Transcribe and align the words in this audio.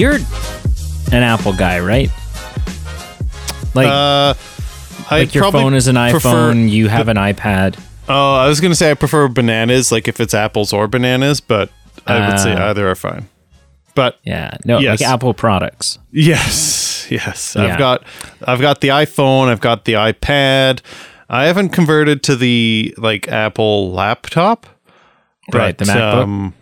You're 0.00 0.14
an 1.12 1.22
Apple 1.22 1.52
guy, 1.52 1.78
right? 1.78 2.10
Like, 3.74 3.86
Uh, 3.86 4.32
like 5.10 5.34
your 5.34 5.52
phone 5.52 5.74
is 5.74 5.88
an 5.88 5.96
iPhone, 5.96 6.70
you 6.70 6.88
have 6.88 7.08
an 7.08 7.18
iPad. 7.18 7.76
Oh, 8.08 8.34
I 8.36 8.48
was 8.48 8.62
gonna 8.62 8.74
say 8.74 8.90
I 8.90 8.94
prefer 8.94 9.28
bananas, 9.28 9.92
like 9.92 10.08
if 10.08 10.18
it's 10.18 10.32
apples 10.32 10.72
or 10.72 10.88
bananas, 10.88 11.42
but 11.42 11.68
I 12.06 12.30
would 12.30 12.40
say 12.40 12.54
Ah. 12.56 12.70
either 12.70 12.88
are 12.88 12.94
fine. 12.94 13.28
But 13.94 14.18
Yeah, 14.24 14.52
no, 14.64 14.78
Yes. 14.78 15.02
like 15.02 15.10
Apple 15.10 15.34
products. 15.34 15.98
yes, 16.10 17.06
yes, 17.10 17.54
Yeah. 17.54 17.66
I've 17.66 17.78
got 17.78 18.02
I've 18.46 18.60
got 18.62 18.80
the 18.80 18.88
iPhone, 18.88 19.48
I've 19.48 19.60
got 19.60 19.84
the 19.84 19.92
iPad. 19.92 20.80
I 21.28 21.44
haven't 21.44 21.68
converted 21.70 22.22
to 22.22 22.36
the 22.36 22.94
like 22.96 23.28
Apple 23.28 23.92
laptop, 23.92 24.66
Right, 25.52 25.76
the 25.76 25.84
but, 25.84 25.94
MacBook? 25.94 26.22
Um, 26.22 26.54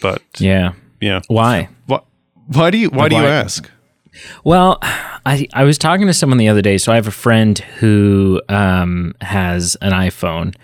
but 0.00 0.22
Yeah. 0.38 0.72
Yeah, 1.00 1.20
Why? 1.28 1.68
what? 1.86 2.04
Why 2.46 2.70
do 2.70 2.78
you 2.78 2.88
why 2.90 3.04
Like, 3.04 3.10
do 3.10 3.16
you 3.16 3.26
ask? 3.26 3.70
Well, 4.42 4.78
I 4.82 5.46
I 5.52 5.64
was 5.64 5.78
talking 5.78 6.06
to 6.06 6.14
someone 6.14 6.38
the 6.38 6.48
other 6.48 6.62
day. 6.62 6.78
So 6.78 6.90
I 6.90 6.94
have 6.96 7.06
a 7.06 7.12
friend 7.12 7.58
who 7.58 8.40
um, 8.48 9.14
has 9.20 9.76
an 9.80 9.92
iPhone, 9.92 10.54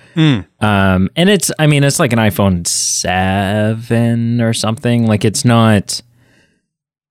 um, 0.60 1.10
and 1.14 1.28
it's 1.28 1.52
I 1.58 1.66
mean 1.66 1.84
it's 1.84 1.98
like 2.00 2.12
an 2.12 2.18
iPhone 2.18 2.66
seven 2.66 4.40
or 4.40 4.54
something. 4.54 5.06
Like 5.06 5.24
it's 5.24 5.44
not, 5.44 6.00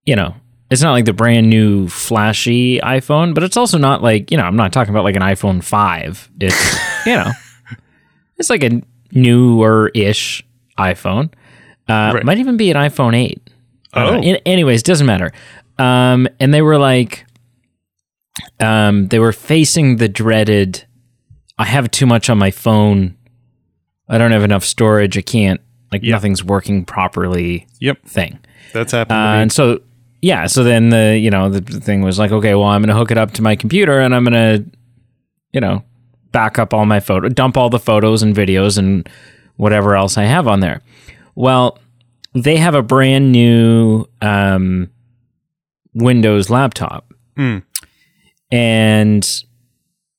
you 0.06 0.16
know, 0.16 0.36
it's 0.72 0.82
not 0.82 0.92
like 0.92 1.06
the 1.06 1.14
brand 1.14 1.50
new 1.50 1.88
flashy 1.88 2.80
iPhone, 2.80 3.34
but 3.36 3.44
it's 3.44 3.56
also 3.56 3.78
not 3.78 4.02
like 4.02 4.32
you 4.32 4.38
know 4.38 4.44
I'm 4.44 4.56
not 4.58 4.74
talking 4.74 4.94
about 4.94 5.04
like 5.04 5.16
an 5.16 5.22
iPhone 5.22 5.64
five. 5.64 6.30
It's 6.40 6.78
you 7.06 7.16
know, 7.16 7.32
it's 8.38 8.50
like 8.50 8.64
a 8.64 8.82
newer 9.12 9.92
ish 9.94 10.44
iPhone. 10.78 11.32
Uh, 11.88 12.12
Right. 12.16 12.24
Might 12.24 12.38
even 12.38 12.58
be 12.58 12.72
an 12.72 12.78
iPhone 12.78 13.16
eight. 13.16 13.42
I 13.94 14.06
don't 14.06 14.20
Oh. 14.20 14.22
In- 14.24 14.38
anyways, 14.46 14.84
doesn't 14.84 15.06
matter. 15.08 15.32
Um, 15.78 16.28
and 16.40 16.54
they 16.54 16.62
were 16.62 16.78
like, 16.78 17.26
um, 18.60 19.08
they 19.08 19.20
were 19.20 19.32
facing 19.34 19.98
the 19.98 20.08
dreaded. 20.10 20.86
I 21.58 21.66
have 21.66 21.92
too 21.92 22.06
much 22.06 22.30
on 22.30 22.38
my 22.38 22.52
phone. 22.52 23.16
I 24.10 24.18
don't 24.18 24.32
have 24.32 24.44
enough 24.44 24.64
storage. 24.64 25.18
I 25.18 25.22
can't 25.22 25.62
like 25.92 26.04
Yeah. 26.04 26.14
nothing's 26.14 26.44
working 26.44 26.86
properly. 26.86 27.68
Yep, 27.80 28.04
Thing. 28.06 28.40
that's 28.74 28.92
happened. 28.92 29.18
Uh, 29.18 29.24
to 29.32 29.36
me. 29.38 29.42
and 29.44 29.52
so 29.52 29.82
yeah, 30.22 30.48
so 30.48 30.64
then 30.64 30.90
the 30.90 31.18
you 31.20 31.30
know 31.30 31.50
the 31.50 31.62
thing 31.80 32.02
was 32.02 32.18
like, 32.18 32.32
okay, 32.32 32.56
well, 32.56 32.68
I'm 32.68 32.82
gonna 32.82 32.96
hook 32.98 33.12
it 33.12 33.18
up 33.18 33.32
to 33.34 33.42
my 33.42 33.56
computer 33.56 34.00
and 34.00 34.16
I'm 34.16 34.24
gonna, 34.24 34.64
you 35.52 35.62
know, 35.62 35.84
back 36.32 36.58
up 36.58 36.74
all 36.74 36.86
my 36.86 37.00
photo, 37.00 37.30
dump 37.30 37.58
all 37.58 37.70
the 37.70 37.80
photos 37.80 38.24
and 38.24 38.36
videos 38.36 38.78
and 38.78 39.08
whatever 39.58 39.96
else 39.96 40.18
I 40.18 40.24
have 40.24 40.48
on 40.48 40.62
there. 40.62 40.82
Well, 41.36 41.80
they 42.34 42.58
have 42.58 42.76
a 42.76 42.82
brand 42.84 43.32
new 43.32 44.06
um, 44.22 44.90
Windows 45.94 46.50
laptop, 46.50 47.12
Hmm. 47.36 47.60
and 48.52 49.44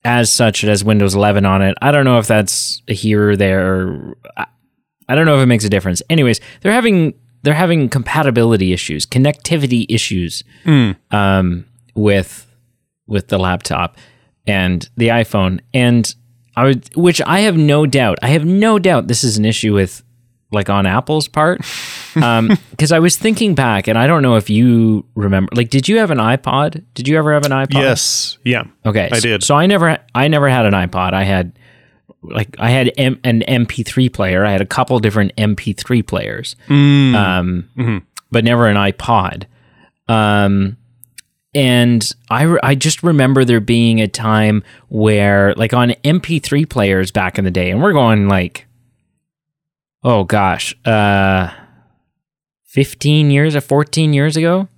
as 0.05 0.31
such, 0.31 0.62
it 0.65 0.69
has 0.69 0.84
Windows 0.84 1.15
11 1.15 1.45
on 1.47 1.62
it. 1.62 1.77
I 1.81 1.91
don't 1.91 2.05
know 2.05 2.19
if 2.19 2.27
that's 2.27 2.83
here 2.89 3.31
or 3.31 3.37
there. 3.37 4.15
I- 4.37 4.47
I 5.09 5.15
don't 5.15 5.27
know 5.27 5.37
if 5.37 5.43
it 5.43 5.47
makes 5.47 5.65
a 5.65 5.69
difference. 5.69 6.03
Anyways, 6.09 6.41
they're 6.62 6.72
having 6.72 7.15
they're 7.43 7.53
having 7.53 7.91
compatibility 7.91 8.72
issues, 8.72 9.05
connectivity 9.05 9.84
issues 9.91 10.43
um, 11.11 11.67
with 11.94 12.47
with 13.06 13.28
the 13.28 13.38
laptop 13.38 13.99
and 14.47 14.88
the 14.97 15.09
iPhone, 15.09 15.61
and 15.75 16.15
I 16.56 16.65
would, 16.65 16.94
which 16.97 17.21
I 17.27 17.41
have 17.41 17.56
no 17.59 17.84
doubt, 17.84 18.19
I 18.22 18.28
have 18.28 18.47
no 18.47 18.78
doubt 18.78 19.09
this 19.09 19.25
is 19.25 19.37
an 19.37 19.44
issue 19.44 19.75
with 19.75 20.03
like 20.54 20.70
on 20.70 20.87
Apple's 20.87 21.28
part, 21.28 21.59
because 22.15 22.92
I 22.92 22.98
was 23.00 23.16
thinking 23.19 23.54
back, 23.54 23.88
and 23.88 23.98
I 23.98 24.06
don't 24.06 24.22
know 24.22 24.37
if 24.37 24.48
you 24.48 25.04
remember, 25.15 25.50
like, 25.54 25.69
did 25.70 25.88
you 25.88 25.98
have 25.98 26.10
an 26.10 26.19
iPod? 26.19 26.82
Did 26.94 27.09
you 27.09 27.19
ever 27.19 27.34
have 27.34 27.44
an 27.44 27.53
iPod? 27.53 27.75
yes, 27.75 28.38
yeah, 28.44 28.64
Okay, 28.87 29.09
I 29.12 29.19
so- 29.19 29.28
did. 29.28 29.43
So 29.43 29.54
I 29.56 29.66
never, 29.66 29.98
I 30.14 30.28
never 30.28 30.48
had 30.48 30.64
an 30.64 30.72
iPod. 30.72 31.12
I 31.12 31.25
had 31.25 31.59
like 32.22 32.56
I 32.59 32.70
had 32.70 32.91
M- 32.97 33.20
an 33.25 33.43
MP3 33.47 34.10
player. 34.10 34.47
I 34.47 34.53
had 34.53 34.62
a 34.62 34.66
couple 34.66 34.98
different 34.98 35.32
MP3 35.37 36.06
players, 36.06 36.56
Mm. 36.69 37.14
um, 37.14 38.06
but 38.31 38.44
never 38.44 38.66
an 38.66 38.76
iPod. 38.76 39.44
Um, 40.09 40.76
and 41.54 42.10
I, 42.31 42.43
re- 42.44 42.59
I 42.62 42.75
just 42.75 43.03
remember 43.03 43.44
there 43.44 43.60
being 43.60 44.00
a 44.00 44.09
time 44.09 44.64
where, 44.88 45.54
like, 45.54 45.72
on 45.72 45.91
MP3 46.03 46.69
players 46.69 47.10
back 47.12 47.38
in 47.38 47.44
the 47.44 47.50
day, 47.50 47.70
and 47.70 47.81
we're 47.82 47.93
going 47.93 48.26
like, 48.28 48.66
oh 50.04 50.25
gosh, 50.25 50.75
uh, 50.84 51.50
fifteen 52.65 53.31
years 53.31 53.56
or 53.56 53.60
fourteen 53.60 54.12
years 54.12 54.37
ago. 54.37 54.69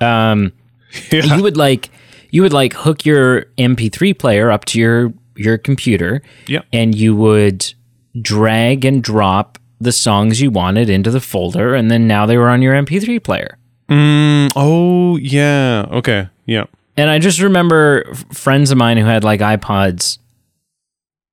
Um, 0.00 0.52
yeah. 1.12 1.36
you 1.36 1.42
would 1.42 1.56
like 1.56 1.90
you 2.30 2.42
would 2.42 2.52
like 2.52 2.72
hook 2.72 3.04
your 3.04 3.42
MP3 3.58 4.18
player 4.18 4.50
up 4.50 4.64
to 4.66 4.80
your 4.80 5.12
your 5.36 5.58
computer, 5.58 6.22
Yep. 6.48 6.66
and 6.72 6.94
you 6.94 7.14
would 7.16 7.72
drag 8.20 8.84
and 8.84 9.02
drop 9.02 9.58
the 9.80 9.92
songs 9.92 10.40
you 10.40 10.50
wanted 10.50 10.88
into 10.90 11.10
the 11.10 11.20
folder, 11.20 11.74
and 11.74 11.90
then 11.90 12.06
now 12.06 12.26
they 12.26 12.36
were 12.36 12.48
on 12.50 12.62
your 12.62 12.74
MP3 12.74 13.22
player. 13.22 13.58
Mm, 13.88 14.50
oh 14.56 15.16
yeah. 15.16 15.86
Okay. 15.90 16.28
Yeah. 16.46 16.64
And 16.96 17.08
I 17.10 17.18
just 17.18 17.40
remember 17.40 18.04
friends 18.32 18.70
of 18.70 18.76
mine 18.78 18.96
who 18.98 19.04
had 19.06 19.24
like 19.24 19.40
iPods, 19.40 20.18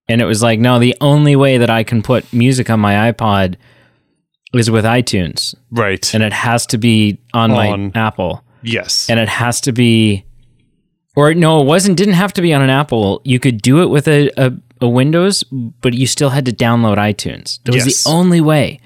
and 0.09 0.21
it 0.21 0.25
was 0.25 0.41
like, 0.43 0.59
no, 0.59 0.77
the 0.79 0.95
only 0.99 1.35
way 1.37 1.57
that 1.57 1.69
I 1.69 1.83
can 1.83 2.01
put 2.01 2.31
music 2.33 2.69
on 2.69 2.79
my 2.81 3.11
iPod 3.11 3.55
is 4.53 4.69
with 4.71 4.83
iTunes, 4.83 5.53
Right. 5.71 6.11
and 6.13 6.23
it 6.23 6.33
has 6.33 6.65
to 6.67 6.77
be 6.77 7.19
on, 7.33 7.51
On- 7.51 7.91
my 7.93 7.99
Apple. 7.99 8.43
yes. 8.63 9.09
and 9.09 9.19
it 9.19 9.29
has 9.29 9.61
to 9.61 9.71
be 9.71 10.25
or 11.15 11.33
no 11.33 11.61
it 11.61 11.65
wasn't 11.65 11.97
didn't 11.97 12.13
have 12.15 12.31
to 12.33 12.41
be 12.41 12.53
on 12.53 12.61
an 12.61 12.69
apple 12.69 13.19
you 13.25 13.39
could 13.39 13.61
do 13.61 13.81
it 13.81 13.87
with 13.87 14.07
a, 14.07 14.29
a, 14.37 14.51
a 14.81 14.87
windows 14.87 15.43
but 15.81 15.93
you 15.93 16.05
still 16.07 16.29
had 16.29 16.45
to 16.45 16.51
download 16.53 16.97
itunes 16.97 17.59
that 17.63 17.73
was 17.73 17.85
Yes. 17.85 18.03
the 18.03 18.09
only 18.11 18.39
way 18.41 18.79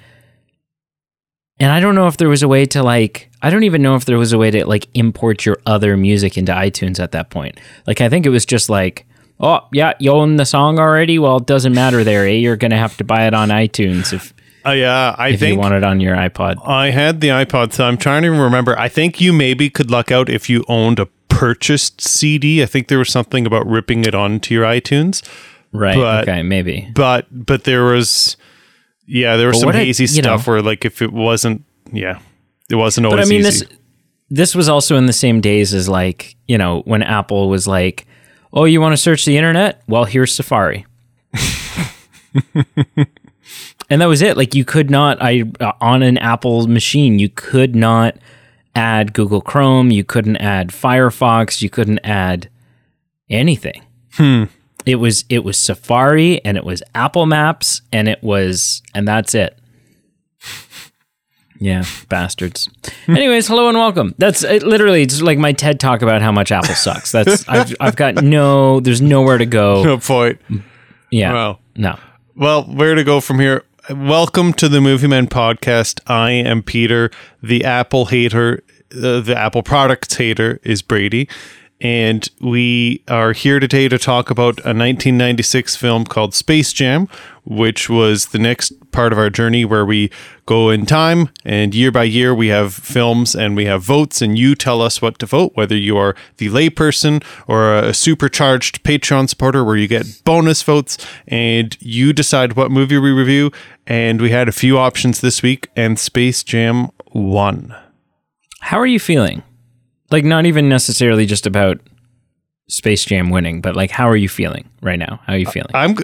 and 1.60 1.70
i 1.70 1.80
don't 1.80 1.94
know 1.94 2.06
if 2.08 2.16
there 2.16 2.28
was 2.28 2.42
a 2.42 2.48
way 2.48 2.64
to 2.66 2.82
like 2.82 3.30
i 3.42 3.50
don't 3.50 3.62
even 3.64 3.82
know 3.82 3.94
if 3.94 4.04
there 4.06 4.18
was 4.18 4.32
a 4.32 4.38
way 4.38 4.50
to 4.50 4.66
like 4.66 4.88
import 4.94 5.44
your 5.46 5.58
other 5.66 5.96
music 5.96 6.36
into 6.38 6.52
itunes 6.52 6.98
at 6.98 7.12
that 7.12 7.30
point 7.30 7.60
like 7.86 8.00
i 8.00 8.08
think 8.08 8.26
it 8.26 8.30
was 8.30 8.44
just 8.46 8.68
like 8.68 9.06
oh 9.40 9.60
yeah 9.72 9.92
you 9.98 10.10
own 10.10 10.36
the 10.36 10.44
song 10.46 10.78
already 10.78 11.18
well 11.18 11.38
it 11.38 11.46
doesn't 11.46 11.74
matter 11.74 12.04
there 12.04 12.24
eh? 12.26 12.30
you're 12.32 12.56
gonna 12.56 12.76
have 12.78 12.96
to 12.96 13.04
buy 13.04 13.26
it 13.26 13.34
on 13.34 13.48
itunes 13.48 14.12
if 14.12 14.32
uh, 14.66 14.70
yeah. 14.70 15.14
I 15.18 15.28
if 15.28 15.42
you 15.42 15.56
want 15.56 15.74
it 15.74 15.84
on 15.84 16.00
your 16.00 16.16
ipod 16.16 16.56
I 16.66 16.88
had 16.90 17.20
the 17.20 17.28
iPod, 17.28 17.74
so 17.74 17.84
I'm 17.84 17.98
trying 17.98 18.22
to 18.22 18.30
remember. 18.30 18.78
I 18.78 18.88
think 18.88 19.20
you 19.20 19.30
maybe 19.34 19.68
could 19.68 19.90
luck 19.90 20.10
out 20.10 20.30
if 20.30 20.48
you 20.48 20.64
owned 20.68 20.98
a 20.98 21.04
purchased 21.28 22.00
CD. 22.00 22.62
I 22.62 22.66
think 22.66 22.88
there 22.88 22.98
was 22.98 23.10
something 23.10 23.44
about 23.44 23.66
ripping 23.66 24.06
it 24.06 24.14
onto 24.14 24.54
your 24.54 24.64
iTunes, 24.64 25.22
right 25.72 25.96
but- 25.96 26.26
okay 26.26 26.42
maybe 26.42 26.90
but 26.94 27.26
but 27.30 27.64
there 27.64 27.84
was, 27.84 28.38
yeah, 29.06 29.36
there 29.36 29.48
was 29.48 29.56
But 29.56 29.60
some 29.60 29.66
what 29.66 29.76
I- 29.76 29.84
hazy 29.84 30.04
know- 30.22 30.22
stuff 30.22 30.46
where 30.46 30.62
like 30.62 30.86
if 30.86 31.02
it 31.02 31.12
wasn't, 31.12 31.62
yeah, 31.92 32.20
it 32.70 32.76
wasn't 32.76 33.04
but 33.04 33.12
always 33.12 33.28
I 33.28 33.30
mean 33.30 33.40
easy. 33.40 33.66
this 33.66 33.78
this 34.30 34.54
was 34.54 34.70
also 34.70 34.96
in 34.96 35.04
the 35.04 35.12
same 35.12 35.42
days 35.42 35.74
as 35.74 35.90
like 35.90 36.36
you 36.46 36.56
know 36.56 36.80
when 36.86 37.02
Apple 37.02 37.50
was 37.50 37.66
like, 37.66 38.06
oh, 38.54 38.64
you 38.64 38.80
want 38.80 38.92
to 38.92 38.96
search 38.96 39.24
the 39.24 39.36
internet? 39.36 39.82
Well, 39.86 40.04
here's 40.04 40.32
Safari. 40.32 40.86
and 43.90 44.00
that 44.00 44.06
was 44.06 44.22
it. 44.22 44.36
Like 44.36 44.54
you 44.54 44.64
could 44.64 44.90
not, 44.90 45.20
I 45.20 45.44
uh, 45.60 45.72
on 45.80 46.02
an 46.02 46.16
Apple 46.18 46.66
machine, 46.66 47.18
you 47.18 47.28
could 47.28 47.76
not 47.76 48.16
add 48.74 49.12
Google 49.12 49.40
Chrome, 49.40 49.90
you 49.90 50.04
couldn't 50.04 50.36
add 50.36 50.68
Firefox, 50.68 51.60
you 51.62 51.70
couldn't 51.70 52.00
add 52.00 52.48
anything. 53.28 53.82
It 54.86 54.96
was 54.96 55.24
it 55.28 55.44
was 55.44 55.58
Safari 55.58 56.44
and 56.44 56.56
it 56.56 56.64
was 56.64 56.82
Apple 56.94 57.26
Maps 57.26 57.82
and 57.92 58.08
it 58.08 58.22
was 58.22 58.82
and 58.94 59.08
that's 59.08 59.34
it. 59.34 59.58
Yeah, 61.64 61.84
bastards. 62.10 62.68
Anyways, 63.08 63.48
hello 63.48 63.70
and 63.70 63.78
welcome. 63.78 64.14
That's 64.18 64.42
it, 64.44 64.64
literally 64.64 65.06
just 65.06 65.22
like 65.22 65.38
my 65.38 65.52
TED 65.52 65.80
talk 65.80 66.02
about 66.02 66.20
how 66.20 66.30
much 66.30 66.52
Apple 66.52 66.74
sucks. 66.74 67.10
That's 67.10 67.48
I've 67.48 67.74
I've 67.80 67.96
got 67.96 68.16
no 68.22 68.80
there's 68.80 69.00
nowhere 69.00 69.38
to 69.38 69.46
go. 69.46 69.82
no 69.82 69.96
point. 69.96 70.42
Yeah. 71.10 71.32
Well, 71.32 71.60
No. 71.74 71.98
Well, 72.36 72.64
where 72.64 72.94
to 72.94 73.02
go 73.02 73.18
from 73.22 73.38
here? 73.38 73.64
Welcome 73.88 74.52
to 74.54 74.68
the 74.68 74.82
Movie 74.82 75.06
Men 75.06 75.26
podcast. 75.26 76.00
I 76.06 76.32
am 76.32 76.62
Peter, 76.62 77.10
the 77.42 77.64
Apple 77.64 78.04
hater. 78.06 78.62
Uh, 78.94 79.20
the 79.20 79.34
Apple 79.34 79.62
products 79.62 80.14
hater 80.14 80.60
is 80.64 80.82
Brady, 80.82 81.30
and 81.80 82.28
we 82.42 83.02
are 83.08 83.32
here 83.32 83.58
today 83.58 83.88
to 83.88 83.98
talk 83.98 84.28
about 84.28 84.58
a 84.58 84.76
1996 84.76 85.76
film 85.76 86.04
called 86.04 86.34
Space 86.34 86.74
Jam, 86.74 87.08
which 87.44 87.88
was 87.90 88.26
the 88.26 88.38
next 88.38 88.72
part 88.90 89.12
of 89.12 89.18
our 89.18 89.30
journey 89.30 89.64
where 89.64 89.84
we 89.84 90.10
go 90.46 90.70
in 90.70 90.86
time 90.86 91.28
and 91.44 91.74
year 91.74 91.90
by 91.90 92.04
year 92.04 92.34
we 92.34 92.48
have 92.48 92.72
films 92.72 93.34
and 93.34 93.56
we 93.56 93.64
have 93.66 93.82
votes, 93.82 94.22
and 94.22 94.38
you 94.38 94.54
tell 94.54 94.80
us 94.80 95.02
what 95.02 95.18
to 95.18 95.26
vote, 95.26 95.52
whether 95.54 95.76
you 95.76 95.96
are 95.96 96.16
the 96.38 96.48
layperson 96.48 97.22
or 97.46 97.76
a 97.76 97.94
supercharged 97.94 98.82
Patreon 98.82 99.28
supporter 99.28 99.64
where 99.64 99.76
you 99.76 99.88
get 99.88 100.22
bonus 100.24 100.62
votes, 100.62 100.98
and 101.28 101.76
you 101.80 102.12
decide 102.12 102.54
what 102.54 102.70
movie 102.70 102.98
we 102.98 103.10
review. 103.10 103.50
And 103.86 104.20
we 104.20 104.30
had 104.30 104.48
a 104.48 104.52
few 104.52 104.78
options 104.78 105.20
this 105.20 105.42
week, 105.42 105.68
and 105.76 105.98
Space 105.98 106.42
Jam 106.42 106.88
won. 107.12 107.74
How 108.60 108.78
are 108.78 108.86
you 108.86 108.98
feeling? 108.98 109.42
Like, 110.10 110.24
not 110.24 110.46
even 110.46 110.68
necessarily 110.68 111.26
just 111.26 111.46
about 111.46 111.80
Space 112.68 113.04
Jam 113.04 113.28
winning, 113.28 113.60
but 113.60 113.76
like, 113.76 113.90
how 113.90 114.08
are 114.08 114.16
you 114.16 114.28
feeling 114.28 114.70
right 114.80 114.98
now? 114.98 115.20
How 115.26 115.34
are 115.34 115.38
you 115.38 115.46
feeling? 115.46 115.70
I'm 115.74 115.96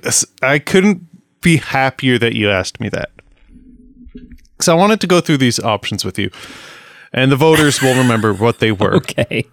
I 0.42 0.58
couldn't 0.58 1.06
be 1.42 1.56
happier 1.58 2.18
that 2.18 2.34
you 2.34 2.50
asked 2.50 2.80
me 2.80 2.88
that. 2.90 3.10
Cuz 4.58 4.68
I 4.68 4.74
wanted 4.74 5.00
to 5.00 5.06
go 5.06 5.20
through 5.20 5.38
these 5.38 5.58
options 5.58 6.04
with 6.04 6.18
you. 6.18 6.30
And 7.12 7.32
the 7.32 7.36
voters 7.36 7.82
will 7.82 7.96
remember 7.96 8.32
what 8.32 8.58
they 8.60 8.72
were. 8.72 8.94
okay. 9.02 9.44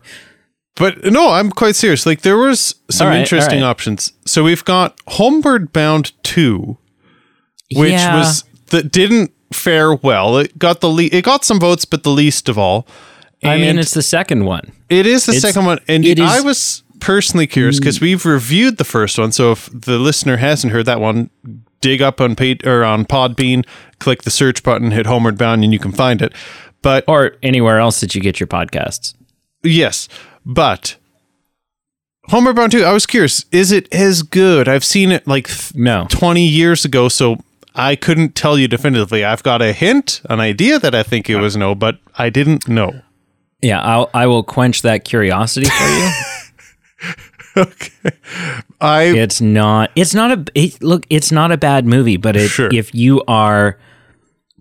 But 0.75 1.03
no, 1.05 1.31
I'm 1.31 1.49
quite 1.49 1.75
serious. 1.75 2.05
Like 2.05 2.21
there 2.21 2.37
was 2.37 2.75
some 2.91 3.07
right, 3.07 3.19
interesting 3.19 3.61
right. 3.61 3.67
options. 3.67 4.13
So 4.25 4.43
we've 4.43 4.63
got 4.63 4.99
Homeward 5.07 5.73
Bound 5.73 6.11
2, 6.23 6.77
which 7.75 7.91
Yeah. 7.91 8.17
was 8.17 8.43
that 8.67 8.91
didn't 8.91 9.31
fare 9.51 9.95
well. 9.95 10.37
It 10.37 10.59
got 10.59 10.81
the 10.81 10.89
le- 10.89 11.09
it 11.11 11.23
got 11.23 11.43
some 11.45 11.59
votes 11.59 11.85
but 11.85 12.03
the 12.03 12.11
least 12.11 12.47
of 12.49 12.57
all. 12.57 12.85
I 13.43 13.57
mean, 13.57 13.79
it's 13.79 13.93
the 13.93 14.01
second 14.01 14.45
one. 14.45 14.71
It 14.89 15.05
is 15.05 15.25
the 15.25 15.33
It's- 15.33 15.41
second 15.41 15.65
one, 15.65 15.79
and 15.87 16.05
it 16.05 16.19
is- 16.19 16.25
I 16.25 16.41
was 16.41 16.83
personally 16.99 17.45
curious 17.47 17.79
because 17.79 17.99
mm. 17.99 18.01
we've 18.01 18.25
reviewed 18.25 18.77
the 18.77 18.83
first 18.83 19.17
one. 19.19 19.31
So 19.31 19.51
if 19.51 19.69
the 19.71 19.99
listener 19.99 20.37
hasn't 20.37 20.73
heard 20.73 20.85
that 20.87 20.99
one, 20.99 21.29
dig 21.81 22.01
up 22.01 22.19
on 22.21 22.35
Pat- 22.35 22.65
or 22.65 22.83
on 22.83 23.05
Podbean, 23.05 23.65
click 23.99 24.23
the 24.23 24.31
search 24.31 24.63
button, 24.63 24.91
hit 24.91 25.05
Homeward 25.05 25.37
Bound, 25.37 25.63
and 25.63 25.73
you 25.73 25.79
can 25.79 25.91
find 25.91 26.21
it. 26.21 26.33
But 26.81 27.03
Or 27.07 27.35
anywhere 27.43 27.79
else 27.79 27.99
that 28.01 28.13
you 28.15 28.21
get 28.21 28.39
your 28.39 28.47
podcasts. 28.47 29.13
yes, 29.63 30.07
but 30.45 30.95
Homeward 32.29 32.55
Bound 32.55 32.71
two, 32.71 32.83
I 32.83 32.93
was 32.93 33.05
curious: 33.05 33.45
is 33.51 33.71
it 33.71 33.91
as 33.93 34.21
good? 34.21 34.67
I've 34.67 34.83
seen 34.85 35.11
it 35.11 35.25
like 35.27 35.47
th- 35.47 35.75
No. 35.75 36.05
twenty 36.09 36.47
years 36.47 36.85
ago, 36.85 37.09
so. 37.09 37.37
I 37.79 37.95
couldn't 37.95 38.33
tell 38.33 38.57
you 38.57 38.67
definitively. 38.67 39.23
I've 39.23 39.43
got 39.43 39.61
a 39.61 39.71
hint, 39.71 40.21
an 40.31 40.39
idea 40.39 40.79
that 40.79 40.95
I 40.95 41.03
think 41.03 41.29
it 41.29 41.35
was 41.35 41.55
no, 41.55 41.75
but 41.75 41.99
I 42.17 42.31
didn't 42.31 42.67
know. 42.67 43.01
Yeah, 43.61 43.79
I'll, 43.81 44.09
I 44.15 44.25
will 44.25 44.41
quench 44.41 44.81
that 44.81 45.03
curiosity 45.03 45.67
for 45.69 45.83
you. 45.87 46.09
I 48.81 49.03
it's 49.03 49.41
not. 49.41 49.91
It's 49.95 50.13
not 50.13 50.31
a. 50.31 50.45
It, 50.55 50.81
look, 50.83 51.05
it's 51.09 51.31
not 51.31 51.51
a 51.51 51.57
bad 51.57 51.85
movie, 51.85 52.17
but 52.17 52.35
it, 52.35 52.49
Sure. 52.49 52.69
if 52.73 52.93
you 52.93 53.23
are 53.27 53.77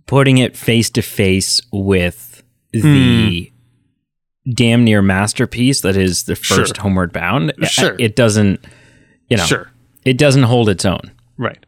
putting 0.07 0.39
it 0.39 0.57
face 0.57 0.89
to 0.91 1.03
face 1.03 1.61
with 1.73 2.43
the 2.73 3.53
damn 4.55 4.85
near 4.85 5.03
masterpiece 5.03 5.81
that 5.81 5.97
is 5.97 6.25
the 6.25 6.35
Sure. 6.37 6.59
first 6.59 6.77
Homeward 6.79 7.13
Bound, 7.13 7.53
uh, 7.61 7.67
Sure. 7.67 7.97
it 7.99 8.17
doesn't. 8.17 8.65
You 9.29 9.37
know, 9.39 9.45
sure. 9.45 9.71
it 10.05 10.17
doesn't 10.19 10.45
hold 10.45 10.69
its 10.69 10.85
own. 10.85 11.11
Right. 11.37 11.59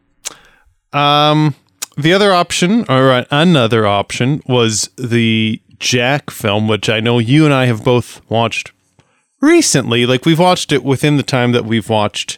Um, 0.93 1.55
the 1.97 2.13
other 2.13 2.31
option, 2.31 2.85
or 2.89 3.25
another 3.29 3.85
option, 3.85 4.41
was 4.47 4.89
the 4.97 5.61
Jack 5.79 6.31
film, 6.31 6.67
which 6.67 6.89
I 6.89 6.99
know 7.01 7.19
you 7.19 7.43
and 7.45 7.53
I 7.53 7.65
have 7.65 7.83
both 7.83 8.21
watched 8.29 8.71
recently. 9.41 10.05
Like 10.05 10.25
we've 10.25 10.39
watched 10.39 10.71
it 10.71 10.83
within 10.83 11.17
the 11.17 11.23
time 11.23 11.51
that 11.53 11.65
we've 11.65 11.89
watched, 11.89 12.37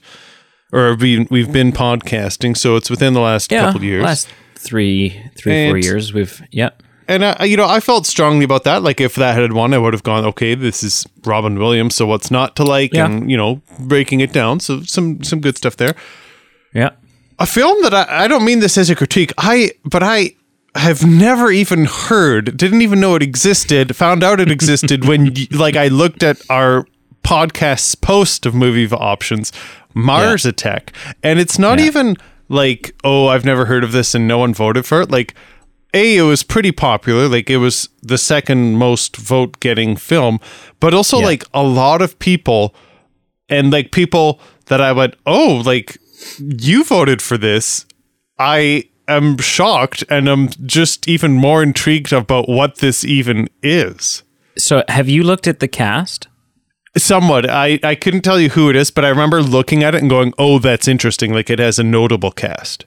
or 0.71 0.95
we 0.95 1.27
we've 1.30 1.51
been 1.51 1.71
podcasting, 1.71 2.56
so 2.57 2.75
it's 2.75 2.89
within 2.89 3.13
the 3.13 3.21
last 3.21 3.51
Yeah, 3.51 3.62
couple 3.65 3.77
of 3.80 3.83
years. 3.83 4.03
last 4.03 4.27
three, 4.56 5.09
three, 5.36 5.68
four 5.68 5.75
And- 5.75 5.83
years, 5.83 6.13
we've 6.13 6.42
yeah. 6.51 6.69
and 7.07 7.24
uh, 7.24 7.36
you 7.44 7.57
know, 7.57 7.68
I 7.68 7.80
felt 7.80 8.06
strongly 8.06 8.45
about 8.45 8.63
that. 8.63 8.83
Like 8.83 9.01
if 9.01 9.15
that 9.15 9.36
had 9.36 9.53
won, 9.53 9.74
I 9.74 9.77
would 9.80 9.94
have 9.94 10.03
gone, 10.03 10.24
okay, 10.25 10.56
this 10.56 10.83
is 10.83 11.06
Robin 11.25 11.57
Williams, 11.57 11.95
so 11.95 12.06
what's 12.06 12.30
not 12.31 12.56
to 12.57 12.63
like, 12.63 12.94
Yeah. 12.94 13.06
and 13.07 13.30
you 13.30 13.38
know, 13.38 13.62
breaking 13.80 14.19
it 14.21 14.31
down. 14.33 14.59
So 14.59 14.81
some 14.83 15.24
some 15.24 15.42
good 15.42 15.57
stuff 15.57 15.75
there. 15.77 15.95
Yeah. 16.74 16.92
a 17.39 17.45
film 17.45 17.81
that 17.81 17.94
I, 17.94 18.25
I 18.25 18.27
don't 18.27 18.45
mean 18.45 18.59
this 18.59 18.77
as 18.77 18.89
a 18.92 18.95
critique 18.95 19.33
i 19.38 19.71
but 19.83 20.03
i 20.03 20.31
have 20.76 21.06
never 21.06 21.52
even 21.52 21.86
heard 21.86 22.56
didn't 22.58 22.82
even 22.82 23.00
know 23.00 23.16
it 23.16 23.22
existed 23.24 23.96
found 23.96 24.24
out 24.24 24.40
it 24.40 24.50
existed 24.52 25.06
when 25.06 25.34
like 25.52 25.76
i 25.76 25.88
looked 25.88 26.24
at 26.24 26.42
our 26.50 26.86
podcast's 27.24 27.96
post 27.96 28.46
of 28.46 28.56
movie 28.56 28.88
options 28.96 29.52
mars 29.94 30.46
attack 30.46 30.94
and 31.22 31.40
it's 31.40 31.60
not 31.60 31.80
Yeah. 31.80 31.86
even 31.88 32.16
like 32.48 32.96
oh 33.04 33.28
i've 33.28 33.44
never 33.46 33.66
heard 33.66 33.84
of 33.84 33.92
this 33.92 34.16
and 34.16 34.28
no 34.28 34.38
one 34.38 34.54
voted 34.54 34.86
for 34.86 35.02
it 35.02 35.12
like 35.12 35.34
a 35.94 36.16
it 36.18 36.22
was 36.22 36.42
pretty 36.42 36.72
popular 36.72 37.28
like 37.28 37.50
it 37.50 37.58
was 37.58 37.90
the 38.02 38.18
second 38.18 38.78
most 38.78 39.18
vote 39.18 39.60
getting 39.60 39.98
film 39.98 40.40
but 40.80 40.94
also 40.94 41.20
Yeah. 41.20 41.26
like 41.26 41.44
a 41.54 41.64
lot 41.64 42.02
of 42.02 42.18
people 42.20 42.74
and 43.50 43.72
like 43.74 43.92
people 43.92 44.40
that 44.68 44.80
I 44.80 44.94
went, 44.94 45.16
oh, 45.26 45.62
like 45.66 45.98
you 46.40 46.86
voted 46.86 47.22
for 47.22 47.38
this. 47.38 47.86
I 48.40 48.86
am 49.16 49.38
shocked 49.38 50.04
and 50.10 50.28
I'm 50.28 50.50
just 50.66 51.08
even 51.08 51.34
more 51.34 51.62
intrigued 51.63 52.12
about 52.13 52.48
what 52.50 52.78
this 52.78 53.04
even 53.06 53.48
is. 53.63 54.24
So, 54.58 54.84
have 54.90 55.08
you 55.10 55.24
looked 55.24 55.48
at 55.48 55.60
the 55.60 55.68
cast? 55.68 56.28
Somewhat. 56.98 57.50
I, 57.50 57.80
I 57.84 57.96
couldn't 57.96 58.22
tell 58.22 58.38
you 58.40 58.50
who 58.50 58.69
it 58.69 58.75
is, 58.75 58.92
but 58.92 59.06
I 59.06 59.10
remember 59.10 59.42
looking 59.42 59.81
at 59.84 59.96
it 59.96 60.02
and 60.02 60.10
going, 60.10 60.34
oh, 60.38 60.60
that's 60.60 60.88
interesting. 60.90 61.34
Like 61.34 61.50
it 61.50 61.60
has 61.60 61.80
a 61.80 61.84
notable 61.84 62.31
cast. 62.31 62.86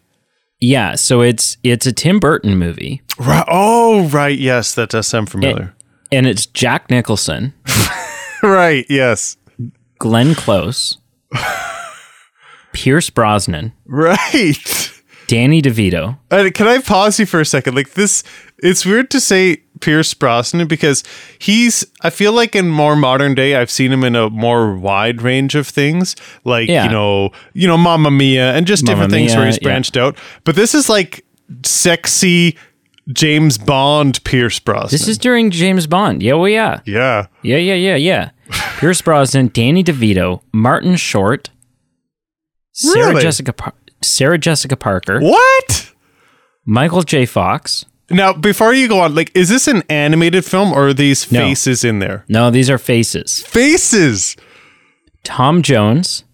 Yeah. 0.60 0.94
So 0.94 1.20
it's 1.22 1.56
it's 1.62 1.86
a 1.86 1.92
Tim 1.92 2.20
Burton 2.20 2.58
movie, 2.58 3.00
Right. 3.18 3.44
Oh, 3.48 4.06
right. 4.08 4.38
Yes, 4.38 4.74
that 4.74 4.90
does 4.90 5.06
sound 5.06 5.30
familiar. 5.30 5.74
and 6.12 6.26
it's 6.26 6.46
Jack 6.46 6.90
Nicholson, 6.90 7.54
right. 8.42 8.84
Yes. 8.90 9.36
Glenn 9.98 10.34
Close, 10.34 10.98
Pierce 12.72 13.08
Brosnan, 13.10 13.72
Right. 13.86 14.90
Danny 15.26 15.62
DeVito. 15.62 16.18
Uh, 16.30 16.50
can 16.54 16.66
I 16.66 16.78
pause 16.80 17.18
you 17.18 17.26
for 17.26 17.40
a 17.40 17.46
second? 17.46 17.74
Like 17.74 17.92
this, 17.92 18.22
it's 18.58 18.84
weird 18.84 19.10
to 19.10 19.20
say 19.20 19.58
Pierce 19.80 20.12
Brosnan 20.14 20.66
because 20.68 21.02
he's. 21.38 21.84
I 22.02 22.10
feel 22.10 22.32
like 22.32 22.54
in 22.54 22.68
more 22.70 22.96
modern 22.96 23.34
day, 23.34 23.56
I've 23.56 23.70
seen 23.70 23.92
him 23.92 24.04
in 24.04 24.14
a 24.16 24.30
more 24.30 24.74
wide 24.76 25.22
range 25.22 25.54
of 25.54 25.66
things, 25.66 26.14
like 26.44 26.68
Yeah. 26.68 26.84
you 26.84 26.90
know, 26.90 27.30
you 27.52 27.66
know, 27.66 27.76
Mamma 27.78 28.10
Mia, 28.10 28.52
and 28.54 28.66
just 28.66 28.84
different 28.84 29.10
things 29.12 29.32
where 29.32 29.40
Mia, 29.40 29.46
he's 29.52 29.58
yeah. 29.60 29.66
branched 29.68 29.96
out. 29.96 30.16
But 30.44 30.56
this 30.56 30.74
is 30.74 30.88
like 30.88 31.24
sexy 31.64 32.56
James 33.12 33.58
Bond 33.58 34.22
Pierce 34.24 34.58
Brosnan. 34.58 34.90
This 34.90 35.08
is 35.08 35.18
during 35.18 35.50
James 35.50 35.86
Bond. 35.86 36.22
Yeah, 36.22 36.34
well, 36.34 36.48
yeah, 36.48 36.80
yeah, 36.86 37.26
yeah, 37.42 37.56
yeah, 37.58 37.74
yeah, 37.74 37.96
yeah. 37.96 38.30
Pierce 38.78 39.00
Brosnan, 39.02 39.48
Danny 39.52 39.82
DeVito, 39.84 40.40
Martin 40.52 40.96
Short, 40.96 41.50
Sarah 42.72 43.08
Really? 43.08 43.22
Jessica, 43.22 43.52
Par- 43.52 43.74
Sarah 44.06 44.38
Jessica 44.38 44.76
Parker, 44.76 45.20
what? 45.20 45.92
Michael 46.64 47.02
J. 47.02 47.26
Fox. 47.26 47.84
Now, 48.10 48.32
before 48.34 48.74
you 48.74 48.86
go 48.88 49.00
on, 49.00 49.14
like, 49.14 49.30
is 49.34 49.48
this 49.48 49.66
an 49.66 49.82
animated 49.88 50.44
film 50.44 50.72
or 50.72 50.88
are 50.88 50.94
these 50.94 51.30
No. 51.32 51.40
faces 51.40 51.84
in 51.84 51.98
there? 52.00 52.24
No, 52.28 52.50
these 52.50 52.68
are 52.70 52.78
faces. 52.78 53.42
Faces. 53.42 54.36
Tom 55.24 55.62
Jones, 55.62 56.24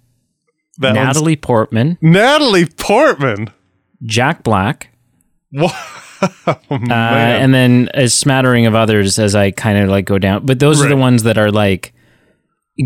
That 0.79 0.97
one's- 0.97 1.07
Natalie 1.07 1.37
Portman, 1.37 1.97
Natalie 2.01 2.67
Portman. 2.67 3.49
Jack 4.05 4.43
Black, 4.43 4.91
What? 5.53 5.75
uh, 6.47 6.57
and 6.71 7.55
then 7.55 7.89
a 7.95 8.09
smattering 8.09 8.67
of 8.67 8.75
others 8.75 9.19
as 9.19 9.35
I 9.35 9.51
kind 9.53 9.79
of 9.79 9.89
like 9.89 10.05
go 10.07 10.19
down. 10.19 10.45
But 10.45 10.59
those 10.59 10.81
are 10.83 10.89
the 10.89 10.95
Right. 10.97 11.01
ones 11.01 11.23
that 11.23 11.39
are 11.39 11.51
like 11.51 11.93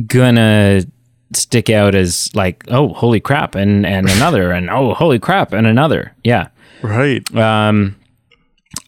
gonna 0.06 0.82
stick 1.36 1.70
out 1.70 1.94
as 1.94 2.34
like, 2.34 2.64
oh, 2.68 2.92
holy 2.92 3.20
crap, 3.20 3.54
and 3.54 3.86
and 3.86 4.08
another, 4.10 4.52
and 4.56 4.70
oh, 4.70 4.94
holy 4.94 5.18
crap, 5.18 5.52
and 5.52 5.66
another. 5.66 6.14
Yeah, 6.24 6.48
right. 6.82 7.22
um, 7.36 7.96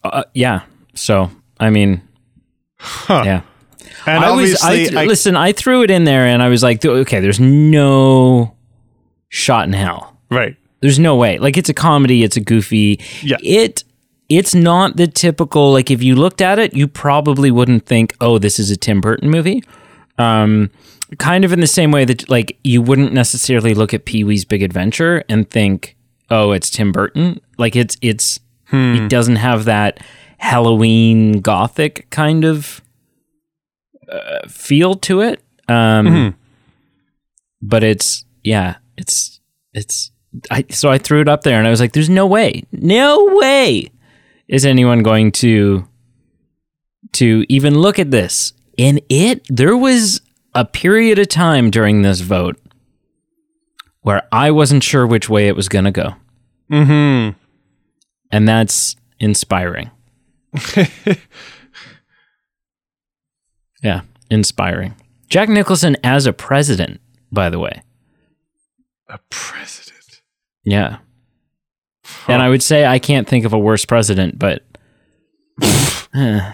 uh, 0.05 0.25
yeah. 0.35 0.63
So 0.95 1.31
I 1.61 1.71
mean, 1.71 2.03
yeah. 3.09 3.43
And 4.07 4.25
I 4.25 4.31
was. 4.33 4.61
I, 4.63 4.89
I, 4.97 5.05
listen. 5.05 5.37
I 5.37 5.53
threw 5.53 5.83
it 5.83 5.91
in 5.91 6.05
there, 6.05 6.27
and 6.27 6.43
I 6.43 6.49
was 6.49 6.63
like, 6.63 6.85
okay, 6.85 7.21
there's 7.21 7.41
no 7.41 8.55
shot 9.29 9.67
in 9.67 9.73
hell. 9.73 10.17
right. 10.31 10.57
There's 10.81 10.99
no 10.99 11.17
way. 11.17 11.39
Like 11.39 11.57
it's 11.57 11.71
a 11.71 11.75
comedy, 11.75 12.23
it's 12.23 12.37
a 12.37 12.41
goofy. 12.41 13.01
Yeah. 13.23 13.39
It 13.43 13.83
it's 14.29 14.55
not 14.55 14.97
the 14.97 15.07
typical 15.07 15.73
like 15.73 15.91
if 15.91 16.03
you 16.03 16.15
looked 16.15 16.41
at 16.41 16.59
it, 16.59 16.75
you 16.75 16.87
probably 16.87 17.51
wouldn't 17.51 17.87
think, 17.87 18.15
"Oh, 18.21 18.39
this 18.39 18.59
is 18.59 18.71
a 18.71 18.77
Tim 18.77 19.01
Burton 19.01 19.31
movie." 19.31 19.65
Um 20.19 20.71
kind 21.19 21.45
of 21.45 21.53
in 21.53 21.61
the 21.61 21.67
same 21.67 21.91
way 21.91 22.05
that 22.05 22.29
like 22.29 22.59
you 22.65 22.83
wouldn't 22.83 23.13
necessarily 23.13 23.75
look 23.75 23.95
at 23.95 24.05
Pee-wee's 24.05 24.45
Big 24.45 24.63
Adventure 24.63 25.25
and 25.29 25.49
think, 25.51 25.97
"Oh, 26.31 26.53
it's 26.53 26.71
Tim 26.71 26.93
Burton." 26.93 27.41
Like 27.59 27.77
it's 27.77 27.97
it's 28.03 28.41
it 28.73 29.09
doesn't 29.09 29.37
have 29.37 29.65
that 29.67 30.01
Halloween 30.39 31.41
gothic 31.41 32.11
kind 32.11 32.45
of 32.45 32.83
uh, 34.11 34.47
feel 34.49 34.95
to 34.95 35.21
it. 35.21 35.43
Um 35.69 36.37
but 37.63 37.83
it's 37.83 38.25
yeah, 38.43 38.77
it's 38.97 39.41
it's 39.73 40.11
I 40.51 40.65
so 40.71 40.91
I 40.91 40.99
threw 40.99 41.21
it 41.21 41.29
up 41.29 41.43
there 41.43 41.59
and 41.59 41.67
I 41.67 41.71
was 41.71 41.81
like, 41.81 41.93
there's 41.93 42.11
no 42.11 42.27
way, 42.27 42.65
no 42.73 43.37
way 43.37 43.91
is 44.49 44.65
anyone 44.65 45.03
going 45.03 45.33
to 45.33 45.89
to 47.13 47.45
even 47.49 47.79
look 47.79 47.99
at 47.99 48.11
this. 48.11 48.53
And 48.79 49.01
it 49.09 49.47
there 49.49 49.77
was 49.77 50.21
a 50.57 50.65
period 50.65 51.19
of 51.19 51.29
time 51.29 51.71
during 51.71 52.03
this 52.03 52.21
vote 52.21 52.59
where 54.01 54.23
I 54.33 54.51
wasn't 54.51 54.83
sure 54.83 55.07
which 55.07 55.29
way 55.29 55.49
it 55.49 55.55
was 55.55 55.69
going 55.69 55.85
to 55.85 55.91
go. 55.91 56.15
Mm-hmm. 56.71 57.37
And 58.31 58.49
that's 58.49 58.97
inspiring. 59.21 59.91
yeah, 63.83 64.01
inspiring. 64.31 64.95
Jack 65.29 65.51
Nicholson 65.51 65.97
as 66.03 66.25
a 66.27 66.33
president, 66.33 67.01
by 67.31 67.51
the 67.51 67.59
way. 67.59 67.83
A 69.09 69.19
president. 69.29 70.23
Yeah. 70.65 70.99
And 72.29 72.41
I 72.41 72.49
would 72.49 72.63
say 72.63 72.87
I 72.87 72.99
can't 72.99 73.29
think 73.29 73.45
of 73.45 73.53
a 73.53 73.59
worse 73.59 73.85
president, 73.85 74.39
but 74.39 74.63
eh. 76.15 76.53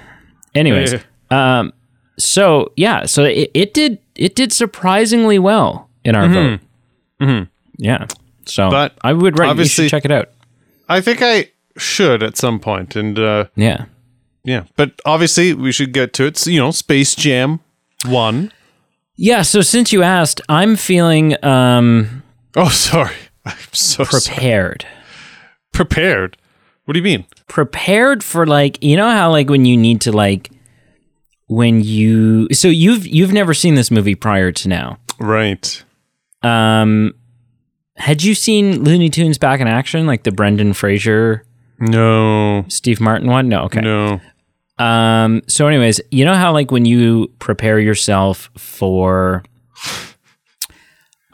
anyways, 0.54 0.94
um, 1.30 1.72
so 2.18 2.72
yeah, 2.76 3.06
so 3.06 3.24
it, 3.24 3.50
it 3.54 3.74
did 3.74 3.98
it 4.14 4.34
did 4.34 4.52
surprisingly 4.52 5.38
well 5.38 5.88
in 6.04 6.14
our 6.14 6.28
vote. 6.28 6.60
Mhm. 7.20 7.48
Yeah, 7.78 8.06
so 8.44 8.70
But 8.70 8.96
I 9.02 9.12
would 9.12 9.38
recommend 9.38 9.60
you 9.60 9.64
should 9.66 9.90
check 9.90 10.04
it 10.04 10.10
out. 10.10 10.30
I 10.88 11.00
think 11.00 11.20
I 11.22 11.50
should 11.78 12.22
at 12.22 12.36
some 12.36 12.60
point, 12.60 12.94
and 12.96 13.18
uh, 13.18 13.46
Yeah, 13.56 13.86
yeah. 14.44 14.64
But 14.76 14.92
obviously, 15.06 15.54
we 15.54 15.72
should 15.72 15.92
get 15.92 16.12
to 16.14 16.26
it. 16.26 16.36
So, 16.36 16.50
you 16.50 16.60
know, 16.60 16.70
Space 16.70 17.14
Jam 17.14 17.60
won. 18.06 18.52
yeah. 19.16 19.42
So 19.42 19.60
since 19.62 19.92
you 19.92 20.02
asked, 20.02 20.40
I'm 20.48 20.76
feeling 20.76 21.42
um, 21.44 22.22
Oh, 22.56 22.68
sorry. 22.68 23.14
I'm 23.46 23.56
so 23.72 24.04
sorry. 24.04 24.20
prepared. 24.22 24.86
prepared. 25.72 26.36
What 26.84 26.94
do 26.94 26.98
you 26.98 27.04
mean? 27.04 27.24
prepared 27.48 28.24
for 28.24 28.46
like 28.46 28.82
you 28.82 28.96
know 28.96 29.10
how 29.10 29.30
like 29.30 29.50
when 29.50 29.64
you 29.66 29.76
need 29.76 30.00
to 30.00 30.10
like 30.12 30.50
when 31.54 31.82
you 31.82 32.48
so 32.52 32.68
you've 32.68 33.06
you've 33.06 33.32
never 33.32 33.52
seen 33.54 33.74
this 33.74 33.90
movie 33.90 34.14
prior 34.14 34.50
to 34.52 34.68
now 34.68 34.98
Right. 35.18 35.82
um 36.42 37.12
had 37.96 38.22
you 38.22 38.34
seen 38.34 38.82
looney 38.84 39.10
tunes 39.10 39.38
back 39.38 39.60
in 39.60 39.66
action 39.68 40.06
like 40.06 40.22
the 40.22 40.32
brendan 40.32 40.72
fraser 40.72 41.44
No. 41.78 42.64
steve 42.68 43.00
martin 43.00 43.28
one 43.28 43.48
no 43.48 43.64
okay 43.64 43.80
No. 43.80 44.20
um 44.78 45.42
so 45.46 45.66
anyways 45.68 46.00
you 46.10 46.24
know 46.24 46.34
how 46.34 46.52
like 46.52 46.70
when 46.70 46.84
you 46.86 47.28
prepare 47.38 47.78
yourself 47.78 48.50
for 48.56 49.42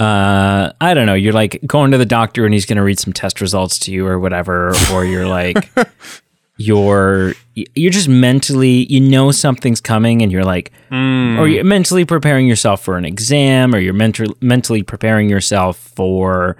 uh 0.00 0.70
i 0.80 0.94
don't 0.94 1.06
know 1.06 1.14
you're 1.14 1.32
like 1.32 1.60
going 1.66 1.90
to 1.90 1.98
the 1.98 2.06
doctor 2.06 2.44
and 2.44 2.54
he's 2.54 2.66
going 2.66 2.76
to 2.76 2.82
read 2.82 2.98
some 2.98 3.12
test 3.12 3.40
results 3.40 3.78
to 3.80 3.92
you 3.92 4.06
or 4.06 4.18
whatever 4.18 4.72
or 4.92 5.04
you're 5.04 5.26
like 5.26 5.70
you're 6.60 7.34
you're 7.54 7.90
just 7.92 8.08
mentally 8.08 8.84
you 8.92 9.00
know 9.00 9.30
something's 9.30 9.80
coming 9.80 10.22
and 10.22 10.32
you're 10.32 10.44
like 10.44 10.72
or 10.90 11.46
you're 11.48 11.62
mentally 11.64 12.04
preparing 12.04 12.46
yourself 12.48 12.82
for 12.82 12.96
an 12.96 13.04
exam 13.04 13.74
or 13.74 13.78
you're 13.78 13.92
mental, 13.94 14.34
mentally 14.40 14.82
preparing 14.82 15.28
yourself 15.28 15.76
for 15.94 16.56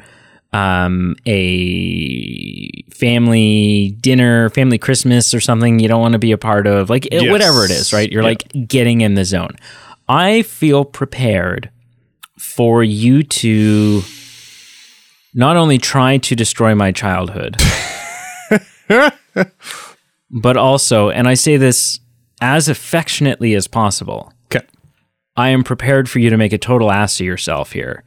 um, 0.53 1.15
a 1.27 2.71
family 2.91 3.97
dinner, 4.01 4.49
family 4.51 4.79
Christmas 4.79 5.35
or 5.35 5.41
something 5.41 5.79
you 5.79 5.89
don't 5.89 6.01
want 6.01 6.13
to 6.13 6.19
be 6.19 6.33
a 6.33 6.39
part 6.39 6.67
of, 6.67 6.89
like 6.91 7.07
it- 7.13 7.31
whatever 7.31 7.65
it 7.65 7.71
is, 7.71 7.93
right? 7.93 8.11
You're 8.11 8.23
Yeah. 8.23 8.29
like 8.29 8.69
getting 8.69 9.01
in 9.03 9.15
the 9.15 9.25
zone. 9.25 9.57
I 10.09 10.43
feel 10.43 10.85
prepared 10.85 11.71
for 12.39 12.83
you 12.85 13.23
to 13.25 14.03
not 15.35 15.57
only 15.57 15.77
try 15.79 16.17
to 16.19 16.35
destroy 16.35 16.75
my 16.75 16.93
childhood, 16.93 17.57
but 20.31 20.57
also, 20.57 21.11
and 21.11 21.27
I 21.29 21.35
say 21.35 21.57
this 21.57 22.01
as 22.41 22.69
affectionately 22.69 23.55
as 23.55 23.67
possible, 23.67 24.33
Okay. 24.55 24.65
I 25.37 25.49
am 25.51 25.63
prepared 25.65 26.09
for 26.11 26.19
you 26.19 26.31
to 26.31 26.37
make 26.37 26.53
a 26.53 26.59
total 26.59 26.91
ass 26.91 27.21
of 27.21 27.27
yourself 27.27 27.73
here 27.73 28.05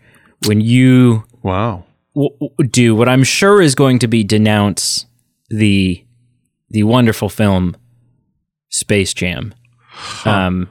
when 0.47 0.59
you 0.61 1.23
Wow. 1.43 1.83
w- 2.15 2.31
w- 2.39 2.69
do 2.69 2.95
what 2.95 3.07
I'm 3.09 3.23
sure 3.23 3.61
is 3.61 3.75
going 3.75 3.99
to 3.99 4.07
be 4.07 4.23
denounce 4.23 5.05
the 5.49 6.03
the 6.69 6.83
wonderful 6.83 7.27
film 7.29 7.75
Space 8.69 9.13
Jam. 9.13 9.53
Um 10.25 10.69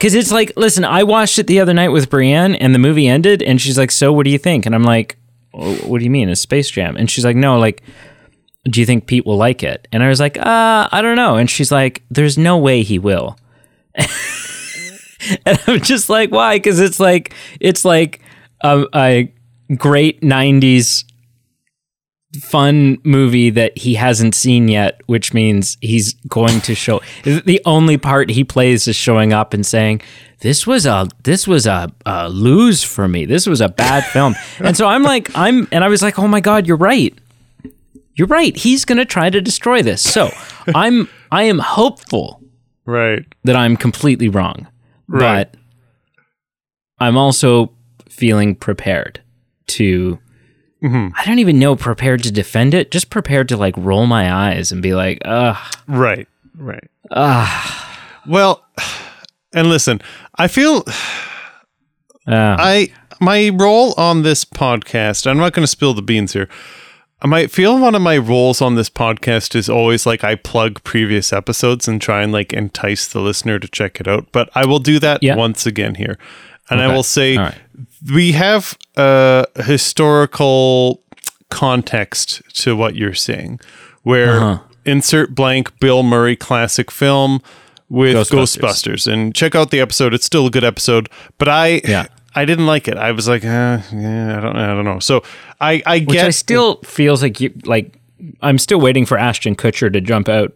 cuz 0.00 0.14
it's 0.14 0.32
like 0.32 0.52
listen, 0.56 0.84
I 0.84 1.04
watched 1.04 1.38
it 1.38 1.46
the 1.46 1.60
other 1.60 1.72
night 1.74 1.90
with 1.90 2.10
Brienne 2.10 2.54
and 2.56 2.74
the 2.74 2.78
movie 2.80 3.06
ended 3.06 3.42
and 3.42 3.60
she's 3.60 3.78
like, 3.78 3.90
"So 3.92 4.12
what 4.12 4.24
do 4.24 4.30
you 4.30 4.38
think?" 4.38 4.66
And 4.66 4.74
I'm 4.74 4.82
like, 4.82 5.16
"Oh, 5.54 5.74
"What 5.86 5.98
do 5.98 6.04
you 6.04 6.10
mean? 6.10 6.28
It's 6.28 6.40
Space 6.40 6.68
Jam?" 6.70 6.96
And 6.96 7.08
she's 7.08 7.24
like, 7.24 7.36
"No, 7.36 7.58
like 7.58 7.82
do 8.68 8.80
you 8.80 8.86
think 8.86 9.06
Pete 9.06 9.26
will 9.26 9.36
like 9.36 9.62
it?" 9.62 9.88
And 9.92 10.02
I 10.02 10.08
was 10.08 10.20
like, 10.20 10.38
"Uh, 10.38 10.88
I 10.90 11.00
don't 11.02 11.16
know." 11.16 11.36
And 11.36 11.48
she's 11.48 11.72
like, 11.72 12.02
"There's 12.10 12.38
no 12.38 12.58
way 12.58 12.82
he 12.82 12.98
will." 12.98 13.36
and 15.46 15.58
I'm 15.66 15.80
just 15.80 16.08
like, 16.08 16.30
"Why?" 16.30 16.58
Cuz 16.58 16.80
it's 16.80 17.00
like 17.00 17.34
it's 17.60 17.84
like 17.84 18.20
a, 18.62 18.86
a 18.94 19.32
great 19.76 20.20
90s 20.22 21.04
fun 22.40 22.98
movie 23.04 23.50
that 23.50 23.76
he 23.76 23.94
hasn't 23.94 24.34
seen 24.34 24.68
yet, 24.68 25.00
which 25.06 25.32
means 25.32 25.76
he's 25.80 26.14
going 26.28 26.60
to 26.62 26.74
show 26.74 27.00
the 27.24 27.60
only 27.64 27.96
part 27.96 28.30
he 28.30 28.44
plays 28.44 28.86
is 28.86 28.96
showing 28.96 29.32
up 29.32 29.54
and 29.54 29.66
saying, 29.66 30.02
This 30.40 30.66
was 30.66 30.86
a 30.86 31.08
this 31.22 31.48
was 31.48 31.66
a, 31.66 31.90
a 32.04 32.28
lose 32.28 32.82
for 32.82 33.08
me. 33.08 33.24
This 33.24 33.46
was 33.46 33.60
a 33.60 33.68
bad 33.68 34.04
film. 34.04 34.34
and 34.58 34.76
so 34.76 34.86
I'm 34.86 35.02
like, 35.02 35.30
I'm 35.34 35.68
and 35.72 35.82
I 35.82 35.88
was 35.88 36.02
like, 36.02 36.18
Oh 36.18 36.28
my 36.28 36.40
god, 36.40 36.66
you're 36.66 36.76
right. 36.76 37.16
You're 38.18 38.26
right. 38.26 38.54
He's 38.56 38.84
gonna 38.84 39.04
try 39.04 39.30
to 39.30 39.40
destroy 39.40 39.80
this. 39.82 40.02
So 40.02 40.30
I'm 40.74 41.08
I 41.30 41.44
am 41.44 41.60
hopeful 41.60 42.42
Right. 42.84 43.24
that 43.44 43.54
I'm 43.56 43.76
completely 43.76 44.28
wrong. 44.28 44.66
Right. 45.06 45.50
But 45.50 45.60
I'm 46.98 47.16
also 47.16 47.72
feeling 48.08 48.54
prepared 48.56 49.20
to 49.68 50.18
I 50.82 51.24
don't 51.26 51.38
even 51.40 51.58
know 51.58 51.74
prepared 51.76 52.22
to 52.22 52.30
defend 52.32 52.72
it, 52.72 52.90
just 52.92 53.10
prepared 53.10 53.48
to 53.48 53.56
like 53.56 53.74
roll 53.76 54.06
my 54.06 54.32
eyes 54.32 54.70
and 54.70 54.80
be 54.80 54.94
like, 54.94 55.18
ugh. 55.24 55.56
Right. 55.88 56.28
Right. 56.56 56.88
Well, 58.26 58.64
and 59.54 59.68
listen, 59.68 60.00
I 60.36 60.48
feel 60.48 60.84
Uh, 62.26 62.56
I 62.58 62.92
my 63.20 63.48
role 63.54 63.94
on 63.96 64.22
this 64.22 64.44
podcast. 64.44 65.26
I'm 65.26 65.38
not 65.38 65.54
going 65.54 65.62
to 65.64 65.66
spill 65.70 65.94
the 65.94 66.02
beans 66.02 66.34
here. 66.34 66.46
I 67.20 67.26
might 67.26 67.50
feel 67.50 67.78
one 67.78 67.94
of 67.96 68.02
my 68.02 68.16
roles 68.16 68.62
on 68.62 68.76
this 68.76 68.88
podcast 68.88 69.56
is 69.56 69.68
always 69.68 70.06
like 70.06 70.22
I 70.22 70.36
plug 70.36 70.82
previous 70.84 71.32
episodes 71.32 71.88
and 71.88 72.00
try 72.00 72.22
and 72.22 72.30
like 72.32 72.52
entice 72.52 73.08
the 73.08 73.20
listener 73.20 73.58
to 73.58 73.66
check 73.66 74.00
it 74.00 74.06
out. 74.06 74.28
But 74.30 74.50
I 74.54 74.64
will 74.66 74.78
do 74.78 74.98
that 75.00 75.20
Yeah. 75.22 75.34
once 75.34 75.66
again 75.66 75.96
here, 75.96 76.16
and 76.70 76.80
I 76.80 76.86
will 76.94 77.02
say 77.02 77.36
right. 77.36 77.54
we 78.14 78.32
have 78.32 78.78
a 78.96 79.46
historical 79.64 81.02
context 81.50 82.40
to 82.62 82.76
what 82.76 82.94
you're 82.94 83.14
saying, 83.14 83.58
where 84.02 84.40
Uh-huh. 84.40 84.58
insert 84.84 85.34
blank 85.34 85.72
Bill 85.80 86.02
Murray 86.04 86.36
classic 86.36 86.90
film 86.90 87.42
with 87.88 88.14
Ghostbusters. 88.14 88.60
Ghostbusters. 88.60 89.12
and 89.12 89.34
check 89.34 89.54
out 89.56 89.70
the 89.70 89.80
episode. 89.80 90.14
It's 90.14 90.26
still 90.26 90.46
a 90.46 90.50
good 90.50 90.62
episode, 90.64 91.08
but 91.38 91.48
I 91.48 91.80
Yeah. 91.84 92.06
I 92.38 92.44
didn't 92.44 92.66
like 92.66 92.86
it. 92.86 92.96
I 92.96 93.10
was 93.12 93.26
like, 93.26 93.44
uh, 93.44 93.80
yeah, 93.92 94.38
I 94.38 94.40
don't 94.40 94.56
I 94.56 94.66
don't 94.68 94.84
know. 94.84 95.00
So 95.00 95.22
I 95.60 95.82
I 95.84 95.98
which 96.00 96.10
get 96.10 96.26
I 96.26 96.30
still 96.30 96.76
feels 96.84 97.22
like 97.22 97.40
you 97.40 97.52
like 97.64 97.98
I'm 98.40 98.58
still 98.58 98.80
waiting 98.80 99.06
for 99.06 99.18
Ashton 99.18 99.56
Kutcher 99.56 99.92
to 99.92 100.00
jump 100.00 100.28
out 100.28 100.54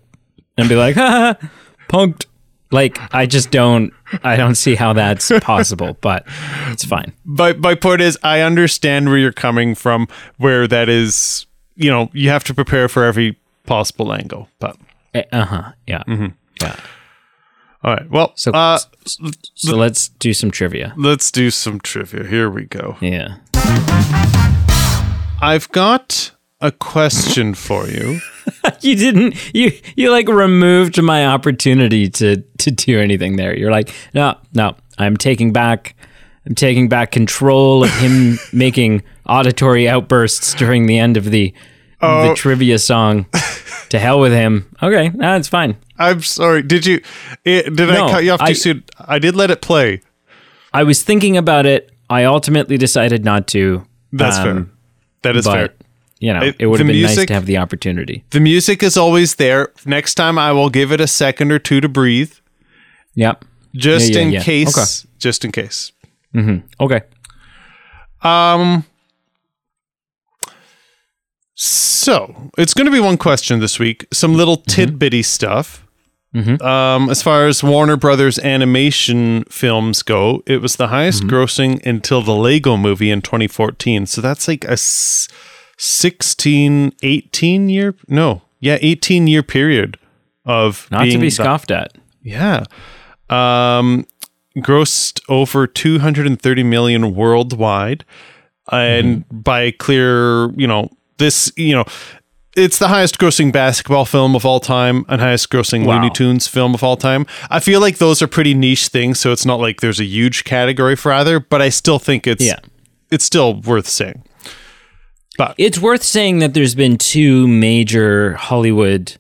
and 0.56 0.68
be 0.68 0.76
like, 0.76 0.94
ha, 1.02 1.36
ha, 1.40 1.48
punked. 1.88 2.26
Like 2.70 2.98
I 3.12 3.26
just 3.26 3.50
don't 3.50 3.92
I 4.22 4.36
don't 4.36 4.54
see 4.54 4.76
how 4.76 4.92
that's 4.92 5.30
possible, 5.40 5.98
but 6.00 6.24
it's 6.68 6.84
fine. 6.84 7.12
my 7.24 7.52
my 7.54 7.74
point 7.74 8.00
is 8.00 8.16
I 8.22 8.40
understand 8.40 9.08
where 9.08 9.18
you're 9.18 9.32
coming 9.32 9.74
from. 9.74 10.06
Where 10.38 10.66
that 10.68 10.88
is, 10.88 11.46
you 11.74 11.90
know, 11.90 12.08
you 12.12 12.30
have 12.30 12.44
to 12.44 12.54
prepare 12.54 12.88
for 12.88 13.04
every 13.04 13.36
possible 13.66 14.12
angle. 14.14 14.48
But 14.58 14.76
Uh 15.32 15.44
huh. 15.44 15.72
Yeah. 15.86 16.02
mm-hmm. 16.06 16.28
Yeah. 16.62 16.76
All 17.84 17.94
right, 17.94 18.08
well, 18.10 18.32
So 18.36 18.52
uh, 18.52 18.78
so 19.06 19.76
let's 19.76 20.08
do 20.08 20.32
some 20.32 20.50
trivia. 20.50 20.94
let's 20.96 21.30
do 21.30 21.50
some 21.50 21.80
trivia. 21.80 22.24
Here 22.24 22.48
we 22.48 22.64
go. 22.66 22.96
Yeah. 23.00 23.36
I've 25.40 25.68
got 25.72 26.30
a 26.60 26.70
question 26.70 27.54
for 27.54 27.88
you. 27.88 28.20
you 28.80 28.94
didn't 28.94 29.34
you 29.54 29.72
you 29.96 30.10
like 30.10 30.28
removed 30.28 31.02
my 31.02 31.26
opportunity 31.26 32.08
to 32.08 32.42
to 32.58 32.70
do 32.70 32.98
anything 33.00 33.36
there 33.36 33.56
you're 33.56 33.70
like 33.70 33.92
no 34.14 34.36
no 34.52 34.74
i'm 34.98 35.16
taking 35.16 35.52
back 35.52 35.94
i'm 36.46 36.54
taking 36.54 36.88
back 36.88 37.12
control 37.12 37.84
of 37.84 37.90
him 37.98 38.38
making 38.52 39.00
auditory 39.28 39.88
outbursts 39.88 40.54
during 40.54 40.86
the 40.86 40.98
end 40.98 41.16
of 41.16 41.26
the 41.30 41.54
of 42.00 42.28
the 42.28 42.34
trivia 42.34 42.78
song 42.80 43.26
to 43.90 43.98
hell 43.98 44.18
with 44.18 44.32
him 44.32 44.68
okay 44.82 45.08
that's 45.14 45.46
fine 45.48 45.76
I'm 45.98 46.22
sorry. 46.22 46.62
Did 46.62 46.86
you? 46.86 47.00
It, 47.44 47.74
did 47.76 47.88
No, 47.88 48.06
I 48.06 48.10
cut 48.10 48.24
you 48.24 48.32
off 48.32 48.40
too 48.40 48.44
I- 48.46 48.52
soon? 48.52 48.84
I 48.98 49.18
did 49.18 49.36
let 49.36 49.50
it 49.50 49.60
play. 49.60 50.00
i 50.72 50.82
was 50.82 51.02
thinking 51.02 51.36
about 51.36 51.66
it 51.66 51.90
I 52.10 52.24
ultimately 52.24 52.76
decided 52.76 53.24
not 53.24 53.46
to. 53.48 53.86
That's 54.12 54.36
um, 54.38 54.44
fair. 54.44 54.66
That 55.22 55.36
is 55.36 55.44
but 55.46 55.52
fair. 55.54 55.68
you 56.20 56.32
know, 56.34 56.42
It- 56.42 56.56
it 56.58 56.66
would 56.66 56.80
have 56.80 56.86
been 56.86 57.02
nice 57.02 57.24
to 57.24 57.32
have 57.32 57.46
the 57.46 57.56
opportunity. 57.58 58.24
The 58.30 58.40
music 58.40 58.82
is 58.82 58.96
always 58.96 59.36
there. 59.36 59.72
Next 59.86 60.14
time, 60.16 60.38
I 60.38 60.52
will 60.52 60.68
give 60.70 60.92
it 60.92 61.00
a 61.00 61.06
second 61.06 61.52
or 61.52 61.58
two 61.58 61.80
to 61.80 61.88
breathe, 61.88 62.32
Yep. 63.14 63.44
just 63.74 64.10
Yeah, 64.10 64.18
yeah, 64.18 64.26
in 64.26 64.32
yeah. 64.32 64.42
case. 64.42 64.76
Okay. 64.76 65.08
Just 65.18 65.44
in 65.44 65.52
case. 65.52 65.92
Mm-hmm. 66.34 66.66
Okay. 66.80 67.00
Um. 68.22 68.84
So 71.54 72.50
it's 72.58 72.74
going 72.74 72.86
to 72.86 72.90
be 72.92 73.00
one 73.00 73.16
question 73.18 73.60
this 73.60 73.78
week. 73.78 74.06
Some 74.12 74.34
little 74.34 74.56
tidbitty 74.58 75.24
stuff. 75.24 75.86
Um, 76.34 77.10
as 77.10 77.22
far 77.22 77.46
as 77.46 77.62
Warner 77.62 77.98
Brothers 77.98 78.38
animation 78.38 79.44
films 79.50 80.02
go, 80.02 80.42
it 80.46 80.62
was 80.62 80.76
the 80.76 80.88
highest 80.88 81.24
grossing 81.24 81.84
until 81.84 82.22
the 82.22 82.34
Lego 82.34 82.78
movie 82.78 83.10
in 83.10 83.20
2014. 83.20 84.06
So 84.06 84.22
that's 84.22 84.48
like 84.48 84.64
a 84.64 84.70
s- 84.72 85.28
16, 85.76 86.92
18 87.02 87.68
year, 87.68 87.94
no, 88.08 88.40
yeah, 88.60 88.78
18 88.80 89.26
year 89.26 89.42
period 89.42 89.98
of 90.46 90.88
Not 90.90 91.04
to 91.04 91.18
be 91.18 91.26
the- 91.26 91.30
scoffed 91.30 91.70
at. 91.70 91.92
yeah. 92.22 92.64
Um, 93.28 94.06
grossed 94.56 95.20
over 95.28 95.66
230 95.66 96.62
million 96.62 97.14
worldwide. 97.14 98.06
And 98.70 99.24
by 99.30 99.70
clear, 99.72 100.50
you 100.52 100.66
know, 100.66 100.88
this, 101.18 101.52
you 101.56 101.74
know, 101.74 101.84
it's 102.56 102.78
the 102.78 102.88
highest 102.88 103.18
grossing 103.18 103.50
basketball 103.52 104.04
film 104.04 104.36
of 104.36 104.44
all 104.44 104.60
time 104.60 105.04
and 105.08 105.20
highest 105.20 105.50
grossing 105.50 105.86
Wow. 105.86 105.94
Looney 105.94 106.10
Tunes 106.10 106.46
film 106.46 106.74
of 106.74 106.82
all 106.82 106.96
time. 106.96 107.26
I 107.50 107.60
feel 107.60 107.80
like 107.80 107.98
those 107.98 108.20
are 108.20 108.26
pretty 108.26 108.54
niche 108.54 108.88
things, 108.88 109.20
so 109.20 109.32
it's 109.32 109.46
not 109.46 109.58
like 109.60 109.80
there's 109.80 110.00
a 110.00 110.04
huge 110.04 110.44
category 110.44 110.96
for 110.96 111.12
either, 111.12 111.40
but 111.40 111.62
I 111.62 111.70
still 111.70 111.98
think 111.98 112.26
it's 112.26 112.44
Yeah. 112.44 112.58
it's 113.10 113.24
still 113.24 113.60
worth 113.60 113.88
saying. 113.88 114.24
But 115.38 115.54
it's 115.56 115.78
worth 115.78 116.02
saying 116.02 116.40
that 116.40 116.52
there's 116.52 116.74
been 116.74 116.98
two 116.98 117.48
major 117.48 118.34
Hollywood 118.34 119.16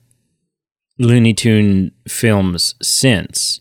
Looney 0.98 1.32
Tune 1.32 1.92
films 2.06 2.74
since, 2.82 3.60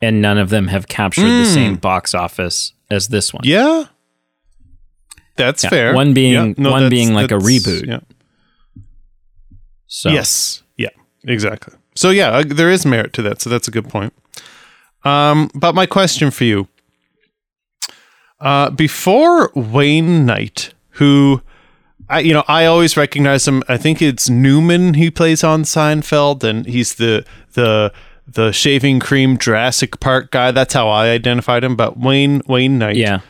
and 0.00 0.22
none 0.22 0.38
of 0.38 0.48
them 0.48 0.68
have 0.68 0.88
captured 0.88 1.28
the 1.28 1.44
hmm. 1.44 1.54
same 1.54 1.76
box 1.76 2.14
office 2.14 2.72
as 2.90 3.08
this 3.08 3.34
one. 3.34 3.42
Yeah. 3.44 3.84
That's 5.36 5.64
Yeah, 5.64 5.70
fair. 5.70 5.94
one 5.94 6.12
being- 6.14 6.32
Yeah, 6.32 6.54
no, 6.56 6.70
one 6.70 6.88
being 6.90 7.14
like 7.14 7.30
a 7.30 7.38
reboot. 7.38 7.86
Yeah. 7.86 8.00
So 9.86 10.10
Yes. 10.10 10.62
Yeah. 10.76 10.88
Exactly. 11.24 11.74
So 11.94 12.10
yeah, 12.10 12.30
uh, 12.30 12.42
there 12.46 12.70
is 12.70 12.84
merit 12.86 13.12
to 13.14 13.22
that. 13.22 13.40
So 13.42 13.50
that's 13.50 13.68
a 13.68 13.70
good 13.70 13.88
point. 13.88 14.12
Um, 15.04 15.50
but 15.54 15.74
my 15.74 15.86
question 15.86 16.30
for 16.30 16.44
you, 16.44 16.68
uh, 18.40 18.70
before 18.70 19.50
Wayne 19.54 20.24
Knight, 20.26 20.72
who, 20.92 21.42
I 22.08 22.20
you 22.20 22.32
know 22.32 22.44
I 22.48 22.64
always 22.66 22.96
recognize 22.96 23.46
him. 23.46 23.62
I 23.68 23.76
think 23.76 24.00
it's 24.02 24.28
Newman 24.28 24.94
he 24.94 25.10
plays 25.10 25.44
on 25.44 25.62
Seinfeld, 25.64 26.42
and 26.44 26.66
he's 26.66 26.94
the 26.94 27.24
the 27.54 27.92
the 28.26 28.52
shaving 28.52 28.98
cream 29.00 29.36
Jurassic 29.38 30.00
Park 30.00 30.30
guy. 30.30 30.50
That's 30.50 30.74
how 30.74 30.88
I 30.88 31.08
identified 31.10 31.62
him. 31.64 31.76
But 31.76 31.98
Wayne 31.98 32.42
Wayne 32.46 32.78
Knight, 32.78 32.96
yeah, 32.96 33.20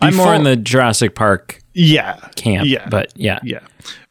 I'm 0.00 0.14
more 0.14 0.34
in 0.34 0.42
the 0.44 0.56
Jurassic 0.56 1.14
Park 1.14 1.62
yeah, 1.72 2.16
camp. 2.36 2.66
Yeah. 2.68 2.88
but 2.88 3.12
yeah, 3.16 3.38
Yeah. 3.42 3.60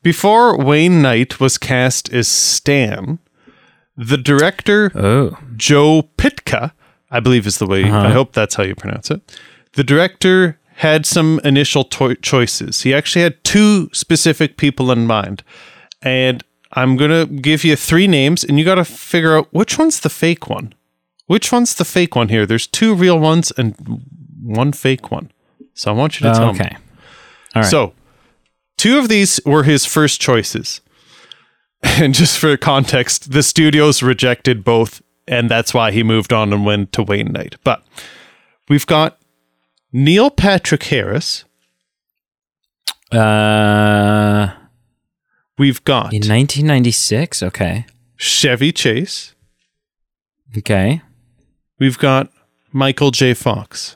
Before 0.04 0.58
Wayne 0.58 1.02
Knight 1.02 1.40
was 1.40 1.58
cast 1.58 2.12
as 2.14 2.28
Stan, 2.28 3.20
the 3.98 4.18
director 4.18 4.92
oh, 4.96 5.38
Joe 5.56 6.10
Pytka, 6.18 6.72
I 7.10 7.20
believe 7.20 7.48
is 7.48 7.58
the 7.60 7.66
way, 7.66 7.84
Uh-huh. 7.84 7.98
I 7.98 8.12
hope 8.12 8.34
that's 8.34 8.56
how 8.56 8.64
you 8.64 8.76
pronounce 8.76 9.10
it. 9.12 9.22
The 9.74 9.84
director 9.84 10.60
had 10.76 11.06
some 11.06 11.40
initial 11.44 11.84
to- 11.86 12.16
choices. 12.16 12.82
He 12.82 12.94
actually 12.94 13.24
had 13.24 13.44
two 13.44 13.90
specific 13.94 14.58
people 14.58 14.92
in 14.92 15.08
mind. 15.08 15.44
And 16.02 16.44
I'm 16.74 16.98
going 16.98 17.12
to 17.12 17.26
give 17.42 17.64
you 17.64 17.76
three 17.76 18.08
names, 18.08 18.44
and 18.44 18.60
you 18.60 18.66
got 18.66 18.76
to 18.76 18.86
figure 18.86 19.38
out 19.38 19.48
which 19.54 19.78
one's 19.80 20.02
the 20.02 20.10
fake 20.10 20.50
one. 20.50 20.74
Which 21.28 21.52
one's 21.52 21.76
the 21.76 21.86
fake 21.86 22.16
one 22.16 22.30
here? 22.30 22.46
There's 22.46 22.68
two 22.68 22.94
real 22.94 23.18
ones 23.20 23.52
and 23.58 23.76
one 24.44 24.72
fake 24.74 25.10
one. 25.10 25.32
So 25.76 25.92
I 25.92 25.94
want 25.94 26.20
you 26.20 26.28
to 26.28 26.34
tell 26.34 26.52
me. 26.54 26.60
okay, 26.60 26.76
all 27.54 27.62
right. 27.62 27.70
So, 27.70 27.94
two 28.78 28.98
of 28.98 29.08
these 29.10 29.40
were 29.46 29.64
his 29.64 29.86
first 29.86 30.20
choices. 30.20 30.82
And 31.84 32.16
just 32.16 32.40
for 32.40 32.58
context, 32.58 33.32
the 33.32 33.44
studios 33.44 34.02
rejected 34.02 34.64
both, 34.64 35.04
and 35.28 35.52
that's 35.52 35.72
why 35.72 35.92
he 35.92 36.02
moved 36.02 36.34
on 36.34 36.52
and 36.52 36.66
went 36.66 36.92
to 36.94 37.04
Wayne 37.04 37.32
Knight. 37.32 37.58
But 37.64 37.84
we've 38.70 38.88
got 38.88 39.20
Neil 39.94 40.32
Patrick 40.32 40.82
Harris. 40.86 41.46
uh, 43.12 44.50
We've 45.58 45.84
got 45.84 46.06
in 46.14 46.22
1996. 46.28 47.44
Okay, 47.44 47.86
Chevy 48.18 48.72
Chase. 48.72 49.36
okay, 50.58 51.02
We've 51.80 51.98
got 52.00 52.30
Michael 52.72 53.12
J. 53.12 53.34
Fox. 53.34 53.96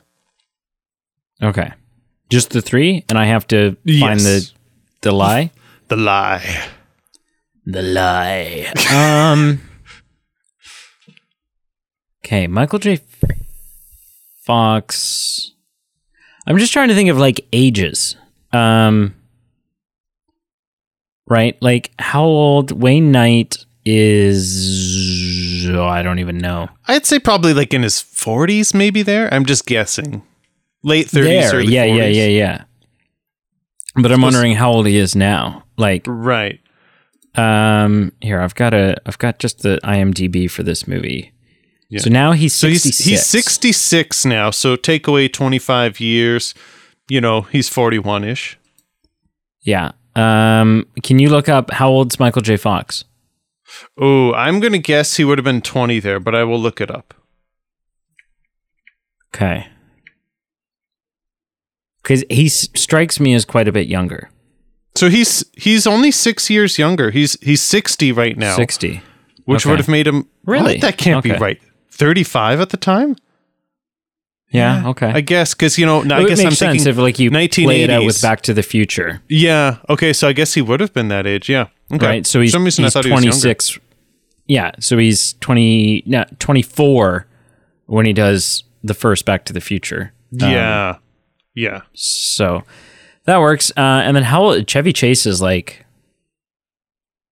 Okay. 1.42 1.72
Just 2.30 2.50
the 2.50 2.62
three, 2.62 3.04
and 3.08 3.18
I 3.18 3.24
have 3.26 3.46
to 3.48 3.72
find 3.72 4.20
Yes. 4.20 4.22
the 4.24 4.50
the 5.02 5.12
lie. 5.12 5.50
The 5.88 5.96
Lie. 5.96 6.68
The 7.66 7.82
lie. 7.82 8.72
um. 8.94 9.60
Okay, 12.24 12.46
Michael 12.46 12.78
J. 12.78 13.00
Fox. 14.44 15.52
I'm 16.46 16.58
just 16.58 16.72
trying 16.72 16.88
to 16.88 16.94
think 16.94 17.10
of 17.10 17.18
like 17.18 17.46
ages. 17.52 18.16
Um. 18.52 19.14
Right, 21.26 21.56
like 21.62 21.92
how 21.98 22.24
old 22.24 22.72
Wayne 22.72 23.12
Knight 23.12 23.64
is? 23.84 25.68
Oh, 25.68 25.84
I 25.84 26.02
don't 26.02 26.18
even 26.18 26.38
know. 26.38 26.68
I'd 26.88 27.06
say 27.06 27.18
probably 27.20 27.54
like 27.54 27.72
in 27.72 27.82
his 27.84 27.94
40s, 28.02 28.74
maybe 28.74 29.02
there. 29.02 29.32
I'm 29.32 29.44
just 29.46 29.64
guessing. 29.66 30.22
Late 30.82 31.06
30s, 31.08 31.12
There, 31.12 31.54
early 31.56 31.72
yeah, 31.74 31.84
yeah, 31.84 31.94
40s. 32.08 32.14
yeah, 32.16 32.26
yeah. 32.26 32.64
But 33.96 34.12
I'm 34.12 34.22
wondering 34.22 34.54
how 34.54 34.70
old 34.72 34.86
he 34.86 34.96
is 34.96 35.14
now. 35.16 35.64
Like, 35.76 36.04
Right. 36.06 36.60
um, 37.34 38.12
here 38.20 38.40
I've 38.40 38.54
got 38.54 38.72
a, 38.72 38.96
I've 39.06 39.18
got 39.18 39.38
just 39.38 39.62
the 39.62 39.78
IMDb 39.84 40.50
for 40.50 40.62
this 40.62 40.86
movie. 40.88 41.32
Yeah. 41.90 42.00
So 42.00 42.10
now 42.10 42.32
he's 42.32 42.54
So 42.54 42.68
he's 42.68 42.84
he's 43.04 43.26
66 43.26 44.24
now. 44.24 44.50
So 44.50 44.76
take 44.76 45.06
away 45.08 45.26
25 45.28 45.98
years, 46.00 46.54
you 47.08 47.20
know, 47.20 47.42
he's 47.42 47.68
41 47.68 48.22
ish. 48.24 48.56
Yeah. 49.62 49.92
Um, 50.14 50.86
can 51.02 51.18
you 51.18 51.28
look 51.30 51.48
up 51.48 51.72
how 51.72 51.88
old's 51.90 52.18
Michael 52.20 52.42
J. 52.42 52.56
Fox? 52.56 53.04
Oh, 53.98 54.32
I'm 54.34 54.60
going 54.60 54.72
to 54.72 54.78
guess 54.78 55.16
he 55.16 55.24
would 55.24 55.38
have 55.38 55.44
been 55.44 55.62
20 55.62 56.00
there, 56.00 56.18
but 56.20 56.34
I 56.34 56.44
will 56.44 56.60
look 56.60 56.80
it 56.80 56.90
up. 56.90 57.12
Okay. 59.34 59.66
Because 62.02 62.24
he 62.30 62.46
s- 62.46 62.68
strikes 62.74 63.20
me 63.20 63.34
as 63.34 63.44
quite 63.44 63.68
a 63.68 63.72
bit 63.72 63.86
younger. 63.86 64.30
So 64.94 65.08
he's 65.08 65.44
he's 65.56 65.86
only 65.86 66.10
6 66.10 66.50
years 66.50 66.78
younger. 66.78 67.10
He's 67.10 67.38
he's 67.40 67.62
60 67.62 68.12
right 68.12 68.36
now, 68.36 68.56
60. 68.56 69.02
which 69.44 69.64
okay. 69.64 69.70
would 69.70 69.78
have 69.78 69.88
made 69.88 70.06
him 70.06 70.28
Really? 70.44 70.78
That 70.78 70.98
can't 70.98 71.22
be 71.22 71.32
right. 71.32 71.60
35 71.90 72.60
at 72.60 72.70
the 72.70 72.76
time? 72.76 73.16
Yeah, 74.52 74.88
okay. 74.88 75.06
I 75.06 75.20
guess 75.20 75.54
cuz 75.54 75.78
you 75.78 75.86
know, 75.86 76.00
I 76.00 76.24
guess 76.24 76.40
I'm 76.40 76.50
sense 76.50 76.58
thinking 76.58 76.88
if 76.88 76.96
like 76.96 77.20
you 77.20 77.30
play 77.30 77.82
it 77.82 77.90
out 77.90 78.04
with 78.04 78.20
Back 78.20 78.40
to 78.42 78.54
the 78.54 78.64
Future, 78.64 79.22
Yeah, 79.28 79.76
okay, 79.88 80.12
so 80.12 80.26
I 80.26 80.32
guess 80.32 80.54
he 80.54 80.62
would 80.62 80.80
have 80.80 80.92
been 80.92 81.08
that 81.08 81.26
age. 81.26 81.48
Yeah. 81.48 81.66
Okay. 81.92 82.06
right? 82.06 82.26
So 82.26 82.40
he's, 82.40 82.52
he's 82.54 82.92
thought 82.92 83.04
he 83.04 83.10
26. 83.10 83.78
yeah, 84.46 84.72
so 84.80 84.98
he's 84.98 85.34
20, 85.34 86.04
no, 86.06 86.24
24 86.38 87.26
when 87.86 88.06
he 88.06 88.12
does 88.12 88.64
the 88.82 88.94
first 88.94 89.24
Back 89.24 89.44
to 89.46 89.52
the 89.52 89.60
Future. 89.60 90.12
Um, 90.40 90.50
Yeah. 90.50 90.96
Yeah. 91.54 91.82
So 91.92 92.62
that 93.24 93.40
works. 93.40 93.70
Uh, 93.76 94.02
and 94.04 94.16
then 94.16 94.24
how 94.24 94.42
old 94.42 94.66
Chevy 94.66 94.92
Chase 94.92 95.26
is 95.26 95.40
like 95.40 95.84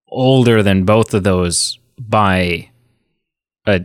older 0.07 0.63
than 0.63 0.85
both 0.85 1.13
of 1.13 1.23
those 1.23 1.79
by 1.97 2.69
a 3.67 3.81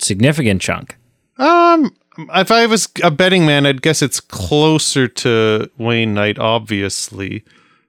significant 0.00 0.62
chunk. 0.62 0.96
Um, 1.38 1.94
if 2.16 2.50
I 2.50 2.66
was 2.66 2.88
a 3.02 3.10
betting 3.10 3.44
man, 3.46 3.66
I'd 3.66 3.82
guess 3.82 4.02
it's 4.02 4.20
closer 4.20 5.08
to 5.08 5.70
Wayne 5.78 6.14
Knight. 6.14 6.38
Obviously, 6.38 7.44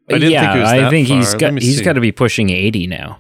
I 0.10 0.14
didn't 0.14 0.32
yeah, 0.32 0.42
think 0.42 0.56
it 0.56 0.60
was 0.60 0.70
I 0.70 0.90
think 0.90 1.08
he's 1.08 1.26
far. 1.26 1.40
Let 1.40 1.54
got 1.54 1.62
he's 1.62 1.78
see. 1.78 1.84
got 1.84 1.94
to 1.94 2.02
be 2.02 2.12
pushing 2.12 2.50
80 2.50 2.88
now. 2.88 3.20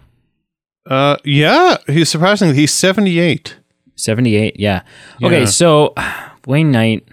Uh, 0.87 1.17
yeah, 1.23 1.77
he's 1.87 2.09
surprisingly 2.09 2.55
he's 2.55 2.73
seventy 2.73 3.19
eight. 3.19 3.57
78, 3.97 4.59
yeah. 4.59 4.81
Okay, 5.23 5.45
so 5.45 5.93
Wayne 6.45 6.71
Knight 6.71 7.07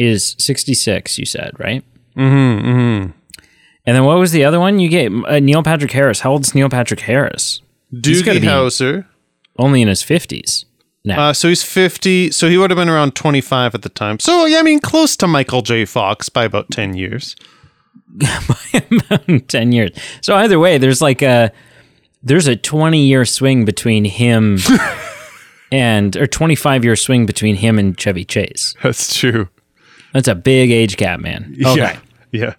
is 0.00 0.34
66, 0.38 1.18
you 1.18 1.26
said, 1.26 1.52
right? 1.58 1.84
Mm-hmm. 2.16 2.68
mm-hmm. 2.68 3.10
And 3.86 3.96
then 3.96 4.04
what 4.04 4.18
was 4.18 4.32
the 4.32 4.44
other 4.44 4.60
one? 4.60 4.78
You 4.78 4.88
get 4.88 5.10
uh, 5.10 5.40
Neil 5.40 5.62
Patrick 5.62 5.90
Harris. 5.90 6.20
How 6.20 6.32
old's 6.32 6.54
Neil 6.54 6.68
Patrick 6.68 7.00
Harris? 7.00 7.62
Doogie 7.92 8.38
Howser. 8.38 9.06
Only 9.58 9.82
in 9.82 9.88
his 9.88 10.02
50s. 10.02 10.66
now. 11.04 11.28
Uh, 11.28 11.32
so 11.32 11.48
he's 11.48 11.62
50. 11.62 12.30
So 12.30 12.48
he 12.48 12.58
would 12.58 12.70
have 12.70 12.76
been 12.76 12.90
around 12.90 13.14
25 13.16 13.74
at 13.74 13.82
the 13.82 13.88
time. 13.88 14.18
So, 14.18 14.44
yeah, 14.44 14.58
I 14.58 14.62
mean, 14.62 14.80
close 14.80 15.16
to 15.16 15.26
Michael 15.26 15.62
J. 15.62 15.86
Fox 15.86 16.28
by 16.28 16.44
about 16.44 16.70
10 16.70 16.94
years. 16.94 17.36
by 18.16 18.84
about 18.90 19.48
ten 19.48 19.72
years. 19.72 19.90
So 20.20 20.34
either 20.34 20.58
way, 20.58 20.78
there's 20.78 21.00
like 21.00 21.22
a 21.22 21.52
there's 22.22 22.48
a 22.48 22.56
twenty 22.56 23.06
year 23.06 23.24
swing 23.24 23.64
between 23.64 24.04
him 24.04 24.58
and 25.72 26.16
or 26.16 26.26
twenty 26.26 26.56
five 26.56 26.84
year 26.84 26.96
swing 26.96 27.24
between 27.24 27.56
him 27.56 27.78
and 27.78 27.98
Chevy 27.98 28.24
Chase. 28.24 28.74
That's 28.82 29.16
true. 29.16 29.48
That's 30.12 30.28
a 30.28 30.34
big 30.34 30.70
age 30.70 30.96
gap, 30.96 31.20
man. 31.20 31.56
Okay. 31.66 31.76
Yeah. 31.76 31.98
Yeah. 32.32 32.54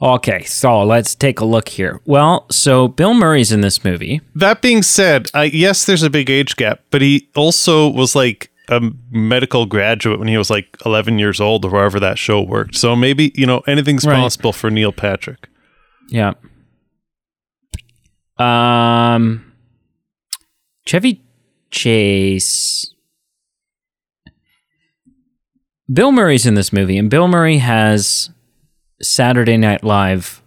Okay, 0.00 0.44
so 0.44 0.84
let's 0.84 1.14
take 1.16 1.40
a 1.40 1.44
look 1.44 1.68
here. 1.68 2.00
Well, 2.04 2.46
so 2.52 2.86
Bill 2.86 3.14
Murray's 3.14 3.50
in 3.50 3.62
this 3.62 3.82
movie. 3.84 4.20
That 4.36 4.62
being 4.62 4.82
said, 4.82 5.26
I, 5.34 5.44
yes, 5.44 5.86
there's 5.86 6.04
a 6.04 6.10
big 6.10 6.30
age 6.30 6.54
gap, 6.54 6.80
but 6.90 7.02
he 7.02 7.28
also 7.34 7.88
was 7.88 8.14
like 8.14 8.48
a 8.68 8.80
medical 9.10 9.66
graduate 9.66 10.20
when 10.20 10.28
he 10.28 10.36
was 10.38 10.50
like 10.50 10.76
11 10.86 11.18
years 11.18 11.40
old 11.40 11.64
or 11.64 11.70
wherever 11.70 11.98
that 11.98 12.16
show 12.16 12.40
worked. 12.40 12.76
So 12.76 12.94
maybe, 12.94 13.32
you 13.34 13.44
know, 13.46 13.58
anything's 13.66 14.06
Right. 14.06 14.14
possible 14.14 14.52
for 14.52 14.70
Neil 14.70 14.92
Patrick. 14.92 15.48
Yeah. 16.10 16.34
Um 18.38 19.52
Chevy 20.86 21.22
Chase 21.70 22.94
Bill 25.92 26.12
Murray's 26.12 26.46
in 26.46 26.54
this 26.54 26.72
movie 26.72 26.98
and 26.98 27.08
Bill 27.10 27.28
Murray 27.28 27.58
has 27.58 28.30
Saturday 29.00 29.56
Night 29.56 29.82
Live 29.82 30.42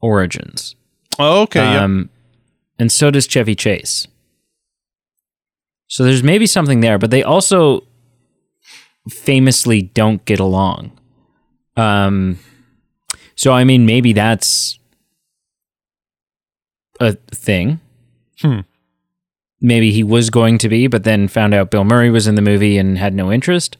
origins. 0.00 0.76
Oh, 1.18 1.42
okay. 1.42 1.60
yeah. 1.60 1.82
Um 1.82 2.10
and 2.78 2.90
so 2.90 3.10
does 3.10 3.26
Chevy 3.26 3.54
Chase. 3.54 4.06
So 5.86 6.04
there's 6.04 6.22
maybe 6.22 6.46
something 6.46 6.80
there, 6.80 6.98
but 6.98 7.10
they 7.10 7.22
also 7.22 7.84
famously 9.08 9.82
don't 9.82 10.24
get 10.24 10.40
along. 10.40 10.92
Um 11.76 12.38
so 13.36 13.52
I 13.52 13.64
mean 13.64 13.86
maybe 13.86 14.12
that's 14.12 14.78
a 17.00 17.14
thing. 17.32 17.80
Hmm. 18.40 18.60
Maybe 19.60 19.92
he 19.92 20.04
was 20.04 20.30
going 20.30 20.58
to 20.58 20.68
be, 20.68 20.86
but 20.86 21.04
then 21.04 21.26
found 21.26 21.54
out 21.54 21.70
Bill 21.70 21.84
Murray 21.84 22.10
was 22.10 22.26
in 22.26 22.34
the 22.34 22.42
movie 22.42 22.76
and 22.76 22.98
had 22.98 23.14
no 23.14 23.32
interest. 23.32 23.76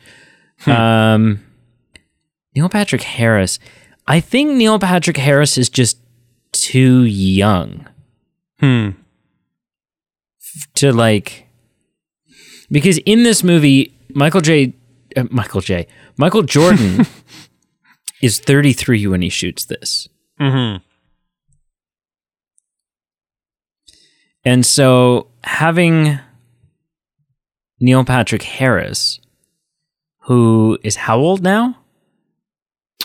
Hmm. 0.64 0.70
Um, 0.70 1.44
Neil 2.54 2.68
Patrick 2.68 3.02
Harris. 3.02 3.58
I 4.06 4.20
think 4.20 4.52
Neil 4.52 4.78
Patrick 4.78 5.16
Harris 5.16 5.56
is 5.58 5.68
just 5.68 5.98
too 6.52 7.02
young 7.04 7.86
Hmm. 8.60 8.90
to 10.74 10.92
like 10.92 11.48
because 12.70 12.98
in 12.98 13.24
this 13.24 13.42
movie 13.42 13.92
Michael 14.14 14.40
J 14.40 14.72
uh, 15.16 15.24
Michael 15.30 15.60
J 15.60 15.86
Michael 16.16 16.42
Jordan 16.42 17.04
is 18.22 18.38
33 18.38 19.06
when 19.08 19.20
he 19.22 19.28
shoots 19.28 19.64
this. 19.64 20.08
Mm-hmm. 20.40 20.82
And 24.44 24.64
so 24.64 25.28
having 25.42 26.18
Neil 27.80 28.04
Patrick 28.04 28.42
Harris, 28.42 29.18
who 30.24 30.78
is 30.82 30.96
how 30.96 31.18
old 31.18 31.42
now? 31.42 31.78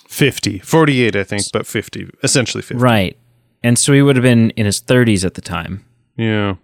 50. 0.07 0.59
48, 0.59 1.15
I 1.15 1.23
think, 1.23 1.43
but 1.53 1.65
50. 1.67 2.09
Essentially 2.23 2.61
50. 2.61 2.81
Right. 2.81 3.17
And 3.63 3.77
so 3.77 3.93
he 3.93 4.01
would 4.01 4.15
have 4.15 4.23
been 4.23 4.49
in 4.51 4.65
his 4.65 4.81
30s 4.81 5.23
at 5.25 5.33
the 5.35 5.41
time. 5.41 5.85
Yeah. 6.17 6.55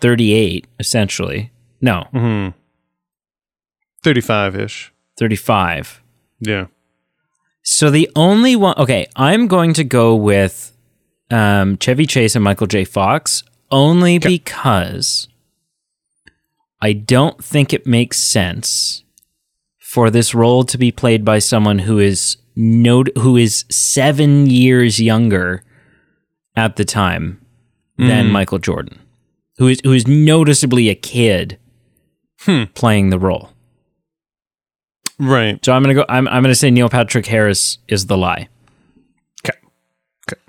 38, 0.00 0.66
essentially. 0.78 1.50
No, 1.80 2.06
Mm-hmm. 2.12 2.56
35 4.02 4.56
ish. 4.56 4.92
35. 5.18 6.02
Yeah. 6.40 6.66
So 7.62 7.90
the 7.90 8.10
only 8.16 8.56
one, 8.56 8.74
okay, 8.78 9.06
I'm 9.14 9.46
going 9.46 9.72
to 9.74 9.84
go 9.84 10.14
with 10.16 10.76
um, 11.30 11.78
Chevy 11.78 12.06
Chase 12.06 12.34
and 12.34 12.42
Michael 12.44 12.66
J. 12.66 12.84
Fox 12.84 13.44
only 13.70 14.18
because 14.18 15.28
I 16.80 16.92
don't 16.92 17.42
think 17.42 17.72
it 17.72 17.86
makes 17.86 18.18
sense 18.18 19.01
for 19.92 20.08
this 20.08 20.34
role 20.34 20.64
to 20.64 20.78
be 20.78 20.90
played 20.90 21.22
by 21.22 21.38
someone 21.38 21.80
who 21.80 21.98
is 21.98 22.38
no, 22.56 23.04
who 23.18 23.36
is 23.36 23.66
seven 23.70 24.46
years 24.46 24.98
younger 24.98 25.62
at 26.56 26.76
the 26.76 26.84
time 26.84 27.38
than 27.98 28.30
Michael 28.30 28.58
Jordan, 28.58 28.98
who 29.58 29.68
is 29.68 29.80
who 29.84 29.92
is 29.92 30.08
noticeably 30.08 30.88
a 30.88 30.94
kid 30.94 31.58
playing 32.74 33.10
the 33.10 33.18
role. 33.18 33.50
Right. 35.18 35.62
So 35.62 35.74
I'm 35.74 35.82
gonna 35.82 35.92
go. 35.92 36.06
I'm 36.08 36.26
I'm 36.28 36.42
gonna 36.42 36.54
say 36.54 36.70
Neil 36.70 36.88
Patrick 36.88 37.26
Harris 37.26 37.76
is 37.86 38.06
the 38.06 38.16
lie. 38.16 38.48
Okay. 39.44 39.58
Okay. 40.26 40.40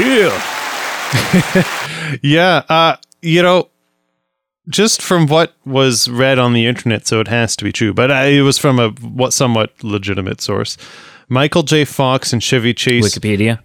Yeah. 0.00 1.76
Yeah. 2.22 2.64
Uh, 2.68 2.96
you 3.22 3.40
know, 3.42 3.68
just 4.70 5.02
from 5.02 5.26
what 5.26 5.54
was 5.64 6.08
read 6.08 6.38
on 6.38 6.52
the 6.52 6.66
internet, 6.66 7.06
so 7.06 7.20
it 7.20 7.28
has 7.28 7.56
to 7.56 7.64
be 7.64 7.72
true, 7.72 7.92
but 7.92 8.10
I, 8.10 8.26
it 8.26 8.42
was 8.42 8.58
from 8.58 8.78
a 8.78 8.90
what 8.90 9.32
somewhat 9.32 9.72
legitimate 9.82 10.40
source. 10.40 10.76
Michael 11.28 11.62
J. 11.62 11.84
Fox 11.84 12.32
and 12.32 12.42
Chevy 12.42 12.74
Chase 12.74 13.16
Wikipedia. 13.16 13.60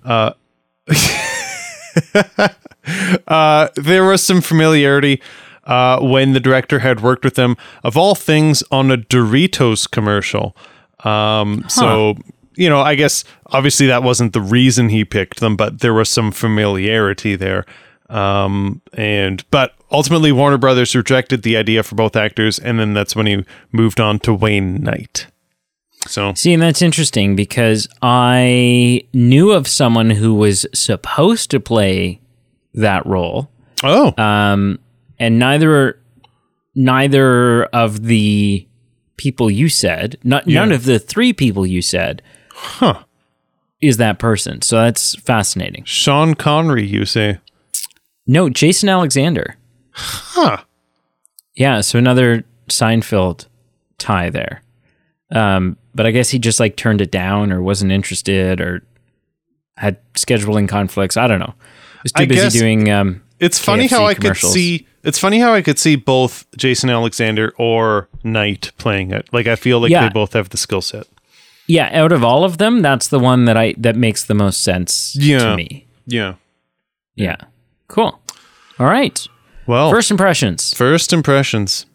uh, 3.27 3.69
there 3.75 4.03
was 4.05 4.23
some 4.23 4.41
familiarity 4.41 5.21
uh, 5.65 5.99
when 5.99 6.33
the 6.33 6.39
director 6.39 6.79
had 6.79 7.01
worked 7.01 7.23
with 7.23 7.35
them, 7.35 7.57
of 7.83 7.97
all 7.97 8.15
things, 8.15 8.63
on 8.71 8.91
a 8.91 8.97
Doritos 8.97 9.89
commercial. 9.89 10.55
Um, 11.03 11.65
So, 11.67 12.15
you 12.55 12.69
know, 12.69 12.81
I 12.81 12.95
guess 12.95 13.23
obviously 13.47 13.87
that 13.87 14.03
wasn't 14.03 14.33
the 14.33 14.41
reason 14.41 14.89
he 14.89 15.03
picked 15.03 15.39
them, 15.39 15.55
but 15.55 15.79
there 15.79 15.93
was 15.93 16.09
some 16.09 16.31
familiarity 16.31 17.35
there. 17.35 17.65
Um, 18.09 18.81
and 18.93 19.43
but 19.49 19.73
ultimately, 19.95 20.31
Warner 20.31 20.57
Brothers 20.57 20.93
rejected 20.95 21.43
the 21.43 21.57
idea 21.57 21.83
for 21.83 21.95
both 21.95 22.15
actors, 22.15 22.59
and 22.59 22.79
then 22.79 22.93
that's 22.93 23.15
when 23.15 23.25
he 23.25 23.45
moved 23.71 23.99
on 23.99 24.19
to 24.19 24.33
Wayne 24.33 24.83
Knight. 24.83 25.27
So, 26.07 26.33
See, 26.35 26.53
and 26.53 26.61
that's 26.61 26.81
interesting 26.81 27.35
because 27.35 27.87
I 28.01 29.07
knew 29.13 29.51
of 29.51 29.67
someone 29.67 30.11
who 30.11 30.35
was 30.35 30.67
supposed 30.73 31.49
to 31.51 31.59
play 31.59 32.21
that 32.75 33.05
role, 33.05 33.49
oh, 33.83 34.13
um, 34.21 34.79
and 35.17 35.39
neither 35.39 35.99
neither 36.75 37.63
of 37.65 38.03
the 38.03 38.67
people 39.17 39.49
you 39.49 39.69
said, 39.69 40.17
not 40.23 40.45
none 40.45 40.71
of 40.71 40.83
the 40.83 40.99
three 40.99 41.33
people 41.33 41.65
you 41.65 41.81
said, 41.81 42.21
huh? 42.51 43.03
is 43.81 43.97
that 43.97 44.19
person. 44.19 44.61
So 44.61 44.77
that's 44.77 45.15
fascinating. 45.15 45.85
Sean 45.85 46.35
Connery, 46.35 46.85
you 46.85 47.05
say? 47.05 47.39
No, 48.27 48.49
Jason 48.49 48.89
Alexander. 48.89 49.55
Huh? 49.97 50.57
Yeah, 51.55 51.81
so 51.81 51.97
another 51.97 52.43
Seinfeld 52.69 53.47
tie 53.97 54.29
there. 54.29 54.61
Um, 55.31 55.77
but 55.93 56.05
I 56.05 56.11
guess 56.11 56.29
he 56.29 56.39
just 56.39 56.59
like 56.59 56.75
turned 56.75 57.01
it 57.01 57.11
down 57.11 57.51
or 57.51 57.61
wasn't 57.61 57.91
interested 57.91 58.59
or 58.61 58.83
had 59.77 59.97
scheduling 60.13 60.67
conflicts. 60.67 61.17
I 61.17 61.27
don't 61.27 61.39
know. 61.39 61.53
He 61.93 61.99
was 62.03 62.11
too 62.11 62.23
I 62.23 62.25
busy 62.25 62.59
doing 62.59 62.91
um 62.91 63.23
It's 63.39 63.57
funny 63.57 63.85
KFC 63.87 63.89
how 63.91 64.05
I 64.05 64.13
could 64.13 64.37
see. 64.37 64.87
It's 65.03 65.17
funny 65.19 65.39
how 65.39 65.53
I 65.53 65.61
could 65.61 65.79
see 65.79 65.95
both 65.95 66.45
Jason 66.57 66.89
Alexander 66.89 67.53
or 67.57 68.09
Knight 68.23 68.71
playing 68.77 69.11
it. 69.11 69.29
Like 69.31 69.47
I 69.47 69.55
feel 69.55 69.79
like 69.79 69.91
Yeah. 69.91 70.07
they 70.07 70.13
both 70.13 70.33
have 70.33 70.49
the 70.49 70.57
skill 70.57 70.81
set. 70.81 71.07
yeah, 71.67 71.89
out 71.93 72.11
of 72.11 72.23
all 72.23 72.43
of 72.43 72.57
them, 72.59 72.81
that's 72.81 73.07
the 73.07 73.19
one 73.19 73.45
that 73.45 73.57
I 73.57 73.73
that 73.77 73.95
makes 73.95 74.25
the 74.25 74.35
most 74.35 74.63
sense 74.63 75.15
Yeah. 75.17 75.39
to 75.39 75.55
me. 75.55 75.87
Yeah. 76.05 76.35
Yeah. 77.15 77.37
Cool. 77.87 78.19
All 78.79 78.85
right. 78.87 79.25
Well, 79.67 79.89
first, 79.91 80.11
impressions. 80.11 80.73
first 80.73 81.13
impressions. 81.13 81.85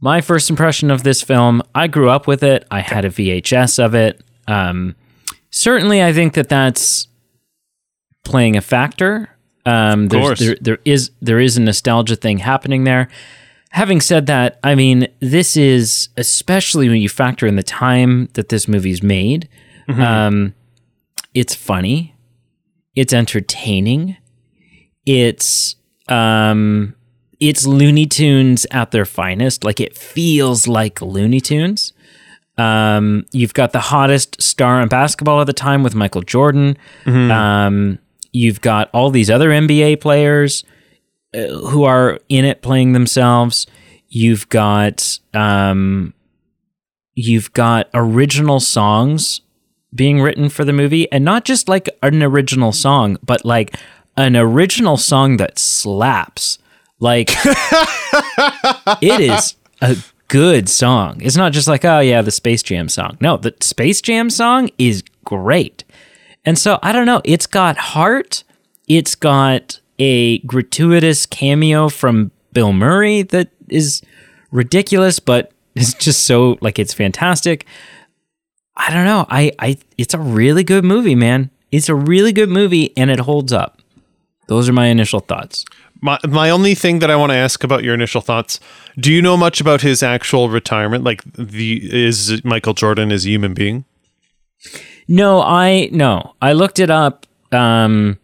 My 0.00 0.20
first 0.20 0.50
impression 0.50 0.90
of 0.90 1.02
this 1.02 1.22
film, 1.22 1.62
I 1.74 1.86
grew 1.86 2.10
up 2.10 2.26
with 2.26 2.42
it. 2.42 2.66
I 2.70 2.80
had 2.80 3.04
a 3.04 3.10
VHS 3.10 3.82
of 3.82 3.94
it. 3.94 4.22
Um, 4.46 4.94
certainly, 5.50 6.02
I 6.02 6.12
think 6.12 6.34
that 6.34 6.48
that's 6.48 7.08
playing 8.24 8.56
a 8.56 8.60
factor. 8.60 9.30
Um, 9.64 10.08
there's, 10.08 10.26
course. 10.26 10.40
There, 10.40 10.56
there 10.60 10.78
is 10.84 11.10
there 11.22 11.40
is 11.40 11.56
a 11.56 11.62
nostalgia 11.62 12.16
thing 12.16 12.38
happening 12.38 12.84
there. 12.84 13.08
Having 13.70 14.02
said 14.02 14.26
that, 14.26 14.60
I 14.62 14.74
mean, 14.74 15.08
this 15.20 15.56
is 15.56 16.10
especially 16.16 16.88
when 16.88 17.00
you 17.00 17.08
factor 17.08 17.46
in 17.46 17.56
the 17.56 17.62
time 17.62 18.28
that 18.34 18.48
this 18.48 18.68
movie's 18.68 19.02
made. 19.02 19.48
Um, 19.88 20.54
it's 21.34 21.54
funny, 21.54 22.14
it's 22.94 23.12
entertaining, 23.12 24.16
it's 25.04 25.76
um, 26.08 26.94
it's 27.40 27.66
Looney 27.66 28.06
Tunes 28.06 28.66
at 28.70 28.90
their 28.90 29.04
finest. 29.04 29.64
Like 29.64 29.80
it 29.80 29.96
feels 29.96 30.66
like 30.66 31.00
Looney 31.02 31.40
Tunes. 31.40 31.92
Um, 32.56 33.26
you've 33.32 33.54
got 33.54 33.72
the 33.72 33.80
hottest 33.80 34.40
star 34.40 34.80
in 34.80 34.88
basketball 34.88 35.40
at 35.40 35.46
the 35.46 35.52
time 35.52 35.82
with 35.82 35.94
Michael 35.94 36.22
Jordan. 36.22 36.76
Um, 37.06 37.98
you've 38.32 38.60
got 38.60 38.90
all 38.92 39.10
these 39.10 39.28
other 39.30 39.50
NBA 39.50 40.00
players. 40.00 40.64
uh, 41.34 41.48
who 41.68 41.82
are 41.82 42.20
in 42.28 42.44
it 42.44 42.62
playing 42.62 42.92
themselves. 42.92 43.66
You've 44.08 44.48
got 44.50 45.18
um, 45.32 46.14
you've 47.14 47.52
got 47.52 47.88
original 47.92 48.60
songs 48.60 49.40
being 49.94 50.20
written 50.20 50.48
for 50.48 50.64
the 50.64 50.72
movie, 50.72 51.10
and 51.10 51.24
not 51.24 51.44
just 51.44 51.68
like 51.68 51.88
an 52.02 52.22
original 52.22 52.70
song, 52.72 53.16
but 53.24 53.44
like 53.44 53.76
an 54.16 54.36
original 54.36 54.96
song 54.96 55.36
that 55.38 55.58
slaps. 55.58 56.58
Like 57.00 57.30
it 59.02 59.20
is 59.20 59.56
a 59.80 59.96
good 60.28 60.68
song. 60.68 61.20
It's 61.20 61.36
not 61.36 61.52
just 61.52 61.68
like, 61.68 61.84
oh 61.84 62.00
yeah, 62.00 62.22
the 62.22 62.30
Space 62.30 62.62
Jam 62.62 62.88
song. 62.88 63.16
No, 63.20 63.36
the 63.36 63.54
Space 63.60 64.00
Jam 64.00 64.30
song 64.30 64.70
is 64.78 65.02
great. 65.24 65.84
And 66.44 66.58
so 66.58 66.78
I 66.82 66.92
don't 66.92 67.06
know, 67.06 67.20
it's 67.24 67.46
got 67.46 67.76
heart. 67.76 68.44
It's 68.86 69.14
got 69.14 69.80
a 69.98 70.38
gratuitous 70.40 71.26
cameo 71.26 71.88
from 71.88 72.30
Bill 72.52 72.72
Murray 72.72 73.22
that 73.22 73.50
is 73.68 74.02
ridiculous, 74.50 75.18
but 75.18 75.52
it's 75.74 75.94
just 75.94 76.24
so 76.24 76.58
like 76.60 76.78
it's 76.78 76.94
fantastic. 76.94 77.66
I 78.76 78.92
don't 78.92 79.04
know. 79.04 79.26
I 79.28 79.52
I 79.58 79.78
it's 79.98 80.14
a 80.14 80.18
really 80.18 80.64
good 80.64 80.84
movie, 80.84 81.14
man. 81.14 81.50
It's 81.70 81.88
a 81.88 81.94
really 81.94 82.32
good 82.32 82.48
movie 82.48 82.96
and 82.96 83.10
it 83.10 83.20
holds 83.20 83.52
up. 83.52 83.80
Those 84.46 84.68
are 84.68 84.72
my 84.72 84.86
initial 84.86 85.20
thoughts. 85.20 85.64
My 86.04 86.18
my 86.28 86.50
only 86.50 86.74
thing 86.74 86.98
that 86.98 87.10
I 87.10 87.16
want 87.16 87.32
to 87.32 87.36
ask 87.36 87.64
about 87.64 87.82
your 87.82 87.94
initial 87.94 88.20
thoughts. 88.20 88.60
Do 88.98 89.10
you 89.10 89.22
know 89.22 89.36
much 89.36 89.60
about 89.60 89.80
his 89.80 90.02
actual 90.02 90.50
retirement? 90.50 91.02
Like 91.02 91.22
the 91.32 91.80
is 92.06 92.44
Michael 92.44 92.74
Jordan 92.74 93.10
as 93.10 93.24
a 93.24 93.30
human 93.30 93.54
being? 93.54 93.84
No, 95.08 95.40
I 95.40 95.88
no. 95.92 96.34
I 96.42 96.52
looked 96.52 96.78
it 96.78 96.90
up 96.90 97.26
um 97.52 98.18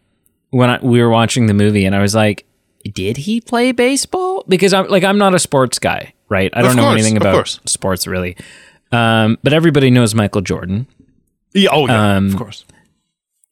when 0.50 0.68
I, 0.68 0.78
we 0.82 1.00
were 1.00 1.08
watching 1.10 1.46
the 1.46 1.54
movie 1.54 1.84
and 1.86 1.94
I 1.94 2.00
was 2.02 2.14
like, 2.14 2.44
did 2.92 3.16
he 3.16 3.40
play 3.40 3.72
baseball? 3.72 4.44
Because 4.48 4.74
I'm 4.74 4.86
like 4.88 5.04
I'm 5.04 5.16
not 5.18 5.34
a 5.34 5.38
sports 5.38 5.78
guy, 5.78 6.12
right? 6.28 6.50
I 6.54 6.60
don't 6.62 6.72
Of 6.72 6.76
know 6.76 6.82
course, 6.82 7.00
anything 7.00 7.16
about 7.16 7.60
sports 7.66 8.06
really. 8.06 8.36
Um, 8.92 9.38
but 9.42 9.52
everybody 9.54 9.90
knows 9.90 10.14
Michael 10.14 10.42
Jordan. 10.42 10.86
Yeah, 11.54 11.70
oh 11.72 11.86
yeah, 11.86 12.16
Um, 12.16 12.26
of 12.28 12.36
course. 12.36 12.64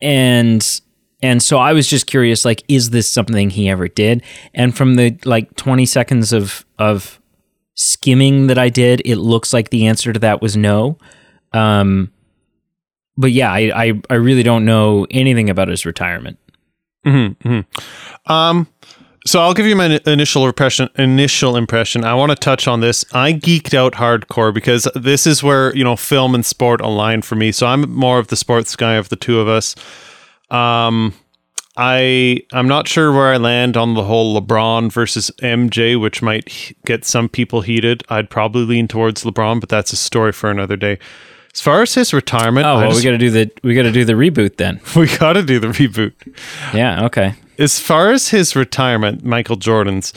and 0.03 0.81
and 1.21 1.43
so 1.43 1.59
I 1.59 1.73
was 1.73 1.89
just 1.89 2.07
curious, 2.07 2.45
like, 2.45 2.63
is 2.69 2.91
this 2.91 3.13
something 3.13 3.51
he 3.51 3.69
ever 3.69 3.89
did? 3.89 4.23
And 4.55 4.77
from 4.77 4.95
the 4.95 5.19
like 5.25 5.55
20 5.57 5.85
seconds 5.87 6.33
of 6.33 6.65
of 6.79 7.21
skimming 7.75 8.47
that 8.49 8.59
I 8.59 8.69
did, 8.69 9.03
it 9.05 9.17
looks 9.17 9.53
like 9.53 9.71
the 9.71 9.87
answer 9.87 10.13
to 10.13 10.19
that 10.21 10.41
was 10.41 10.57
no. 10.57 10.99
Um, 11.53 12.13
but 13.17 13.33
yeah, 13.33 13.53
I, 13.53 13.87
I 13.89 14.03
I 14.11 14.15
really 14.15 14.43
don't 14.43 14.65
know 14.65 15.07
anything 15.11 15.51
about 15.51 15.69
his 15.69 15.85
retirement. 15.85 16.39
Hmm 17.05 17.29
hmm. 17.43 17.61
Um, 18.27 18.69
so 19.27 19.41
I'll 19.41 19.55
give 19.55 19.67
you 19.67 19.77
my 19.77 20.01
initial 20.07 20.47
impression. 20.47 20.89
Initial 20.97 21.57
impression. 21.57 22.05
I 22.05 22.15
want 22.15 22.31
to 22.31 22.37
touch 22.37 22.67
on 22.67 22.81
this. 22.81 23.05
I 23.13 23.35
geeked 23.35 23.75
out 23.75 23.95
hardcore 23.95 24.55
because 24.55 24.89
this 24.95 25.27
is 25.27 25.43
where 25.43 25.75
you 25.77 25.85
know 25.85 25.97
film 25.97 26.35
and 26.35 26.47
sport 26.47 26.81
align 26.81 27.23
for 27.23 27.35
me. 27.35 27.51
So 27.51 27.67
I'm 27.67 27.91
more 27.91 28.19
of 28.19 28.29
the 28.29 28.37
sports 28.37 28.77
guy 28.77 28.95
of 28.95 29.09
the 29.09 29.17
two 29.17 29.41
of 29.41 29.49
us. 29.49 29.75
Um, 30.51 31.15
I 31.77 32.43
I'm 32.53 32.67
not 32.67 32.89
sure 32.89 33.13
where 33.13 33.33
I 33.33 33.37
land 33.37 33.77
on 33.77 33.95
the 33.95 34.03
whole 34.05 34.41
LeBron 34.41 34.91
versus 34.91 35.31
MJ, 35.43 36.01
which 36.01 36.23
might 36.23 36.77
get 36.85 37.05
some 37.05 37.29
people 37.29 37.61
heated. 37.61 38.03
I'd 38.09 38.31
probably 38.31 38.65
lean 38.65 38.89
towards 38.89 39.23
LeBron, 39.25 39.61
but 39.61 39.69
that's 39.69 39.93
a 39.93 39.97
story 39.97 40.33
for 40.33 40.51
another 40.51 40.77
day. 40.77 40.99
As 41.55 41.61
far 41.61 41.83
as 41.83 41.95
his 41.95 42.13
retirement, 42.13 42.67
Oh 42.67 42.77
well, 42.79 42.91
just- 42.91 42.99
we 42.99 43.05
got 43.05 43.13
to 43.13 43.19
do 43.19 43.31
the 43.31 43.51
we 43.63 43.75
got 43.75 43.83
to 43.83 43.93
do 43.93 44.05
the 44.05 44.15
reboot 44.15 44.57
then. 44.57 44.81
we 44.97 45.07
got 45.19 45.35
to 45.35 45.43
do 45.43 45.59
the 45.61 45.69
reboot. 45.69 46.13
Yeah, 46.75 47.05
okay. 47.07 47.35
as 47.59 47.79
far 47.79 48.11
as 48.11 48.29
his 48.29 48.57
retirement, 48.57 49.25
Michael 49.25 49.57
Jordan's, 49.57 50.13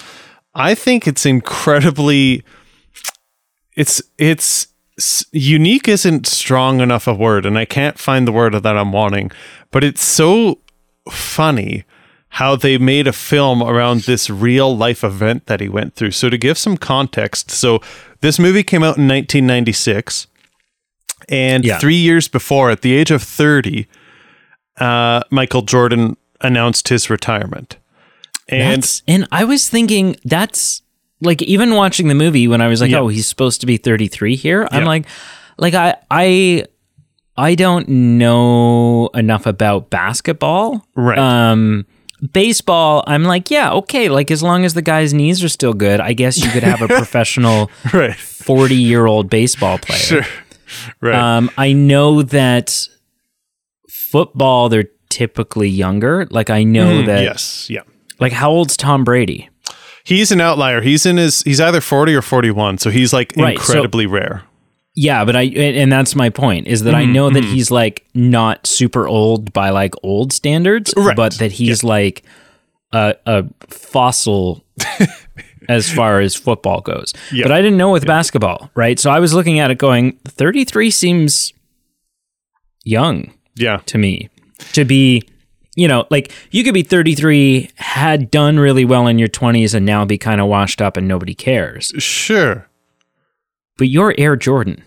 I 0.55 0.73
think 0.75 1.07
it's 1.07 1.25
incredibly 1.25 2.43
it's 3.75 4.01
it's 4.17 4.67
unique 5.31 5.87
isn't 5.87 6.27
strong 6.27 6.81
enough 6.81 7.07
a 7.07 7.13
word 7.13 7.45
and 7.45 7.57
I 7.57 7.65
can't 7.65 7.97
find 7.99 8.27
the 8.27 8.31
word 8.31 8.53
that 8.53 8.77
I'm 8.77 8.91
wanting, 8.91 9.31
but 9.71 9.83
it's 9.83 10.03
so 10.03 10.59
funny 11.09 11.83
how 12.35 12.55
they 12.55 12.77
made 12.77 13.07
a 13.07 13.13
film 13.13 13.61
around 13.61 14.01
this 14.01 14.29
real 14.29 14.75
life 14.75 15.03
event 15.03 15.47
that 15.47 15.59
he 15.59 15.67
went 15.67 15.95
through. 15.95 16.11
So 16.11 16.29
to 16.29 16.37
give 16.37 16.57
some 16.57 16.77
context, 16.77 17.51
so 17.51 17.81
this 18.21 18.39
movie 18.39 18.63
came 18.63 18.83
out 18.83 18.97
in 18.97 19.07
1996 19.07 20.27
and 21.29 21.65
Yeah. 21.65 21.77
3 21.79 21.95
years 21.95 22.27
before 22.27 22.71
at 22.71 22.81
the 22.81 22.93
age 22.93 23.11
of 23.11 23.21
30 23.21 23.87
uh, 24.79 25.21
Michael 25.29 25.61
Jordan 25.61 26.17
announced 26.39 26.87
his 26.87 27.09
retirement. 27.09 27.77
And 28.47 28.81
That's, 28.81 29.03
and 29.07 29.27
I 29.31 29.43
was 29.43 29.69
thinking 29.69 30.15
that's 30.25 30.80
like 31.21 31.41
even 31.43 31.75
watching 31.75 32.07
the 32.07 32.15
movie 32.15 32.47
when 32.47 32.61
I 32.61 32.67
was 32.67 32.81
like, 32.81 32.91
Yeah. 32.91 32.99
oh, 32.99 33.07
he's 33.07 33.27
supposed 33.27 33.61
to 33.61 33.67
be 33.67 33.77
33 33.77 34.35
here. 34.35 34.67
I'm 34.71 34.81
Yeah. 34.83 34.87
like, 34.87 35.05
like 35.57 35.73
I 35.73 35.95
I 36.09 36.65
I 37.37 37.55
don't 37.55 37.87
know 37.87 39.07
enough 39.13 39.45
about 39.45 39.89
basketball. 39.89 40.85
Right. 40.95 41.17
Um 41.17 41.85
baseball, 42.33 43.03
I'm 43.07 43.23
like, 43.23 43.49
yeah, 43.49 43.71
okay, 43.71 44.07
like 44.09 44.29
as 44.29 44.43
long 44.43 44.63
as 44.63 44.75
the 44.75 44.81
guy's 44.83 45.11
knees 45.13 45.43
are 45.43 45.49
still 45.49 45.73
good, 45.73 45.99
I 45.99 46.13
guess 46.13 46.37
you 46.43 46.51
could 46.51 46.61
have 46.63 46.81
a 46.81 46.87
professional 46.99 47.71
right, 47.93 48.11
40-year-old 48.11 49.27
baseball 49.29 49.79
player. 49.79 49.97
sure, 50.23 50.25
right, 51.01 51.15
Um, 51.15 51.49
I 51.57 51.73
know 51.73 52.21
that 52.21 52.87
football, 53.89 54.69
they're 54.69 54.89
typically 55.09 55.69
younger. 55.69 56.27
Like 56.29 56.49
I 56.49 56.63
know 56.63 57.03
that. 57.03 57.21
Mm, 57.21 57.23
yes, 57.23 57.69
yeah. 57.69 57.81
Like 58.19 58.31
how 58.33 58.51
old's 58.51 58.77
Tom 58.77 59.03
Brady? 59.03 59.49
He's 60.03 60.31
an 60.31 60.41
outlier. 60.41 60.81
He's 60.81 61.05
in 61.05 61.17
his. 61.17 61.41
He's 61.43 61.59
either 61.61 61.81
forty 61.81 62.13
or 62.15 62.21
forty-one, 62.21 62.77
so 62.79 62.89
he's 62.89 63.13
like 63.13 63.33
Right, 63.37 63.57
so- 63.59 63.63
incredibly 63.73 64.05
rare. 64.05 64.43
Yeah, 64.93 65.23
but 65.23 65.37
I 65.37 65.43
and 65.43 65.89
that's 65.89 66.15
my 66.15 66.29
point 66.29 66.67
is 66.67 66.83
that 66.83 66.93
I 66.93 67.03
Mm-hmm, 67.03 67.13
know 67.13 67.29
that 67.29 67.45
he's 67.45 67.71
like 67.71 68.05
not 68.13 68.67
super 68.67 69.07
old 69.07 69.53
by 69.53 69.69
like 69.69 69.93
old 70.03 70.33
standards, 70.33 70.93
Right. 70.97 71.15
but 71.15 71.33
that 71.35 71.53
he's 71.53 71.81
like 71.81 72.23
a 72.91 73.15
a 73.25 73.45
fossil 73.69 74.65
as 75.69 75.89
far 75.89 76.19
as 76.19 76.35
football 76.35 76.81
goes. 76.81 77.13
Yeah. 77.31 77.43
But 77.45 77.53
I 77.53 77.61
didn't 77.61 77.77
know 77.77 77.91
with 77.91 78.05
basketball, 78.05 78.69
right? 78.75 78.99
So 78.99 79.09
I 79.09 79.19
was 79.19 79.33
looking 79.33 79.59
at 79.59 79.71
it 79.71 79.77
going 79.77 80.17
33 80.27 80.91
seems 80.91 81.53
young 82.83 83.33
Yeah, 83.55 83.77
to 83.85 83.97
me 83.97 84.29
to 84.73 84.83
be 84.83 85.23
you 85.75 85.87
know 85.87 86.05
like 86.09 86.31
you 86.51 86.63
could 86.63 86.73
be 86.73 86.83
33 86.83 87.69
had 87.75 88.29
done 88.31 88.59
really 88.59 88.85
well 88.85 89.07
in 89.07 89.17
your 89.19 89.29
20s 89.29 89.73
and 89.73 89.85
now 89.85 90.05
be 90.05 90.17
kind 90.17 90.41
of 90.41 90.47
washed 90.47 90.81
up 90.81 90.97
and 90.97 91.07
nobody 91.07 91.33
cares 91.33 91.93
sure. 91.97 92.67
but 93.77 93.87
you're 93.87 94.13
air 94.17 94.35
jordan 94.35 94.83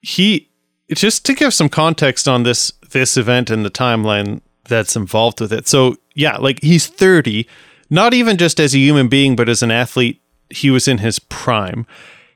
He 0.00 0.48
just 0.94 1.24
to 1.26 1.34
give 1.34 1.52
some 1.52 1.68
context 1.68 2.28
on 2.28 2.42
this 2.44 2.72
this 2.90 3.16
event 3.16 3.50
and 3.50 3.64
the 3.64 3.70
timeline 3.70 4.40
that's 4.68 4.96
involved 4.96 5.40
with 5.40 5.52
it. 5.52 5.68
So 5.68 5.96
yeah, 6.14 6.36
like 6.36 6.62
he's 6.62 6.86
thirty, 6.86 7.48
not 7.90 8.14
even 8.14 8.36
just 8.36 8.60
as 8.60 8.74
a 8.74 8.78
human 8.78 9.08
being, 9.08 9.36
but 9.36 9.48
as 9.48 9.62
an 9.62 9.70
athlete, 9.70 10.20
he 10.50 10.70
was 10.70 10.88
in 10.88 10.98
his 10.98 11.18
prime. 11.18 11.86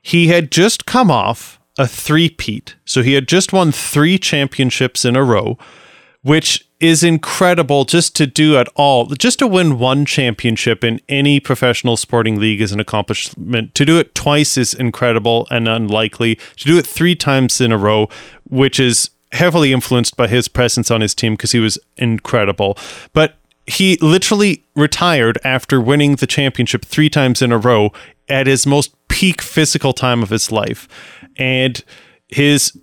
He 0.01 0.27
had 0.27 0.51
just 0.51 0.85
come 0.85 1.11
off 1.11 1.59
a 1.77 1.87
three-peat. 1.87 2.75
So 2.85 3.01
he 3.01 3.13
had 3.13 3.27
just 3.27 3.53
won 3.53 3.71
three 3.71 4.17
championships 4.17 5.05
in 5.05 5.15
a 5.15 5.23
row, 5.23 5.57
which 6.21 6.67
is 6.81 7.03
incredible 7.03 7.85
just 7.85 8.15
to 8.15 8.25
do 8.25 8.57
at 8.57 8.67
all. 8.75 9.05
Just 9.05 9.39
to 9.39 9.47
win 9.47 9.77
one 9.77 10.05
championship 10.05 10.83
in 10.83 10.99
any 11.07 11.39
professional 11.39 11.95
sporting 11.95 12.39
league 12.39 12.59
is 12.59 12.71
an 12.71 12.79
accomplishment. 12.79 13.75
To 13.75 13.85
do 13.85 13.99
it 13.99 14.15
twice 14.15 14.57
is 14.57 14.73
incredible 14.73 15.47
and 15.51 15.67
unlikely. 15.67 16.35
To 16.35 16.65
do 16.65 16.77
it 16.77 16.87
three 16.87 17.15
times 17.15 17.61
in 17.61 17.71
a 17.71 17.77
row, 17.77 18.09
which 18.49 18.79
is 18.79 19.11
heavily 19.31 19.71
influenced 19.71 20.17
by 20.17 20.27
his 20.27 20.47
presence 20.47 20.89
on 20.89 21.01
his 21.01 21.13
team 21.13 21.33
because 21.33 21.51
he 21.51 21.59
was 21.59 21.77
incredible. 21.97 22.77
But 23.13 23.35
he 23.67 23.97
literally 23.97 24.65
retired 24.75 25.37
after 25.43 25.79
winning 25.79 26.15
the 26.15 26.27
championship 26.27 26.83
three 26.83 27.09
times 27.09 27.41
in 27.41 27.51
a 27.51 27.57
row 27.57 27.91
at 28.27 28.47
his 28.47 28.65
most 28.65 28.93
peak 29.07 29.41
physical 29.41 29.93
time 29.93 30.23
of 30.23 30.29
his 30.29 30.51
life. 30.51 30.87
And 31.37 31.81
his 32.27 32.77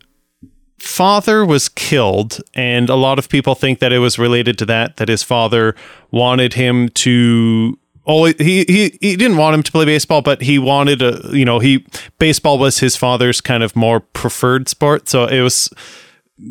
father 0.78 1.44
was 1.44 1.68
killed 1.68 2.40
and 2.54 2.88
a 2.88 2.94
lot 2.94 3.18
of 3.18 3.28
people 3.28 3.54
think 3.54 3.78
that 3.80 3.92
it 3.92 3.98
was 3.98 4.18
related 4.18 4.56
to 4.58 4.64
that 4.64 4.96
that 4.96 5.08
his 5.08 5.22
father 5.22 5.74
wanted 6.10 6.54
him 6.54 6.88
to 6.90 7.76
oh 8.06 8.26
he 8.26 8.64
he, 8.68 8.98
he 9.00 9.16
didn't 9.16 9.36
want 9.36 9.54
him 9.54 9.62
to 9.62 9.72
play 9.72 9.84
baseball 9.84 10.22
but 10.22 10.40
he 10.40 10.58
wanted 10.58 11.02
a 11.02 11.20
you 11.32 11.44
know 11.44 11.58
he 11.58 11.84
baseball 12.18 12.58
was 12.58 12.78
his 12.78 12.96
father's 12.96 13.40
kind 13.40 13.62
of 13.62 13.74
more 13.74 14.00
preferred 14.00 14.68
sport 14.68 15.08
so 15.08 15.26
it 15.26 15.40
was 15.40 15.68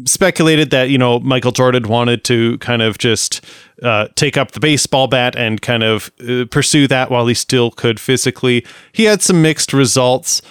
speculated 0.05 0.69
that 0.71 0.89
you 0.89 0.97
know 0.97 1.19
Michael 1.19 1.51
Jordan 1.51 1.87
wanted 1.87 2.23
to 2.25 2.57
kind 2.59 2.81
of 2.81 2.97
just 2.97 3.43
uh, 3.83 4.07
take 4.15 4.37
up 4.37 4.51
the 4.51 4.59
baseball 4.59 5.07
bat 5.07 5.35
and 5.35 5.61
kind 5.61 5.83
of 5.83 6.11
uh, 6.27 6.45
pursue 6.49 6.87
that 6.87 7.09
while 7.09 7.27
he 7.27 7.33
still 7.33 7.71
could 7.71 7.99
physically. 7.99 8.65
He 8.91 9.05
had 9.05 9.21
some 9.21 9.41
mixed 9.41 9.73
results, 9.73 10.41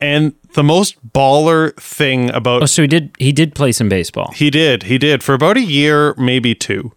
and 0.00 0.34
the 0.54 0.62
most 0.62 0.96
baller 1.12 1.74
thing 1.76 2.30
about 2.30 2.62
oh 2.62 2.66
so 2.66 2.82
he 2.82 2.88
did 2.88 3.10
he 3.18 3.32
did 3.32 3.54
play 3.54 3.72
some 3.72 3.88
baseball 3.88 4.32
he 4.34 4.50
did. 4.50 4.84
He 4.84 4.98
did 4.98 5.22
for 5.22 5.34
about 5.34 5.56
a 5.56 5.62
year, 5.62 6.14
maybe 6.18 6.54
two. 6.54 6.92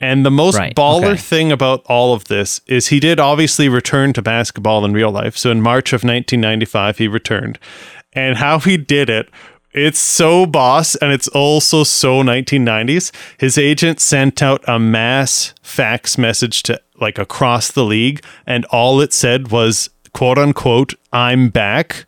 And 0.00 0.26
the 0.26 0.30
most 0.30 0.56
Right, 0.58 0.74
baller 0.74 1.12
okay. 1.12 1.16
thing 1.16 1.52
about 1.52 1.82
all 1.86 2.14
of 2.14 2.24
this 2.24 2.60
is 2.66 2.88
he 2.88 2.98
did 3.00 3.20
obviously 3.20 3.68
return 3.68 4.12
to 4.14 4.22
basketball 4.22 4.84
in 4.84 4.92
real 4.92 5.10
life. 5.10 5.36
So 5.36 5.50
in 5.50 5.62
March 5.62 5.92
of 5.92 6.02
1995, 6.02 6.98
he 6.98 7.08
returned. 7.08 7.58
And 8.12 8.36
how 8.36 8.58
he 8.58 8.76
did 8.76 9.08
it, 9.08 9.30
it's 9.72 9.98
so 9.98 10.46
boss 10.46 10.94
and 10.96 11.12
it's 11.12 11.28
also 11.28 11.84
so 11.84 12.22
1990s. 12.22 13.12
His 13.38 13.56
agent 13.56 14.00
sent 14.00 14.42
out 14.42 14.62
a 14.68 14.78
mass 14.78 15.54
fax 15.62 16.18
message 16.18 16.62
to 16.64 16.80
like 17.00 17.18
across 17.18 17.70
the 17.72 17.84
league, 17.84 18.24
and 18.46 18.64
all 18.66 19.00
it 19.00 19.12
said 19.12 19.50
was, 19.50 19.90
quote 20.12 20.38
unquote, 20.38 20.94
I'm 21.12 21.48
back 21.48 22.06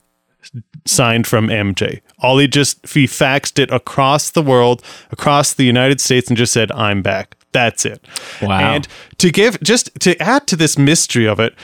signed 0.87 1.27
from 1.27 1.49
MJ. 1.49 2.01
All 2.19 2.39
he 2.39 2.49
just 2.49 2.87
he 2.95 3.05
faxed 3.07 3.59
it 3.59 3.71
across 3.71 4.31
the 4.31 4.43
world, 4.43 4.83
across 5.11 5.53
the 5.53 5.65
United 5.65 6.01
States, 6.01 6.29
and 6.29 6.37
just 6.37 6.53
said, 6.53 6.73
"I'm 6.73 7.03
back." 7.03 7.37
That's 7.53 7.85
it. 7.85 8.05
Wow. 8.43 8.59
And 8.75 8.89
to 9.19 9.31
give 9.31 9.61
just 9.63 9.91
to 10.01 10.21
add 10.23 10.47
to 10.49 10.57
this 10.57 10.77
mystery 10.79 11.27
of 11.27 11.41
it, 11.41 11.55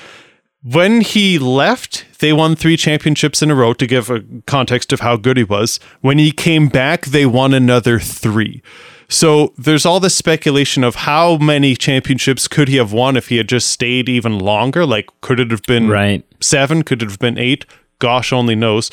when 0.63 1.01
he 1.01 1.39
left, 1.39 2.05
they 2.21 2.33
won 2.33 2.55
three 2.57 2.77
championships 2.77 3.43
in 3.43 3.51
a 3.51 3.55
row 3.55 3.75
to 3.75 3.87
give 3.87 4.09
a 4.11 4.23
context 4.47 4.93
of 4.93 5.01
how 5.01 5.17
good 5.17 5.37
he 5.37 5.45
was. 5.45 5.81
When 6.01 6.19
he 6.19 6.31
came 6.33 6.69
back, 6.69 7.07
they 7.07 7.27
won 7.27 7.53
another 7.53 7.99
three. 7.99 8.63
So 9.09 9.53
there's 9.59 9.85
all 9.85 10.01
this 10.01 10.15
speculation 10.15 10.83
of 10.85 10.95
how 10.95 11.37
many 11.37 11.77
championships 11.77 12.49
could 12.49 12.69
he 12.69 12.77
have 12.77 12.95
won 12.95 13.17
if 13.17 13.29
he 13.29 13.37
had 13.37 13.49
just 13.49 13.69
stayed 13.69 14.09
even 14.09 14.39
longer? 14.39 14.87
Like, 14.87 15.11
could 15.21 15.39
it 15.39 15.51
have 15.51 15.65
been 15.65 15.89
Right. 15.89 16.25
seven? 16.41 16.83
Could 16.83 17.03
it 17.03 17.11
have 17.11 17.19
been 17.19 17.37
eight? 17.37 17.67
Gosh 18.03 18.33
only 18.33 18.57
knows. 18.57 18.91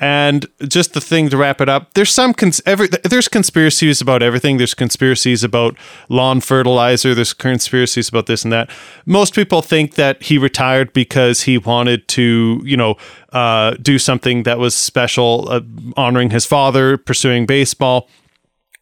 And 0.00 0.46
just 0.66 0.94
the 0.94 1.00
thing 1.00 1.28
to 1.28 1.36
wrap 1.36 1.60
it 1.60 1.68
up, 1.68 1.94
there's 1.94 2.10
some 2.10 2.34
cons- 2.34 2.60
every 2.66 2.88
there's 3.04 3.28
conspiracies 3.28 4.00
about 4.00 4.20
everything. 4.20 4.56
There's 4.56 4.74
conspiracies 4.74 5.44
about 5.44 5.76
lawn 6.08 6.40
fertilizer. 6.40 7.14
There's 7.14 7.32
conspiracies 7.32 8.08
about 8.08 8.26
this 8.26 8.42
and 8.42 8.52
that. 8.52 8.70
Most 9.06 9.34
people 9.34 9.62
think 9.62 9.94
that 9.94 10.22
he 10.22 10.38
retired 10.38 10.92
because 10.92 11.42
he 11.42 11.56
wanted 11.58 12.08
to, 12.08 12.60
you 12.64 12.76
know, 12.76 12.96
uh, 13.32 13.76
do 13.80 13.98
something 13.98 14.42
that 14.42 14.58
was 14.58 14.74
special, 14.74 15.46
uh, 15.50 15.60
honoring 15.96 16.30
his 16.30 16.44
father, 16.44 16.96
pursuing 16.96 17.46
baseball 17.46 18.08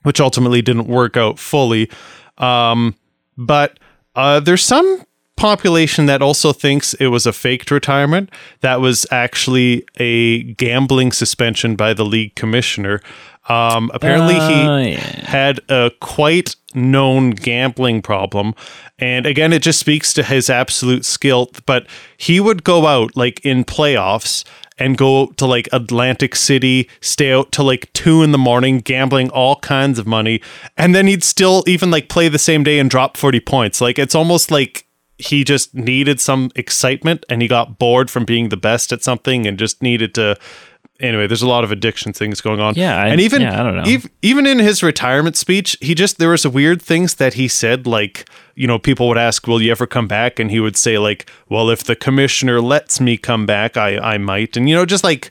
which 0.07 0.21
ultimately 0.21 0.63
didn't 0.63 0.87
work 0.87 1.17
out 1.17 1.37
fully. 1.37 1.91
Um, 2.39 2.95
but 3.37 3.77
uh, 4.15 4.39
there's 4.39 4.63
some 4.63 5.03
population 5.37 6.07
that 6.07 6.23
also 6.23 6.53
thinks 6.53 6.95
it 6.95 7.09
was 7.09 7.27
a 7.27 7.33
faked 7.33 7.71
retirement. 7.71 8.31
That 8.61 8.81
was 8.81 9.07
actually 9.11 9.85
a 9.99 10.43
gambling 10.55 11.13
suspension 11.13 11.77
by 11.77 11.95
the 11.95 12.05
league 12.05 12.35
commissioner. 12.35 13.01
Um, 13.49 13.93
apparently, 13.95 14.35
Oh, 14.39 14.79
he 14.79 14.93
yeah. 14.93 14.99
had 15.31 15.61
a 15.69 15.93
quite 16.01 16.57
known 16.75 17.31
gambling 17.31 18.03
problem. 18.03 18.55
And 18.99 19.25
again, 19.25 19.53
it 19.53 19.63
just 19.63 19.79
speaks 19.79 20.13
to 20.15 20.23
his 20.25 20.51
absolute 20.51 21.05
skill. 21.05 21.51
But 21.65 21.87
he 22.17 22.41
would 22.41 22.65
go 22.65 22.87
out 22.87 23.17
like 23.17 23.39
in 23.45 23.65
playoffs 23.65 24.43
and 24.79 24.99
go 24.99 25.27
to 25.37 25.47
like 25.47 25.69
Atlantic 25.73 26.35
City, 26.35 26.89
stay 27.01 27.33
out 27.33 27.53
till 27.53 27.67
like 27.67 27.91
two 27.93 28.23
in 28.25 28.33
the 28.33 28.39
morning, 28.39 28.81
gambling 28.81 29.31
all 29.31 29.57
kinds 29.57 29.99
of 30.01 30.07
money. 30.09 30.41
And 30.77 30.93
then 30.95 31.07
he'd 31.07 31.23
still 31.23 31.63
even 31.69 31.91
like 31.91 32.09
play 32.09 32.29
the 32.29 32.39
same 32.41 32.65
day 32.65 32.79
and 32.81 32.91
drop 32.91 33.17
40 33.17 33.39
points. 33.41 33.81
Like 33.81 33.99
it's 33.99 34.15
almost 34.15 34.51
like 34.51 34.86
he 35.19 35.45
just 35.45 35.75
needed 35.75 36.21
some 36.21 36.51
excitement 36.57 37.25
and 37.29 37.41
he 37.43 37.49
got 37.49 37.79
bored 37.79 38.11
from 38.11 38.25
being 38.25 38.49
the 38.51 38.57
best 38.57 38.93
at 38.93 39.03
something 39.03 39.47
and 39.47 39.59
just 39.59 39.83
needed 39.83 40.15
to 40.15 40.37
anyway 41.01 41.27
there's 41.27 41.43
a 41.43 41.49
lot 41.49 41.63
of 41.65 41.71
addiction 41.71 42.13
things 42.13 42.41
going 42.41 42.61
on 42.61 42.75
Yeah, 42.75 42.97
I- 43.03 43.09
and 43.09 43.21
even 43.21 43.43
yeah, 43.43 43.61
I 43.61 43.63
don't 43.63 43.77
know. 43.77 43.83
ev- 43.87 44.09
even 44.23 44.47
in 44.47 44.59
his 44.59 44.83
retirement 44.83 45.37
speech 45.37 45.77
he 45.81 45.95
just 45.95 46.19
there 46.19 46.31
was 46.31 46.47
weird 46.47 46.81
things 46.83 47.15
that 47.17 47.35
he 47.35 47.49
said 47.49 47.87
like 47.87 48.29
you 48.55 48.67
know 48.67 48.79
people 48.79 49.09
would 49.09 49.19
ask 49.19 49.47
will 49.47 49.61
you 49.61 49.71
ever 49.71 49.87
come 49.87 50.07
back 50.09 50.39
and 50.39 50.51
he 50.51 50.61
would 50.61 50.77
say 50.77 50.97
like 50.99 51.31
well 51.49 51.69
if 51.71 51.85
the 51.85 51.97
commissioner 51.97 52.61
lets 52.61 53.01
me 53.01 53.17
come 53.19 53.45
back 53.47 53.77
i 53.77 53.99
i 53.99 54.17
might 54.19 54.57
and 54.57 54.69
you 54.71 54.75
know 54.75 54.87
just 54.87 55.05
like 55.05 55.31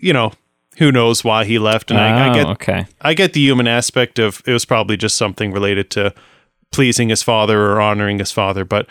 you 0.00 0.12
know 0.12 0.32
who 0.78 0.92
knows 0.92 1.24
why 1.24 1.46
he 1.46 1.58
left 1.58 1.90
and 1.90 1.98
I, 1.98 2.26
I 2.26 2.30
Oh, 2.30 2.34
get 2.34 2.46
okay. 2.48 2.86
I 3.00 3.14
get 3.14 3.32
the 3.32 3.40
human 3.40 3.66
aspect 3.66 4.18
of 4.18 4.42
it 4.46 4.52
was 4.52 4.66
probably 4.66 4.98
just 4.98 5.16
something 5.16 5.50
related 5.50 5.88
to 5.92 6.12
pleasing 6.70 7.08
his 7.08 7.22
father 7.22 7.70
or 7.72 7.80
honoring 7.80 8.18
his 8.18 8.30
father, 8.30 8.66
but 8.66 8.86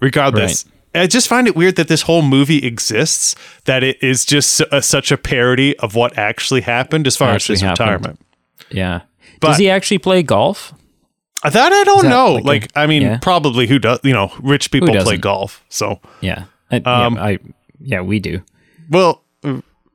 regardless, 0.00 0.64
I 0.94 1.06
just 1.06 1.28
find 1.28 1.46
it 1.46 1.54
weird 1.56 1.76
that 1.76 1.88
this 1.88 2.02
whole 2.02 2.22
movie 2.22 2.64
exists. 2.66 3.34
That 3.64 3.82
it 3.82 4.02
is 4.02 4.24
just 4.24 4.60
a, 4.72 4.80
such 4.82 5.12
a 5.12 5.16
parody 5.18 5.78
of 5.78 5.94
what 5.94 6.16
actually 6.18 6.62
happened 6.62 7.06
as 7.06 7.16
far 7.16 7.30
Actually 7.30 7.54
as 7.54 7.60
his 7.60 7.68
happened. 7.68 7.90
retirement. 7.90 8.20
Yeah. 8.70 9.00
But- 9.40 9.48
Does 9.48 9.58
he 9.58 9.68
actually 9.70 9.98
play 9.98 10.22
golf? 10.22 10.72
That 11.44 11.72
I 11.72 11.84
don't 11.84 12.02
that 12.04 12.08
know. 12.08 12.32
like 12.34 12.44
Like, 12.44 12.64
a- 12.74 12.78
I 12.80 12.86
mean, 12.86 13.02
yeah. 13.02 13.18
probably 13.20 13.66
who 13.66 13.78
does? 13.78 14.00
You 14.02 14.14
know, 14.14 14.32
rich 14.40 14.70
people 14.70 14.88
play 15.02 15.16
golf. 15.18 15.62
So, 15.68 16.00
Yeah. 16.20 16.44
I, 16.72 16.76
Um, 16.78 17.14
yeah, 17.16 17.22
I, 17.24 17.38
yeah, 17.80 18.00
we 18.00 18.18
do. 18.18 18.42
well, 18.90 19.22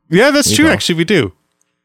yeah, 0.10 0.32
that's 0.32 0.54
true. 0.56 0.66
golf. 0.66 0.74
Actually, 0.76 0.96
we 0.96 1.04
do. 1.06 1.34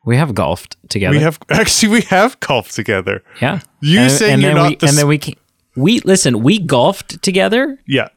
We 0.04 0.16
have 0.18 0.34
golfed 0.34 0.76
together. 0.88 1.16
We 1.16 1.22
have 1.22 1.38
actually 1.48 1.88
we 1.92 2.00
have 2.02 2.38
golfed 2.38 2.74
together. 2.76 3.24
yeah. 3.40 3.60
You 3.80 4.08
saying 4.08 4.40
you're 4.40 4.50
then 4.54 4.56
not 4.56 4.68
we, 4.70 4.76
the 4.76 4.86
and 4.88 4.96
then 4.96 5.08
we 5.08 5.18
ca- 5.18 5.34
we 5.76 6.00
listen. 6.00 6.42
We 6.42 6.58
golfed 6.58 7.22
together, 7.22 7.78
Yeah. 7.86 8.08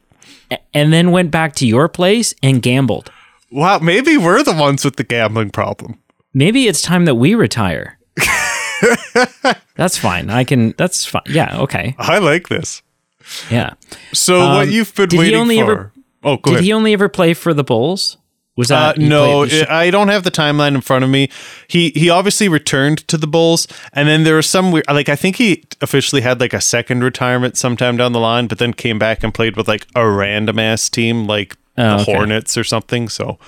and 0.74 0.92
then 0.92 1.10
went 1.12 1.30
back 1.30 1.54
to 1.56 1.66
your 1.66 1.88
place 1.88 2.34
and 2.42 2.62
gambled. 2.62 3.10
Wow. 3.50 3.78
Maybe 3.78 4.16
we're 4.16 4.42
the 4.42 4.54
ones 4.54 4.84
with 4.84 4.96
the 4.96 5.04
gambling 5.04 5.50
problem. 5.50 5.98
Maybe 6.34 6.66
it's 6.68 6.80
time 6.82 7.04
that 7.06 7.16
we 7.16 7.34
retire. 7.34 7.98
that's 9.76 9.96
fine. 9.98 10.30
I 10.30 10.44
can. 10.44 10.74
That's 10.76 11.04
fine. 11.04 11.22
Yeah. 11.26 11.58
Okay. 11.60 11.94
I 11.98 12.18
like 12.18 12.48
this. 12.48 12.82
Yeah. 13.50 13.74
So 14.12 14.38
what 14.40 14.68
Um, 14.68 14.70
you've 14.70 14.94
been 14.94 15.08
did 15.08 15.12
he 15.16 15.18
waiting 15.18 15.40
only 15.40 15.56
for? 15.58 15.62
ever- 15.62 15.92
oh, 16.24 16.36
Did 16.36 16.46
ahead. 16.52 16.64
he 16.64 16.72
only 16.72 16.92
ever 16.92 17.08
play 17.08 17.34
for 17.34 17.52
the 17.54 17.64
Bulls? 17.64 18.16
Was 18.60 18.70
uh, 18.70 18.92
that 18.92 18.98
he 18.98 19.08
no, 19.08 19.46
I 19.68 19.90
don't 19.90 20.08
have 20.08 20.22
the 20.22 20.30
timeline 20.30 20.74
in 20.74 20.80
front 20.80 21.02
of 21.04 21.10
me. 21.10 21.28
He 21.66 21.90
he 21.96 22.10
obviously 22.10 22.48
returned 22.48 22.98
to 23.08 23.16
the 23.16 23.26
Bulls, 23.26 23.66
and 23.92 24.06
then 24.08 24.24
there 24.24 24.36
was 24.36 24.48
some 24.48 24.70
weird. 24.70 24.84
Like 24.88 25.08
I 25.08 25.16
think 25.16 25.36
he 25.36 25.64
officially 25.80 26.20
had 26.22 26.40
like 26.40 26.52
a 26.52 26.60
second 26.60 27.02
retirement 27.02 27.56
sometime 27.56 27.96
down 27.96 28.12
the 28.12 28.20
line, 28.20 28.46
but 28.46 28.58
then 28.58 28.72
came 28.74 28.98
back 28.98 29.24
and 29.24 29.32
played 29.34 29.56
with 29.56 29.66
like 29.66 29.86
a 29.94 30.08
random 30.08 30.58
ass 30.58 30.88
team, 30.88 31.26
like 31.26 31.56
Oh, 31.78 31.96
the 31.96 32.02
okay. 32.02 32.12
Hornets 32.12 32.58
or 32.58 32.64
something. 32.64 33.08
So, 33.08 33.38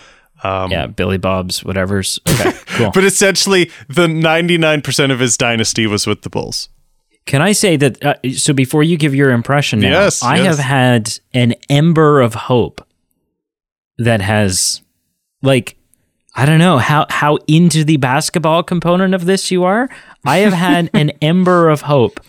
yeah, 0.42 0.86
Billy 0.86 1.18
Bob's, 1.18 1.62
whatever's. 1.62 2.18
Okay, 2.28 2.52
cool. 2.76 2.90
but 2.94 3.04
essentially, 3.04 3.70
the 3.88 4.08
ninety 4.08 4.56
nine 4.56 4.80
percent 4.80 5.12
of 5.12 5.18
his 5.20 5.36
dynasty 5.36 5.86
was 5.86 6.06
with 6.06 6.22
the 6.22 6.30
Bulls. 6.30 6.68
Can 7.26 7.42
I 7.42 7.52
say 7.52 7.76
that? 7.76 8.02
Uh, 8.04 8.14
so 8.32 8.52
before 8.52 8.82
you 8.82 8.96
give 8.96 9.14
your 9.14 9.30
impression, 9.30 9.80
now, 9.80 9.90
Yes, 9.90 10.22
I 10.22 10.36
yes. 10.38 10.46
have 10.46 10.58
had 10.58 11.18
an 11.34 11.54
ember 11.68 12.20
of 12.20 12.34
hope 12.34 12.84
that 13.98 14.20
has, 14.20 14.80
like, 15.42 15.76
I 16.34 16.46
don't 16.46 16.58
know 16.58 16.78
how 16.78 17.06
how 17.10 17.38
into 17.46 17.84
the 17.84 17.96
basketball 17.98 18.62
component 18.62 19.14
of 19.14 19.26
this 19.26 19.50
you 19.50 19.64
are. 19.64 19.88
I 20.24 20.38
have 20.38 20.52
had 20.54 20.88
an 20.94 21.10
ember 21.22 21.68
of 21.68 21.82
hope 21.82 22.20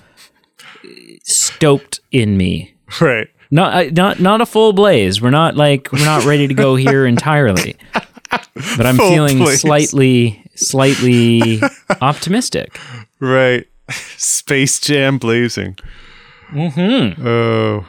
stoked 1.24 2.00
in 2.12 2.38
me. 2.38 2.76
Right. 3.00 3.28
Not 3.52 3.92
not 3.94 4.20
not 4.20 4.42
a 4.42 4.46
full 4.46 4.74
blaze. 4.74 5.22
We're 5.22 5.30
not 5.30 5.56
like 5.56 5.92
we're 5.92 6.06
not 6.06 6.26
ready 6.26 6.48
to 6.48 6.54
go 6.54 6.76
here 6.76 7.06
entirely. 7.06 7.76
But 8.78 8.88
I'm 8.88 8.98
Full 8.98 9.12
feeling 9.12 9.38
blaze. 9.38 9.62
slightly 9.62 10.44
slightly 10.56 11.62
optimistic. 12.02 12.80
Right. 13.20 13.68
Space 14.18 14.80
Jam 14.80 15.20
blazing. 15.20 15.78
Mm-hmm. 16.52 17.28
Oh. 17.28 17.86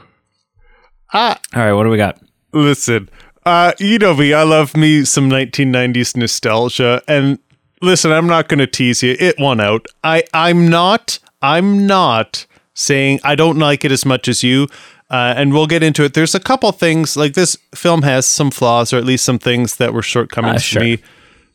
Ah, 1.15 1.41
All 1.55 1.63
right, 1.63 1.73
what 1.73 1.85
do 1.85 1.89
we 1.91 1.97
got? 1.97 2.21
listen. 2.53 3.09
Uh, 3.47 3.73
you 3.79 3.99
know 3.99 4.15
me. 4.15 4.33
I 4.33 4.43
love 4.43 4.77
me 4.77 5.05
some 5.05 5.29
1990s 5.29 6.17
nostalgia. 6.17 7.03
And 7.07 7.39
listen, 7.83 8.11
I'm 8.13 8.27
not 8.27 8.49
going 8.49 8.59
to 8.59 8.67
tease 8.67 9.03
you. 9.03 9.17
It 9.19 9.37
won 9.39 9.61
out. 9.61 9.87
I, 10.03 10.23
I'm 10.33 10.69
not. 10.69 11.19
I'm 11.43 11.87
not 11.87 12.47
saying 12.75 13.21
I 13.23 13.35
don't 13.35 13.59
like 13.59 13.85
it 13.85 13.93
as 13.93 14.05
much 14.07 14.29
as 14.29 14.43
you. 14.43 14.67
Uh, 15.11 15.35
and 15.37 15.53
we'll 15.53 15.67
get 15.67 15.83
into 15.83 16.03
it. 16.05 16.15
There's 16.15 16.35
a 16.35 16.41
couple 16.41 16.73
things 16.73 17.17
like 17.17 17.35
this 17.35 17.57
film 17.75 18.03
has 18.03 18.27
some 18.27 18.51
flaws, 18.51 18.93
or 18.93 18.97
at 18.97 19.05
least 19.05 19.25
some 19.25 19.39
things 19.39 19.77
that 19.77 19.93
were 19.93 20.03
shortcomings 20.03 20.63
Uh, 20.75 20.79
to 20.79 20.85
me. 20.85 20.99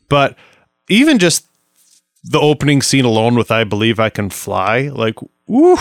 But 0.08 0.36
even 0.88 1.18
just 1.18 1.44
the 2.22 2.38
opening 2.38 2.80
scene 2.80 3.04
alone 3.04 3.34
with 3.34 3.50
"I 3.50 3.64
Believe 3.64 3.98
I 3.98 4.08
Can 4.08 4.30
Fly," 4.30 4.88
like, 4.92 5.16
woo, 5.48 5.76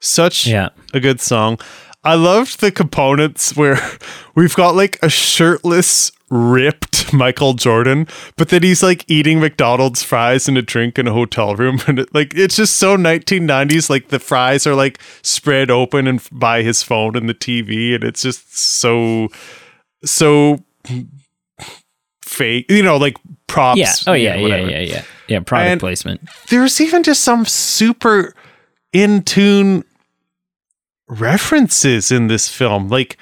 such 0.00 0.46
Yeah. 0.46 0.68
a 0.92 1.00
good 1.00 1.20
song. 1.20 1.58
I 2.04 2.14
loved 2.14 2.60
the 2.60 2.72
components 2.72 3.56
where 3.56 3.78
we've 4.34 4.54
got 4.56 4.74
like 4.74 4.98
a 5.02 5.08
shirtless, 5.08 6.10
ripped 6.30 7.12
Michael 7.12 7.54
Jordan, 7.54 8.08
but 8.36 8.48
then 8.48 8.62
he's 8.62 8.82
like 8.82 9.04
eating 9.08 9.38
McDonald's 9.38 10.02
fries 10.02 10.48
and 10.48 10.58
a 10.58 10.62
drink 10.62 10.98
in 10.98 11.06
a 11.06 11.12
hotel 11.12 11.54
room, 11.54 11.80
and 11.86 12.00
it, 12.00 12.14
like 12.14 12.34
it's 12.34 12.56
just 12.56 12.76
so 12.76 12.96
1990s. 12.96 13.88
Like 13.88 14.08
the 14.08 14.18
fries 14.18 14.66
are 14.66 14.74
like 14.74 14.98
spread 15.22 15.70
open 15.70 16.06
and 16.08 16.26
by 16.32 16.62
his 16.62 16.82
phone 16.82 17.16
and 17.16 17.28
the 17.28 17.34
TV, 17.34 17.94
and 17.94 18.02
it's 18.02 18.22
just 18.22 18.56
so 18.56 19.28
so 20.04 20.58
fake. 22.24 22.66
You 22.70 22.82
know, 22.82 22.96
like 22.96 23.16
props. 23.46 23.78
Yeah. 23.78 23.92
Oh 24.06 24.12
yeah, 24.14 24.36
know, 24.36 24.46
yeah, 24.46 24.56
yeah, 24.56 24.80
yeah. 24.80 25.04
Yeah, 25.28 25.40
product 25.40 25.70
And- 25.70 25.80
placement. 25.80 26.20
There's 26.48 26.80
even 26.80 27.02
just 27.02 27.22
some 27.22 27.44
super 27.46 28.34
in 28.92 29.22
tune 29.22 29.84
references 31.20 32.10
in 32.10 32.26
this 32.28 32.48
film. 32.48 32.88
Like, 32.88 33.16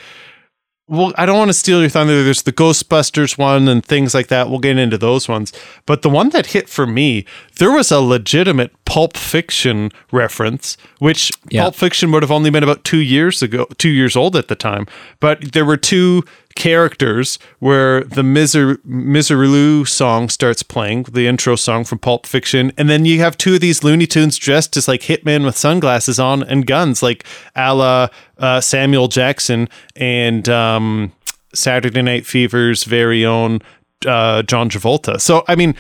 well, 0.89 1.13
I 1.17 1.25
don't 1.25 1.39
want 1.39 1.51
to 1.51 1.55
steal 1.55 1.81
your 1.81 1.89
thunder. 1.89 2.25
There's 2.25 2.43
the 2.43 2.53
Ghostbusters 2.53 3.39
one 3.39 3.69
and 3.69 3.85
things 3.85 4.13
like 4.13 4.27
that. 4.27 4.51
We'll 4.51 4.59
get 4.59 4.77
into 4.77 4.99
those 4.99 5.29
ones. 5.29 5.53
But 5.87 6.03
the 6.03 6.11
one 6.11 6.31
that 6.31 6.47
hit 6.47 6.69
for 6.69 6.85
me, 6.85 7.25
there 7.59 7.71
was 7.71 7.93
a 7.93 8.01
legitimate 8.01 8.73
Pulp 8.87 9.17
Fiction 9.17 9.91
reference, 10.11 10.77
which 10.99 11.31
Yeah. 11.49 11.63
Pulp 11.63 11.77
Fiction 11.77 12.11
would 12.11 12.25
have 12.25 12.33
only 12.33 12.51
been 12.51 12.65
about 12.65 12.83
two 12.83 12.99
years 12.99 13.41
ago, 13.41 13.67
two 13.79 13.89
years 13.91 14.17
old 14.17 14.35
at 14.35 14.49
the 14.49 14.57
time. 14.57 14.87
But 15.21 15.53
there 15.53 15.65
were 15.65 15.77
two 15.77 16.25
characters 16.61 17.39
where 17.59 18.05
the 18.05 18.23
Miser 18.23 18.77
Miserlou 18.87 19.89
song 19.89 20.29
starts 20.29 20.63
playing, 20.63 21.05
the 21.05 21.27
intro 21.27 21.57
song 21.57 21.85
from 21.85 22.01
Pulp 22.01 22.27
Fiction, 22.27 22.71
and 22.77 22.91
then 22.91 23.07
you 23.07 23.19
have 23.21 23.39
two 23.39 23.55
of 23.55 23.63
these 23.63 23.83
Looney 23.83 24.07
Tunes 24.07 24.37
dressed 24.37 24.77
as 24.77 24.87
like 24.87 25.01
hitmen 25.01 25.47
with 25.47 25.57
sunglasses 25.57 26.21
on 26.21 26.43
and 26.43 26.67
guns, 26.67 27.03
like 27.03 27.25
a 27.57 27.75
la 27.75 28.09
uh, 28.37 28.61
Samuel 28.61 29.09
Jackson 29.09 29.71
and 29.97 30.51
um, 30.51 31.13
Saturday 31.55 32.03
Night 32.03 32.27
Fever's 32.27 32.85
very 32.85 33.25
own 33.25 33.61
uh, 34.07 34.43
John 34.43 34.69
Travolta. 34.69 35.19
So 35.19 35.45
I 35.49 35.57
mean. 35.57 35.75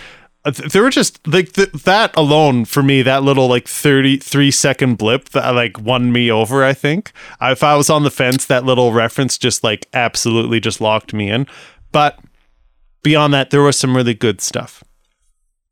Uh, 0.44 0.50
th- 0.52 0.72
There 0.72 0.82
were 0.82 0.90
just 0.90 1.26
like 1.26 1.52
th- 1.52 1.72
that 1.72 2.16
alone 2.16 2.64
for 2.64 2.82
me. 2.82 3.02
That 3.02 3.22
little 3.22 3.48
like 3.48 3.68
thirty-three 3.68 4.50
second 4.50 4.96
blip 4.98 5.30
that 5.30 5.50
like 5.54 5.78
won 5.80 6.12
me 6.12 6.30
over. 6.30 6.64
I 6.64 6.72
think 6.72 7.12
if 7.40 7.62
I 7.62 7.76
was 7.76 7.90
on 7.90 8.04
the 8.04 8.10
fence, 8.10 8.46
that 8.46 8.64
little 8.64 8.92
reference 8.92 9.36
just 9.38 9.62
like 9.64 9.86
absolutely 9.92 10.60
just 10.60 10.80
locked 10.80 11.12
me 11.12 11.30
in. 11.30 11.46
But 11.92 12.18
beyond 13.02 13.34
that, 13.34 13.50
there 13.50 13.62
was 13.62 13.78
some 13.78 13.96
really 13.96 14.14
good 14.14 14.40
stuff. 14.40 14.82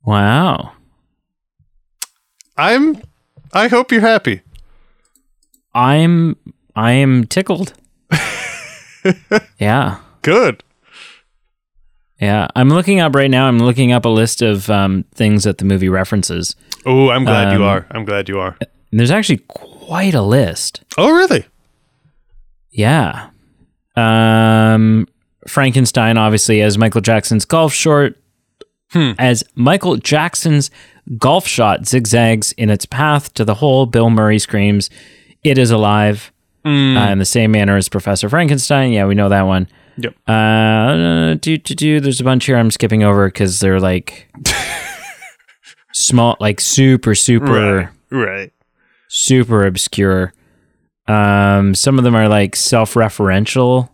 Wow. 0.05 0.73
I'm. 2.57 3.01
I 3.53 3.69
hope 3.69 3.91
you're 3.93 4.01
happy. 4.03 4.43
I'm 5.75 6.37
I 6.75 6.93
am 6.93 7.27
tickled. 7.27 7.73
yeah. 9.59 9.99
Good. 10.23 10.63
Yeah. 12.21 12.49
I'm 12.57 12.69
looking 12.71 13.01
up 13.01 13.15
right 13.15 13.31
now. 13.31 13.47
I'm 13.47 13.59
looking 13.59 13.93
up 13.93 14.05
a 14.05 14.09
list 14.09 14.43
of 14.43 14.69
um, 14.71 15.05
things 15.15 15.45
that 15.45 15.59
the 15.59 15.65
movie 15.65 15.89
references. 15.89 16.57
Oh, 16.85 17.11
I'm 17.11 17.25
glad 17.25 17.49
Um, 17.49 17.59
you 17.61 17.65
are. 17.65 17.87
I'm 17.91 18.05
glad 18.05 18.29
you 18.29 18.39
are. 18.41 18.57
And 18.61 18.99
there's 18.99 19.11
actually 19.11 19.39
quite 19.49 20.15
a 20.15 20.23
list. 20.23 20.83
Oh, 20.97 21.11
really? 21.11 21.45
Yeah. 22.71 23.31
Um, 23.97 25.07
Frankenstein, 25.47 26.17
obviously, 26.19 26.63
as 26.63 26.79
Michael 26.79 27.01
Jackson's 27.01 27.45
golf 27.45 27.73
short, 27.73 28.17
as 28.95 29.45
Michael 29.55 29.97
Jackson's 29.97 30.71
golf 31.19 31.47
shot 31.47 31.87
zigzags 31.87 32.53
in 32.53 32.71
its 32.71 32.87
path 32.87 33.33
to 33.35 33.45
the 33.45 33.55
hole, 33.55 33.87
Bill 33.87 34.09
Murray 34.11 34.39
screams, 34.39 34.89
It 35.45 35.59
is 35.59 35.71
alive. 35.71 36.33
Uh, 36.65 36.71
in 37.13 37.19
the 37.19 37.25
same 37.25 37.51
manner 37.53 37.77
as 37.79 37.89
Professor 37.89 38.29
Frankenstein. 38.29 38.93
Yeah, 38.93 39.07
we 39.07 39.15
know 39.15 39.31
that 39.31 39.43
one. 39.43 39.69
Yep. 39.99 40.15
Uh, 40.29 41.35
do, 41.35 41.59
do, 41.59 41.75
do. 41.75 42.01
There's 42.01 42.21
a 42.21 42.25
bunch 42.25 42.47
here 42.47 42.57
I'm 42.57 42.71
skipping 42.71 43.03
over 43.03 43.27
because 43.29 43.59
they're 43.61 43.81
like 43.81 44.31
small, 45.93 46.37
like 46.41 46.61
super, 46.61 47.15
super 47.15 47.91
Right. 48.11 48.27
Right. 48.27 48.53
super 49.09 49.67
obscure. 49.67 50.33
Um, 51.07 51.75
some 51.75 51.99
of 51.99 52.05
them 52.05 52.15
are 52.15 52.29
like 52.29 52.55
self-referential 52.57 53.89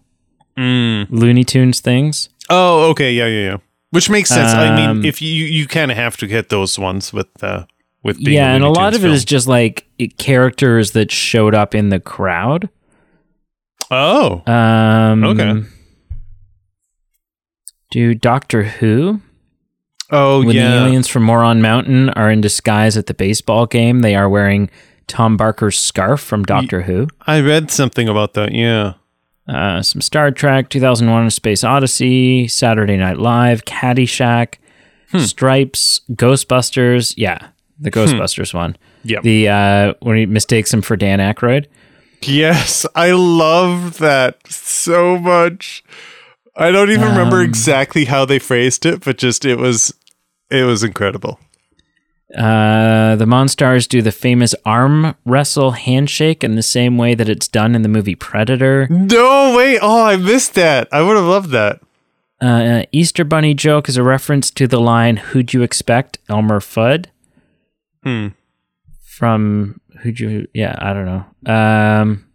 Mm. 0.56 1.08
Looney 1.10 1.42
Tunes 1.42 1.80
things. 1.80 2.28
Oh, 2.48 2.90
okay. 2.90 3.12
Yeah, 3.12 3.26
yeah, 3.26 3.50
yeah. 3.50 3.56
Which 3.90 4.08
makes 4.08 4.28
sense. 4.28 4.52
I 4.52 4.76
mean, 4.76 4.88
Um, 4.88 5.04
if 5.04 5.20
you 5.20 5.28
you 5.46 5.66
kind 5.66 5.90
of 5.90 5.96
have 5.96 6.16
to 6.18 6.28
get 6.28 6.48
those 6.48 6.78
ones 6.78 7.12
with 7.12 7.26
uh 7.42 7.64
with 8.04 8.18
being 8.22 8.36
yeah, 8.36 8.54
and 8.54 8.62
a 8.62 8.68
lot 8.68 8.90
Tunes 8.90 8.96
of 8.96 9.02
it 9.02 9.06
film. 9.06 9.14
is 9.14 9.24
just 9.24 9.48
like 9.48 9.88
it, 9.98 10.16
characters 10.16 10.92
that 10.92 11.10
showed 11.10 11.56
up 11.56 11.74
in 11.74 11.88
the 11.88 11.98
crowd. 11.98 12.68
oh 13.90 14.42
Um, 14.46 15.24
Okay. 15.24 15.62
Do 17.94 18.12
Doctor 18.12 18.64
Who? 18.64 19.20
oh 20.10 20.38
When 20.40 20.48
the 20.48 20.54
yeah 20.54 20.82
aliens 20.84 21.06
from 21.06 21.22
Moron 21.22 21.62
Mountain 21.62 22.10
are 22.10 22.28
in 22.28 22.40
disguise 22.40 22.96
at 22.96 23.06
the 23.06 23.14
baseball 23.14 23.66
game, 23.66 24.00
they 24.00 24.16
are 24.16 24.28
wearing 24.28 24.68
Tom 25.06 25.36
Baker's 25.36 25.78
scarf 25.78 26.20
from 26.20 26.42
Doctor 26.42 26.82
Who. 26.82 27.06
I 27.24 27.40
read 27.40 27.70
something 27.70 28.08
about 28.08 28.34
that. 28.34 28.50
Yeah. 28.50 28.94
Uh, 29.46 29.80
some 29.80 30.00
Star 30.00 30.32
Trek, 30.32 30.70
2001: 30.70 31.26
A 31.26 31.30
Space 31.30 31.62
Odyssey, 31.62 32.48
Saturday 32.48 32.96
Night 32.96 33.18
Live, 33.18 33.64
Caddyshack, 33.64 34.54
Hmm. 35.12 35.18
Stripes, 35.20 36.00
Ghostbusters. 36.14 37.14
Yeah, 37.16 37.46
the 37.78 37.92
Ghostbusters 37.92 38.52
one. 38.52 38.76
Yeah. 39.04 39.20
The 39.22 39.48
uh, 39.50 39.94
when 40.00 40.16
he 40.16 40.26
mistakes 40.26 40.74
him 40.74 40.82
for 40.82 40.96
Dan 40.96 41.20
Aykroyd. 41.20 41.66
Yes, 42.22 42.86
I 42.96 43.12
love 43.12 43.98
that 43.98 44.38
so 44.48 45.16
much. 45.16 45.84
I 46.56 46.70
don't 46.70 46.90
even 46.90 47.08
remember 47.08 47.38
Um, 47.40 47.44
exactly 47.44 48.04
how 48.04 48.24
they 48.24 48.38
phrased 48.38 48.86
it, 48.86 49.04
but 49.04 49.18
just 49.18 49.44
it 49.44 49.56
was 49.58 49.92
it 50.50 50.64
was 50.64 50.82
incredible. 50.84 51.40
Uh, 52.36 53.14
the 53.16 53.26
Monstars 53.26 53.88
do 53.88 54.02
the 54.02 54.10
famous 54.12 54.54
arm 54.64 55.14
wrestle 55.24 55.72
handshake 55.72 56.42
in 56.42 56.56
the 56.56 56.62
same 56.62 56.96
way 56.98 57.14
that 57.14 57.28
it's 57.28 57.46
done 57.46 57.74
in 57.76 57.82
the 57.82 57.88
movie 57.88 58.14
Predator. 58.16 58.88
No, 58.90 59.54
wait. 59.56 59.78
Oh, 59.80 60.04
I 60.04 60.16
missed 60.16 60.54
that. 60.54 60.88
I 60.90 61.02
would 61.02 61.16
have 61.16 61.26
loved 61.26 61.50
that. 61.50 61.80
Uh, 62.40 62.84
Easter 62.92 63.24
Bunny 63.24 63.54
joke 63.54 63.88
is 63.88 63.96
a 63.96 64.02
reference 64.02 64.50
to 64.52 64.66
the 64.66 64.80
line 64.80 65.16
"Who'd 65.18 65.52
you 65.52 65.62
expect, 65.62 66.18
Elmer 66.28 66.60
Fudd?" 66.60 67.06
Hmm. 68.02 68.28
from 69.04 69.80
who'd 70.02 70.18
you? 70.20 70.46
Yeah, 70.52 70.74
I 70.78 70.92
don't 70.92 71.06
know. 71.06 71.52
Um, 71.52 72.26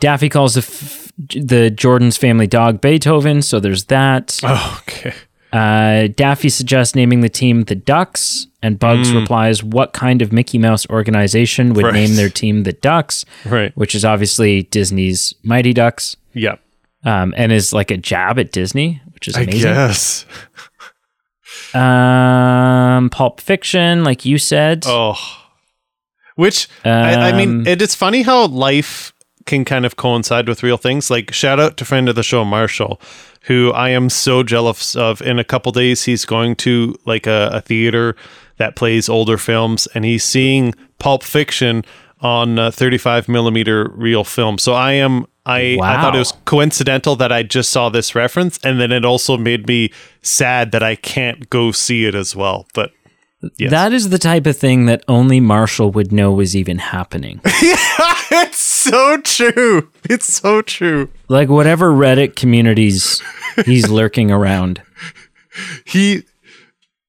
Daffy 0.00 0.28
calls 0.28 0.54
the 0.54 0.60
f- 0.60 1.07
the 1.18 1.70
Jordan's 1.70 2.16
family 2.16 2.46
dog 2.46 2.80
Beethoven, 2.80 3.42
so 3.42 3.58
there's 3.60 3.84
that. 3.86 4.38
Oh, 4.42 4.80
okay. 4.82 5.14
Uh, 5.52 6.08
Daffy 6.14 6.48
suggests 6.50 6.94
naming 6.94 7.20
the 7.22 7.28
team 7.30 7.62
the 7.64 7.74
Ducks, 7.74 8.46
and 8.62 8.78
Bugs 8.78 9.10
replies, 9.12 9.62
"What 9.64 9.92
kind 9.94 10.20
of 10.20 10.30
Mickey 10.32 10.58
Mouse 10.58 10.86
organization 10.90 11.72
would 11.72 11.86
Right. 11.86 11.94
name 11.94 12.16
their 12.16 12.28
team 12.28 12.64
the 12.64 12.74
Ducks?" 12.74 13.24
Right. 13.46 13.72
Which 13.74 13.94
is 13.94 14.04
obviously 14.04 14.64
Disney's 14.64 15.34
Mighty 15.42 15.72
Ducks, 15.72 16.16
Yep. 16.34 16.60
um, 17.06 17.32
and 17.36 17.50
is 17.50 17.72
like 17.72 17.90
a 17.90 17.96
jab 17.96 18.38
at 18.38 18.52
Disney, 18.52 19.00
which 19.14 19.26
is 19.26 19.36
amazing. 19.36 19.62
guess. 19.62 20.26
Um, 21.74 23.10
Pulp 23.10 23.40
Fiction, 23.40 24.04
like 24.04 24.24
you 24.24 24.38
said. 24.38 24.84
Oh. 24.86 25.16
Which 26.36 26.68
I, 26.84 27.14
I 27.30 27.32
mean, 27.32 27.60
Um, 27.62 27.66
it 27.66 27.82
is 27.82 27.94
funny 27.94 28.22
how 28.22 28.46
life 28.46 29.12
can 29.48 29.64
kind 29.64 29.84
of 29.84 29.96
coincide 29.96 30.48
with 30.48 30.62
real 30.62 30.76
things. 30.76 31.10
Like 31.10 31.32
shout 31.32 31.58
out 31.58 31.76
to 31.78 31.84
friend 31.84 32.08
of 32.08 32.14
the 32.14 32.22
show 32.22 32.44
Marshall, 32.44 33.00
who 33.42 33.72
I 33.72 33.88
am 33.88 34.08
so 34.08 34.44
jealous 34.44 34.94
of. 34.94 35.20
In 35.22 35.38
a 35.40 35.44
couple 35.44 35.72
days, 35.72 36.04
he's 36.04 36.24
going 36.24 36.54
to 36.56 36.94
like 37.04 37.26
a, 37.26 37.50
a 37.52 37.60
theater 37.60 38.14
that 38.58 38.76
plays 38.76 39.08
older 39.08 39.38
films, 39.38 39.88
and 39.94 40.04
he's 40.04 40.22
seeing 40.22 40.74
Pulp 40.98 41.24
Fiction 41.24 41.84
on 42.20 42.58
uh, 42.58 42.70
35 42.70 43.28
millimeter 43.28 43.90
real 43.94 44.24
film. 44.24 44.58
So 44.58 44.74
I 44.74 44.92
am. 44.92 45.26
I, 45.46 45.78
I 45.82 46.02
thought 46.02 46.14
it 46.14 46.18
was 46.18 46.34
coincidental 46.44 47.16
that 47.16 47.32
I 47.32 47.42
just 47.42 47.70
saw 47.70 47.88
this 47.88 48.14
reference, 48.14 48.58
and 48.62 48.78
then 48.78 48.92
it 48.92 49.06
also 49.06 49.38
made 49.38 49.66
me 49.66 49.90
sad 50.20 50.72
that 50.72 50.82
I 50.82 50.94
can't 50.94 51.48
go 51.48 51.72
see 51.72 52.04
it 52.04 52.14
as 52.14 52.36
well. 52.36 52.66
But 52.74 52.92
yes. 53.56 53.70
That 53.70 53.94
is 53.94 54.10
the 54.10 54.18
type 54.18 54.46
of 54.46 54.58
thing 54.58 54.84
that 54.86 55.04
only 55.08 55.40
Marshall 55.40 55.90
would 55.92 56.12
know 56.12 56.32
was 56.32 56.54
even 56.54 56.76
happening. 56.78 57.40
so 58.90 59.20
true. 59.22 59.90
It's 60.04 60.32
so 60.32 60.62
true. 60.62 61.10
like 61.28 61.48
whatever 61.48 61.90
Reddit 61.90 62.36
communities 62.36 63.22
he's 63.64 63.88
lurking 63.90 64.30
around. 64.30 64.82
He, 65.84 66.22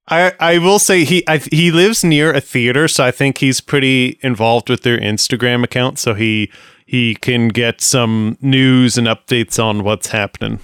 I, 0.07 0.33
I 0.39 0.57
will 0.57 0.79
say 0.79 1.03
he, 1.03 1.23
I, 1.27 1.37
he 1.37 1.71
lives 1.71 2.03
near 2.03 2.33
a 2.33 2.41
theater, 2.41 2.87
so 2.87 3.03
I 3.05 3.11
think 3.11 3.37
he's 3.37 3.61
pretty 3.61 4.17
involved 4.21 4.69
with 4.69 4.81
their 4.81 4.97
Instagram 4.97 5.63
account. 5.63 5.99
So 5.99 6.13
he, 6.13 6.51
he 6.85 7.15
can 7.15 7.49
get 7.49 7.81
some 7.81 8.37
news 8.41 8.97
and 8.97 9.07
updates 9.07 9.63
on 9.63 9.83
what's 9.83 10.07
happening. 10.07 10.59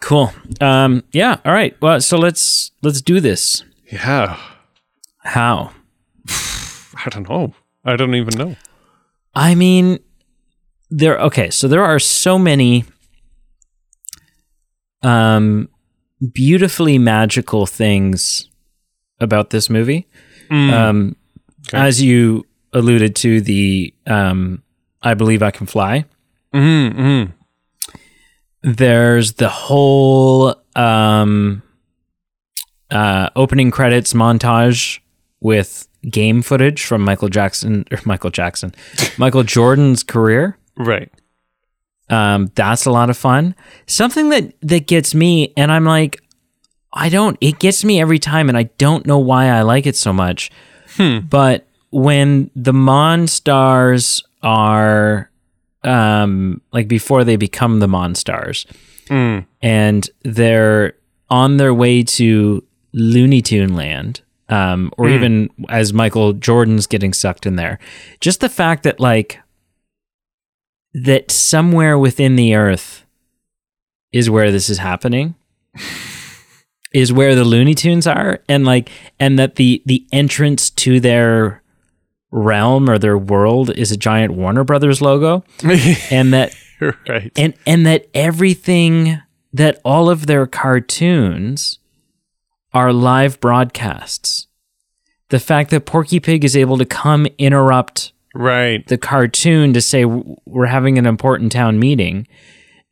Cool. 0.00 0.30
Um, 0.60 1.02
yeah. 1.12 1.38
All 1.44 1.52
right. 1.52 1.74
Well, 1.80 2.00
so 2.00 2.18
let's 2.18 2.70
let's 2.82 3.00
do 3.00 3.18
this. 3.18 3.64
Yeah, 3.90 4.38
How? 5.20 5.72
I 6.28 7.08
don't 7.08 7.28
know. 7.28 7.54
I 7.84 7.96
don't 7.96 8.14
even 8.14 8.36
know. 8.36 8.56
I 9.36 9.54
mean, 9.54 9.98
there. 10.90 11.18
Okay, 11.20 11.50
so 11.50 11.68
there 11.68 11.84
are 11.84 11.98
so 12.00 12.38
many, 12.38 12.84
um, 15.02 15.68
beautifully 16.32 16.98
magical 16.98 17.66
things 17.66 18.48
about 19.20 19.50
this 19.50 19.68
movie. 19.70 20.06
Um, 20.50 21.16
Okay. 21.68 21.78
as 21.78 22.00
you 22.00 22.46
alluded 22.72 23.16
to, 23.16 23.40
the 23.40 23.92
um, 24.06 24.62
I 25.02 25.14
believe 25.14 25.42
I 25.42 25.50
can 25.50 25.66
fly. 25.66 26.04
Mm-hmm, 26.54 27.00
mm-hmm. 27.00 27.32
There's 28.62 29.32
the 29.34 29.48
whole 29.48 30.54
um, 30.76 31.62
uh, 32.90 33.30
opening 33.34 33.72
credits 33.72 34.12
montage 34.12 35.00
with 35.40 35.88
game 36.10 36.42
footage 36.42 36.84
from 36.84 37.02
Michael 37.02 37.28
Jackson 37.28 37.84
or 37.90 37.98
Michael 38.04 38.30
Jackson, 38.30 38.74
Michael 39.18 39.42
Jordan's 39.42 40.02
career. 40.02 40.56
Right. 40.76 41.10
Um, 42.08 42.52
that's 42.54 42.86
a 42.86 42.90
lot 42.90 43.10
of 43.10 43.16
fun. 43.16 43.54
Something 43.86 44.28
that 44.30 44.52
that 44.62 44.86
gets 44.86 45.14
me, 45.14 45.52
and 45.56 45.72
I'm 45.72 45.84
like, 45.84 46.20
I 46.92 47.08
don't. 47.08 47.36
It 47.40 47.58
gets 47.58 47.84
me 47.84 48.00
every 48.00 48.18
time, 48.18 48.48
and 48.48 48.56
I 48.56 48.64
don't 48.78 49.06
know 49.06 49.18
why 49.18 49.46
I 49.48 49.62
like 49.62 49.86
it 49.86 49.96
so 49.96 50.12
much. 50.12 50.50
But 51.28 51.66
when 51.90 52.50
the 52.54 52.72
Monstars 52.72 54.22
are, 54.42 55.30
um, 55.82 56.60
like 56.72 56.88
before 56.88 57.24
they 57.24 57.36
become 57.36 57.80
the 57.80 57.86
Monstars, 57.88 58.66
and 59.60 60.10
they're 60.22 60.94
on 61.28 61.56
their 61.56 61.74
way 61.74 62.02
to 62.02 62.62
Looney 62.92 63.42
Tune 63.42 63.74
Land, 63.74 64.20
um, 64.48 64.92
or 64.96 65.08
even 65.08 65.50
as 65.68 65.92
Michael 65.92 66.32
Jordan's 66.32 66.86
getting 66.86 67.12
sucked 67.12 67.46
in 67.46 67.56
there. 67.56 67.78
Just 68.20 68.40
the 68.40 68.48
fact 68.48 68.84
that 68.84 69.00
like 69.00 69.40
that 70.94 71.30
somewhere 71.30 71.98
within 71.98 72.36
the 72.36 72.54
earth 72.54 73.04
is 74.12 74.30
where 74.30 74.50
this 74.50 74.70
is 74.70 74.78
happening 74.78 75.34
is 76.94 77.12
where 77.12 77.34
the 77.34 77.44
Looney 77.44 77.74
Tunes 77.74 78.06
are 78.06 78.40
and 78.48 78.64
like 78.64 78.90
and 79.20 79.38
that 79.38 79.56
the 79.56 79.82
the 79.84 80.06
entrance 80.12 80.70
to 80.70 81.00
their 81.00 81.62
realm 82.30 82.88
or 82.88 82.98
their 82.98 83.18
world 83.18 83.70
is 83.70 83.92
a 83.92 83.96
giant 83.96 84.34
Warner 84.34 84.64
Brothers 84.64 85.02
logo 85.02 85.44
and 86.10 86.32
that 86.32 86.54
right. 86.80 87.32
and 87.36 87.54
and 87.66 87.86
that 87.86 88.06
everything 88.14 89.20
that 89.52 89.80
all 89.84 90.08
of 90.08 90.26
their 90.26 90.46
cartoons 90.46 91.78
are 92.76 92.92
live 92.92 93.40
broadcasts. 93.40 94.48
The 95.30 95.40
fact 95.40 95.70
that 95.70 95.86
Porky 95.86 96.20
Pig 96.20 96.44
is 96.44 96.54
able 96.54 96.76
to 96.76 96.84
come 96.84 97.26
interrupt 97.38 98.12
Right. 98.34 98.86
the 98.86 98.98
cartoon 98.98 99.72
to 99.72 99.80
say 99.80 100.04
we're 100.04 100.66
having 100.66 100.98
an 100.98 101.06
important 101.06 101.52
town 101.52 101.78
meeting. 101.78 102.28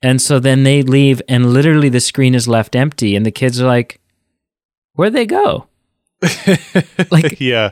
And 0.01 0.23
so 0.23 0.39
then 0.41 0.63
they 0.63 0.81
leave 0.83 1.21
and 1.29 1.53
literally 1.53 1.91
the 1.91 2.01
screen 2.01 2.35
is 2.35 2.49
left 2.49 2.75
empty 2.75 3.15
and 3.15 3.27
the 3.27 3.31
kids 3.31 3.61
are 3.61 3.67
like 3.67 4.01
where'd 4.95 5.13
they 5.13 5.27
go? 5.27 5.67
like 7.11 7.39
Yeah. 7.39 7.71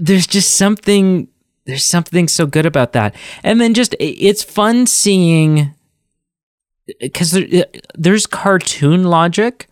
there's 0.00 0.26
just 0.26 0.56
something 0.56 1.28
there's 1.66 1.84
something 1.84 2.26
so 2.26 2.44
good 2.44 2.66
about 2.66 2.92
that 2.92 3.14
and 3.44 3.60
then 3.60 3.72
just 3.72 3.94
it's 4.00 4.42
fun 4.42 4.84
seeing 4.88 5.74
because 6.98 7.30
there, 7.30 7.46
uh, 7.62 7.78
there's 7.96 8.26
cartoon 8.26 9.04
logic 9.04 9.68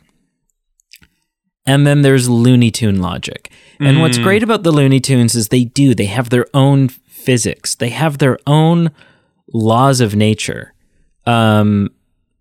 and 1.70 1.86
then 1.86 2.02
there's 2.02 2.28
looney 2.28 2.70
tune 2.72 3.00
logic. 3.00 3.50
And 3.78 4.02
what's 4.02 4.18
great 4.18 4.42
about 4.42 4.62
the 4.62 4.72
looney 4.72 5.00
tunes 5.00 5.34
is 5.34 5.48
they 5.48 5.64
do 5.64 5.94
they 5.94 6.06
have 6.06 6.28
their 6.30 6.46
own 6.52 6.88
physics. 6.88 7.76
They 7.76 7.88
have 7.90 8.18
their 8.18 8.38
own 8.46 8.90
laws 9.52 10.00
of 10.00 10.14
nature. 10.14 10.74
Um, 11.26 11.90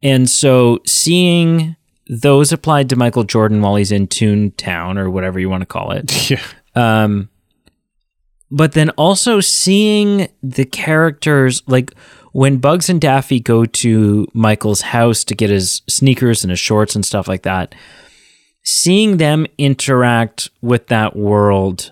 and 0.01 0.29
so 0.29 0.79
seeing 0.85 1.75
those 2.11 2.51
applied 2.51 2.89
to 2.89 2.95
michael 2.95 3.23
jordan 3.23 3.61
while 3.61 3.75
he's 3.75 3.91
in 3.91 4.07
toontown 4.07 4.97
or 4.97 5.11
whatever 5.11 5.39
you 5.39 5.47
want 5.49 5.61
to 5.61 5.67
call 5.67 5.91
it. 5.91 6.11
Yeah. 6.31 6.41
um, 6.75 7.29
but 8.49 8.71
then 8.71 8.89
also 8.91 9.41
seeing 9.41 10.27
the 10.41 10.65
characters 10.65 11.61
like 11.67 11.93
when 12.31 12.57
Bugs 12.57 12.89
and 12.89 12.99
Daffy 13.01 13.39
go 13.39 13.65
to 13.65 14.27
Michael's 14.33 14.81
house 14.81 15.23
to 15.25 15.35
get 15.35 15.49
his 15.49 15.81
sneakers 15.87 16.43
and 16.43 16.49
his 16.51 16.59
shorts 16.59 16.95
and 16.95 17.05
stuff 17.05 17.27
like 17.27 17.43
that, 17.43 17.75
seeing 18.69 19.17
them 19.17 19.45
interact 19.57 20.49
with 20.61 20.87
that 20.87 21.15
world 21.15 21.91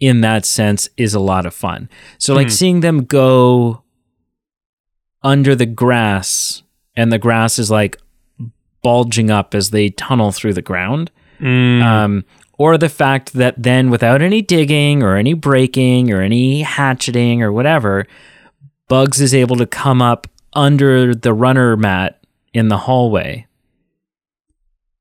in 0.00 0.20
that 0.20 0.44
sense 0.44 0.88
is 0.96 1.14
a 1.14 1.20
lot 1.20 1.46
of 1.46 1.54
fun. 1.54 1.88
So 2.18 2.34
like 2.34 2.50
seeing 2.50 2.80
them 2.80 3.04
go 3.04 3.82
under 5.22 5.54
the 5.54 5.66
grass 5.66 6.62
and 6.94 7.10
the 7.10 7.18
grass 7.18 7.58
is 7.58 7.70
like 7.70 7.96
bulging 8.82 9.30
up 9.30 9.54
as 9.54 9.70
they 9.70 9.88
tunnel 9.90 10.30
through 10.30 10.52
the 10.54 10.62
ground 10.62 11.10
um, 11.82 12.24
or 12.58 12.76
the 12.78 12.88
fact 12.88 13.32
that 13.32 13.54
then 13.60 13.90
without 13.90 14.22
any 14.22 14.42
digging 14.42 15.02
or 15.02 15.16
any 15.16 15.32
breaking 15.34 16.12
or 16.12 16.20
any 16.20 16.62
hatcheting 16.62 17.42
or 17.42 17.50
whatever, 17.50 18.06
Bugs 18.88 19.20
is 19.20 19.34
able 19.34 19.56
to 19.56 19.66
come 19.66 20.02
up 20.02 20.26
under 20.52 21.14
the 21.14 21.32
runner 21.32 21.76
mat 21.76 22.22
in 22.52 22.68
the 22.68 22.76
hallway. 22.78 23.46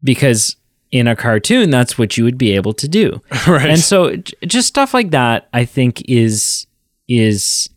Because 0.01 0.55
in 0.93 1.07
a 1.07 1.15
cartoon, 1.15 1.71
that's 1.71 1.97
what 1.97 2.17
you 2.17 2.23
would 2.23 2.37
be 2.37 2.53
able 2.55 2.71
to 2.73 2.87
do. 2.87 3.19
Right. 3.47 3.69
And 3.71 3.79
so 3.79 4.15
just 4.45 4.67
stuff 4.67 4.93
like 4.93 5.09
that, 5.11 5.49
I 5.51 5.65
think 5.65 6.03
is 6.07 6.67
is 7.09 7.67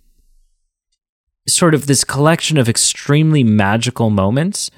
sort 1.49 1.75
of 1.75 1.87
this 1.87 2.05
collection 2.05 2.59
of 2.59 2.69
extremely 2.69 3.43
magical 3.43 4.11
moments 4.11 4.71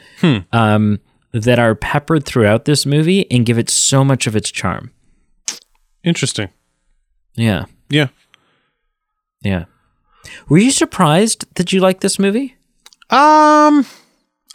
um, 0.53 1.01
that 1.33 1.59
are 1.59 1.75
peppered 1.75 2.25
throughout 2.25 2.65
this 2.65 2.87
movie 2.87 3.31
and 3.31 3.45
give 3.45 3.59
it 3.59 3.69
so 3.71 4.05
much 4.05 4.27
of 4.27 4.37
its 4.37 4.51
charm. 4.51 4.93
Interesting. 6.05 6.49
Yeah, 7.35 7.65
Yeah. 7.91 8.09
yeah. 9.43 9.65
Were 10.49 10.59
you 10.59 10.71
surprised 10.71 11.47
that 11.57 11.73
you 11.73 11.81
liked 11.81 12.01
this 12.03 12.19
movie? 12.19 12.57
Um, 13.11 13.85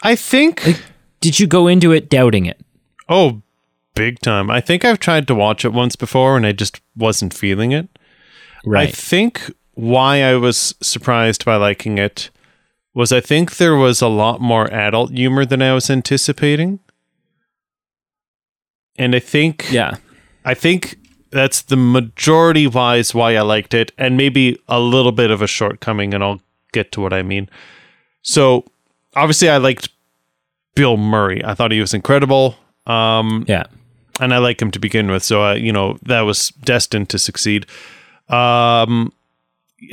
I 0.02 0.14
think. 0.16 0.62
Did 1.20 1.40
you 1.40 1.46
go 1.46 1.66
into 1.66 1.90
it 1.92 2.08
doubting 2.10 2.46
it? 2.46 2.60
Oh, 3.08 3.42
big 3.94 4.20
time. 4.20 4.50
I 4.50 4.60
think 4.60 4.84
I've 4.84 4.98
tried 4.98 5.26
to 5.28 5.34
watch 5.34 5.64
it 5.64 5.72
once 5.72 5.96
before 5.96 6.36
and 6.36 6.46
I 6.46 6.52
just 6.52 6.80
wasn't 6.96 7.34
feeling 7.34 7.72
it. 7.72 7.88
I 8.74 8.86
think 8.86 9.52
why 9.74 10.22
I 10.22 10.34
was 10.36 10.74
surprised 10.80 11.44
by 11.44 11.56
liking 11.56 11.98
it 11.98 12.30
was 12.94 13.12
I 13.12 13.20
think 13.20 13.56
there 13.56 13.74
was 13.74 14.00
a 14.00 14.08
lot 14.08 14.40
more 14.40 14.72
adult 14.72 15.10
humor 15.10 15.44
than 15.44 15.60
I 15.60 15.74
was 15.74 15.90
anticipating. 15.90 16.78
And 18.96 19.14
I 19.14 19.18
think 19.18 19.66
yeah. 19.70 19.96
I 20.44 20.54
think 20.54 20.96
that's 21.30 21.62
the 21.62 21.76
majority 21.76 22.68
wise 22.68 23.12
why 23.12 23.34
I 23.34 23.40
liked 23.40 23.74
it, 23.74 23.90
and 23.98 24.16
maybe 24.16 24.56
a 24.68 24.78
little 24.78 25.10
bit 25.10 25.32
of 25.32 25.42
a 25.42 25.48
shortcoming, 25.48 26.14
and 26.14 26.22
I'll 26.22 26.40
get 26.72 26.92
to 26.92 27.00
what 27.00 27.12
I 27.12 27.22
mean. 27.22 27.50
So 28.22 28.64
obviously 29.16 29.50
I 29.50 29.56
liked 29.56 29.88
Bill 30.76 30.96
Murray. 30.96 31.44
I 31.44 31.54
thought 31.54 31.72
he 31.72 31.80
was 31.80 31.92
incredible. 31.92 32.56
Um, 32.86 33.44
Yeah. 33.48 33.64
And 34.20 34.32
I 34.34 34.38
like 34.38 34.60
him 34.60 34.70
to 34.70 34.78
begin 34.78 35.10
with. 35.10 35.22
So, 35.22 35.44
uh, 35.44 35.54
you 35.54 35.72
know, 35.72 35.98
that 36.02 36.22
was 36.22 36.48
destined 36.48 37.08
to 37.10 37.18
succeed. 37.18 37.66
Um, 38.28 39.12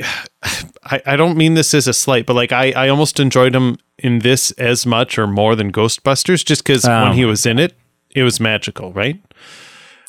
I, 0.84 1.00
I 1.06 1.16
don't 1.16 1.36
mean 1.36 1.54
this 1.54 1.74
as 1.74 1.86
a 1.86 1.92
slight, 1.92 2.26
but 2.26 2.34
like 2.34 2.52
I, 2.52 2.72
I 2.72 2.88
almost 2.88 3.20
enjoyed 3.20 3.54
him 3.54 3.78
in 3.98 4.20
this 4.20 4.50
as 4.52 4.84
much 4.84 5.18
or 5.18 5.26
more 5.26 5.54
than 5.54 5.72
Ghostbusters 5.72 6.44
just 6.44 6.64
because 6.64 6.84
Oh 6.84 7.04
when 7.04 7.12
he 7.12 7.24
was 7.24 7.46
in 7.46 7.58
it, 7.58 7.74
it 8.10 8.22
was 8.22 8.40
magical, 8.40 8.92
right? 8.92 9.22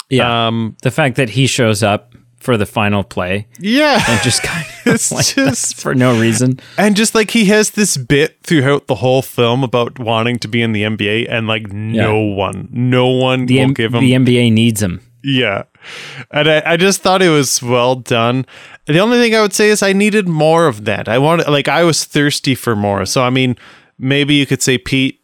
Yeah. 0.09 0.47
Um, 0.47 0.77
the 0.83 0.91
fact 0.91 1.15
that 1.15 1.29
he 1.29 1.47
shows 1.47 1.83
up 1.83 2.13
for 2.43 2.57
the 2.57 2.65
final 2.65 3.03
play 3.03 3.47
yeah. 3.59 4.03
and 4.07 4.21
just 4.21 4.43
kind 4.43 4.65
It's 4.85 5.11
like 5.11 5.25
just- 5.35 5.75
for 5.79 5.95
no 5.95 6.19
reason. 6.19 6.59
And 6.77 6.95
just 6.95 7.15
like 7.15 7.31
he 7.31 7.45
has 7.45 7.71
this 7.71 7.95
bit 7.97 8.37
throughout 8.43 8.87
the 8.87 8.95
whole 8.95 9.21
film 9.21 9.63
about 9.63 9.97
wanting 9.97 10.39
to 10.39 10.47
be 10.47 10.61
in 10.61 10.73
the 10.73 10.83
NBA, 10.83 11.27
and 11.29 11.47
like 11.47 11.71
no 11.71 12.19
one, 12.19 12.67
no 12.71 13.07
one 13.07 13.45
The, 13.45 13.55
will 13.59 13.63
M- 13.63 13.73
give 13.73 13.93
him 13.93 14.01
the 14.01 14.11
NBA 14.13 14.51
needs 14.51 14.81
him. 14.81 15.01
Yeah. 15.23 15.63
And 16.31 16.49
I, 16.49 16.73
I 16.73 16.77
just 16.77 17.01
thought 17.01 17.21
it 17.21 17.29
was 17.29 17.61
well 17.63 17.95
done. 17.95 18.45
The 18.87 18.99
only 18.99 19.17
thing 19.19 19.33
I 19.33 19.41
would 19.41 19.53
say 19.53 19.69
is 19.69 19.81
I 19.81 19.93
needed 19.93 20.27
more 20.27 20.67
of 20.67 20.83
that. 20.85 21.07
I 21.07 21.17
wanted, 21.17 21.47
like, 21.47 21.69
I 21.69 21.85
was 21.85 22.03
thirsty 22.03 22.55
for 22.55 22.75
more. 22.75 23.05
So, 23.05 23.23
I 23.23 23.29
mean, 23.29 23.55
maybe 23.97 24.33
you 24.35 24.45
could 24.45 24.61
say, 24.61 24.77
Pete, 24.77 25.21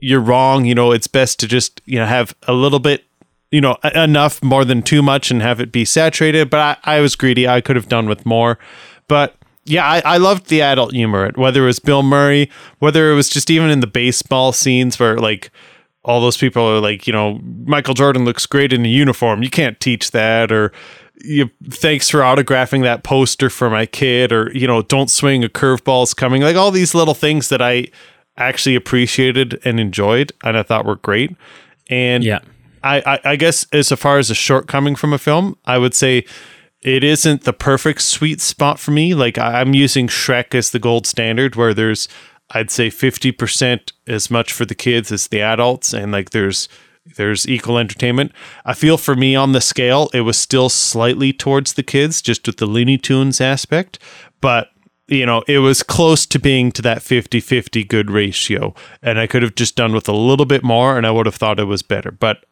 you're 0.00 0.20
wrong. 0.20 0.64
You 0.64 0.74
know, 0.76 0.92
it's 0.92 1.08
best 1.08 1.40
to 1.40 1.48
just, 1.48 1.80
you 1.86 1.98
know, 1.98 2.06
have 2.06 2.34
a 2.46 2.52
little 2.52 2.78
bit, 2.78 3.04
you 3.52 3.60
know, 3.60 3.76
enough 3.94 4.42
more 4.42 4.64
than 4.64 4.82
too 4.82 5.02
much 5.02 5.30
and 5.30 5.40
have 5.42 5.60
it 5.60 5.70
be 5.70 5.84
saturated. 5.84 6.50
But 6.50 6.80
I, 6.84 6.96
I 6.96 7.00
was 7.00 7.14
greedy. 7.14 7.46
I 7.46 7.60
could 7.60 7.76
have 7.76 7.88
done 7.88 8.08
with 8.08 8.26
more. 8.26 8.58
But 9.06 9.36
yeah, 9.64 9.86
I, 9.86 10.02
I 10.04 10.16
loved 10.16 10.48
the 10.48 10.62
adult 10.62 10.92
humor, 10.92 11.30
whether 11.36 11.62
it 11.62 11.66
was 11.66 11.78
Bill 11.78 12.02
Murray, 12.02 12.50
whether 12.80 13.12
it 13.12 13.14
was 13.14 13.28
just 13.28 13.50
even 13.50 13.70
in 13.70 13.78
the 13.78 13.86
baseball 13.86 14.52
scenes 14.52 14.98
where, 14.98 15.18
like, 15.18 15.52
all 16.04 16.20
those 16.20 16.36
people 16.36 16.64
are 16.64 16.80
like, 16.80 17.06
you 17.06 17.12
know, 17.12 17.38
Michael 17.64 17.94
Jordan 17.94 18.24
looks 18.24 18.44
great 18.44 18.72
in 18.72 18.84
a 18.84 18.88
uniform. 18.88 19.42
You 19.44 19.50
can't 19.50 19.78
teach 19.78 20.10
that. 20.10 20.50
Or, 20.50 20.72
you, 21.22 21.48
thanks 21.70 22.10
for 22.10 22.20
autographing 22.20 22.82
that 22.82 23.04
poster 23.04 23.48
for 23.48 23.70
my 23.70 23.86
kid. 23.86 24.32
Or, 24.32 24.50
you 24.52 24.66
know, 24.66 24.82
don't 24.82 25.10
swing 25.10 25.44
a 25.44 25.48
curveball's 25.48 26.12
coming. 26.12 26.42
Like 26.42 26.56
all 26.56 26.72
these 26.72 26.92
little 26.92 27.14
things 27.14 27.50
that 27.50 27.62
I 27.62 27.86
actually 28.36 28.74
appreciated 28.74 29.60
and 29.64 29.78
enjoyed 29.78 30.32
and 30.42 30.56
I 30.58 30.64
thought 30.64 30.86
were 30.86 30.96
great. 30.96 31.36
And 31.88 32.24
Yeah. 32.24 32.40
I, 32.82 33.02
I, 33.06 33.20
I 33.32 33.36
guess 33.36 33.66
as 33.72 33.90
far 33.90 34.18
as 34.18 34.30
a 34.30 34.34
shortcoming 34.34 34.96
from 34.96 35.12
a 35.12 35.18
film, 35.18 35.56
I 35.64 35.78
would 35.78 35.94
say 35.94 36.24
it 36.82 37.04
isn't 37.04 37.44
the 37.44 37.52
perfect 37.52 38.02
sweet 38.02 38.40
spot 38.40 38.78
for 38.78 38.90
me. 38.90 39.14
Like 39.14 39.38
I'm 39.38 39.74
using 39.74 40.08
Shrek 40.08 40.54
as 40.54 40.70
the 40.70 40.78
gold 40.78 41.06
standard, 41.06 41.56
where 41.56 41.74
there's 41.74 42.08
I'd 42.50 42.70
say 42.70 42.90
fifty 42.90 43.32
percent 43.32 43.92
as 44.06 44.30
much 44.30 44.52
for 44.52 44.64
the 44.64 44.74
kids 44.74 45.12
as 45.12 45.28
the 45.28 45.40
adults, 45.40 45.92
and 45.92 46.12
like 46.12 46.30
there's 46.30 46.68
there's 47.16 47.48
equal 47.48 47.78
entertainment. 47.78 48.32
I 48.64 48.74
feel 48.74 48.96
for 48.96 49.14
me 49.14 49.34
on 49.34 49.52
the 49.52 49.60
scale, 49.60 50.08
it 50.12 50.20
was 50.20 50.38
still 50.38 50.68
slightly 50.68 51.32
towards 51.32 51.74
the 51.74 51.82
kids, 51.82 52.22
just 52.22 52.46
with 52.46 52.58
the 52.58 52.66
Looney 52.66 52.98
Tunes 52.98 53.40
aspect, 53.40 53.98
but 54.40 54.68
you 55.08 55.26
know, 55.26 55.42
it 55.46 55.58
was 55.58 55.82
close 55.82 56.24
to 56.26 56.38
being 56.38 56.72
to 56.72 56.82
that 56.82 57.02
50 57.02 57.40
50 57.40 57.84
good 57.84 58.10
ratio. 58.10 58.74
And 59.02 59.18
I 59.18 59.26
could 59.26 59.42
have 59.42 59.54
just 59.54 59.76
done 59.76 59.92
with 59.92 60.08
a 60.08 60.12
little 60.12 60.46
bit 60.46 60.62
more 60.62 60.96
and 60.96 61.06
I 61.06 61.10
would 61.10 61.26
have 61.26 61.34
thought 61.34 61.60
it 61.60 61.64
was 61.64 61.82
better. 61.82 62.10
But 62.10 62.46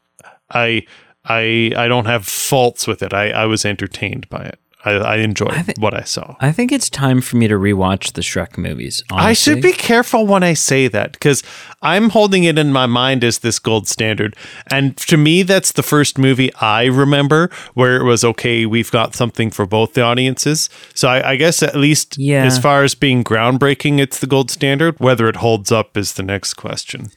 I 0.51 0.85
I 1.25 1.73
I 1.77 1.89
don't 1.89 2.07
have 2.07 2.27
faults 2.27 2.87
with 2.87 3.03
it. 3.03 3.13
I, 3.15 3.31
I 3.31 3.47
was 3.47 3.65
entertained 3.65 4.29
by 4.29 4.45
it. 4.45 4.59
I, 4.83 4.93
I 4.93 5.17
enjoyed 5.17 5.51
I 5.53 5.61
thi- 5.61 5.75
what 5.79 5.93
I 5.93 6.05
saw. 6.05 6.37
I 6.41 6.53
think 6.53 6.73
it's 6.73 6.89
time 6.89 7.21
for 7.21 7.37
me 7.37 7.47
to 7.49 7.57
rewatch 7.57 8.15
the 8.15 8.23
Shrek 8.23 8.57
movies. 8.57 9.05
Honestly. 9.11 9.29
I 9.29 9.33
should 9.35 9.63
be 9.63 9.73
careful 9.73 10.27
when 10.27 10.43
I 10.43 10.55
say 10.55 10.89
that 10.89 11.13
because 11.13 11.43
I'm 11.83 12.09
holding 12.09 12.45
it 12.45 12.57
in 12.59 12.73
my 12.73 12.87
mind 12.87 13.23
as 13.23 13.41
this 13.41 13.59
gold 13.59 13.89
standard. 13.89 14.35
And 14.71 14.97
to 14.97 15.19
me, 15.19 15.43
that's 15.43 15.73
the 15.73 15.83
first 15.83 16.17
movie 16.17 16.51
I 16.63 16.87
remember 16.87 17.51
where 17.75 17.97
it 18.01 18.05
was 18.05 18.25
okay, 18.25 18.65
we've 18.65 18.91
got 18.91 19.15
something 19.15 19.51
for 19.51 19.67
both 19.67 19.93
the 19.93 20.01
audiences. 20.01 20.71
So 20.95 21.09
I, 21.11 21.33
I 21.33 21.37
guess 21.37 21.63
at 21.63 21.77
least 21.77 22.17
Yeah. 22.17 22.45
as 22.47 22.59
far 22.59 22.83
as 22.83 22.95
being 22.95 23.23
groundbreaking, 23.23 23.99
it's 24.01 24.19
the 24.21 24.27
gold 24.27 24.51
standard. 24.51 24.99
Whether 24.99 25.29
it 25.29 25.37
holds 25.37 25.71
up 25.71 25.95
is 25.99 26.15
the 26.15 26.23
next 26.23 26.55
question. 26.55 27.11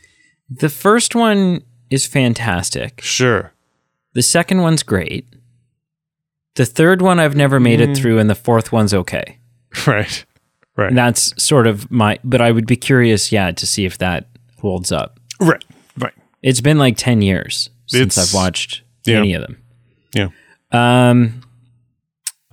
The 0.50 0.68
first 0.68 1.16
one 1.16 1.62
is 1.94 2.06
fantastic. 2.06 3.02
Sure. 3.02 3.52
The 4.14 4.22
second 4.22 4.62
one's 4.62 4.84
great. 4.84 5.26
The 6.56 6.66
third 6.66 7.02
one 7.02 7.20
I've 7.20 7.36
never 7.36 7.60
made 7.60 7.80
Mm. 7.80 7.90
it 7.92 7.98
through, 7.98 8.20
and 8.20 8.30
the 8.30 8.36
fourth 8.36 8.72
one's 8.72 8.94
okay. 8.94 9.38
Right. 9.88 10.26
Right. 10.76 10.90
And 10.90 10.98
that's 10.98 11.34
sort 11.44 11.68
of 11.68 11.90
my. 11.92 12.18
But 12.24 12.42
I 12.42 12.52
would 12.52 12.66
be 12.68 12.76
curious, 12.76 13.32
yeah, 13.32 13.52
to 13.52 13.66
see 13.68 13.86
if 13.86 13.98
that 14.00 14.28
holds 14.62 14.92
up. 14.92 15.20
right. 15.40 15.64
Right. 15.98 16.14
It's 16.42 16.62
been 16.62 16.78
like 16.80 16.98
ten 16.98 17.22
years 17.22 17.70
since 17.88 18.18
It's- 18.18 18.30
I've 18.30 18.34
watched 18.36 18.82
yeah. 19.06 19.18
any 19.20 19.34
of 19.36 19.42
them. 19.44 19.58
Yeah. 20.14 20.30
Um. 20.72 21.42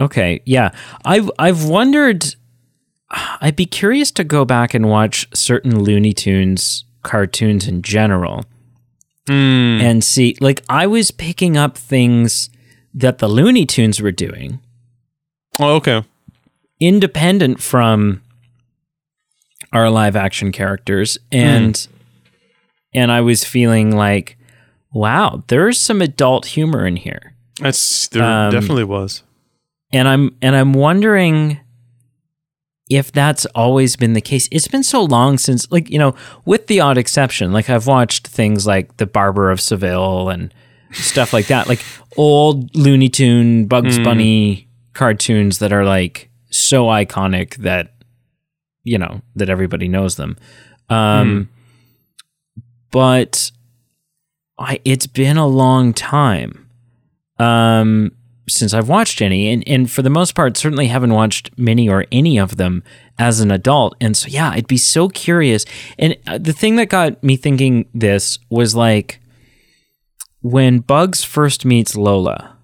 Okay. 0.00 0.40
Yeah. 0.44 0.70
I've 1.04 1.30
I've 1.38 1.64
wondered. 1.64 2.34
I'd 3.40 3.56
be 3.56 3.66
curious 3.66 4.10
to 4.12 4.24
go 4.24 4.44
back 4.44 4.72
and 4.74 4.88
watch 4.88 5.26
certain 5.34 5.82
Looney 5.82 6.12
Tunes 6.12 6.84
cartoons 7.02 7.66
in 7.66 7.82
general 7.82 8.44
Mm. 9.30 9.80
and 9.82 10.02
see. 10.04 10.36
Like 10.40 10.62
I 10.68 10.86
was 10.86 11.10
picking 11.10 11.56
up 11.56 11.78
things 11.78 12.50
that 12.92 13.18
the 13.18 13.28
Looney 13.28 13.64
Tunes 13.66 14.00
were 14.02 14.10
doing, 14.12 14.60
Oh, 15.58 15.76
okay. 15.76 16.02
independent 16.80 17.62
from 17.62 18.22
our 19.72 19.88
live 19.90 20.16
action 20.16 20.50
characters, 20.52 21.16
and 21.30 21.86
and 22.92 23.12
I 23.12 23.20
was 23.20 23.44
feeling 23.44 23.94
like, 23.94 24.36
wow, 24.92 25.44
there's 25.46 25.78
some 25.80 26.02
adult 26.02 26.46
humor 26.46 26.84
in 26.86 26.96
here. 26.96 27.34
That's 27.60 28.08
there 28.08 28.24
Um, 28.24 28.50
definitely 28.50 28.84
was. 28.84 29.22
and 29.92 30.08
I'm 30.08 30.36
and 30.42 30.56
I'm 30.56 30.72
wondering 30.72 31.60
if 32.90 33.12
that's 33.12 33.46
always 33.54 33.96
been 33.96 34.12
the 34.12 34.20
case. 34.20 34.48
It's 34.50 34.68
been 34.68 34.82
so 34.82 35.04
long 35.04 35.38
since, 35.38 35.70
like 35.70 35.88
you 35.88 35.98
know, 35.98 36.14
with 36.44 36.66
the 36.66 36.80
odd 36.80 36.98
exception, 36.98 37.52
like 37.52 37.70
I've 37.70 37.86
watched 37.86 38.26
things 38.26 38.66
like 38.66 38.96
The 38.98 39.06
Barber 39.06 39.50
of 39.50 39.60
Seville 39.60 40.28
and 40.28 40.52
stuff 40.92 41.32
like 41.32 41.46
that, 41.46 41.68
like 41.68 41.80
old 42.16 42.74
Looney 42.76 43.08
Tune, 43.08 43.66
Bugs 43.66 43.96
Bunny 44.04 44.66
cartoons 44.92 45.60
that 45.60 45.72
are 45.72 45.84
like 45.84 46.28
so 46.50 46.86
iconic 46.86 47.54
that 47.58 47.94
you 48.82 48.98
know 48.98 49.22
that 49.36 49.48
everybody 49.48 49.88
knows 49.88 50.16
them. 50.16 50.36
Um, 50.88 51.48
But 52.90 53.52
I, 54.58 54.80
it's 54.84 55.06
been 55.06 55.36
a 55.36 55.46
long 55.46 55.94
time 55.94 56.66
um, 57.38 58.10
since 58.50 58.74
I've 58.74 58.88
watched 58.88 59.20
any, 59.22 59.48
and 59.52 59.62
and 59.66 59.90
for 59.90 60.02
the 60.02 60.10
most 60.10 60.34
part, 60.34 60.56
certainly 60.56 60.86
haven't 60.88 61.12
watched 61.14 61.50
many 61.58 61.88
or 61.88 62.06
any 62.12 62.38
of 62.38 62.56
them 62.56 62.82
as 63.18 63.40
an 63.40 63.50
adult. 63.50 63.94
And 64.00 64.16
so, 64.16 64.28
yeah, 64.28 64.50
I'd 64.50 64.66
be 64.66 64.76
so 64.76 65.08
curious. 65.08 65.64
And 65.98 66.16
uh, 66.26 66.38
the 66.38 66.52
thing 66.52 66.76
that 66.76 66.88
got 66.88 67.22
me 67.22 67.36
thinking 67.36 67.86
this 67.94 68.38
was 68.48 68.74
like 68.74 69.20
when 70.42 70.78
Bugs 70.80 71.22
first 71.24 71.64
meets 71.64 71.96
Lola. 71.96 72.56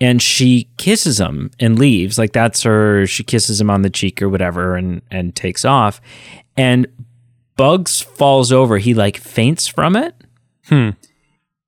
And 0.00 0.20
she 0.20 0.68
kisses 0.78 1.20
him 1.20 1.52
and 1.60 1.78
leaves. 1.78 2.18
Like 2.18 2.32
that's 2.32 2.64
her. 2.64 3.06
She 3.06 3.22
kisses 3.22 3.60
him 3.60 3.70
on 3.70 3.82
the 3.82 3.90
cheek 3.90 4.20
or 4.20 4.28
whatever, 4.28 4.74
and 4.74 5.00
and 5.10 5.34
takes 5.36 5.64
off. 5.64 6.00
And 6.56 6.86
Bugs 7.56 8.00
falls 8.00 8.50
over. 8.50 8.78
He 8.78 8.94
like 8.94 9.16
faints 9.16 9.66
from 9.66 9.94
it 9.94 10.14
Hmm. 10.68 10.90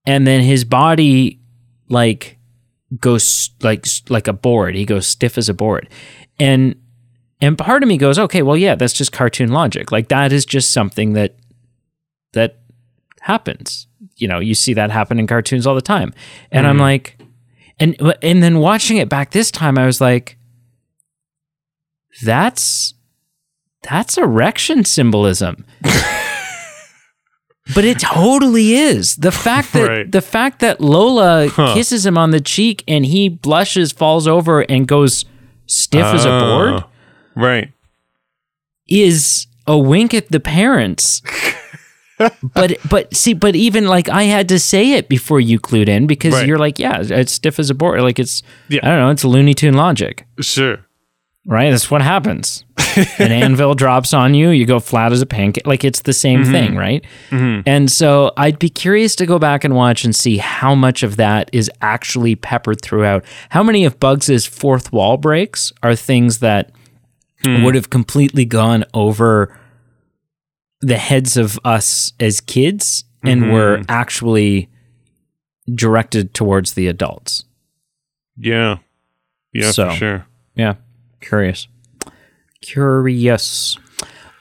and 0.07 0.27
then 0.27 0.41
his 0.43 0.65
body 0.65 1.41
like 1.89 2.39
goes 3.01 3.51
like 3.63 3.87
like 4.09 4.29
a 4.29 4.33
board. 4.33 4.75
He 4.75 4.85
goes 4.85 5.07
stiff 5.07 5.39
as 5.39 5.49
a 5.49 5.55
board. 5.55 5.89
And 6.39 6.77
and 7.41 7.59
part 7.59 7.83
of 7.83 7.89
me 7.89 7.97
goes 7.97 8.19
okay 8.19 8.43
well 8.43 8.57
yeah 8.57 8.75
that's 8.75 8.93
just 8.93 9.13
cartoon 9.13 9.51
logic. 9.51 9.93
Like 9.93 10.09
that 10.09 10.33
is 10.33 10.45
just 10.45 10.73
something 10.73 11.13
that 11.15 11.37
that 12.33 12.61
happens. 13.21 13.87
You 14.17 14.29
know 14.29 14.39
you 14.39 14.55
see 14.55 14.75
that 14.75 14.91
happen 14.91 15.19
in 15.19 15.27
cartoons 15.27 15.67
all 15.67 15.75
the 15.75 15.83
time. 15.83 16.15
And 16.51 16.67
i'm 16.67 16.77
mm-hmm. 16.77 16.83
like 16.83 17.19
and 17.79 17.97
and 18.23 18.43
then 18.43 18.59
watching 18.59 18.97
it 18.97 19.09
back 19.09 19.31
this 19.31 19.51
time 19.51 19.79
i 19.79 19.87
was 19.87 20.01
like 20.01 20.39
that's 22.23 22.95
that's 23.83 24.17
erection 24.17 24.85
symbolism 24.85 25.65
but 27.75 27.85
it 27.85 27.99
totally 28.01 28.75
is. 28.75 29.17
The 29.17 29.33
fact 29.33 29.73
that 29.73 29.89
Right. 29.89 30.11
the 30.13 30.21
fact 30.21 30.61
that 30.61 30.81
Lola 30.81 31.49
Huh. 31.49 31.73
kisses 31.75 32.05
him 32.05 32.19
on 32.19 32.31
the 32.31 32.41
cheek 32.41 32.83
and 32.89 33.07
he 33.07 33.29
blushes, 33.29 33.93
falls 33.93 34.27
over, 34.27 34.61
and 34.63 34.87
goes 34.87 35.25
stiff 35.67 36.05
as 36.05 36.25
a 36.25 36.29
board 36.41 36.73
Ah, 36.75 36.87
Right. 37.35 37.71
is 38.89 39.47
a 39.67 39.79
wink 39.79 40.13
at 40.13 40.31
the 40.31 40.41
parents. 40.41 41.23
but 42.55 42.77
but 42.89 43.15
see, 43.17 43.33
but 43.35 43.57
even 43.57 43.87
like 43.89 44.09
I 44.09 44.25
had 44.25 44.49
to 44.51 44.59
say 44.59 44.93
it 44.93 45.09
before 45.09 45.41
you 45.41 45.59
clued 45.59 45.89
in 45.89 46.07
because 46.07 46.35
Right. 46.35 46.47
you're 46.47 46.59
like, 46.59 46.79
yeah, 46.79 47.01
it's 47.03 47.33
stiff 47.33 47.59
as 47.59 47.71
a 47.71 47.75
board. 47.75 48.01
Like 48.03 48.19
it's 48.19 48.43
Yeah. 48.69 48.81
I 48.83 48.89
don't 48.89 48.99
know, 48.99 49.11
it's 49.11 49.25
Looney 49.25 49.55
Tune 49.55 49.75
logic. 49.75 50.27
Sure. 50.41 50.84
Right? 51.47 51.71
That's 51.71 51.91
what 51.91 52.03
happens. 52.03 52.65
An 53.19 53.33
anvil 53.33 53.75
drops 53.75 54.15
on 54.15 54.35
you, 54.35 54.51
you 54.51 54.67
go 54.67 54.79
flat 54.81 55.13
as 55.13 55.21
a 55.21 55.27
pancake. 55.27 55.67
Like 55.67 55.85
it's 55.85 56.03
the 56.03 56.13
same 56.13 56.43
Mm-hmm. 56.43 56.53
thing, 56.53 56.77
right? 56.77 57.05
And 57.67 57.91
so 57.91 58.33
I'd 58.37 58.59
be 58.59 58.69
curious 58.69 59.17
to 59.17 59.27
go 59.27 59.39
back 59.39 59.65
and 59.65 59.75
watch 59.75 60.05
and 60.05 60.15
see 60.15 60.37
how 60.39 60.75
much 60.75 61.03
of 61.03 61.17
that 61.17 61.51
is 61.53 61.71
actually 61.81 62.37
peppered 62.37 62.81
throughout. 62.83 63.25
How 63.51 63.63
many 63.63 63.85
of 63.85 63.99
Bugs's 64.01 64.47
fourth 64.47 64.93
wall 64.93 65.17
breaks 65.17 65.73
are 65.83 65.95
things 65.97 66.39
that 66.41 66.71
Hmm. 67.45 67.63
would 67.63 67.75
have 67.75 67.91
completely 67.91 68.47
gone 68.47 68.85
over 68.95 69.55
the 70.81 70.97
heads 70.97 71.37
of 71.37 71.59
us 71.65 72.13
as 72.19 72.41
kids 72.41 73.05
and 73.23 73.43
Mm-hmm. 73.43 73.53
were 73.53 73.83
actually 73.89 74.69
directed 75.75 76.35
towards 76.35 76.75
the 76.75 76.87
adults. 76.89 77.45
Yeah. 78.37 78.79
Yeah, 79.53 79.71
So. 79.73 79.91
for 79.91 79.97
sure. 79.97 80.27
Yeah, 80.55 80.75
curious. 81.25 81.69
Curious. 82.61 83.79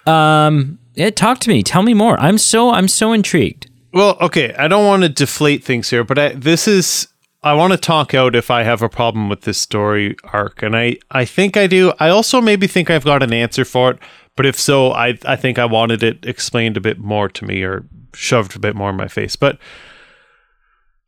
Um, 0.06 0.80
yeah, 0.96 1.10
talk 1.10 1.40
to 1.40 1.50
me. 1.50 1.64
Tell 1.64 1.84
me 1.84 1.94
more. 1.94 2.20
I'm 2.20 2.38
so 2.38 2.72
I'm 2.72 2.88
so 2.88 3.14
intrigued. 3.14 3.70
Well, 3.94 4.18
okay, 4.22 4.54
I 4.56 4.68
don't 4.68 4.86
want 4.86 5.04
to 5.04 5.10
deflate 5.10 5.64
things 5.64 5.90
here, 5.90 6.04
but 6.04 6.18
I, 6.18 6.30
this 6.30 6.68
is 6.68 7.08
I 7.44 7.54
want 7.54 7.74
to 7.74 7.78
talk 7.78 8.14
out 8.14 8.36
if 8.36 8.50
I 8.50 8.64
have 8.64 8.82
a 8.82 8.90
problem 8.90 9.30
with 9.30 9.42
this 9.42 9.58
story 9.58 10.16
arc, 10.32 10.64
and 10.64 10.76
I 10.76 10.98
I 11.12 11.26
think 11.26 11.58
I 11.58 11.68
do. 11.68 11.94
I 12.00 12.10
also 12.10 12.42
maybe 12.42 12.68
think 12.68 12.90
I've 12.90 13.06
got 13.06 13.24
an 13.24 13.34
answer 13.34 13.66
for 13.66 13.92
it, 13.92 14.00
but 14.36 14.46
if 14.46 14.60
so, 14.60 14.92
I 14.92 15.18
I 15.26 15.36
think 15.36 15.60
I 15.60 15.66
wanted 15.66 16.04
it 16.04 16.26
explained 16.26 16.78
a 16.78 16.82
bit 16.82 17.00
more 17.00 17.30
to 17.30 17.46
me 17.46 17.64
or 17.64 17.86
shoved 18.14 18.56
a 18.56 18.60
bit 18.60 18.76
more 18.76 18.90
in 18.90 18.96
my 18.96 19.08
face. 19.08 19.36
But 19.36 19.58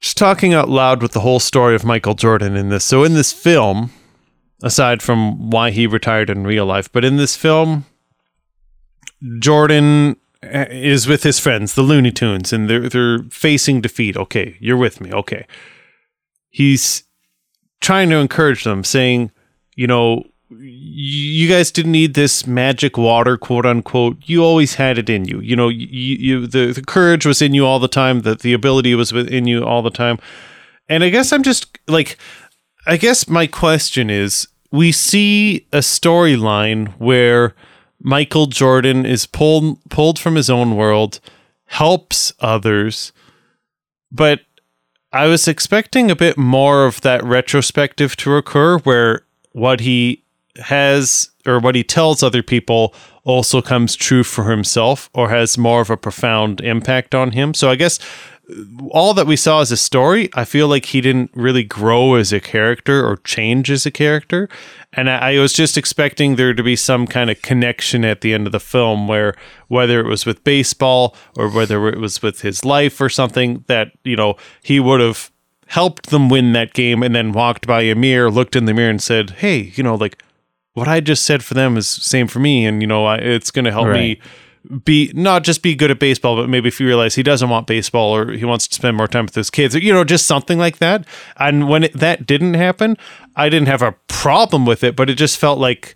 just 0.02 0.18
talking 0.18 0.54
out 0.54 0.70
loud 0.70 1.02
with 1.02 1.14
the 1.14 1.22
whole 1.22 1.40
story 1.40 1.76
of 1.76 1.86
Michael 1.86 2.14
Jordan 2.14 2.56
in 2.56 2.70
this. 2.70 2.84
So 2.84 3.04
in 3.04 3.14
this 3.14 3.32
film, 3.32 3.92
aside 4.66 5.04
from 5.04 5.52
why 5.52 5.70
he 5.70 5.86
retired 5.86 6.30
in 6.30 6.44
real 6.44 6.66
life, 6.66 6.92
but 6.92 7.06
in 7.06 7.18
this 7.18 7.38
film, 7.38 7.86
Jordan 9.40 10.18
uh, 10.44 10.66
is 10.70 11.08
with 11.08 11.22
his 11.24 11.40
friends, 11.40 11.76
the 11.76 11.84
Looney 11.84 12.12
Tunes, 12.12 12.52
and 12.52 12.70
they're 12.70 12.90
they're 12.90 13.20
facing 13.30 13.80
defeat. 13.80 14.18
Okay, 14.18 14.58
you're 14.60 14.76
with 14.76 15.00
me. 15.00 15.14
Okay, 15.14 15.46
he's 16.50 17.04
trying 17.80 18.10
to 18.10 18.18
encourage 18.18 18.64
them, 18.64 18.84
saying, 18.84 19.32
you 19.76 19.86
know, 19.86 20.24
you 20.50 21.48
guys 21.48 21.72
didn't 21.72 21.92
need 21.92 22.16
this 22.16 22.48
magic 22.48 22.98
water, 22.98 23.38
quote 23.38 23.66
unquote. 23.66 24.18
You 24.26 24.44
always 24.44 24.76
had 24.76 24.98
it 24.98 25.10
in 25.10 25.26
you. 25.26 25.40
You 25.42 25.56
know, 25.56 25.70
you, 25.70 25.88
you 25.88 26.48
the 26.48 26.74
the 26.74 26.84
courage 26.84 27.26
was 27.26 27.42
in 27.42 27.54
you 27.54 27.66
all 27.66 27.80
the 27.80 27.88
time. 27.88 28.22
That 28.22 28.40
the 28.40 28.54
ability 28.54 28.96
was 28.96 29.14
within 29.14 29.48
you 29.48 29.64
all 29.64 29.84
the 29.84 29.92
time. 29.92 30.18
And 30.90 31.04
I 31.04 31.10
guess 31.10 31.32
I'm 31.32 31.44
just 31.44 31.80
like, 31.88 32.18
I 32.86 32.98
guess 32.98 33.28
my 33.28 33.48
question 33.48 34.10
is, 34.10 34.48
we 34.76 34.92
see 34.92 35.66
a 35.72 35.80
storyline 35.80 36.90
where 36.98 37.56
Michael 38.02 38.48
Jordan 38.48 39.06
is 39.06 39.26
pulled 39.26 39.84
pulled 39.90 40.20
from 40.20 40.36
his 40.36 40.50
own 40.50 40.76
world, 40.76 41.20
helps 41.66 42.34
others, 42.40 43.14
but 44.12 44.42
I 45.12 45.28
was 45.28 45.48
expecting 45.48 46.12
a 46.12 46.16
bit 46.16 46.38
more 46.38 46.86
of 46.86 47.02
that 47.02 47.24
retrospective 47.24 48.18
to 48.18 48.36
occur 48.36 48.80
where 48.80 49.22
what 49.54 49.80
he 49.80 50.24
has 50.58 51.30
or 51.46 51.60
what 51.60 51.76
he 51.76 51.84
tells 51.84 52.22
other 52.22 52.44
people 52.44 52.94
also 53.24 53.62
comes 53.62 53.96
true 53.96 54.24
for 54.24 54.50
himself 54.52 55.10
or 55.14 55.30
has 55.30 55.58
more 55.58 55.82
of 55.82 55.90
a 55.90 55.98
profound 55.98 56.60
impact 56.62 57.16
on 57.16 57.32
him. 57.32 57.54
So 57.54 57.70
I 57.70 57.76
guess 57.76 57.98
all 58.90 59.14
that 59.14 59.28
we 59.28 59.36
saw 59.36 59.62
as 59.62 59.72
a 59.72 59.78
story, 59.78 60.30
I 60.34 60.46
feel 60.46 60.68
like 60.68 60.86
he 60.86 61.02
didn't 61.02 61.32
really 61.34 61.64
grow 61.64 62.16
as 62.16 62.32
a 62.32 62.40
character 62.40 63.06
or 63.06 63.18
change 63.18 63.72
as 63.72 63.86
a 63.86 63.92
character. 63.92 64.50
And 64.94 65.10
I, 65.10 65.34
I, 65.34 65.40
was 65.40 65.52
just 65.52 65.78
expecting 65.78 66.36
there 66.36 66.54
to 66.54 66.64
be 66.64 66.76
some 66.76 67.08
kind 67.08 67.30
of 67.30 67.42
connection 67.42 68.06
at 68.06 68.22
the 68.22 68.34
end 68.34 68.46
of 68.46 68.52
the 68.52 68.60
film 68.60 69.08
where 69.08 69.36
whether 69.68 70.00
it 70.00 70.08
was 70.08 70.26
with 70.26 70.44
baseball 70.44 71.16
or 71.36 71.50
whether 71.50 71.88
it 71.88 72.00
was 72.00 72.22
with 72.22 72.42
his 72.42 72.64
life 72.64 73.02
or 73.02 73.10
something 73.10 73.64
that, 73.68 73.92
you 74.04 74.16
know, 74.16 74.36
he 74.62 74.80
would 74.80 75.02
have 75.02 75.32
helped 75.68 76.12
them 76.12 76.30
win 76.30 76.54
that 76.54 76.74
game 76.74 77.02
and 77.02 77.16
then 77.16 77.32
walked 77.32 77.66
by 77.66 77.82
a 77.82 77.96
mirror, 77.96 78.30
looked 78.30 78.56
in 78.56 78.66
the 78.66 78.74
mirror 78.74 78.92
and 78.92 79.02
said, 79.02 79.32
Hey, 79.32 79.72
you 79.76 79.84
know, 79.84 79.96
like 79.96 80.22
what 80.74 80.88
I 80.88 81.00
just 81.00 81.26
said 81.26 81.44
for 81.44 81.56
them 81.56 81.78
is 81.78 81.88
same 81.88 82.28
for 82.28 82.40
me. 82.40 82.66
And, 82.66 82.82
you 82.82 82.88
know, 82.88 83.06
I, 83.06 83.18
it's 83.18 83.50
going 83.50 83.66
to 83.66 83.72
help 83.72 83.88
right. 83.88 84.20
me 84.20 84.22
be 84.84 85.12
not 85.14 85.44
just 85.44 85.62
be 85.62 85.76
good 85.76 85.92
at 85.92 86.00
baseball, 86.00 86.36
but 86.36 86.50
maybe 86.50 86.68
if 86.68 86.80
you 86.80 86.88
realize 86.88 87.16
he 87.16 87.24
doesn't 87.24 87.50
want 87.50 87.68
baseball 87.68 88.16
or 88.16 88.32
he 88.32 88.46
wants 88.46 88.68
to 88.68 88.76
spend 88.76 88.98
more 88.98 89.08
time 89.08 89.26
with 89.26 89.36
his 89.36 89.50
kids, 89.50 89.76
or, 89.76 89.80
you 89.80 89.94
know, 89.94 90.04
just 90.04 90.28
something 90.28 90.58
like 90.58 90.78
that. 90.78 91.06
And 91.38 91.68
when 91.68 91.84
it, 91.84 91.94
that 91.94 92.26
didn't 92.26 92.56
happen, 92.56 92.98
I 93.36 93.50
didn't 93.50 93.68
have 93.68 93.82
a 93.82 93.94
problem 94.08 94.66
with 94.66 94.84
it, 94.84 94.96
but 94.96 95.10
it 95.10 95.16
just 95.16 95.38
felt 95.38 95.60
like, 95.60 95.96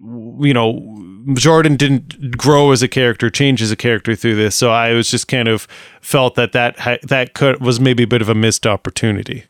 you 0.00 0.52
know, 0.52 1.34
Jordan 1.34 1.76
didn't 1.76 2.36
grow 2.36 2.72
as 2.72 2.82
a 2.82 2.88
character, 2.88 3.30
change 3.30 3.62
as 3.62 3.70
a 3.70 3.76
character 3.76 4.14
through 4.14 4.34
this. 4.34 4.54
So 4.54 4.70
I 4.70 4.92
was 4.92 5.10
just 5.10 5.28
kind 5.28 5.48
of 5.48 5.66
felt 6.00 6.34
that 6.34 6.52
that 6.52 6.76
that 7.02 7.34
could 7.34 7.60
was 7.60 7.80
maybe 7.80 8.02
a 8.02 8.06
bit 8.06 8.20
of 8.20 8.28
a 8.28 8.34
missed 8.34 8.66
opportunity. 8.66 9.44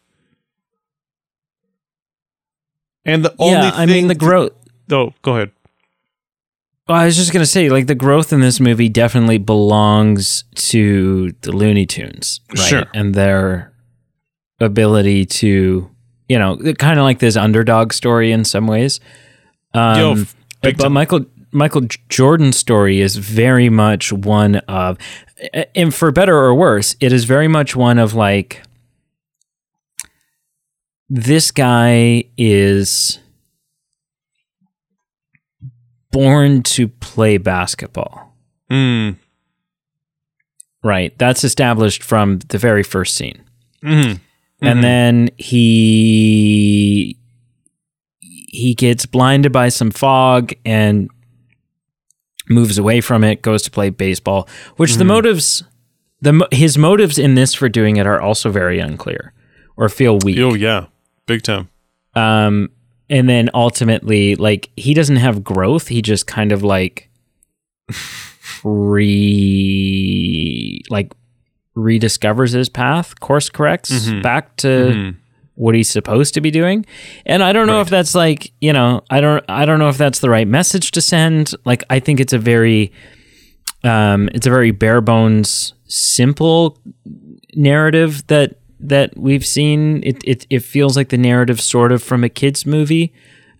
And 3.04 3.24
the 3.24 3.34
only 3.38 3.68
yeah, 3.68 3.72
I 3.74 3.86
mean 3.86 4.06
the 4.06 4.14
growth. 4.14 4.52
Oh, 4.90 5.12
go 5.22 5.34
ahead. 5.36 5.50
Well, 6.86 6.98
I 6.98 7.06
was 7.06 7.16
just 7.16 7.32
gonna 7.32 7.46
say, 7.46 7.70
like 7.70 7.86
the 7.86 7.94
growth 7.94 8.32
in 8.32 8.40
this 8.40 8.60
movie 8.60 8.88
definitely 8.88 9.38
belongs 9.38 10.44
to 10.56 11.32
the 11.40 11.52
Looney 11.52 11.86
Tunes, 11.86 12.40
right? 12.50 12.58
Sure. 12.58 12.84
And 12.92 13.14
their 13.14 13.72
ability 14.60 15.24
to, 15.26 15.90
you 16.28 16.38
know, 16.38 16.56
kind 16.78 16.98
of 16.98 17.04
like 17.04 17.20
this 17.20 17.36
underdog 17.36 17.92
story 17.92 18.32
in 18.32 18.44
some 18.44 18.66
ways. 18.66 19.00
Um, 19.72 19.98
Yo, 19.98 20.24
but, 20.60 20.76
but 20.76 20.90
Michael 20.90 21.24
Michael 21.52 21.82
Jordan's 22.08 22.56
story 22.56 23.00
is 23.00 23.16
very 23.16 23.70
much 23.70 24.12
one 24.12 24.56
of, 24.56 24.98
and 25.74 25.94
for 25.94 26.10
better 26.10 26.36
or 26.36 26.54
worse, 26.54 26.96
it 27.00 27.12
is 27.12 27.24
very 27.24 27.48
much 27.48 27.76
one 27.76 27.98
of 27.98 28.12
like, 28.12 28.62
this 31.08 31.50
guy 31.50 32.24
is 32.36 33.20
born 36.14 36.62
to 36.62 36.86
play 36.86 37.38
basketball. 37.38 38.32
Mm. 38.70 39.16
Right. 40.84 41.16
That's 41.18 41.42
established 41.42 42.04
from 42.04 42.38
the 42.38 42.56
very 42.56 42.84
first 42.84 43.16
scene. 43.16 43.42
Mm-hmm. 43.82 44.12
Mm-hmm. 44.12 44.66
And 44.66 44.84
then 44.84 45.30
he 45.36 47.18
he 48.22 48.74
gets 48.74 49.06
blinded 49.06 49.50
by 49.50 49.68
some 49.70 49.90
fog 49.90 50.52
and 50.64 51.10
moves 52.48 52.78
away 52.78 53.00
from 53.00 53.24
it, 53.24 53.42
goes 53.42 53.62
to 53.62 53.70
play 53.72 53.90
baseball, 53.90 54.48
which 54.76 54.90
mm-hmm. 54.90 55.00
the 55.00 55.04
motives 55.06 55.64
the 56.20 56.48
his 56.52 56.78
motives 56.78 57.18
in 57.18 57.34
this 57.34 57.54
for 57.54 57.68
doing 57.68 57.96
it 57.96 58.06
are 58.06 58.20
also 58.20 58.50
very 58.50 58.78
unclear 58.78 59.32
or 59.76 59.88
feel 59.88 60.18
weak. 60.24 60.38
Oh 60.38 60.54
yeah, 60.54 60.86
big 61.26 61.42
time. 61.42 61.70
Um 62.14 62.70
and 63.10 63.28
then 63.28 63.50
ultimately 63.54 64.34
like 64.36 64.70
he 64.76 64.94
doesn't 64.94 65.16
have 65.16 65.44
growth 65.44 65.88
he 65.88 66.02
just 66.02 66.26
kind 66.26 66.52
of 66.52 66.62
like 66.62 67.10
re 68.64 69.62
like 70.90 71.12
rediscovers 71.76 72.54
his 72.54 72.68
path 72.68 73.18
course 73.20 73.48
corrects 73.48 74.06
mm-hmm. 74.06 74.22
back 74.22 74.56
to 74.56 74.68
mm-hmm. 74.68 75.18
what 75.54 75.74
he's 75.74 75.90
supposed 75.90 76.34
to 76.34 76.40
be 76.40 76.50
doing 76.50 76.86
and 77.26 77.42
i 77.42 77.52
don't 77.52 77.66
know 77.66 77.74
right. 77.74 77.82
if 77.82 77.90
that's 77.90 78.14
like 78.14 78.52
you 78.60 78.72
know 78.72 79.02
i 79.10 79.20
don't 79.20 79.44
i 79.48 79.64
don't 79.64 79.78
know 79.78 79.88
if 79.88 79.98
that's 79.98 80.20
the 80.20 80.30
right 80.30 80.48
message 80.48 80.92
to 80.92 81.00
send 81.00 81.52
like 81.64 81.82
i 81.90 81.98
think 81.98 82.20
it's 82.20 82.32
a 82.32 82.38
very 82.38 82.92
um 83.82 84.28
it's 84.32 84.46
a 84.46 84.50
very 84.50 84.70
bare 84.70 85.00
bones 85.00 85.74
simple 85.86 86.78
narrative 87.54 88.26
that 88.28 88.56
that 88.84 89.16
we've 89.16 89.44
seen. 89.44 90.02
It, 90.04 90.22
it 90.24 90.46
it 90.50 90.60
feels 90.60 90.96
like 90.96 91.08
the 91.08 91.18
narrative 91.18 91.60
sort 91.60 91.92
of 91.92 92.02
from 92.02 92.22
a 92.22 92.28
kids 92.28 92.66
movie, 92.66 93.12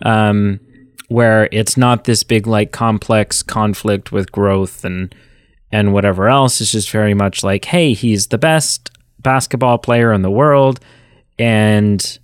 um, 0.02 0.60
where 1.08 1.48
it's 1.50 1.76
not 1.76 2.04
this 2.04 2.22
big 2.22 2.46
like 2.46 2.72
complex 2.72 3.42
conflict 3.42 4.12
with 4.12 4.30
growth 4.30 4.84
and 4.84 5.14
and 5.72 5.92
whatever 5.92 6.28
else. 6.28 6.60
It's 6.60 6.72
just 6.72 6.90
very 6.90 7.14
much 7.14 7.42
like, 7.42 7.64
hey, 7.64 7.94
he's 7.94 8.28
the 8.28 8.38
best 8.38 8.90
basketball 9.18 9.78
player 9.78 10.12
in 10.12 10.22
the 10.22 10.30
world, 10.30 10.80
and 11.38 12.18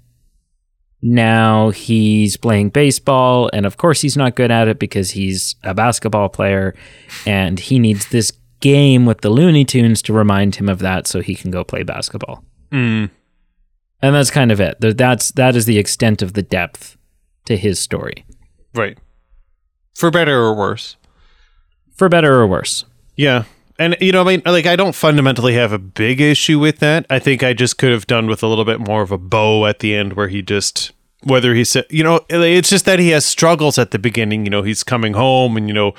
now 1.02 1.70
he's 1.70 2.36
playing 2.36 2.68
baseball 2.68 3.48
and 3.54 3.64
of 3.64 3.78
course 3.78 4.02
he's 4.02 4.18
not 4.18 4.36
good 4.36 4.50
at 4.50 4.68
it 4.68 4.78
because 4.78 5.12
he's 5.12 5.54
a 5.62 5.72
basketball 5.72 6.28
player 6.28 6.74
and 7.24 7.58
he 7.58 7.78
needs 7.78 8.10
this 8.10 8.32
game 8.60 9.06
with 9.06 9.22
the 9.22 9.30
Looney 9.30 9.64
Tunes 9.64 10.02
to 10.02 10.12
remind 10.12 10.56
him 10.56 10.68
of 10.68 10.80
that 10.80 11.06
so 11.06 11.20
he 11.20 11.34
can 11.34 11.50
go 11.50 11.64
play 11.64 11.82
basketball. 11.82 12.44
Mm. 12.72 13.10
And 14.02 14.14
that's 14.14 14.30
kind 14.30 14.50
of 14.50 14.60
it. 14.60 14.76
That's 14.80 15.30
that 15.32 15.56
is 15.56 15.66
the 15.66 15.78
extent 15.78 16.22
of 16.22 16.32
the 16.32 16.42
depth 16.42 16.96
to 17.46 17.56
his 17.56 17.78
story. 17.78 18.24
Right. 18.74 18.98
For 19.94 20.10
better 20.10 20.38
or 20.40 20.54
worse. 20.54 20.96
For 21.94 22.08
better 22.08 22.40
or 22.40 22.46
worse. 22.46 22.84
Yeah. 23.16 23.44
And 23.78 23.96
you 24.00 24.12
know, 24.12 24.22
I 24.22 24.24
mean, 24.24 24.42
like 24.46 24.66
I 24.66 24.76
don't 24.76 24.94
fundamentally 24.94 25.54
have 25.54 25.72
a 25.72 25.78
big 25.78 26.20
issue 26.20 26.58
with 26.58 26.78
that. 26.78 27.06
I 27.10 27.18
think 27.18 27.42
I 27.42 27.52
just 27.52 27.78
could 27.78 27.92
have 27.92 28.06
done 28.06 28.26
with 28.26 28.42
a 28.42 28.46
little 28.46 28.64
bit 28.64 28.80
more 28.80 29.02
of 29.02 29.10
a 29.10 29.18
bow 29.18 29.66
at 29.66 29.80
the 29.80 29.94
end 29.94 30.14
where 30.14 30.28
he 30.28 30.42
just 30.42 30.92
whether 31.22 31.54
he 31.54 31.64
said, 31.64 31.86
you 31.90 32.02
know, 32.02 32.20
it's 32.30 32.70
just 32.70 32.86
that 32.86 32.98
he 32.98 33.10
has 33.10 33.26
struggles 33.26 33.78
at 33.78 33.90
the 33.90 33.98
beginning, 33.98 34.44
you 34.44 34.50
know, 34.50 34.62
he's 34.62 34.82
coming 34.82 35.12
home 35.12 35.56
and 35.56 35.68
you 35.68 35.74
know, 35.74 35.94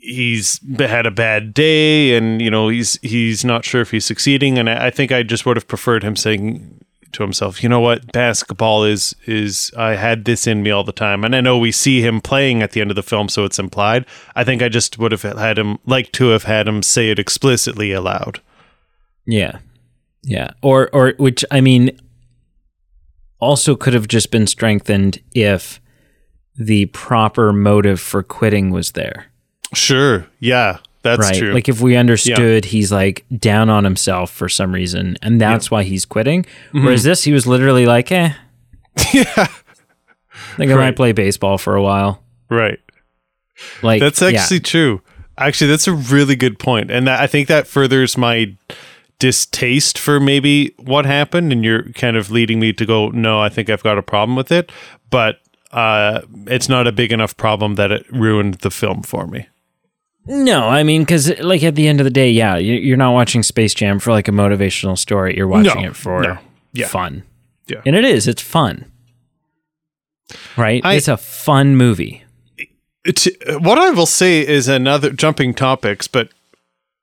he's 0.00 0.60
had 0.78 1.06
a 1.06 1.10
bad 1.10 1.54
day 1.54 2.16
and 2.16 2.40
you 2.40 2.50
know 2.50 2.68
he's 2.68 2.98
he's 3.02 3.44
not 3.44 3.64
sure 3.64 3.80
if 3.80 3.90
he's 3.90 4.04
succeeding. 4.04 4.58
And 4.58 4.68
I, 4.68 4.86
I, 4.86 4.90
think 4.90 5.12
I 5.12 5.22
just 5.22 5.46
would 5.46 5.56
have 5.56 5.68
preferred 5.68 6.02
him 6.02 6.16
saying 6.16 6.84
to 7.12 7.22
himself 7.22 7.62
you 7.62 7.68
know 7.68 7.80
what? 7.80 8.12
Basketball 8.12 8.84
is 8.84 9.14
is 9.26 9.72
I 9.76 9.94
had 9.94 10.24
this 10.24 10.46
in 10.46 10.62
me 10.62 10.70
all 10.70 10.84
the 10.84 10.92
time. 10.92 11.24
And 11.24 11.34
I 11.34 11.40
know 11.40 11.58
we 11.58 11.72
see 11.72 12.00
him 12.00 12.20
playing 12.20 12.62
at 12.62 12.72
the 12.72 12.80
end 12.80 12.90
of 12.90 12.96
the 12.96 13.02
film 13.02 13.28
so 13.28 13.44
it's 13.44 13.58
implied. 13.58 14.06
I 14.34 14.44
think 14.44 14.62
I 14.62 14.68
just 14.68 14.98
would 14.98 15.12
have 15.12 15.22
had 15.22 15.58
him 15.58 15.78
like 15.86 16.12
to 16.12 16.28
have 16.28 16.44
had 16.44 16.68
him 16.68 16.82
say 16.82 17.10
it 17.10 17.18
explicitly 17.18 17.92
aloud. 17.92 18.40
Yeah. 19.26 19.58
Yeah. 20.22 20.50
Or 20.62 20.90
or 20.92 21.14
which 21.18 21.44
I 21.50 21.60
mean 21.60 21.98
also 23.40 23.76
could 23.76 23.94
have 23.94 24.08
just 24.08 24.30
been 24.30 24.46
strengthened 24.46 25.20
if 25.32 25.80
the 26.56 26.86
proper 26.86 27.52
motive 27.52 28.00
for 28.00 28.22
quitting 28.24 28.70
was 28.70 28.92
there 28.92 29.30
Sure. 29.74 30.26
Yeah. 30.40 30.78
That's 31.02 31.20
right? 31.20 31.36
true. 31.36 31.52
Like 31.52 31.68
if 31.68 31.80
we 31.80 31.96
understood 31.96 32.64
yeah. 32.64 32.70
he's 32.70 32.90
like 32.90 33.24
down 33.36 33.70
on 33.70 33.84
himself 33.84 34.30
for 34.30 34.48
some 34.48 34.74
reason 34.74 35.16
and 35.22 35.40
that's 35.40 35.66
yeah. 35.66 35.70
why 35.70 35.82
he's 35.84 36.04
quitting. 36.04 36.42
Mm-hmm. 36.42 36.84
Whereas 36.84 37.04
this 37.04 37.24
he 37.24 37.32
was 37.32 37.46
literally 37.46 37.86
like, 37.86 38.10
eh. 38.10 38.32
yeah. 39.12 39.24
I 39.36 40.56
think 40.56 40.70
I 40.70 40.74
right. 40.74 40.86
might 40.86 40.96
play 40.96 41.12
baseball 41.12 41.58
for 41.58 41.76
a 41.76 41.82
while. 41.82 42.22
Right. 42.50 42.80
Like 43.82 44.00
That's 44.00 44.22
actually 44.22 44.58
yeah. 44.58 44.62
true. 44.62 45.02
Actually, 45.36 45.70
that's 45.70 45.86
a 45.86 45.92
really 45.92 46.34
good 46.34 46.58
point. 46.58 46.90
And 46.90 47.06
that, 47.06 47.20
I 47.20 47.28
think 47.28 47.46
that 47.46 47.68
furthers 47.68 48.18
my 48.18 48.56
distaste 49.20 49.96
for 49.96 50.18
maybe 50.18 50.74
what 50.78 51.06
happened 51.06 51.52
and 51.52 51.64
you're 51.64 51.84
kind 51.92 52.16
of 52.16 52.30
leading 52.30 52.58
me 52.58 52.72
to 52.72 52.84
go, 52.84 53.10
no, 53.10 53.40
I 53.40 53.48
think 53.48 53.70
I've 53.70 53.82
got 53.82 53.98
a 53.98 54.02
problem 54.02 54.34
with 54.34 54.50
it. 54.50 54.72
But 55.10 55.40
uh, 55.70 56.22
it's 56.46 56.68
not 56.68 56.86
a 56.86 56.92
big 56.92 57.12
enough 57.12 57.36
problem 57.36 57.74
that 57.76 57.92
it 57.92 58.10
ruined 58.10 58.54
the 58.54 58.70
film 58.70 59.02
for 59.02 59.26
me. 59.26 59.46
No, 60.28 60.68
I 60.68 60.82
mean, 60.82 61.02
because 61.02 61.38
like 61.40 61.62
at 61.62 61.74
the 61.74 61.88
end 61.88 62.00
of 62.00 62.04
the 62.04 62.10
day, 62.10 62.30
yeah, 62.30 62.56
you're 62.56 62.98
not 62.98 63.12
watching 63.12 63.42
Space 63.42 63.72
Jam 63.72 63.98
for 63.98 64.10
like 64.10 64.28
a 64.28 64.30
motivational 64.30 64.98
story. 64.98 65.34
You're 65.36 65.48
watching 65.48 65.82
no, 65.82 65.88
it 65.88 65.96
for 65.96 66.22
no. 66.22 66.38
yeah. 66.74 66.86
fun. 66.86 67.22
Yeah, 67.66 67.80
and 67.86 67.96
it 67.96 68.04
is. 68.04 68.28
It's 68.28 68.42
fun, 68.42 68.90
right? 70.56 70.84
I, 70.84 70.94
it's 70.94 71.08
a 71.08 71.16
fun 71.16 71.76
movie. 71.76 72.24
It's, 73.04 73.26
what 73.60 73.78
I 73.78 73.90
will 73.90 74.06
say 74.06 74.46
is 74.46 74.68
another 74.68 75.10
jumping 75.10 75.54
topics, 75.54 76.08
but 76.08 76.28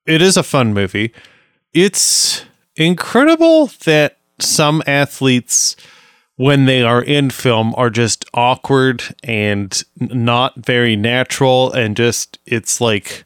it 0.06 0.22
is 0.22 0.38
a 0.38 0.44
fun 0.44 0.74
movie. 0.74 1.12
It's 1.74 2.46
incredible 2.76 3.72
that 3.86 4.18
some 4.40 4.84
athletes 4.86 5.76
when 6.38 6.66
they 6.66 6.82
are 6.84 7.02
in 7.02 7.30
film 7.30 7.74
are 7.78 7.90
just 7.90 8.26
awkward 8.34 9.04
and 9.24 9.84
not 10.00 10.56
very 10.58 10.96
natural 10.96 11.72
and 11.72 11.96
just 11.96 12.40
it's 12.46 12.82
like 12.82 13.24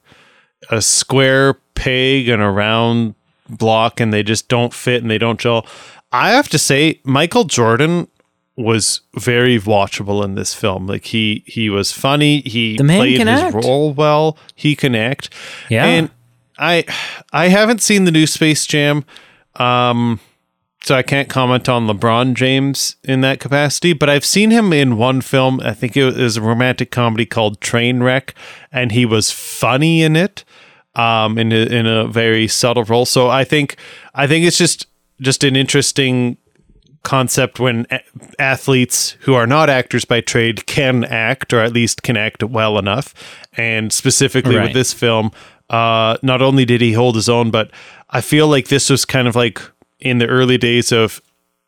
a 0.69 0.81
square 0.81 1.55
peg 1.75 2.27
and 2.29 2.41
a 2.41 2.49
round 2.49 3.15
block 3.49 3.99
and 3.99 4.13
they 4.13 4.21
just 4.21 4.47
don't 4.47 4.73
fit 4.73 5.01
and 5.01 5.09
they 5.09 5.17
don't 5.17 5.39
gel. 5.39 5.65
I 6.11 6.29
have 6.31 6.49
to 6.49 6.59
say, 6.59 6.99
Michael 7.03 7.45
Jordan 7.45 8.07
was 8.55 9.01
very 9.15 9.57
watchable 9.59 10.23
in 10.23 10.35
this 10.35 10.53
film. 10.53 10.85
Like 10.85 11.05
he 11.05 11.43
he 11.47 11.69
was 11.69 11.91
funny. 11.91 12.41
He 12.41 12.77
The 12.77 12.83
man 12.83 12.99
played 12.99 13.19
his 13.19 13.27
act. 13.27 13.55
role 13.55 13.93
well. 13.93 14.37
He 14.53 14.75
can 14.75 14.93
act. 14.95 15.29
Yeah. 15.69 15.85
And 15.85 16.09
I 16.57 16.83
I 17.31 17.47
haven't 17.47 17.81
seen 17.81 18.03
the 18.03 18.11
new 18.11 18.27
Space 18.27 18.65
Jam. 18.67 19.05
Um 19.55 20.19
so 20.85 20.95
I 20.95 21.03
can't 21.03 21.29
comment 21.29 21.67
on 21.67 21.87
LeBron 21.87 22.33
James 22.35 22.95
in 23.03 23.21
that 23.21 23.39
capacity, 23.39 23.93
but 23.93 24.09
I've 24.09 24.25
seen 24.25 24.49
him 24.51 24.71
in 24.73 24.97
one 24.97 25.21
film. 25.21 25.59
I 25.61 25.73
think 25.73 25.97
it 25.97 26.15
was 26.15 26.37
a 26.37 26.41
romantic 26.41 26.89
comedy 26.91 27.25
called 27.25 27.59
Trainwreck, 27.59 28.31
and 28.71 28.91
he 28.91 29.05
was 29.05 29.29
funny 29.31 30.01
in 30.01 30.15
it, 30.15 30.43
um, 30.95 31.37
in 31.37 31.51
a, 31.51 31.65
in 31.65 31.85
a 31.85 32.07
very 32.07 32.47
subtle 32.47 32.83
role. 32.85 33.05
So 33.05 33.29
I 33.29 33.43
think 33.43 33.75
I 34.15 34.25
think 34.27 34.45
it's 34.45 34.57
just 34.57 34.87
just 35.21 35.43
an 35.43 35.55
interesting 35.55 36.37
concept 37.03 37.59
when 37.59 37.85
a- 37.91 38.01
athletes 38.39 39.11
who 39.21 39.33
are 39.33 39.47
not 39.47 39.69
actors 39.69 40.05
by 40.05 40.21
trade 40.21 40.65
can 40.65 41.03
act, 41.05 41.53
or 41.53 41.59
at 41.61 41.73
least 41.73 42.03
can 42.03 42.17
act 42.17 42.43
well 42.43 42.77
enough. 42.77 43.13
And 43.57 43.91
specifically 43.91 44.55
Right. 44.55 44.63
with 44.65 44.73
this 44.73 44.93
film, 44.93 45.31
uh, 45.69 46.17
not 46.21 46.41
only 46.41 46.65
did 46.65 46.81
he 46.81 46.93
hold 46.93 47.15
his 47.15 47.29
own, 47.29 47.51
but 47.51 47.71
I 48.09 48.21
feel 48.21 48.47
like 48.47 48.67
this 48.67 48.89
was 48.89 49.05
kind 49.05 49.27
of 49.27 49.35
like 49.35 49.61
in 49.99 50.17
the 50.19 50.27
early 50.27 50.57
days 50.57 50.91
of 50.91 51.21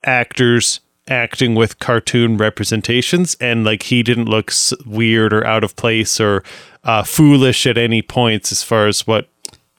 actors 0.04 0.80
acting 1.08 1.56
with 1.56 1.80
cartoon 1.80 2.38
representations 2.38 3.36
and 3.42 3.64
like 3.66 3.84
he 3.84 4.02
didn't 4.04 4.26
look 4.26 4.52
s- 4.52 4.74
weird 4.86 5.34
or 5.34 5.46
out 5.46 5.64
of 5.64 5.76
place 5.76 6.20
or 6.20 6.44
uh, 6.84 7.04
foolish 7.04 7.66
at 7.68 7.78
any 7.78 8.02
points 8.02 8.52
as 8.52 8.64
far 8.64 8.88
as 8.88 9.06
what 9.06 9.28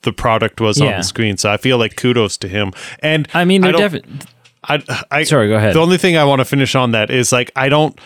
the 0.02 0.12
product 0.12 0.60
was 0.60 0.80
on 0.80 0.88
the 0.98 1.02
screen. 1.04 1.36
So 1.36 1.50
i 1.50 1.56
feel 1.56 1.78
like 1.78 1.96
kudos 1.96 2.36
to 2.38 2.48
him. 2.48 2.72
And 3.00 3.28
I 3.34 3.44
mean, 3.44 3.62
they're 3.62 3.72
don't- 3.72 4.26
I, 4.64 5.04
I 5.10 5.22
Sorry, 5.24 5.48
go 5.48 5.56
ahead. 5.56 5.74
the 5.74 5.80
only 5.80 5.98
thing 5.98 6.16
i 6.16 6.24
want 6.24 6.38
to 6.40 6.44
finish 6.44 6.74
on 6.76 6.92
that 6.92 7.10
is 7.10 7.32
like 7.32 7.50
i 7.56 7.68
don't 7.68 7.98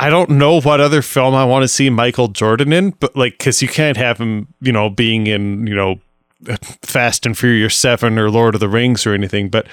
I 0.00 0.10
don't 0.10 0.30
know 0.30 0.60
what 0.60 0.80
other 0.80 1.02
film 1.02 1.34
I 1.34 1.44
want 1.44 1.64
to 1.64 1.68
see 1.68 1.90
Michael 1.90 2.28
Jordan 2.28 2.72
in, 2.72 2.90
but 3.00 3.16
like, 3.16 3.32
because 3.32 3.60
you 3.60 3.66
can't 3.66 3.96
have 3.96 4.16
him, 4.18 4.46
you 4.60 4.70
know, 4.70 4.88
being 4.88 5.26
in, 5.26 5.66
you 5.66 5.74
know, 5.74 5.98
Fast 6.82 7.26
and 7.26 7.36
Furious 7.36 7.74
Seven 7.74 8.18
or 8.18 8.30
Lord 8.30 8.54
of 8.54 8.60
the 8.60 8.68
Rings 8.68 9.06
or 9.06 9.14
anything. 9.14 9.48
But 9.48 9.66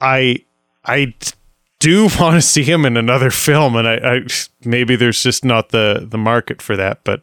I, 0.00 0.44
I 0.84 1.14
do 1.80 2.04
want 2.20 2.36
to 2.36 2.42
see 2.42 2.64
him 2.64 2.84
in 2.84 2.96
another 2.96 3.30
film, 3.30 3.76
and 3.76 3.86
I, 3.86 3.94
I 3.96 4.20
maybe 4.64 4.96
there's 4.96 5.22
just 5.22 5.44
not 5.44 5.70
the 5.70 6.06
the 6.08 6.18
market 6.18 6.62
for 6.62 6.76
that. 6.76 7.00
But 7.04 7.22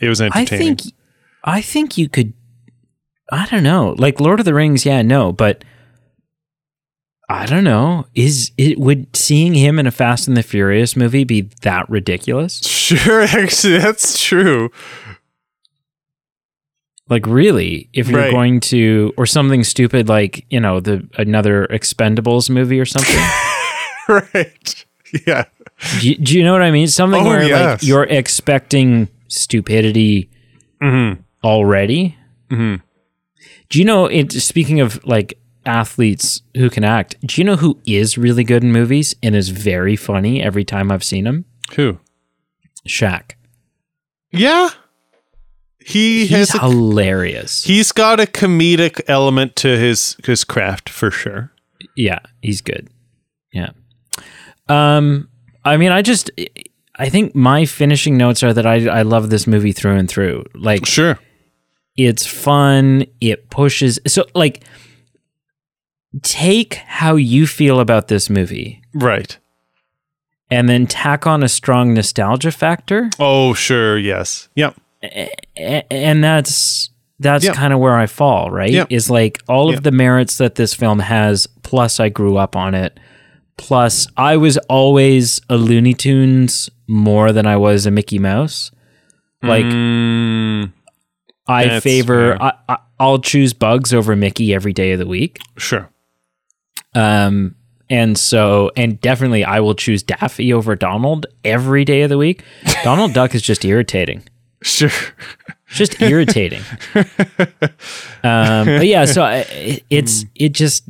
it 0.00 0.08
was 0.08 0.20
entertaining. 0.20 0.72
I 0.72 0.76
think, 0.76 0.94
I 1.44 1.60
think 1.60 1.98
you 1.98 2.08
could. 2.08 2.32
I 3.30 3.46
don't 3.46 3.62
know, 3.62 3.94
like 3.98 4.20
Lord 4.20 4.40
of 4.40 4.46
the 4.46 4.54
Rings. 4.54 4.86
Yeah, 4.86 5.02
no, 5.02 5.32
but 5.32 5.62
I 7.28 7.44
don't 7.44 7.64
know. 7.64 8.06
Is 8.14 8.52
it 8.56 8.78
would 8.78 9.14
seeing 9.14 9.52
him 9.52 9.78
in 9.78 9.86
a 9.86 9.90
Fast 9.90 10.28
and 10.28 10.36
the 10.36 10.42
Furious 10.42 10.96
movie 10.96 11.24
be 11.24 11.42
that 11.60 11.88
ridiculous? 11.90 12.62
sure, 12.66 13.22
actually, 13.22 13.78
that's 13.78 14.22
true. 14.22 14.70
Like 17.08 17.26
really, 17.26 17.88
if 17.92 18.08
you're 18.08 18.20
Right. 18.20 18.30
going 18.30 18.60
to 18.60 19.12
or 19.16 19.24
something 19.26 19.64
stupid 19.64 20.08
like 20.08 20.44
you 20.50 20.60
know 20.60 20.80
the 20.80 21.08
another 21.16 21.66
Expendables 21.70 22.50
movie 22.50 22.78
or 22.78 22.84
something. 22.84 23.16
right? 24.08 24.84
Yeah. 25.26 25.44
do, 26.00 26.08
you, 26.10 26.14
do 26.16 26.36
you 26.38 26.44
know 26.44 26.52
what 26.52 26.62
I 26.62 26.70
mean? 26.70 26.86
Something 26.88 27.26
Oh, 27.26 27.28
where 27.30 27.48
like 27.72 27.82
you're 27.82 28.04
expecting 28.04 29.08
stupidity 29.28 30.28
Mm-hmm. 30.82 31.20
already. 31.44 32.16
Mhm. 32.50 32.82
Do 33.70 33.78
you 33.78 33.84
know? 33.84 34.06
It 34.06 34.32
speaking 34.32 34.80
of 34.80 35.04
like 35.04 35.38
athletes 35.66 36.42
who 36.56 36.70
can 36.70 36.84
act. 36.84 37.16
Do 37.26 37.40
you 37.40 37.44
know 37.44 37.56
who 37.56 37.78
is 37.86 38.16
really 38.16 38.44
good 38.44 38.62
in 38.62 38.70
movies 38.72 39.14
and 39.22 39.34
is 39.34 39.48
very 39.50 39.96
funny 39.96 40.40
every 40.42 40.64
time 40.64 40.90
I've 40.92 41.04
seen 41.04 41.26
him? 41.26 41.44
Who? 41.74 41.98
Shaq. 42.88 43.32
Yeah. 44.30 44.70
He 45.88 46.26
He's 46.26 46.50
has 46.50 46.54
a 46.54 46.58
hilarious. 46.60 47.64
He's 47.64 47.92
got 47.92 48.20
a 48.20 48.24
comedic 48.26 49.00
element 49.08 49.56
to 49.56 49.68
his 49.78 50.16
his 50.24 50.44
craft 50.44 50.88
for 50.88 51.10
sure. 51.10 51.50
yeah, 51.96 52.18
he's 52.42 52.60
good. 52.60 52.88
Yeah. 53.52 53.70
Um, 54.68 55.28
I 55.64 55.76
mean, 55.78 55.90
I 55.92 56.02
just, 56.02 56.30
I 56.96 57.08
think 57.08 57.34
my 57.34 57.64
finishing 57.64 58.16
notes 58.18 58.42
are 58.42 58.52
that 58.52 58.66
I 58.66 58.86
I 58.88 59.02
love 59.02 59.30
this 59.30 59.46
movie 59.46 59.72
through 59.72 59.96
and 59.96 60.08
through. 60.08 60.44
Like 60.54 60.84
Sure. 60.86 61.18
it's 61.96 62.26
fun 62.26 63.06
it 63.20 63.48
pushes 63.50 63.98
so 64.06 64.24
like 64.34 64.62
take 66.22 66.74
how 66.74 67.16
you 67.16 67.46
feel 67.46 67.80
about 67.80 68.08
this 68.08 68.30
movie 68.30 68.82
Right. 68.94 69.38
and 70.50 70.68
then 70.68 70.86
tack 70.86 71.26
on 71.26 71.42
a 71.42 71.48
strong 71.48 71.94
nostalgia 71.94 72.50
factor 72.52 73.10
Oh, 73.18 73.54
sure. 73.54 73.98
Yes. 73.98 74.48
Yep. 74.54 74.76
And 75.02 76.22
that's 76.24 76.90
that's 77.20 77.44
Yeah. 77.44 77.52
kind 77.52 77.72
of 77.72 77.78
where 77.80 77.96
i 77.96 78.06
fall 78.06 78.50
right 78.50 78.70
Yeah. 78.70 78.86
is 78.90 79.08
like 79.10 79.40
all 79.48 79.70
Yeah. 79.70 79.76
of 79.78 79.82
the 79.84 79.90
merits 79.92 80.38
that 80.38 80.54
this 80.56 80.74
film 80.74 80.98
has 81.00 81.46
plus 81.62 82.00
i 82.00 82.08
grew 82.08 82.36
up 82.36 82.56
on 82.56 82.74
it 82.74 82.98
plus 83.56 84.06
i 84.16 84.36
was 84.36 84.56
always 84.68 85.40
a 85.48 85.56
looney 85.56 85.94
tunes 85.94 86.68
more 86.88 87.32
than 87.32 87.46
i 87.46 87.56
was 87.56 87.86
a 87.86 87.90
mickey 87.90 88.18
mouse 88.18 88.70
like 89.42 89.64
Mm, 89.64 90.72
i 91.46 91.78
favor. 91.80 92.36
I, 92.42 92.52
I, 92.68 92.78
i'll 92.98 93.20
choose 93.20 93.52
bugs 93.52 93.94
over 93.94 94.16
mickey 94.16 94.52
every 94.54 94.72
day 94.72 94.92
of 94.92 94.98
the 94.98 95.06
week 95.06 95.38
sure. 95.56 95.88
Um, 96.94 97.54
and 97.90 98.18
so, 98.18 98.70
and 98.76 99.00
definitely, 99.00 99.44
I 99.44 99.60
will 99.60 99.74
choose 99.74 100.02
Daffy 100.02 100.52
over 100.52 100.74
Donald 100.74 101.26
every 101.44 101.84
day 101.84 102.02
of 102.02 102.08
the 102.08 102.18
week. 102.18 102.42
Donald 102.82 103.12
Duck 103.12 103.34
is 103.34 103.42
just 103.42 103.64
irritating, 103.64 104.22
Sure. 104.62 104.90
just 105.68 106.00
irritating. 106.02 106.62
um, 106.94 108.66
but 108.66 108.86
yeah, 108.86 109.04
so 109.04 109.22
I, 109.22 109.36
it- 109.50 109.84
it's 109.90 110.24
it 110.34 110.50
just 110.52 110.84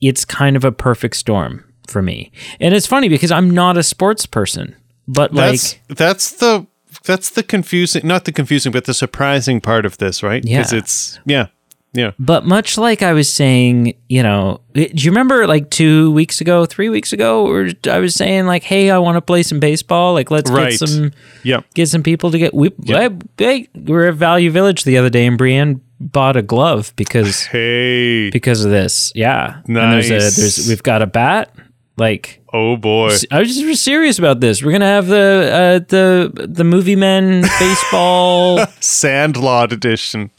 it's 0.00 0.24
kind 0.24 0.56
of 0.56 0.64
a 0.64 0.72
perfect 0.72 1.16
storm 1.16 1.64
for 1.86 2.02
me, 2.02 2.30
and 2.60 2.74
it's 2.74 2.86
funny 2.86 3.08
because 3.08 3.30
I'm 3.30 3.50
not 3.50 3.76
a 3.76 3.82
sports 3.82 4.26
person, 4.26 4.76
but 5.08 5.34
like 5.34 5.52
That's 5.52 5.76
that's 5.88 6.30
the 6.32 6.66
that's 7.04 7.30
the 7.30 7.42
confusing 7.42 8.06
not 8.06 8.24
the 8.24 8.32
confusing 8.32 8.72
but 8.72 8.84
the 8.84 8.94
surprising 8.94 9.60
part 9.60 9.84
of 9.86 9.98
this, 9.98 10.22
right? 10.22 10.42
Because 10.42 10.72
Yeah. 10.72 10.78
it's 10.78 11.18
yeah. 11.26 11.46
Yeah. 11.92 12.12
But 12.20 12.44
much 12.46 12.78
like 12.78 13.02
I 13.02 13.12
was 13.12 13.28
saying, 13.28 13.94
you 14.08 14.22
know, 14.22 14.60
it- 14.74 14.94
do 14.94 15.04
you 15.04 15.10
remember 15.10 15.46
like 15.48 15.70
two 15.70 16.12
weeks 16.12 16.40
ago, 16.40 16.64
three 16.64 16.88
weeks 16.88 17.12
ago, 17.12 17.44
or 17.46 17.68
I 17.90 17.98
was 17.98 18.14
saying 18.14 18.46
like, 18.46 18.62
"Hey, 18.62 18.90
I 18.90 18.98
want 18.98 19.16
to 19.16 19.20
play 19.20 19.42
some 19.42 19.58
baseball. 19.58 20.14
Like, 20.14 20.30
let's 20.30 20.50
Right. 20.50 20.70
get 20.78 20.88
some 20.88 21.10
Yep. 21.42 21.64
get 21.74 21.88
some 21.88 22.02
people 22.04 22.30
to 22.30 22.38
get." 22.38 22.54
We, 22.54 22.70
Yep. 22.84 23.12
I- 23.38 23.42
hey, 23.42 23.68
we 23.74 23.92
were 23.92 24.06
at 24.06 24.14
Value 24.14 24.50
Village 24.52 24.84
the 24.84 24.96
other 24.98 25.10
day, 25.10 25.26
and 25.26 25.36
Brienne 25.36 25.80
bought 25.98 26.36
a 26.36 26.42
glove 26.42 26.92
because 26.94 27.42
Hey. 27.52 28.30
because 28.30 28.64
of 28.64 28.70
this. 28.70 29.10
Yeah, 29.16 29.56
And 29.66 29.76
there's 29.76 30.10
a, 30.10 30.18
Nice. 30.18 30.36
there's 30.36 30.68
we've 30.68 30.82
got 30.84 31.02
a 31.02 31.06
bat. 31.06 31.52
Like, 31.98 32.40
Oh 32.52 32.76
boy. 32.76 33.14
I 33.30 33.40
was 33.40 33.56
just 33.56 33.84
serious 33.84 34.18
about 34.18 34.40
this. 34.40 34.62
We're 34.62 34.72
gonna 34.72 34.86
have 34.86 35.06
the 35.08 35.50
uh, 35.52 35.84
the 35.88 36.46
the 36.48 36.64
movie 36.64 36.96
men 36.96 37.42
baseball. 37.60 38.64
Sandlot 38.80 39.72
edition. 39.72 40.30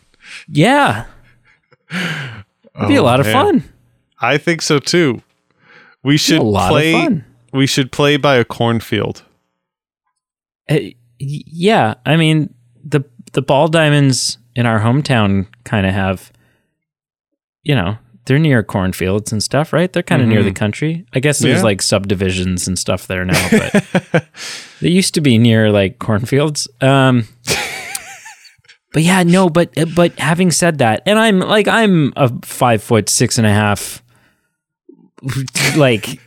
yeah, 0.50 1.06
it'd 1.92 2.88
be 2.88 2.96
a 2.96 3.02
Oh, 3.02 3.06
lot 3.06 3.20
of 3.20 3.26
man. 3.28 3.34
fun. 3.62 3.64
I 4.20 4.38
think 4.38 4.62
so 4.62 4.80
too. 4.80 5.22
We 6.04 6.18
should 6.18 6.42
a 6.42 6.44
play 6.44 6.94
fun. 6.94 7.26
we 7.54 7.68
should 7.68 7.92
play 7.92 8.18
by 8.18 8.36
a 8.38 8.46
cornfield. 8.46 9.24
Uh, 10.70 10.78
yeah, 11.20 11.96
I 12.06 12.16
mean 12.18 12.54
the 12.84 13.04
the 13.34 13.42
ball 13.42 13.68
diamonds 13.68 14.38
in 14.56 14.66
our 14.66 14.80
hometown 14.80 15.48
kind 15.64 15.86
of 15.86 15.94
have, 15.94 16.32
you 17.64 17.74
know, 17.76 17.98
they're 18.26 18.40
near 18.40 18.64
cornfields 18.64 19.32
and 19.32 19.42
stuff, 19.42 19.72
right? 19.74 19.92
They're 19.92 20.04
kind 20.04 20.22
of 20.22 20.28
near 20.28 20.44
the 20.44 20.52
country. 20.52 21.06
I 21.14 21.20
guess 21.20 21.40
there's 21.40 21.58
Yeah. 21.60 21.64
like 21.64 21.82
subdivisions 21.82 22.68
and 22.68 22.78
stuff 22.78 23.08
there 23.08 23.24
now, 23.26 23.48
but 23.52 24.26
they 24.82 24.90
used 24.90 25.14
to 25.16 25.22
be 25.22 25.38
near 25.38 25.72
like 25.72 26.00
cornfields. 26.00 26.68
Um, 26.82 27.28
but 28.94 29.04
yeah, 29.04 29.24
no, 29.24 29.50
but 29.50 29.74
but 29.96 30.18
having 30.20 30.52
said 30.52 30.80
that, 30.80 31.04
and 31.06 31.18
I'm 31.18 31.40
like 31.40 31.68
I'm 31.68 32.12
a 32.16 32.32
five 32.44 32.84
foot 32.84 33.10
six 33.10 33.38
and 33.38 33.48
a 33.48 33.52
half, 33.52 34.04
like 35.78 36.20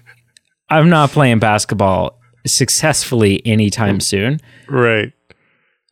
I'm 0.70 0.88
not 0.88 1.10
playing 1.10 1.40
basketball 1.40 2.18
successfully 2.46 3.44
anytime 3.46 4.00
soon. 4.00 4.40
Right. 4.68 5.12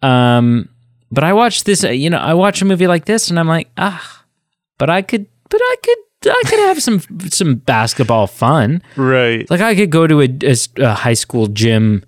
Um, 0.02 0.68
but 1.10 1.24
I 1.24 1.32
watch 1.34 1.64
this, 1.64 1.82
you 1.82 2.10
know, 2.10 2.18
I 2.18 2.34
watch 2.34 2.62
a 2.62 2.64
movie 2.64 2.86
like 2.86 3.04
this, 3.04 3.28
and 3.28 3.38
I'm 3.38 3.48
like, 3.48 3.70
ah, 3.76 4.24
but 4.78 4.88
I 4.88 5.02
could, 5.02 5.26
but 5.50 5.60
I 5.62 5.76
could, 5.82 5.98
I 6.32 6.42
could 6.46 6.58
have 6.60 6.82
some 6.82 7.00
some 7.28 7.56
basketball 7.56 8.26
fun. 8.26 8.82
Right. 8.96 9.48
Like 9.50 9.60
I 9.60 9.74
could 9.74 9.90
go 9.90 10.06
to 10.06 10.22
a 10.22 10.94
high 10.94 11.14
school 11.14 11.48
gym 11.48 12.04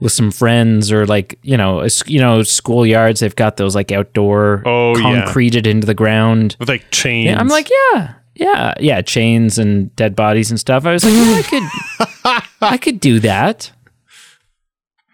with 0.00 0.12
some 0.12 0.30
friends, 0.30 0.92
or 0.92 1.06
like 1.06 1.38
you 1.42 1.56
know, 1.56 1.80
a 1.80 1.88
you 2.06 2.20
know, 2.20 2.40
schoolyards. 2.40 3.20
They've 3.20 3.34
got 3.34 3.56
those 3.56 3.74
like 3.74 3.90
outdoor, 3.92 4.62
Oh, 4.66 4.96
yeah. 4.96 5.22
concreted 5.24 5.66
into 5.66 5.86
the 5.86 5.94
ground. 5.94 6.56
With 6.60 6.68
like 6.68 6.90
chains. 6.90 7.26
Yeah, 7.26 7.38
I'm 7.40 7.48
like, 7.48 7.68
yeah, 7.94 8.14
yeah, 8.34 8.74
yeah, 8.80 9.02
chains 9.02 9.58
and 9.58 9.94
dead 9.96 10.14
bodies 10.16 10.50
and 10.50 10.58
stuff. 10.60 10.86
I 10.86 10.92
was 10.92 11.04
like, 11.04 11.14
yeah, 11.14 11.34
I 11.36 11.42
could, 11.42 12.42
I 12.62 12.76
could 12.78 13.00
do 13.00 13.20
that. 13.20 13.70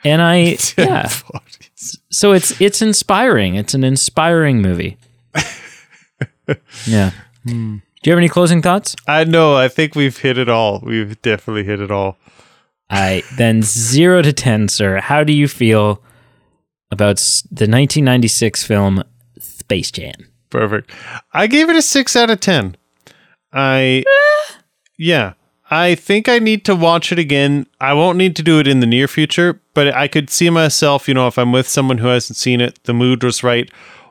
And 0.04 0.20
I, 0.20 0.58
yeah. 0.78 1.08
So 2.10 2.32
it's 2.32 2.60
it's 2.60 2.82
inspiring. 2.82 3.54
It's 3.54 3.74
an 3.74 3.84
inspiring 3.84 4.60
movie. 4.62 4.96
yeah. 6.86 7.10
Hmm. 7.46 7.76
Do 8.02 8.08
you 8.08 8.12
have 8.12 8.18
any 8.18 8.30
closing 8.30 8.62
thoughts? 8.62 8.96
I 9.06 9.24
know. 9.24 9.54
I 9.54 9.68
think 9.68 9.94
we've 9.94 10.16
hit 10.16 10.38
it 10.38 10.48
all. 10.48 10.80
We've 10.82 11.20
definitely 11.20 11.64
hit 11.64 11.78
it 11.78 11.90
all. 11.90 12.16
I 12.94 13.24
then 13.36 13.62
zero 13.62 14.22
to 14.22 14.32
ten, 14.32 14.68
sir. 14.68 15.00
How 15.00 15.24
do 15.24 15.32
you 15.32 15.48
feel 15.48 16.00
about 16.92 17.16
the 17.50 17.66
1996 17.66 18.62
film 18.62 19.02
Space 19.38 19.90
Jam? 19.90 20.14
Perfect. 20.48 20.92
I 21.32 21.48
gave 21.48 21.68
it 21.68 21.74
a 21.74 21.82
six 21.82 22.14
out 22.14 22.30
of 22.30 22.38
ten. 22.38 22.76
I 23.52 24.04
eh. 24.06 24.54
yeah. 24.96 25.32
I 25.70 25.96
think 25.96 26.28
I 26.28 26.38
need 26.38 26.64
to 26.66 26.76
watch 26.76 27.10
it 27.10 27.18
again. 27.18 27.66
I 27.80 27.94
won't 27.94 28.18
need 28.18 28.36
to 28.36 28.44
do 28.44 28.60
it 28.60 28.68
in 28.68 28.78
the 28.78 28.86
near 28.86 29.08
future, 29.08 29.60
but 29.72 29.92
I 29.92 30.06
could 30.06 30.30
see 30.30 30.48
myself, 30.50 31.08
you 31.08 31.14
know, 31.14 31.26
if 31.26 31.36
I'm 31.36 31.50
with 31.50 31.66
someone 31.66 31.98
who 31.98 32.06
hasn't 32.08 32.36
seen 32.36 32.60
it, 32.60 32.78
the 32.84 32.92
mood 32.92 33.24
was 33.24 33.42
right, 33.42 33.68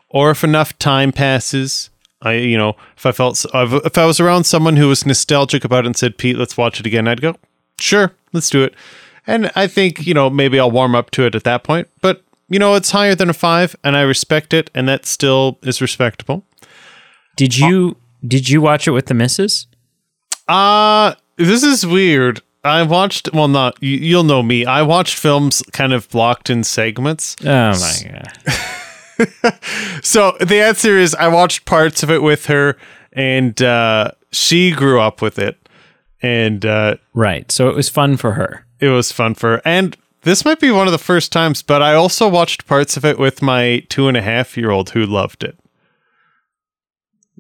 or 0.09 0.31
if 0.31 0.43
enough 0.43 0.77
time 0.77 1.13
passes, 1.13 1.89
I, 2.21 2.33
you 2.33 2.57
know, 2.57 2.75
if 2.97 3.05
I 3.05 3.11
felt, 3.13 3.45
if 3.53 3.97
I 3.97 4.05
was 4.05 4.19
around 4.19 4.45
someone 4.45 4.75
who 4.75 4.89
was 4.89 5.05
nostalgic 5.05 5.63
about 5.63 5.85
it 5.85 5.87
and 5.87 5.95
said, 5.95 6.17
Pete, 6.17 6.37
let's 6.37 6.57
watch 6.57 6.79
it 6.81 6.87
again, 6.87 7.07
I'd 7.07 7.21
go, 7.21 7.35
sure, 7.79 8.13
let's 8.33 8.49
do 8.49 8.63
it. 8.63 8.73
And 9.25 9.49
I 9.55 9.67
think, 9.67 10.05
you 10.05 10.13
know, 10.13 10.29
maybe 10.29 10.59
I'll 10.59 10.71
warm 10.71 10.95
up 10.95 11.09
to 11.11 11.25
it 11.25 11.33
at 11.35 11.45
that 11.45 11.63
point, 11.63 11.87
but, 12.01 12.23
you 12.49 12.59
know, 12.59 12.75
it's 12.75 12.91
higher 12.91 13.15
than 13.15 13.29
a 13.29 13.33
five, 13.33 13.75
and 13.83 13.95
I 13.95 14.01
respect 14.01 14.53
it, 14.53 14.69
and 14.75 14.87
that 14.89 15.05
still 15.05 15.59
is 15.63 15.81
respectable. 15.81 16.43
Did 17.37 17.57
you 17.57 17.97
did 18.25 18.49
you 18.49 18.61
watch 18.61 18.87
it 18.87 18.91
with 18.91 19.07
the 19.07 19.13
missus? 19.13 19.67
Uh 20.47 21.15
this 21.37 21.63
is 21.63 21.85
weird. 21.85 22.41
I 22.63 22.83
watched 22.83 23.33
well 23.33 23.47
not 23.47 23.81
you, 23.81 23.97
you'll 23.97 24.23
know 24.23 24.43
me. 24.43 24.65
I 24.65 24.81
watched 24.83 25.17
films 25.17 25.63
kind 25.71 25.93
of 25.93 26.07
blocked 26.09 26.49
in 26.49 26.63
segments. 26.63 27.35
Oh 27.41 27.45
my 27.45 27.93
god! 28.11 29.53
So 30.03 30.35
the 30.39 30.61
answer 30.61 30.97
is 30.97 31.15
I 31.15 31.27
watched 31.27 31.65
parts 31.65 32.03
of 32.03 32.11
it 32.11 32.21
with 32.21 32.47
her 32.47 32.77
and 33.13 33.59
uh 33.61 34.11
she 34.31 34.71
grew 34.71 34.99
up 34.99 35.21
with 35.21 35.39
it 35.39 35.57
and 36.23 36.65
uh 36.65 36.95
Right. 37.13 37.51
So 37.51 37.69
it 37.69 37.75
was 37.75 37.89
fun 37.89 38.17
for 38.17 38.31
her. 38.31 38.65
it 38.79 38.89
was 38.89 39.11
fun 39.11 39.35
for 39.35 39.51
her. 39.57 39.61
And 39.65 39.95
this 40.23 40.43
might 40.45 40.59
be 40.59 40.71
one 40.71 40.87
of 40.87 40.91
the 40.93 40.97
first 40.97 41.31
times, 41.31 41.61
but 41.61 41.81
I 41.81 41.93
also 41.93 42.27
watched 42.29 42.65
parts 42.65 42.95
of 42.97 43.03
it 43.05 43.19
with 43.19 43.41
my 43.41 43.83
two 43.89 44.07
and 44.07 44.15
a 44.17 44.21
half 44.21 44.55
year 44.57 44.71
old 44.71 44.91
who 44.91 45.05
loved 45.05 45.43
it. 45.43 45.59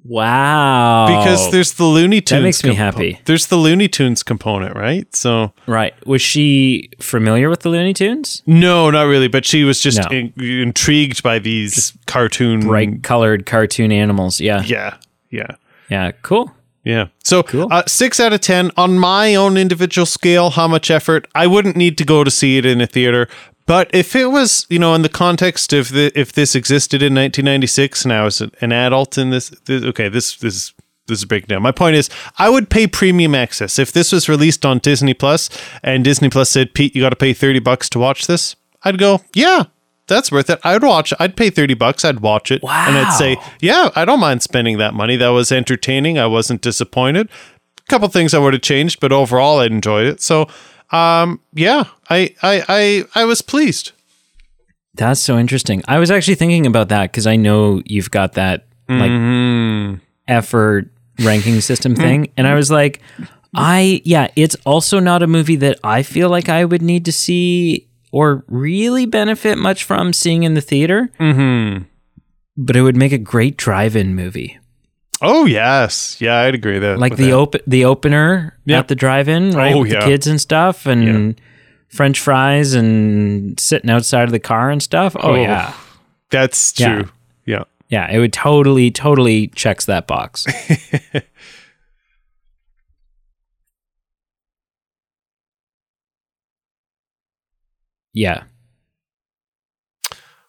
Wow. 0.05 1.07
Because 1.07 1.49
there's 1.51 1.73
the 1.75 1.85
Looney 1.85 2.19
Tunes. 2.19 2.39
That 2.39 2.43
makes 2.43 2.63
me 2.63 2.75
compo- 2.75 2.83
happy. 2.97 3.19
There's 3.23 3.47
the 3.47 3.55
Looney 3.55 3.87
Tunes 3.87 4.21
component, 4.21 4.75
right? 4.75 5.13
So 5.15 5.53
right. 5.65 5.93
Was 6.05 6.21
she 6.21 6.89
familiar 6.99 7.49
with 7.49 7.61
the 7.61 7.69
Looney 7.69 7.93
Tunes? 7.93 8.43
No, 8.45 8.89
not 8.89 9.03
really. 9.03 9.29
But 9.29 9.45
she 9.45 9.63
was 9.63 9.79
just 9.79 9.99
No. 9.99 10.07
in- 10.17 10.33
intrigued 10.37 11.23
by 11.23 11.39
these 11.39 11.93
cartoon. 12.05 12.61
Bright 12.67 13.01
colored 13.03 13.45
cartoon 13.45 13.93
animals. 13.93 14.41
Yeah. 14.41 14.63
Yeah, 14.65 14.95
yeah, 15.29 15.55
Yeah. 15.89 16.11
Cool. 16.21 16.53
Yeah. 16.83 17.07
So 17.23 17.43
Cool. 17.43 17.67
uh, 17.71 17.83
six 17.87 18.19
out 18.19 18.33
of 18.33 18.41
ten 18.41 18.71
on 18.77 18.99
my 18.99 19.35
own 19.35 19.57
individual 19.57 20.05
scale. 20.05 20.51
How 20.51 20.67
much 20.67 20.91
effort? 20.91 21.27
I 21.33 21.47
wouldn't 21.47 21.75
need 21.75 21.97
to 21.99 22.05
go 22.05 22.23
to 22.23 22.31
see 22.31 22.57
it 22.57 22.65
in 22.65 22.81
a 22.81 22.87
theater. 22.87 23.27
But 23.65 23.89
if 23.93 24.13
it 24.15 24.25
was, 24.25 24.67
you 24.69 24.77
know, 24.79 24.93
in 24.93 25.03
the 25.03 25.09
context 25.09 25.71
of 25.71 25.89
the 25.89 26.11
if 26.19 26.33
this 26.33 26.53
existed 26.55 27.01
in 27.01 27.13
1996 27.15 28.03
and 28.03 28.11
I 28.13 28.23
was 28.25 28.41
an 28.41 28.71
adult 28.73 29.17
in 29.17 29.29
this, 29.29 29.49
this 29.65 29.83
okay, 29.83 30.09
this 30.09 30.35
this 30.35 30.73
this 31.07 31.19
is 31.19 31.23
a 31.23 31.27
breakdown. 31.27 31.61
My 31.61 31.71
point 31.71 31.95
is, 31.95 32.09
I 32.37 32.49
would 32.49 32.69
pay 32.69 32.87
premium 32.87 33.35
access 33.35 33.79
if 33.79 33.91
this 33.91 34.11
was 34.11 34.27
released 34.27 34.65
on 34.65 34.79
Disney 34.79 35.13
Plus 35.13 35.49
and 35.81 36.03
Disney 36.03 36.29
Plus 36.29 36.49
said, 36.49 36.73
"Pete, 36.73 36.93
you 36.95 37.01
got 37.01 37.09
to 37.11 37.15
pay 37.15 37.33
thirty 37.33 37.59
bucks 37.59 37.89
to 37.89 37.99
watch 37.99 38.27
this." 38.27 38.55
I'd 38.83 38.97
go, 38.97 39.21
"Yeah, 39.33 39.63
that's 40.07 40.31
worth 40.31 40.49
it." 40.49 40.59
I'd 40.63 40.83
watch. 40.83 41.11
it. 41.11 41.17
I'd 41.19 41.35
pay 41.35 41.49
thirty 41.49 41.73
bucks. 41.73 42.03
I'd 42.05 42.19
watch 42.21 42.51
it, 42.51 42.61
and 42.63 42.97
I'd 42.97 43.13
say, 43.17 43.37
"Yeah, 43.61 43.89
I 43.95 44.05
don't 44.05 44.19
mind 44.19 44.41
spending 44.43 44.77
that 44.77 44.93
money. 44.93 45.15
That 45.17 45.29
was 45.29 45.51
entertaining. 45.51 46.17
I 46.19 46.27
wasn't 46.27 46.61
disappointed." 46.61 47.29
A 47.79 47.89
couple 47.89 48.07
things 48.07 48.33
I 48.33 48.39
would 48.39 48.53
have 48.53 48.61
changed, 48.61 48.99
but 49.01 49.11
overall, 49.11 49.59
I 49.59 49.65
enjoyed 49.65 50.07
it. 50.07 50.21
So, 50.21 50.47
um, 50.91 51.41
yeah, 51.53 51.83
I, 52.09 52.33
I, 52.41 52.63
I, 52.69 53.05
I 53.21 53.25
was 53.25 53.41
pleased. 53.41 53.91
That's 54.95 55.19
so 55.19 55.37
interesting. 55.37 55.83
I 55.87 55.99
was 55.99 56.09
actually 56.09 56.35
thinking 56.35 56.65
about 56.65 56.87
that 56.89 57.11
because 57.11 57.27
I 57.27 57.35
know 57.35 57.81
you've 57.85 58.09
got 58.11 58.33
that 58.33 58.67
like 58.87 59.09
Mm-hmm. 59.11 59.95
effort 60.27 60.89
ranking 61.19 61.59
system 61.61 61.95
thing. 61.95 62.31
And 62.37 62.47
I 62.47 62.53
was 62.55 62.71
like, 62.71 63.01
I, 63.55 64.01
yeah, 64.05 64.27
it's 64.35 64.55
also 64.65 64.99
not 64.99 65.21
a 65.23 65.27
movie 65.27 65.55
that 65.57 65.79
I 65.83 66.03
feel 66.03 66.29
like 66.29 66.47
I 66.47 66.63
would 66.65 66.81
need 66.81 67.05
to 67.05 67.11
see 67.11 67.87
or 68.13 68.45
really 68.47 69.07
benefit 69.07 69.57
much 69.57 69.83
from 69.83 70.13
seeing 70.13 70.43
in 70.43 70.53
the 70.53 70.61
theater. 70.61 71.11
Mm-hmm. 71.19 71.83
But 72.55 72.75
it 72.75 72.83
would 72.83 72.95
make 72.95 73.11
a 73.11 73.17
great 73.17 73.57
drive 73.57 73.95
in 73.95 74.13
movie. 74.13 74.59
Oh 75.21 75.45
yes, 75.45 76.21
yeah, 76.21 76.41
I'd 76.41 76.53
agree 76.53 76.77
that. 76.79 76.99
Like 76.99 77.15
the 77.15 77.31
open 77.31 77.61
the 77.65 77.85
opener 77.85 78.57
Yep. 78.65 78.79
at 78.79 78.87
the 78.89 78.95
drive 78.95 79.27
in, 79.27 79.51
right? 79.51 79.73
Oh, 79.73 79.79
with 79.81 79.91
yeah. 79.91 80.01
the 80.01 80.05
kids 80.05 80.27
and 80.27 80.39
stuff 80.39 80.85
and 80.85 81.39
French 81.87 82.19
fries 82.19 82.73
and 82.75 83.59
sitting 83.59 83.89
outside 83.89 84.23
of 84.25 84.31
the 84.31 84.39
car 84.39 84.69
and 84.69 84.81
stuff. 84.83 85.15
Oh, 85.19 85.31
Oh. 85.31 85.35
yeah. 85.35 85.73
That's 86.29 86.79
Yeah. 86.79 86.95
true. 86.95 87.09
Yeah. 87.45 87.63
Yeah, 87.89 88.11
it 88.11 88.19
would 88.19 88.33
totally, 88.33 88.91
totally 88.91 89.47
checks 89.47 89.85
that 89.85 90.05
box. 90.07 90.45
yeah, 98.13 98.43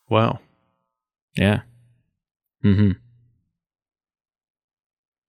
Wow. 0.08 0.40
yeah. 1.36 1.60
Mm-hmm. 2.64 2.92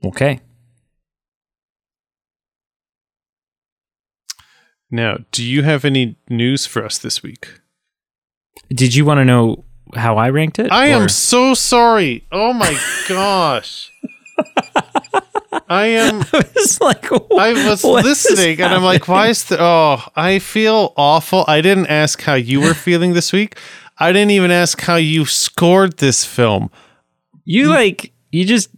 Okay. 0.07 0.39
Now, 4.91 5.17
do 5.31 5.43
you 5.43 5.63
have 5.63 5.83
any 5.85 6.17
news 6.29 6.65
for 6.65 6.85
us 6.85 6.97
this 6.97 7.23
week? 7.23 7.59
Did 8.69 8.95
you 8.95 9.03
want 9.05 9.19
to 9.19 9.25
know 9.25 9.65
how 9.95 10.17
I 10.17 10.29
ranked 10.29 10.59
it? 10.59 10.71
I 10.71 10.91
or- 10.91 11.01
am 11.03 11.09
so 11.09 11.53
sorry. 11.53 12.27
Oh 12.31 12.53
my 12.53 12.77
gosh. 13.09 13.91
I 15.69 15.85
am 15.87 16.21
it's 16.33 16.79
like 16.81 17.11
I 17.11 17.53
was 17.67 17.83
listening 17.83 18.61
and 18.61 18.73
I'm 18.73 18.83
like, 18.83 19.07
why 19.07 19.27
is 19.27 19.45
the 19.45 19.57
oh, 19.59 20.01
I 20.15 20.39
feel 20.39 20.93
awful. 20.97 21.45
I 21.47 21.61
didn't 21.61 21.87
ask 21.87 22.21
how 22.21 22.33
you 22.35 22.61
were 22.61 22.73
feeling 22.73 23.13
this 23.13 23.31
week. 23.33 23.57
I 23.97 24.11
didn't 24.11 24.31
even 24.31 24.51
ask 24.51 24.81
how 24.81 24.95
you 24.97 25.25
scored 25.25 25.97
this 25.97 26.25
film. 26.25 26.69
you 27.45 27.69
like 27.69 28.11
you 28.31 28.45
just 28.45 28.69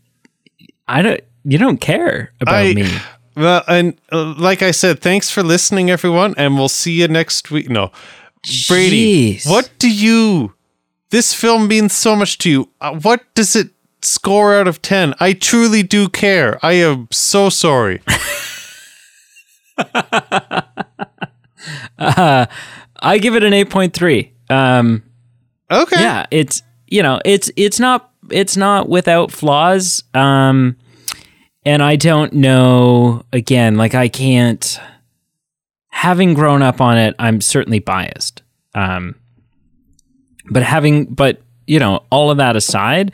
I 0.87 1.01
don't 1.01 1.21
you 1.43 1.57
don't 1.57 1.79
care 1.79 2.33
about 2.41 2.55
I- 2.65 2.73
me. 2.73 2.87
Well, 3.35 3.61
and 3.67 3.93
uh, 4.11 4.33
like 4.39 4.63
I 4.63 4.71
said, 4.71 4.99
thanks 4.99 5.29
for 5.29 5.43
listening, 5.43 5.91
everyone, 5.91 6.33
and 6.37 6.55
we'll 6.55 6.69
see 6.69 6.93
you 6.93 7.07
next 7.07 7.51
week. 7.51 7.69
No, 7.69 7.91
Brady, 8.67 9.35
Jeez. 9.35 9.47
what 9.47 9.69
do 9.77 9.87
you? 9.91 10.53
This 11.11 11.35
film 11.35 11.67
means 11.67 11.93
so 11.93 12.15
much 12.15 12.39
to 12.39 12.49
you. 12.49 12.69
Uh, 12.81 12.95
what 12.95 13.21
does 13.35 13.55
it 13.55 13.69
score 14.01 14.55
out 14.55 14.67
of 14.67 14.81
ten? 14.81 15.13
I 15.19 15.33
truly 15.33 15.83
do 15.83 16.07
care. 16.09 16.57
I 16.63 16.73
am 16.73 17.07
so 17.11 17.49
sorry. 17.49 18.01
Uh, 21.99 22.45
I 22.99 23.17
give 23.17 23.35
it 23.35 23.43
an 23.43 23.53
eight 23.53 23.69
point 23.69 23.93
three. 23.93 24.31
Um, 24.49 25.03
Okay. 25.69 25.99
yeah, 25.99 26.25
it's 26.31 26.61
you 26.87 27.03
know 27.03 27.19
it's 27.25 27.51
it's 27.57 27.79
not 27.79 28.11
it's 28.29 28.55
not 28.55 28.87
without 28.87 29.31
flaws. 29.31 30.03
Um, 30.13 30.77
and 31.65 31.83
I 31.83 31.95
don't 31.97 32.33
know. 32.33 33.23
Again, 33.33 33.75
like 33.75 33.95
I 33.95 34.07
can't. 34.07 34.79
Having 35.89 36.35
grown 36.35 36.61
up 36.61 36.79
on 36.79 36.97
it, 36.97 37.15
I'm 37.17 37.41
certainly 37.41 37.79
biased. 37.79 38.43
Um, 38.75 39.15
but 40.49 40.61
having, 40.61 41.05
but 41.05 41.41
you 41.65 41.79
know, 41.79 42.03
all 42.11 42.29
of 42.29 42.37
that 42.37 42.55
aside, 42.55 43.11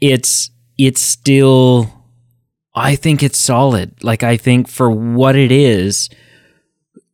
it's 0.00 0.50
it's 0.78 1.00
still. 1.00 1.92
I 2.74 2.94
think 2.94 3.22
it's 3.22 3.38
solid. 3.38 4.02
Like 4.04 4.22
I 4.22 4.36
think 4.36 4.68
for 4.68 4.88
what 4.90 5.34
it 5.34 5.50
is, 5.50 6.08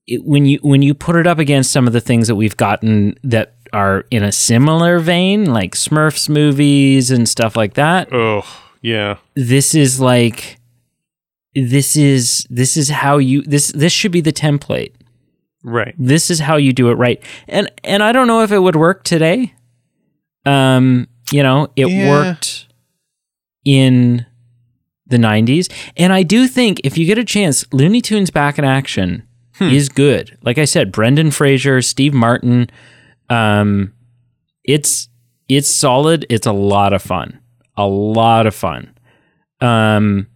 it, 0.07 0.23
when 0.25 0.45
you 0.45 0.59
when 0.63 0.83
you 0.83 0.95
put 0.95 1.17
it 1.17 1.27
up 1.27 1.39
against 1.39 1.73
some 1.73 1.87
of 1.87 1.93
the 1.93 2.01
things 2.01 2.29
that 2.29 2.35
we've 2.35 2.57
gotten 2.57 3.17
that 3.25 3.55
are 3.73 4.05
in 4.11 4.23
a 4.23 4.31
similar 4.33 4.99
vein, 4.99 5.47
like 5.47 5.75
Smurfs 5.75 6.29
movies 6.29 7.11
and 7.11 7.29
stuff 7.29 7.57
like 7.57 7.75
that, 7.75 8.13
Oh, 8.13 8.45
yeah. 8.83 9.17
this 9.35 9.75
is 9.75 10.01
like 10.01 10.59
this 11.55 11.97
is 11.97 12.47
this 12.51 12.77
is 12.77 12.91
how 12.91 13.17
you 13.17 13.41
this 13.43 13.69
this 13.73 13.93
should 13.93 14.13
be 14.13 14.21
the 14.21 14.33
template. 14.33 14.93
Right. 15.63 15.95
This 15.99 16.31
is 16.31 16.41
how 16.41 16.57
you 16.57 16.75
do 16.75 16.91
it 16.91 16.95
right. 16.95 17.23
And 17.49 17.71
and 17.85 18.03
I 18.03 18.13
don't 18.13 18.27
know 18.27 18.43
if 18.43 18.53
it 18.53 18.59
would 18.59 18.77
work 18.77 19.03
today. 19.05 19.55
Um, 20.45 21.09
you 21.33 21.43
know, 21.43 21.69
it 21.75 21.89
Yeah. 21.89 22.11
worked 22.11 22.64
in 23.65 24.19
the 24.19 24.27
the 25.07 25.17
90s. 25.19 25.71
And 25.99 26.13
I 26.15 26.23
do 26.23 26.49
think 26.49 26.81
if 26.83 26.97
you 26.97 27.05
get 27.07 27.19
a 27.19 27.25
chance, 27.25 27.65
Looney 27.73 28.01
Tunes 28.01 28.31
back 28.31 28.59
in 28.59 28.65
action 28.65 29.23
is 29.61 29.89
good. 29.91 30.37
Like 30.43 30.57
I 30.59 30.65
said, 30.65 30.91
Brendan 30.91 31.31
Fraser, 31.31 31.83
Steve 31.83 32.15
Martin, 32.15 32.69
um, 33.29 33.93
it's 34.65 35.09
it's 35.49 35.71
solid. 35.71 36.25
It's 36.31 36.47
a 36.47 36.53
lot 36.53 36.93
of 36.95 37.03
fun. 37.03 37.39
A 37.77 37.87
lot 37.87 38.47
of 38.47 38.55
fun. 38.55 38.95
Um, 39.61 40.27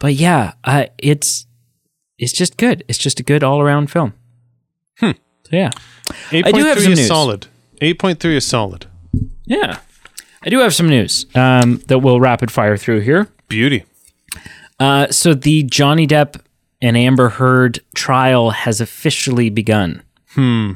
but 0.00 0.14
yeah, 0.14 0.54
uh, 0.64 0.86
it's 0.98 1.46
it's 2.18 2.32
just 2.32 2.56
good. 2.56 2.84
It's 2.88 2.98
just 2.98 3.20
a 3.20 3.22
good 3.22 3.42
all 3.44 3.60
around 3.60 3.90
film. 3.90 4.14
Hmm. 4.98 5.12
So 5.44 5.56
yeah, 5.56 5.70
Eight 6.32 6.44
point 6.44 6.56
three 6.56 6.92
is 6.92 6.98
news. 6.98 7.06
solid. 7.06 7.46
Eight 7.80 7.98
point 8.00 8.18
three 8.20 8.36
is 8.36 8.44
solid. 8.44 8.86
yeah. 9.46 9.78
I 10.44 10.50
do 10.50 10.58
have 10.58 10.74
some 10.74 10.88
news 10.88 11.26
um, 11.34 11.78
that 11.86 12.00
we'll 12.00 12.20
rapid 12.20 12.50
fire 12.50 12.76
through 12.76 13.00
here. 13.00 13.28
Beauty. 13.48 13.84
Uh, 14.78 15.08
so 15.08 15.32
the 15.32 15.62
Johnny 15.62 16.06
Depp 16.06 16.40
and 16.82 16.96
Amber 16.96 17.30
Heard 17.30 17.80
trial 17.94 18.50
has 18.50 18.80
officially 18.80 19.48
begun. 19.48 20.02
Hmm. 20.30 20.72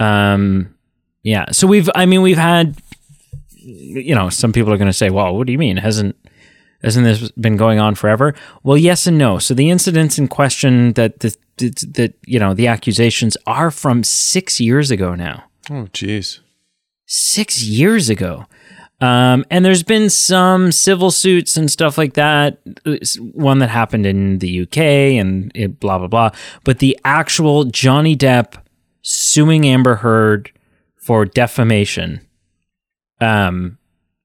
Um, 0.00 0.74
yeah. 1.22 1.46
So 1.52 1.66
we've, 1.66 1.88
I 1.94 2.06
mean, 2.06 2.22
we've 2.22 2.38
had, 2.38 2.76
you 3.56 4.14
know, 4.14 4.30
some 4.30 4.52
people 4.52 4.72
are 4.72 4.76
going 4.76 4.88
to 4.88 4.92
say, 4.92 5.10
"Well, 5.10 5.36
what 5.36 5.46
do 5.46 5.52
you 5.52 5.58
mean? 5.58 5.76
Hasn't 5.76 6.16
hasn't 6.82 7.04
this 7.04 7.30
been 7.32 7.56
going 7.56 7.78
on 7.78 7.94
forever?" 7.94 8.34
Well, 8.62 8.76
yes 8.76 9.06
and 9.06 9.16
no. 9.16 9.38
So 9.38 9.54
the 9.54 9.70
incidents 9.70 10.18
in 10.18 10.28
question 10.28 10.94
that 10.94 11.20
the 11.20 11.36
that 11.58 12.14
you 12.26 12.38
know 12.38 12.52
the 12.52 12.66
accusations 12.66 13.36
are 13.46 13.70
from 13.70 14.02
six 14.02 14.60
years 14.60 14.90
ago 14.90 15.14
now. 15.14 15.44
Oh, 15.70 15.88
jeez. 15.92 16.40
Six 17.06 17.62
years 17.62 18.10
ago. 18.10 18.46
Um, 19.04 19.44
and 19.50 19.62
there's 19.64 19.82
been 19.82 20.08
some 20.08 20.72
civil 20.72 21.10
suits 21.10 21.58
and 21.58 21.70
stuff 21.70 21.98
like 21.98 22.14
that. 22.14 22.58
It's 22.86 23.16
One 23.16 23.58
that 23.58 23.68
happened 23.68 24.06
in 24.06 24.38
the 24.38 24.62
UK 24.62 24.78
and 24.78 25.52
it, 25.54 25.78
blah 25.78 25.98
blah 25.98 26.06
blah. 26.06 26.30
But 26.64 26.78
the 26.78 26.98
actual 27.04 27.64
Johnny 27.64 28.16
Depp 28.16 28.54
suing 29.02 29.66
Amber 29.66 29.96
Heard 29.96 30.50
for 30.96 31.26
defamation 31.26 32.26
um, 33.20 33.76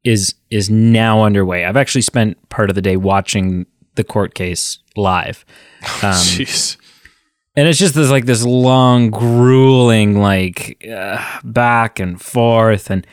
is 0.05 0.35
is 0.49 0.69
now 0.69 1.23
underway. 1.23 1.65
I've 1.65 1.75
actually 1.77 2.03
spent 2.03 2.47
part 2.47 2.69
of 2.69 2.75
the 2.75 2.81
day 2.81 2.95
watching 2.95 3.65
the 3.95 4.05
court 4.05 4.33
case 4.33 4.79
live, 4.95 5.45
um, 6.01 6.13
Jeez. 6.13 6.77
and 7.57 7.67
it's 7.67 7.79
just 7.79 7.95
this 7.95 8.09
like 8.09 8.27
this 8.27 8.45
long, 8.45 9.11
grueling 9.11 10.21
like 10.21 10.81
uh, 10.89 11.39
back 11.43 11.99
and 11.99 12.21
forth. 12.21 12.89
And 12.89 13.05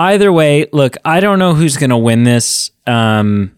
either 0.00 0.32
way, 0.32 0.66
look, 0.72 0.96
I 1.04 1.20
don't 1.20 1.38
know 1.38 1.54
who's 1.54 1.76
gonna 1.76 1.98
win 1.98 2.24
this. 2.24 2.70
Um, 2.86 3.56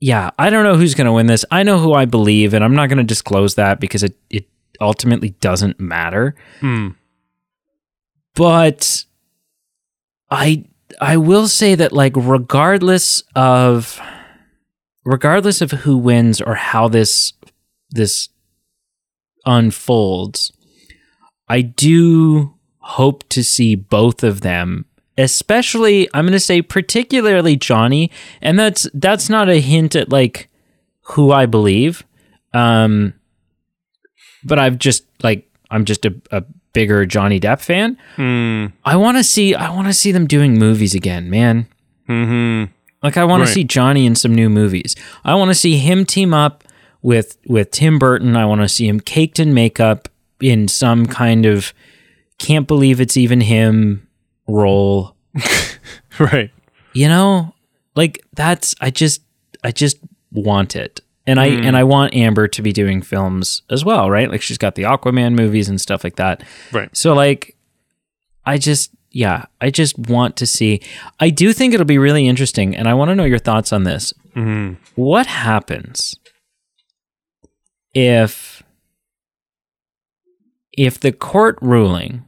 yeah, 0.00 0.30
I 0.38 0.50
don't 0.50 0.64
know 0.64 0.76
who's 0.76 0.94
gonna 0.94 1.12
win 1.12 1.26
this. 1.26 1.44
I 1.50 1.62
know 1.62 1.78
who 1.78 1.92
I 1.94 2.04
believe, 2.04 2.52
and 2.54 2.62
I'm 2.64 2.74
not 2.74 2.88
gonna 2.88 3.04
disclose 3.04 3.54
that 3.54 3.80
because 3.80 4.02
it 4.02 4.16
it 4.30 4.46
ultimately 4.80 5.30
doesn't 5.40 5.78
matter. 5.80 6.34
Hmm. 6.60 6.88
but 8.34 9.04
i 10.30 10.64
i 11.00 11.16
will 11.16 11.46
say 11.46 11.76
that 11.76 11.92
like 11.92 12.12
regardless 12.16 13.22
of 13.36 14.00
regardless 15.04 15.60
of 15.60 15.70
who 15.70 15.96
wins 15.96 16.40
or 16.40 16.56
how 16.56 16.88
this 16.88 17.32
this 17.90 18.28
unfolds 19.46 20.50
i 21.48 21.60
do 21.60 22.53
hope 22.86 23.26
to 23.28 23.42
see 23.42 23.74
both 23.74 24.22
of 24.22 24.40
them 24.42 24.84
especially 25.16 26.08
i'm 26.12 26.24
going 26.24 26.32
to 26.32 26.40
say 26.40 26.60
particularly 26.60 27.56
johnny 27.56 28.10
and 28.42 28.58
that's 28.58 28.86
that's 28.94 29.28
not 29.30 29.48
a 29.48 29.60
hint 29.60 29.94
at 29.96 30.10
like 30.10 30.48
who 31.02 31.30
i 31.32 31.46
believe 31.46 32.04
um 32.52 33.12
but 34.44 34.58
i've 34.58 34.78
just 34.78 35.04
like 35.22 35.48
i'm 35.70 35.84
just 35.84 36.04
a, 36.04 36.14
a 36.30 36.42
bigger 36.72 37.06
johnny 37.06 37.38
depp 37.40 37.60
fan 37.60 37.96
Hmm. 38.16 38.66
I 38.84 38.96
want 38.96 39.16
to 39.16 39.24
see 39.24 39.54
I 39.54 39.70
want 39.70 39.86
to 39.86 39.92
see 39.94 40.10
them 40.12 40.26
doing 40.26 40.58
movies 40.58 40.94
again, 40.94 41.30
man. 41.30 41.66
Hmm. 42.06 42.64
Like 43.02 43.16
I 43.16 43.24
want 43.24 43.40
Right. 43.42 43.46
to 43.46 43.52
see 43.52 43.64
Johnny 43.64 44.06
in 44.06 44.14
some 44.16 44.34
new 44.34 44.48
movies. 44.50 44.94
I 45.24 45.34
want 45.36 45.50
to 45.50 45.54
see 45.54 45.76
him 45.78 46.04
team 46.04 46.34
up 46.34 46.64
with 47.02 47.36
with 47.46 47.70
Tim 47.70 47.98
Burton. 47.98 48.36
I 48.36 48.44
want 48.46 48.60
to 48.62 48.68
see 48.68 48.86
him 48.88 48.98
caked 49.00 49.38
in 49.38 49.54
makeup 49.54 50.08
in 50.40 50.66
some 50.68 51.06
kind 51.06 51.44
of 51.46 51.72
can't 52.38 52.66
believe 52.66 53.00
it's 53.00 53.16
even 53.16 53.40
him 53.40 54.06
role. 54.46 55.14
Right. 56.18 56.50
You 56.92 57.08
know? 57.08 57.54
Like 57.96 58.24
that's 58.34 58.74
I 58.80 58.90
just 58.90 59.22
I 59.62 59.72
just 59.72 59.98
want 60.32 60.76
it. 60.76 61.00
And 61.26 61.40
I 61.40 61.46
and 61.46 61.76
I 61.76 61.84
want 61.84 62.14
Amber 62.14 62.48
to 62.48 62.62
be 62.62 62.72
doing 62.72 63.00
films 63.00 63.62
as 63.70 63.84
well, 63.84 64.10
right? 64.10 64.30
Like 64.30 64.42
she's 64.42 64.58
got 64.58 64.74
the 64.74 64.82
Aquaman 64.82 65.34
movies 65.34 65.68
and 65.68 65.80
stuff 65.80 66.04
like 66.04 66.16
that. 66.16 66.44
Right. 66.70 66.94
So 66.94 67.14
like 67.14 67.56
I 68.44 68.58
just 68.58 68.90
yeah, 69.10 69.46
I 69.60 69.70
just 69.70 69.98
want 69.98 70.36
to 70.36 70.46
see 70.46 70.82
I 71.18 71.30
do 71.30 71.52
think 71.52 71.72
it'll 71.72 71.86
be 71.86 71.98
really 71.98 72.28
interesting 72.28 72.76
and 72.76 72.88
I 72.88 72.94
want 72.94 73.08
to 73.08 73.14
know 73.14 73.24
your 73.24 73.38
thoughts 73.38 73.72
on 73.72 73.84
this. 73.84 74.12
Hmm. 74.34 74.74
What 74.96 75.26
happens 75.26 76.14
if 77.94 78.53
if 80.76 80.98
the 80.98 81.12
court 81.12 81.58
ruling 81.60 82.24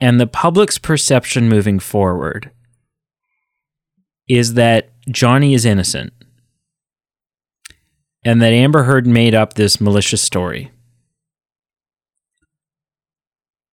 and 0.00 0.20
the 0.20 0.26
public's 0.26 0.78
perception 0.78 1.48
moving 1.48 1.78
forward 1.78 2.50
is 4.28 4.54
that 4.54 4.90
Johnny 5.08 5.54
is 5.54 5.64
innocent 5.64 6.12
and 8.24 8.42
that 8.42 8.52
Amber 8.52 8.82
Heard 8.82 9.06
made 9.06 9.34
up 9.34 9.54
this 9.54 9.80
malicious 9.80 10.20
story. 10.20 10.72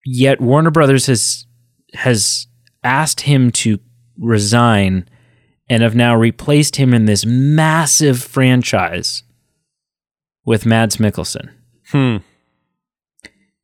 Yet 0.06 0.40
Warner 0.40 0.70
Brothers 0.72 1.08
has 1.08 1.48
has 1.94 2.48
asked 2.84 3.22
him 3.22 3.52
to 3.52 3.80
resign 4.18 5.08
and 5.70 5.82
have 5.82 5.96
now 5.96 6.16
replaced 6.16 6.76
him 6.76 6.94
in 6.94 7.06
this 7.06 7.26
massive 7.26 8.22
franchise 8.22 9.24
with 10.46 10.66
Mads 10.66 10.98
Mikkelsen. 10.98 11.50
Hmm. 11.92 12.18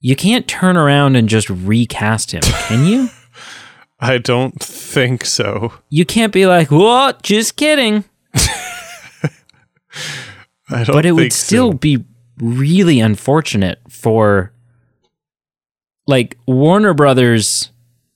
You 0.01 0.15
can't 0.15 0.47
turn 0.47 0.77
around 0.77 1.15
and 1.15 1.27
just 1.27 1.49
recast 1.49 2.31
him, 2.31 2.41
can 2.41 2.85
you? 2.85 3.09
I 3.99 4.17
don't 4.17 4.57
think 4.61 5.25
so. 5.25 5.73
You 5.89 6.05
can't 6.05 6.31
be 6.31 6.45
like, 6.45 6.71
"What? 6.71 7.21
Just 7.21 7.57
kidding." 7.57 8.05
I 10.71 10.83
don't 10.83 10.95
But 10.95 11.05
it 11.05 11.11
would 11.13 11.33
still 11.33 11.71
so. 11.71 11.77
be 11.77 12.05
really 12.37 12.99
unfortunate 12.99 13.79
for 13.89 14.53
like 16.07 16.37
Warner 16.47 16.93
Brothers 16.93 17.71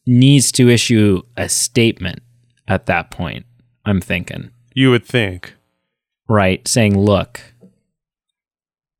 needs 0.05 0.51
to 0.53 0.69
issue 0.69 1.21
a 1.35 1.49
statement 1.49 2.19
at 2.67 2.85
that 2.85 3.11
point. 3.11 3.45
I'm 3.85 3.99
thinking. 4.01 4.51
You 4.73 4.91
would 4.91 5.05
think. 5.05 5.55
right? 6.29 6.65
Saying, 6.67 6.97
look, 6.97 7.41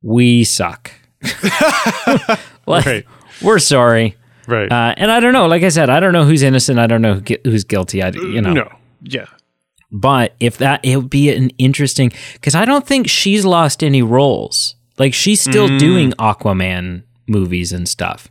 we 0.04 0.44
suck. 0.44 0.92
like, 2.68 2.86
Right. 2.86 3.06
We're 3.42 3.60
sorry. 3.60 4.16
Right. 4.48 4.72
Uh, 4.72 4.94
and 4.98 5.12
I 5.12 5.20
don't 5.20 5.34
know. 5.34 5.48
Like 5.48 5.64
I 5.64 5.70
said, 5.70 5.90
I 5.90 6.00
don't 6.00 6.14
know 6.14 6.26
who's 6.26 6.42
innocent. 6.44 6.78
I 6.78 6.86
don't 6.88 7.02
know 7.02 7.16
who, 7.16 7.36
who's 7.46 7.64
guilty. 7.64 8.04
I, 8.04 8.10
you 8.10 8.42
know. 8.42 8.54
No. 8.54 8.72
Yeah. 9.02 9.26
But 9.92 10.36
if 10.40 10.58
that, 10.58 10.84
it 10.84 10.98
would 10.98 11.10
be 11.10 11.30
an 11.34 11.50
interesting, 11.58 12.12
because 12.34 12.54
I 12.56 12.66
don't 12.66 12.86
think 12.86 13.08
she's 13.08 13.46
lost 13.46 13.84
any 13.84 14.02
roles. 14.02 14.76
Like 15.00 15.14
she's 15.14 15.42
still 15.42 15.68
Mm. 15.70 15.80
doing 15.80 16.12
Aquaman 16.14 17.04
movies 17.28 17.72
and 17.72 17.88
stuff. 17.88 18.30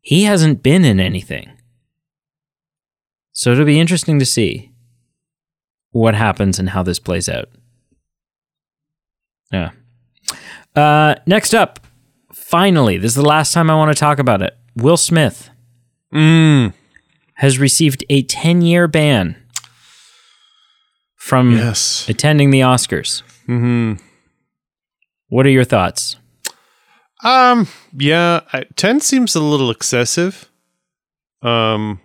He 0.00 0.24
hasn't 0.24 0.62
been 0.62 0.84
in 0.84 0.98
anything. 1.00 1.50
So 3.32 3.52
it'll 3.52 3.64
be 3.64 3.80
interesting 3.80 4.18
to 4.18 4.26
see 4.26 4.70
what 5.90 6.14
happens 6.14 6.58
and 6.58 6.70
how 6.70 6.82
this 6.82 6.98
plays 6.98 7.28
out. 7.28 7.48
Yeah. 9.52 9.70
Uh, 10.76 11.14
next 11.26 11.54
up, 11.54 11.80
finally, 12.32 12.96
this 12.98 13.10
is 13.12 13.16
the 13.16 13.22
last 13.22 13.52
time 13.52 13.70
I 13.70 13.74
want 13.74 13.90
to 13.94 13.98
talk 13.98 14.18
about 14.18 14.42
it. 14.42 14.56
Will 14.76 14.96
Smith 14.96 15.50
Mm. 16.12 16.72
has 17.34 17.58
received 17.58 18.04
a 18.10 18.22
10 18.22 18.62
year 18.62 18.88
ban 18.88 19.36
from 21.16 21.56
Yes. 21.56 22.08
attending 22.08 22.50
the 22.50 22.60
Oscars. 22.60 23.22
Hmm. 23.46 23.94
What 25.28 25.46
are 25.46 25.50
your 25.50 25.64
thoughts? 25.64 26.16
Um. 27.22 27.68
Yeah. 27.96 28.40
I, 28.52 28.64
Ten 28.76 29.00
seems 29.00 29.34
a 29.36 29.40
little 29.40 29.70
excessive. 29.70 30.48
Um, 31.42 32.00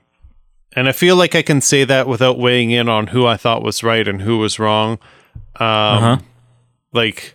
and 0.75 0.87
I 0.89 0.91
feel 0.91 1.15
like 1.15 1.33
I 1.35 1.41
can 1.41 1.61
say 1.61 1.85
that 1.85 2.07
without 2.07 2.37
weighing 2.37 2.71
in 2.71 2.89
on 2.89 3.07
who 3.07 3.25
I 3.25 3.37
thought 3.37 3.63
was 3.63 3.81
right 3.83 4.07
and 4.07 4.21
who 4.21 4.37
was 4.37 4.59
wrong. 4.59 4.99
Um, 5.59 5.67
Uh-huh. 5.67 6.17
like 6.93 7.34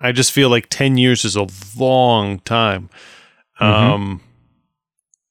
I 0.00 0.12
just 0.12 0.32
feel 0.32 0.50
like 0.50 0.66
10 0.68 0.98
years 0.98 1.24
is 1.24 1.36
a 1.36 1.46
long 1.76 2.40
time. 2.40 2.90
Um 3.58 4.20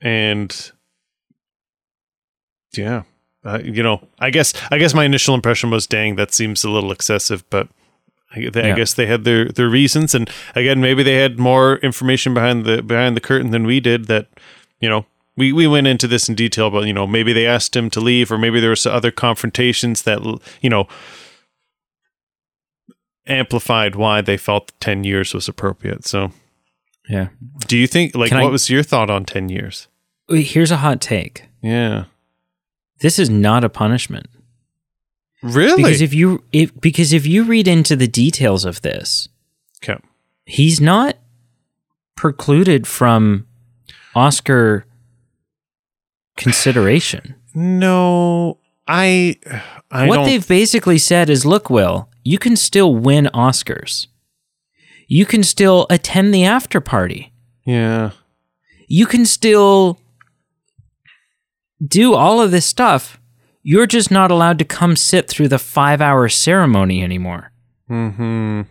and 0.02 0.72
yeah. 2.74 3.04
uh, 3.44 3.60
you 3.64 3.84
know, 3.84 4.08
I 4.20 4.30
guess 4.30 4.54
I 4.72 4.78
guess 4.78 4.94
my 4.94 5.06
initial 5.06 5.36
impression 5.36 5.70
was, 5.70 5.88
dang, 5.88 6.16
that 6.16 6.34
seems 6.34 6.64
a 6.64 6.70
little 6.70 6.92
excessive, 6.92 7.48
but 7.50 7.68
I, 8.36 8.50
they, 8.50 8.72
I 8.72 8.76
guess 8.76 8.94
they 8.94 9.06
had 9.06 9.24
their 9.24 9.46
their 9.46 9.70
reasons, 9.70 10.14
and 10.14 10.30
again, 10.56 10.82
maybe 10.82 11.04
they 11.04 11.16
had 11.16 11.40
more 11.40 11.78
information 11.78 12.34
behind 12.34 12.66
the 12.66 12.82
behind 12.82 13.16
the 13.16 13.22
curtain 13.22 13.52
than 13.52 13.66
we 13.66 13.80
did. 13.80 14.06
That 14.06 14.28
you 14.80 14.90
know, 14.90 15.06
we 15.38 15.54
we 15.54 15.68
went 15.68 15.88
into 15.88 16.08
this 16.08 16.28
in 16.28 16.36
detail, 16.36 16.70
but 16.70 16.86
you 16.86 16.94
know, 16.94 17.08
maybe 17.08 17.34
they 17.34 17.46
asked 17.46 17.76
him 17.76 17.90
to 17.92 18.00
leave, 18.00 18.32
or 18.32 18.38
maybe 18.38 18.60
there 18.60 18.72
was 18.72 18.86
other 18.86 19.12
confrontations 19.12 20.02
that 20.04 20.22
you 20.62 20.70
know 20.70 20.88
amplified 23.28 23.96
why 23.96 24.22
they 24.22 24.38
felt 24.38 24.72
ten 24.80 25.04
years 25.04 25.34
was 25.34 25.48
appropriate. 25.48 26.06
So, 26.06 26.32
Yeah. 27.10 27.28
do 27.68 27.78
you 27.78 27.88
think 27.88 28.16
like 28.16 28.30
Can 28.30 28.40
I- 28.40 28.44
what 28.44 28.52
was 28.52 28.70
your 28.70 28.84
thought 28.84 29.10
on 29.10 29.26
ten 29.26 29.50
years? 29.50 29.88
Here's 30.30 30.72
a 30.72 30.78
hot 30.78 31.02
take. 31.02 31.46
Yeah, 31.62 32.06
This 33.00 33.20
is 33.20 33.30
not 33.30 33.64
a 33.64 33.70
punishment. 33.70 34.28
really? 35.44 35.84
Because 35.84 36.02
if 36.02 36.14
you 36.14 36.44
if 36.52 36.72
because 36.82 37.14
if 37.14 37.28
you 37.28 37.44
read 37.44 37.68
into 37.68 37.96
the 37.96 38.08
details 38.08 38.66
of 38.66 38.82
this, 38.82 39.28
okay. 39.84 40.00
he's 40.46 40.80
not 40.82 41.18
precluded 42.16 42.88
from 42.88 43.46
Oscar 44.16 44.86
consideration. 46.38 47.36
No, 47.54 48.58
I. 48.88 49.38
I 49.92 50.08
what 50.08 50.26
they've 50.26 50.48
basically 50.48 50.98
said 50.98 51.30
is 51.30 51.46
look, 51.46 51.70
Will, 51.70 52.10
you 52.26 52.40
can 52.40 52.58
still 52.58 52.94
win 52.94 53.30
Oscars. 53.34 54.08
You 55.08 55.26
can 55.26 55.44
still 55.44 55.86
attend 55.90 56.34
the 56.34 56.44
after 56.44 56.82
party. 56.82 57.32
yeah. 57.66 58.12
You 58.88 59.08
can 59.08 59.26
still 59.26 60.00
do 61.84 62.14
all 62.14 62.40
of 62.40 62.52
this 62.52 62.68
stuff. 62.68 63.20
You're 63.64 63.88
just 63.88 64.12
not 64.12 64.30
allowed 64.30 64.60
to 64.60 64.66
come 64.66 64.96
sit 64.96 65.28
through 65.28 65.48
the 65.48 65.58
five 65.58 66.02
hour 66.02 66.30
ceremony 66.30 67.02
anymore. 67.04 67.52
Hmm. 67.88 68.62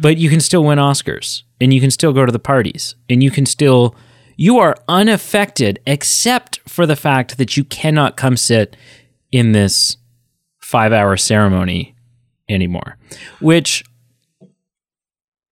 But 0.00 0.18
you 0.18 0.30
can 0.30 0.38
still 0.38 0.62
win 0.62 0.78
Oscars 0.78 1.42
and 1.60 1.74
you 1.74 1.80
can 1.80 1.90
still 1.90 2.12
go 2.12 2.24
to 2.26 2.30
the 2.30 2.38
parties 2.38 2.94
and 3.08 3.20
you 3.20 3.32
can 3.32 3.44
still, 3.44 3.96
you 4.36 4.58
are 4.58 4.76
unaffected 4.86 5.80
except 5.84 6.60
for 6.68 6.86
the 6.86 6.94
fact 6.94 7.38
that 7.38 7.56
you 7.56 7.64
cannot 7.64 8.16
come 8.16 8.36
sit 8.36 8.76
in 9.32 9.50
this 9.50 9.96
five 10.60 10.92
hour 10.92 11.16
ceremony 11.16 11.96
anymore, 12.48 12.96
which 13.40 13.84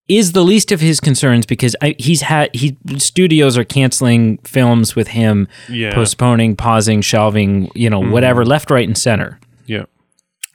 is 0.09 0.32
the 0.32 0.43
least 0.44 0.70
of 0.70 0.81
his 0.81 1.01
concerns 1.01 1.47
because 1.47 1.74
I, 1.82 1.97
he's 1.98 2.23
had 2.23 2.55
he 2.55 2.77
studios 2.97 3.59
are 3.59 3.64
canceling 3.64 4.39
films 4.39 4.94
with 4.94 5.09
him 5.09 5.48
Yeah. 5.68 5.94
postponing 5.94 6.55
pausing 6.55 7.01
shelving 7.01 7.70
you 7.74 7.90
know 7.90 8.01
mm-hmm. 8.01 8.12
whatever 8.12 8.44
left 8.44 8.70
right 8.70 8.86
and 8.86 8.97
center 8.97 9.40
Yeah. 9.66 9.86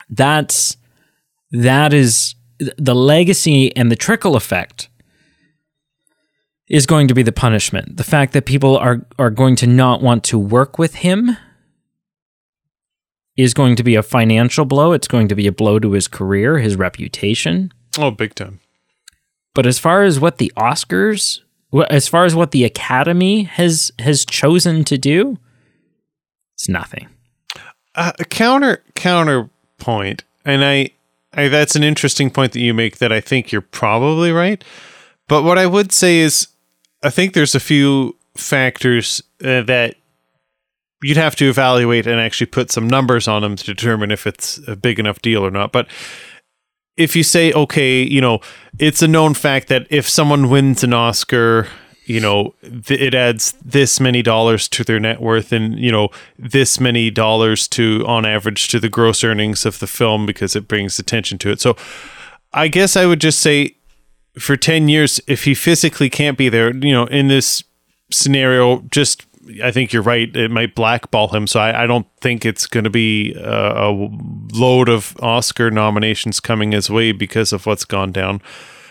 that's 0.09 0.77
that 1.51 1.91
is 1.91 2.35
the 2.59 2.95
legacy 2.95 3.75
and 3.75 3.91
the 3.91 3.97
trickle 3.97 4.37
effect 4.37 4.87
is 6.69 6.85
going 6.85 7.09
to 7.09 7.13
be 7.13 7.21
the 7.21 7.33
punishment. 7.33 7.97
The 7.97 8.03
fact 8.05 8.31
that 8.31 8.45
people 8.45 8.77
are 8.77 9.05
are 9.19 9.29
going 9.29 9.57
to 9.57 9.67
not 9.67 10.01
want 10.01 10.23
to 10.25 10.39
work 10.39 10.79
with 10.79 10.95
him 10.95 11.35
is 13.37 13.53
going 13.53 13.75
to 13.75 13.83
be 13.83 13.95
a 13.95 14.03
financial 14.03 14.65
blow. 14.65 14.91
It's 14.91 15.07
going 15.07 15.27
to 15.29 15.35
be 15.35 15.47
a 15.47 15.51
blow 15.51 15.79
to 15.79 15.91
his 15.91 16.07
career, 16.07 16.59
his 16.59 16.75
reputation. 16.75 17.73
Oh, 17.97 18.11
big 18.11 18.35
time. 18.35 18.59
But 19.53 19.65
as 19.65 19.79
far 19.79 20.03
as 20.03 20.19
what 20.19 20.37
the 20.37 20.51
Oscars, 20.55 21.41
as 21.89 22.07
far 22.07 22.25
as 22.25 22.35
what 22.35 22.51
the 22.51 22.63
Academy 22.63 23.43
has 23.43 23.91
has 23.99 24.25
chosen 24.25 24.83
to 24.85 24.97
do, 24.97 25.37
it's 26.55 26.69
nothing. 26.69 27.07
Uh, 27.95 28.13
a 28.19 28.25
counter 28.25 28.83
counterpoint, 28.95 30.23
and 30.45 30.63
I, 30.63 30.91
I 31.33 31.49
that's 31.49 31.75
an 31.75 31.83
interesting 31.83 32.29
point 32.29 32.53
that 32.53 32.61
you 32.61 32.73
make. 32.73 32.99
That 32.99 33.11
I 33.11 33.19
think 33.19 33.51
you're 33.51 33.61
probably 33.61 34.31
right. 34.31 34.63
But 35.27 35.43
what 35.43 35.57
I 35.57 35.67
would 35.67 35.91
say 35.91 36.19
is, 36.19 36.47
I 37.03 37.09
think 37.09 37.33
there's 37.33 37.55
a 37.55 37.59
few 37.59 38.15
factors 38.35 39.21
uh, 39.43 39.61
that 39.63 39.95
you'd 41.01 41.17
have 41.17 41.35
to 41.37 41.49
evaluate 41.49 42.07
and 42.07 42.19
actually 42.19 42.47
put 42.47 42.71
some 42.71 42.87
numbers 42.87 43.27
on 43.27 43.41
them 43.41 43.55
to 43.55 43.65
determine 43.65 44.11
if 44.11 44.27
it's 44.27 44.59
a 44.67 44.75
big 44.75 44.99
enough 44.99 45.21
deal 45.21 45.45
or 45.45 45.51
not. 45.51 45.71
But 45.71 45.87
if 46.97 47.15
you 47.15 47.23
say, 47.23 47.51
okay, 47.53 48.03
you 48.03 48.21
know, 48.21 48.39
it's 48.77 49.01
a 49.01 49.07
known 49.07 49.33
fact 49.33 49.67
that 49.69 49.87
if 49.89 50.07
someone 50.07 50.49
wins 50.49 50.83
an 50.83 50.93
Oscar, 50.93 51.67
you 52.05 52.19
know, 52.19 52.53
th- 52.61 52.99
it 52.99 53.15
adds 53.15 53.53
this 53.63 53.99
many 53.99 54.21
dollars 54.21 54.67
to 54.69 54.83
their 54.83 54.99
net 54.99 55.21
worth 55.21 55.51
and, 55.51 55.79
you 55.79 55.91
know, 55.91 56.09
this 56.37 56.79
many 56.79 57.09
dollars 57.09 57.67
to, 57.69 58.03
on 58.05 58.25
average, 58.25 58.67
to 58.69 58.79
the 58.79 58.89
gross 58.89 59.23
earnings 59.23 59.65
of 59.65 59.79
the 59.79 59.87
film 59.87 60.25
because 60.25 60.55
it 60.55 60.67
brings 60.67 60.99
attention 60.99 61.37
to 61.39 61.49
it. 61.49 61.61
So 61.61 61.75
I 62.53 62.67
guess 62.67 62.95
I 62.95 63.05
would 63.05 63.21
just 63.21 63.39
say 63.39 63.77
for 64.37 64.57
10 64.57 64.89
years, 64.89 65.19
if 65.27 65.45
he 65.45 65.53
physically 65.53 66.09
can't 66.09 66.37
be 66.37 66.49
there, 66.49 66.75
you 66.75 66.91
know, 66.91 67.05
in 67.05 67.27
this 67.27 67.63
scenario, 68.11 68.81
just 68.91 69.25
I 69.63 69.71
think 69.71 69.91
you're 69.91 70.03
right. 70.03 70.33
It 70.35 70.51
might 70.51 70.75
blackball 70.75 71.29
him. 71.29 71.47
So 71.47 71.59
I, 71.59 71.83
I 71.83 71.87
don't 71.87 72.07
think 72.19 72.45
it's 72.45 72.67
going 72.67 72.83
to 72.83 72.89
be 72.89 73.33
a, 73.33 73.89
a 73.89 74.09
load 74.53 74.89
of 74.89 75.15
Oscar 75.21 75.71
nominations 75.71 76.39
coming 76.39 76.71
his 76.71 76.89
way 76.89 77.11
because 77.11 77.51
of 77.51 77.65
what's 77.65 77.85
gone 77.85 78.11
down. 78.11 78.41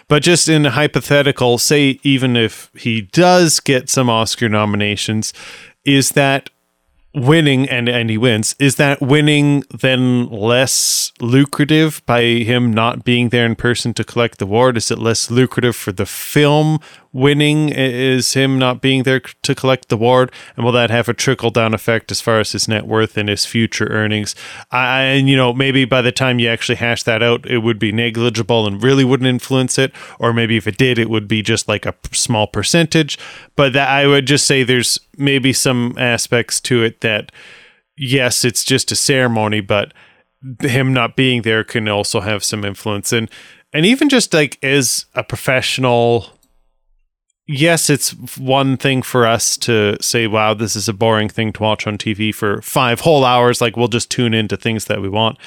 But 0.08 0.24
just 0.24 0.48
in 0.48 0.64
hypothetical, 0.64 1.56
say 1.58 2.00
even 2.02 2.36
if 2.36 2.70
he 2.74 3.02
does 3.02 3.60
get 3.60 3.88
some 3.88 4.10
Oscar 4.10 4.48
nominations, 4.48 5.32
is 5.84 6.10
that 6.10 6.50
winning 7.14 7.68
and 7.68 7.88
and 7.88 8.08
he 8.08 8.16
wins 8.16 8.54
is 8.60 8.76
that 8.76 9.00
winning 9.00 9.64
then 9.76 10.28
less 10.28 11.12
lucrative 11.20 12.00
by 12.06 12.22
him 12.22 12.72
not 12.72 13.02
being 13.02 13.30
there 13.30 13.44
in 13.44 13.56
person 13.56 13.92
to 13.92 14.04
collect 14.04 14.38
the 14.38 14.44
award 14.44 14.76
is 14.76 14.92
it 14.92 14.98
less 14.98 15.28
lucrative 15.28 15.74
for 15.74 15.90
the 15.90 16.06
film 16.06 16.78
winning 17.12 17.70
is 17.70 18.34
him 18.34 18.58
not 18.58 18.80
being 18.80 19.02
there 19.02 19.20
to 19.20 19.54
collect 19.54 19.88
the 19.88 19.96
award 19.96 20.30
and 20.56 20.64
will 20.64 20.72
that 20.72 20.90
have 20.90 21.08
a 21.08 21.14
trickle 21.14 21.50
down 21.50 21.74
effect 21.74 22.10
as 22.12 22.20
far 22.20 22.38
as 22.38 22.52
his 22.52 22.68
net 22.68 22.86
worth 22.86 23.16
and 23.16 23.28
his 23.28 23.44
future 23.44 23.86
earnings? 23.86 24.34
I, 24.70 25.02
and 25.02 25.28
you 25.28 25.36
know 25.36 25.52
maybe 25.52 25.84
by 25.84 26.02
the 26.02 26.12
time 26.12 26.38
you 26.38 26.48
actually 26.48 26.76
hash 26.76 27.02
that 27.04 27.22
out 27.22 27.46
it 27.46 27.58
would 27.58 27.78
be 27.78 27.92
negligible 27.92 28.66
and 28.66 28.82
really 28.82 29.04
wouldn't 29.04 29.28
influence 29.28 29.78
it 29.78 29.92
or 30.18 30.32
maybe 30.32 30.56
if 30.56 30.66
it 30.66 30.78
did 30.78 30.98
it 30.98 31.10
would 31.10 31.26
be 31.26 31.42
just 31.42 31.68
like 31.68 31.86
a 31.86 31.94
small 32.12 32.46
percentage. 32.46 33.18
But 33.56 33.72
that 33.72 33.88
I 33.88 34.06
would 34.06 34.26
just 34.26 34.46
say 34.46 34.62
there's 34.62 34.98
maybe 35.16 35.52
some 35.52 35.94
aspects 35.98 36.60
to 36.62 36.82
it 36.82 37.00
that 37.00 37.32
yes 37.96 38.44
it's 38.44 38.64
just 38.64 38.92
a 38.92 38.96
ceremony 38.96 39.60
but 39.60 39.92
him 40.60 40.92
not 40.92 41.16
being 41.16 41.42
there 41.42 41.64
can 41.64 41.88
also 41.88 42.20
have 42.20 42.44
some 42.44 42.64
influence. 42.64 43.12
And 43.12 43.30
and 43.72 43.86
even 43.86 44.08
just 44.08 44.34
like 44.34 44.58
as 44.62 45.06
a 45.14 45.22
professional 45.22 46.26
yes 47.50 47.90
it's 47.90 48.10
one 48.38 48.76
thing 48.76 49.02
for 49.02 49.26
us 49.26 49.56
to 49.56 49.96
say 50.00 50.26
wow 50.26 50.54
this 50.54 50.76
is 50.76 50.88
a 50.88 50.92
boring 50.92 51.28
thing 51.28 51.52
to 51.52 51.62
watch 51.62 51.86
on 51.86 51.98
TV 51.98 52.34
for 52.34 52.62
5 52.62 53.00
whole 53.00 53.24
hours. 53.24 53.60
Like 53.60 53.76
we'll 53.76 53.88
just 53.88 54.10
tune 54.10 54.34
into 54.34 54.56
things 54.56 54.84
that 54.86 55.02
we 55.02 55.08
want. 55.08 55.38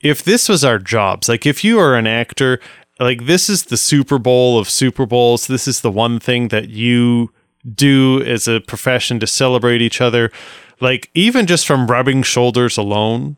If 0.00 0.22
this 0.22 0.48
was 0.48 0.64
our 0.64 0.78
jobs 0.78 1.28
like 1.28 1.46
if 1.46 1.62
you 1.62 1.78
are 1.78 1.94
an 1.94 2.06
actor 2.06 2.60
like 3.00 3.26
this 3.26 3.48
is 3.50 3.64
the 3.64 3.76
super 3.76 4.18
bowl 4.18 4.58
of 4.58 4.70
super 4.70 5.06
bowls. 5.06 5.46
This 5.46 5.66
is 5.66 5.80
the 5.80 5.90
one 5.90 6.20
thing 6.20 6.48
that 6.48 6.68
you 6.68 7.32
do 7.74 8.22
as 8.22 8.46
a 8.46 8.60
profession 8.60 9.18
to 9.20 9.26
celebrate 9.26 9.82
each 9.82 10.00
other. 10.00 10.30
Like 10.80 11.10
even 11.14 11.46
just 11.46 11.66
from 11.66 11.86
rubbing 11.88 12.22
shoulders 12.22 12.76
alone 12.76 13.36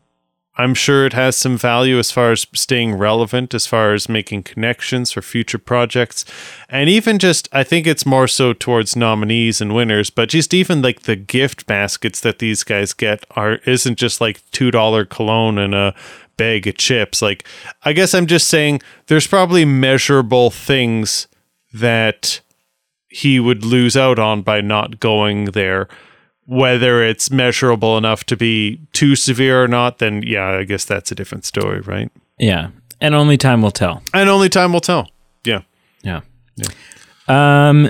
i'm 0.57 0.73
sure 0.73 1.05
it 1.05 1.13
has 1.13 1.35
some 1.35 1.57
value 1.57 1.97
as 1.97 2.11
far 2.11 2.31
as 2.31 2.45
staying 2.53 2.93
relevant 2.93 3.53
as 3.53 3.65
far 3.65 3.93
as 3.93 4.09
making 4.09 4.43
connections 4.43 5.11
for 5.11 5.21
future 5.21 5.57
projects 5.57 6.25
and 6.69 6.89
even 6.89 7.17
just 7.17 7.47
i 7.51 7.63
think 7.63 7.87
it's 7.87 8.05
more 8.05 8.27
so 8.27 8.53
towards 8.53 8.95
nominees 8.95 9.61
and 9.61 9.73
winners 9.73 10.09
but 10.09 10.29
just 10.29 10.53
even 10.53 10.81
like 10.81 11.01
the 11.01 11.15
gift 11.15 11.65
baskets 11.65 12.19
that 12.19 12.39
these 12.39 12.63
guys 12.63 12.93
get 12.93 13.23
are 13.31 13.55
isn't 13.65 13.97
just 13.97 14.19
like 14.19 14.41
two 14.51 14.71
dollar 14.71 15.05
cologne 15.05 15.57
and 15.57 15.73
a 15.73 15.93
bag 16.37 16.67
of 16.67 16.77
chips 16.77 17.21
like 17.21 17.47
i 17.83 17.93
guess 17.93 18.13
i'm 18.13 18.27
just 18.27 18.47
saying 18.47 18.79
there's 19.07 19.25
probably 19.25 19.65
measurable 19.65 20.49
things 20.51 21.27
that 21.73 22.41
he 23.09 23.39
would 23.39 23.63
lose 23.63 23.95
out 23.95 24.19
on 24.19 24.41
by 24.41 24.61
not 24.61 24.99
going 24.99 25.45
there. 25.45 25.87
Whether 26.47 27.03
it's 27.03 27.29
measurable 27.29 27.97
enough 27.97 28.23
to 28.25 28.37
be 28.37 28.79
too 28.93 29.15
severe 29.15 29.63
or 29.63 29.67
not, 29.67 29.99
then 29.99 30.23
yeah, 30.25 30.47
I 30.47 30.63
guess 30.63 30.85
that's 30.85 31.11
a 31.11 31.15
different 31.15 31.45
story, 31.45 31.81
right? 31.81 32.09
Yeah. 32.39 32.69
And 32.99 33.13
only 33.13 33.37
time 33.37 33.61
will 33.61 33.71
tell. 33.71 34.01
And 34.13 34.29
only 34.29 34.49
time 34.49 34.73
will 34.73 34.79
tell. 34.79 35.09
Yeah. 35.43 35.61
Yeah. 36.03 36.21
Um 37.27 37.89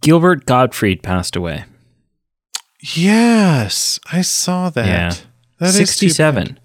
Gilbert 0.00 0.46
Gottfried 0.46 1.02
passed 1.02 1.34
away. 1.36 1.64
Yes, 2.94 3.98
I 4.12 4.22
saw 4.22 4.70
that. 4.70 4.86
Yeah. 4.86 5.14
That 5.58 5.74
is 5.80 5.96
too 5.96 6.06
bad. 6.06 6.14
67. 6.14 6.60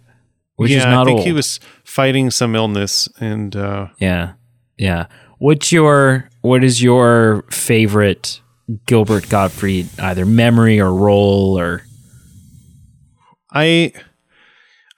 Which 0.56 0.72
yeah, 0.72 0.78
is 0.78 0.86
not 0.86 1.02
I 1.02 1.06
think 1.06 1.18
old. 1.20 1.26
he 1.28 1.34
was 1.34 1.60
fighting 1.84 2.30
some 2.30 2.56
illness, 2.56 3.10
and 3.20 3.56
uh, 3.56 3.88
Yeah. 3.98 4.34
Yeah. 4.78 5.08
What's 5.40 5.72
your 5.72 6.30
what 6.42 6.64
is 6.64 6.82
your 6.84 7.44
favorite 7.50 8.40
Gilbert 8.86 9.30
Gottfried 9.30 9.88
either 10.00 10.26
memory 10.26 10.80
or 10.80 10.94
role 10.94 11.58
or 11.60 11.84
I 13.52 13.94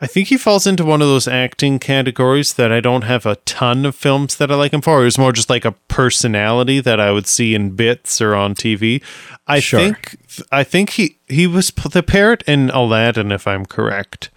I 0.01 0.07
think 0.07 0.27
he 0.27 0.37
falls 0.37 0.67
into 0.67 0.83
one 0.83 1.01
of 1.01 1.07
those 1.07 1.27
acting 1.27 1.79
categories 1.79 2.53
that 2.55 2.71
I 2.71 2.81
don't 2.81 3.03
have 3.03 3.25
a 3.25 3.37
ton 3.37 3.85
of 3.85 3.95
films 3.95 4.35
that 4.35 4.51
I 4.51 4.55
like 4.55 4.73
him 4.73 4.81
for. 4.81 5.01
It 5.01 5.05
was 5.05 5.17
more 5.17 5.31
just 5.31 5.49
like 5.49 5.63
a 5.63 5.71
personality 5.71 6.81
that 6.81 6.99
I 6.99 7.11
would 7.11 7.27
see 7.27 7.55
in 7.55 7.71
bits 7.75 8.19
or 8.21 8.35
on 8.35 8.55
TV. 8.55 9.01
I 9.47 9.59
Sure. 9.61 9.79
think 9.79 10.17
I 10.51 10.63
think 10.63 10.91
he 10.91 11.17
he 11.27 11.47
was 11.47 11.71
the 11.91 12.03
parrot 12.03 12.43
in 12.45 12.69
Aladdin, 12.71 13.31
if 13.31 13.47
I'm 13.47 13.65
correct. 13.65 14.29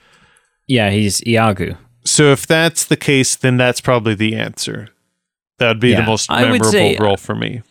Yeah, 0.67 0.91
he's 0.91 1.25
Iago. 1.27 1.77
So 2.05 2.31
if 2.33 2.47
that's 2.47 2.85
the 2.85 2.97
case, 2.97 3.35
then 3.37 3.57
that's 3.57 3.81
probably 3.81 4.15
the 4.15 4.35
answer. 4.37 4.89
That 5.59 5.69
would 5.69 5.81
be 5.81 5.91
Yeah, 5.91 6.01
the 6.03 6.07
most 6.07 6.31
memorable 6.31 6.71
say- 6.71 6.97
role 6.99 7.17
for 7.17 7.35
me. 7.35 7.63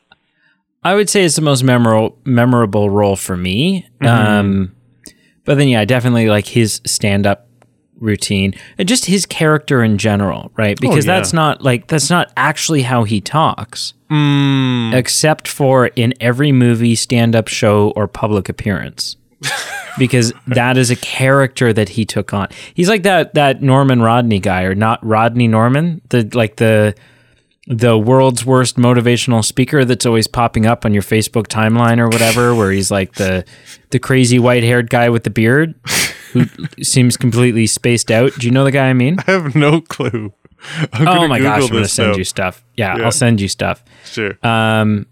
I 0.83 0.95
would 0.95 1.09
say 1.09 1.23
it's 1.25 1.35
the 1.35 1.41
most 1.41 1.63
memorable 1.63 2.17
memorable 2.23 2.89
role 2.89 3.15
for 3.15 3.35
me. 3.35 3.87
Mm-hmm. 4.01 4.05
Um, 4.05 4.75
but 5.45 5.55
then 5.57 5.67
yeah, 5.67 5.85
definitely 5.85 6.27
like 6.27 6.45
his 6.47 6.81
stand 6.85 7.25
up 7.27 7.47
routine 7.99 8.53
and 8.77 8.87
just 8.87 9.05
his 9.05 9.25
character 9.25 9.83
in 9.83 9.97
general, 9.97 10.51
right? 10.55 10.79
Because 10.79 11.07
Oh, 11.07 11.11
yeah. 11.11 11.17
that's 11.19 11.33
not 11.33 11.61
like 11.61 11.87
that's 11.87 12.09
not 12.09 12.31
actually 12.37 12.83
how 12.83 13.03
he 13.03 13.21
talks, 13.21 13.93
Mm, 14.09 14.93
except 14.93 15.47
for 15.49 15.87
in 15.87 16.13
every 16.21 16.51
movie, 16.53 16.95
stand 16.95 17.35
up 17.35 17.47
show, 17.49 17.91
or 17.95 18.07
public 18.07 18.47
appearance. 18.47 19.17
because 19.99 20.33
that 20.47 20.77
is 20.77 20.89
a 20.89 20.95
character 20.95 21.71
that 21.73 21.89
he 21.89 22.05
took 22.05 22.33
on. 22.33 22.47
He's 22.73 22.89
like 22.89 23.03
that 23.03 23.33
that 23.33 23.61
Norman 23.61 24.01
Rodney 24.01 24.39
guy, 24.39 24.63
or 24.63 24.73
not 24.75 25.05
Rodney 25.05 25.47
Norman, 25.47 26.01
the 26.09 26.29
like 26.33 26.55
the 26.55 26.95
the 27.67 27.97
world's 27.97 28.45
worst 28.45 28.77
motivational 28.77 29.43
speaker 29.43 29.83
that's 29.83 30.05
always 30.05 30.25
popping 30.27 30.65
up 30.65 30.85
on 30.85 30.93
your 30.93 31.03
Facebook 31.03 31.47
timeline 31.47 31.99
or 31.99 32.07
whatever, 32.07 32.55
where 32.55 32.71
he's 32.71 32.89
like 32.89 33.13
the 33.15 33.43
the 33.89 33.99
crazy 33.99 34.39
white 34.39 34.63
haired 34.63 34.89
guy 34.89 35.09
with 35.09 35.23
the 35.23 35.29
beard 35.29 35.75
who 36.31 36.45
seems 36.83 37.17
completely 37.17 37.67
spaced 37.67 38.09
out. 38.09 38.31
Do 38.39 38.47
you 38.47 38.51
know 38.51 38.63
the 38.63 38.71
guy 38.71 38.87
I 38.89 38.93
mean? 38.93 39.17
I 39.27 39.31
have 39.31 39.55
no 39.55 39.81
clue. 39.81 40.33
I'm 40.93 41.07
Oh 41.07 41.27
my 41.27 41.39
gosh, 41.39 41.63
I'm 41.63 41.69
gonna 41.69 41.87
send 41.87 42.13
now. 42.13 42.17
you 42.17 42.23
stuff. 42.23 42.63
Yeah, 42.75 42.97
Yeah. 42.97 43.05
I'll 43.05 43.11
send 43.11 43.41
you 43.41 43.47
stuff. 43.47 43.83
Sure. 44.05 44.37
Um, 44.43 45.05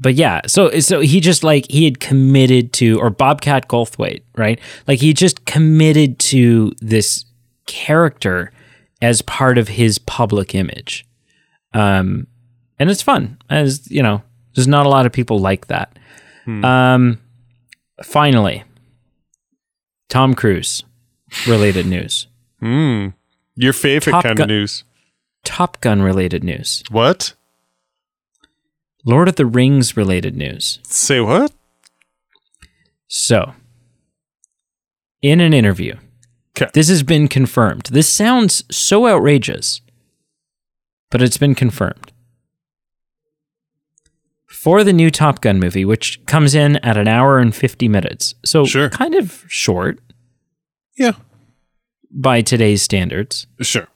but 0.00 0.14
yeah, 0.14 0.42
so 0.46 0.78
so 0.80 1.00
he 1.00 1.20
just 1.20 1.42
like 1.44 1.70
he 1.70 1.84
had 1.84 2.00
committed 2.00 2.72
to, 2.74 2.98
or 3.00 3.10
Bobcat 3.10 3.68
Goldthwait, 3.68 4.22
right? 4.36 4.58
Like 4.86 5.00
he 5.00 5.12
just 5.12 5.44
committed 5.44 6.18
to 6.20 6.72
this 6.80 7.24
character 7.66 8.52
as 9.02 9.22
part 9.22 9.58
of 9.58 9.68
his 9.68 9.98
public 9.98 10.54
image, 10.54 11.04
um, 11.74 12.26
and 12.78 12.90
it's 12.90 13.02
fun. 13.02 13.38
As 13.50 13.90
you 13.90 14.02
know, 14.02 14.22
there's 14.54 14.68
not 14.68 14.86
a 14.86 14.88
lot 14.88 15.06
of 15.06 15.12
people 15.12 15.38
like 15.38 15.66
that. 15.68 15.98
Um, 16.46 17.20
finally, 18.02 18.64
Tom 20.08 20.34
Cruise 20.34 20.82
related 21.46 21.86
news, 21.86 22.26
Mm. 22.62 23.12
Your 23.54 23.72
favorite 23.74 24.12
Top 24.12 24.22
kind 24.24 24.36
Gun- 24.38 24.44
of 24.44 24.48
news. 24.48 24.84
Top 25.44 25.80
Gun 25.80 26.00
related 26.02 26.42
news, 26.42 26.82
What? 26.90 27.34
Lord 29.04 29.28
of 29.28 29.36
the 29.36 29.46
Rings 29.46 29.96
related 29.96 30.36
news. 30.36 30.78
Say 30.84 31.20
what? 31.20 31.52
So, 33.08 33.52
in 35.22 35.40
an 35.40 35.52
interview, 35.54 35.96
'Kay. 36.54 36.68
this 36.74 36.88
has 36.88 37.02
been 37.02 37.28
confirmed. 37.28 37.88
This 37.92 38.08
sounds 38.08 38.64
so 38.74 39.06
outrageous, 39.06 39.80
but 41.10 41.22
it's 41.22 41.38
been 41.38 41.54
confirmed. 41.54 42.12
For 44.46 44.82
the 44.82 44.92
new 44.92 45.10
Top 45.10 45.40
Gun 45.40 45.60
movie, 45.60 45.84
which 45.84 46.24
comes 46.26 46.54
in 46.54 46.76
at 46.76 46.96
an 46.96 47.06
hour 47.06 47.38
and 47.38 47.54
50 47.54 47.86
minutes. 47.88 48.34
So, 48.44 48.64
Sure. 48.64 48.88
kind 48.88 49.14
of 49.14 49.44
short 49.48 50.00
Yeah. 50.96 51.12
by 52.10 52.40
today's 52.40 52.82
standards. 52.82 53.46
Sure. 53.60 53.88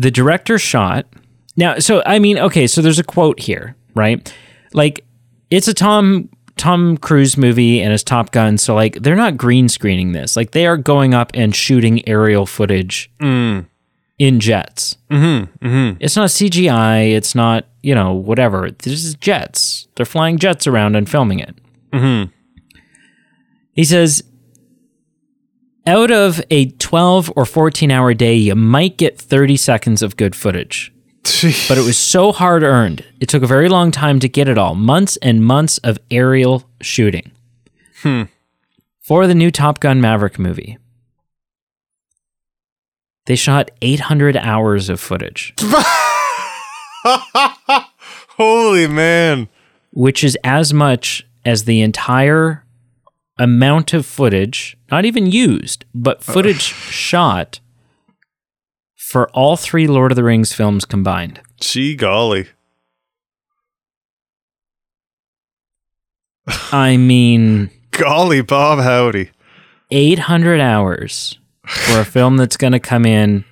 the 0.00 0.10
director 0.12 0.60
shot 0.60 1.06
now 1.56 1.76
so 1.80 2.00
i 2.06 2.20
mean 2.20 2.38
okay 2.38 2.68
so 2.68 2.80
there's 2.80 3.00
a 3.00 3.02
quote 3.02 3.40
here 3.40 3.74
right 3.96 4.32
like 4.72 5.04
it's 5.50 5.66
a 5.66 5.74
tom 5.74 6.28
tom 6.56 6.96
cruise 6.98 7.36
movie 7.36 7.80
and 7.82 7.92
it's 7.92 8.04
top 8.04 8.30
gun 8.30 8.56
so 8.56 8.76
like 8.76 8.94
they're 9.02 9.16
not 9.16 9.36
green 9.36 9.68
screening 9.68 10.12
this 10.12 10.36
like 10.36 10.52
they 10.52 10.66
are 10.68 10.76
going 10.76 11.14
up 11.14 11.32
and 11.34 11.56
shooting 11.56 12.06
aerial 12.08 12.46
footage 12.46 13.10
Mm. 13.20 13.66
In 14.18 14.40
jets 14.40 14.96
Mm-hmm. 15.10 15.66
Mm-hmm. 15.66 15.96
it's 16.00 16.16
not 16.16 16.28
cgi 16.28 17.12
it's 17.16 17.34
not 17.34 17.66
you 17.82 17.94
know 17.94 18.12
whatever 18.14 18.70
this 18.70 18.92
is 19.04 19.14
jets 19.14 19.88
they're 19.94 20.04
flying 20.06 20.38
jets 20.38 20.66
around 20.66 20.96
and 20.96 21.08
filming 21.08 21.38
it 21.40 21.54
Mm-hmm. 21.92 22.30
he 23.72 23.84
says 23.84 24.22
out 25.86 26.10
of 26.10 26.42
a 26.50 26.66
12 26.72 27.32
or 27.36 27.46
14 27.46 27.90
hour 27.90 28.12
day 28.12 28.34
you 28.34 28.54
might 28.54 28.98
get 28.98 29.18
30 29.18 29.56
seconds 29.56 30.02
of 30.02 30.16
good 30.16 30.36
footage 30.36 30.92
but 31.68 31.76
it 31.78 31.84
was 31.84 31.98
so 31.98 32.32
hard 32.32 32.62
earned. 32.62 33.04
It 33.20 33.28
took 33.28 33.42
a 33.42 33.46
very 33.46 33.68
long 33.68 33.90
time 33.90 34.18
to 34.20 34.28
get 34.30 34.48
it 34.48 34.56
all 34.56 34.74
months 34.74 35.18
and 35.18 35.44
months 35.44 35.76
of 35.78 35.98
aerial 36.10 36.64
shooting 36.80 37.32
for 39.00 39.26
the 39.26 39.34
new 39.34 39.50
Top 39.50 39.78
Gun 39.80 40.00
Maverick 40.00 40.38
movie. 40.38 40.78
They 43.28 43.36
shot 43.36 43.70
800 43.82 44.38
hours 44.38 44.88
of 44.88 44.98
footage, 45.00 45.52
Holy 48.38 48.86
man. 48.86 49.48
which 49.92 50.24
is 50.24 50.38
as 50.42 50.72
much 50.72 51.26
as 51.44 51.64
the 51.64 51.82
entire 51.82 52.64
amount 53.38 53.92
of 53.92 54.06
footage, 54.06 54.78
not 54.90 55.04
even 55.04 55.26
used, 55.26 55.84
but 55.94 56.24
footage 56.24 56.62
shot 56.62 57.60
for 58.96 59.28
all 59.32 59.58
three 59.58 59.86
Lord 59.86 60.10
of 60.10 60.16
the 60.16 60.24
Rings 60.24 60.54
films 60.54 60.86
combined. 60.86 61.40
Gee 61.60 61.96
golly. 61.96 62.48
I 66.72 66.96
mean, 66.96 67.68
Golly 67.90 68.40
Bob 68.40 68.78
Howdy. 68.78 69.32
800 69.90 70.60
hours 70.60 71.37
for 71.68 72.00
a 72.00 72.04
film 72.04 72.36
that's 72.36 72.56
going 72.56 72.72
to 72.72 72.80
come 72.80 73.04
in 73.04 73.44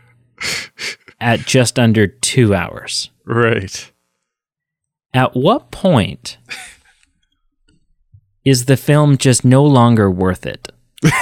at 1.21 1.41
just 1.41 1.79
under 1.79 2.07
two 2.07 2.55
hours. 2.55 3.11
Right. 3.25 3.93
At 5.13 5.35
what 5.35 5.71
point 5.71 6.39
is 8.45 8.67
the 8.67 8.77
film 8.77 9.17
just 9.17 9.45
no 9.45 9.65
longer 9.65 10.11
worth 10.11 10.47
it? 10.47 10.71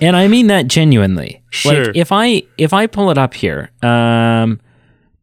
and 0.00 0.16
I 0.16 0.28
mean 0.28 0.46
that 0.48 0.68
genuinely. 0.68 1.42
Sure. 1.50 1.86
Like 1.86 1.96
if 1.96 2.12
I 2.12 2.42
if 2.56 2.72
I 2.72 2.86
pull 2.86 3.10
it 3.10 3.18
up 3.18 3.34
here, 3.34 3.70
um 3.82 4.60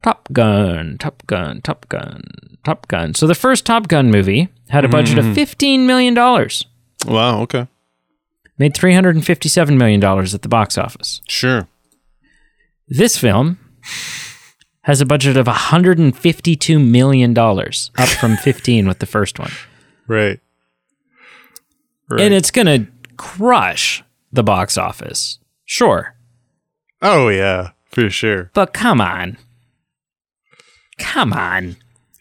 Top 0.04 0.28
Gun, 0.32 0.98
Top 1.00 1.26
Gun, 1.26 1.62
Top 1.62 1.90
Gun, 1.90 2.22
Top 2.64 2.88
Gun. 2.88 3.14
So 3.16 3.26
the 3.26 3.34
first 3.36 3.66
Top 3.66 3.88
Gun 3.88 4.12
movie 4.12 4.50
had 4.70 4.86
a 4.86 4.88
budget 4.88 5.18
of 5.18 5.34
15 5.34 5.88
million 5.88 6.14
dollars. 6.14 6.66
Wow, 7.06 7.42
okay. 7.42 7.68
Made 8.58 8.76
357 8.76 9.78
million 9.78 10.00
dollars 10.00 10.34
at 10.34 10.42
the 10.42 10.48
box 10.50 10.78
office. 10.78 11.22
Sure. 11.28 11.68
This 12.88 13.18
film 13.18 13.60
has 14.82 15.02
a 15.02 15.06
budget 15.06 15.36
of 15.38 15.48
152 15.48 16.80
million 16.80 17.34
dollars, 17.34 17.92
up 17.98 18.08
from 18.10 18.38
15 18.44 18.88
with 18.88 19.00
the 19.00 19.06
first 19.06 19.40
one. 19.40 19.52
Right. 20.08 20.40
Right. 22.10 22.22
And 22.22 22.34
it's 22.34 22.52
going 22.52 22.68
to 22.68 22.92
crush 23.18 24.04
the 24.32 24.44
box 24.44 24.78
office. 24.78 25.40
Sure. 25.66 26.16
oh 27.02 27.30
yeah, 27.30 27.72
for 27.90 28.10
sure. 28.10 28.52
But 28.54 28.74
come 28.74 29.02
on. 29.02 29.38
Come 30.98 31.34
on. 31.34 31.76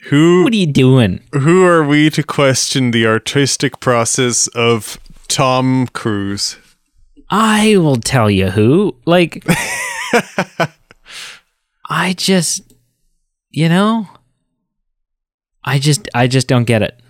Who 0.09 0.45
What 0.45 0.53
are 0.53 0.57
you 0.57 0.67
doing? 0.67 1.21
who 1.33 1.65
are 1.65 1.83
we 1.83 2.11
to 2.11 2.23
question 2.23 2.91
the 2.91 3.07
artistic 3.07 3.81
process 3.81 4.49
of 4.49 4.99
Tom 5.29 5.87
Cruise? 5.89 6.57
I 7.31 7.77
will 7.79 7.97
tell 7.97 8.31
you 8.31 8.51
who. 8.51 8.95
Like, 9.07 9.45
I 11.91 12.13
just, 12.17 12.75
you 13.51 13.69
know, 13.69 14.09
I 15.65 15.79
just, 15.79 16.09
I 16.15 16.27
just 16.27 16.49
don't 16.49 16.65
get 16.65 16.83
it. 16.83 17.01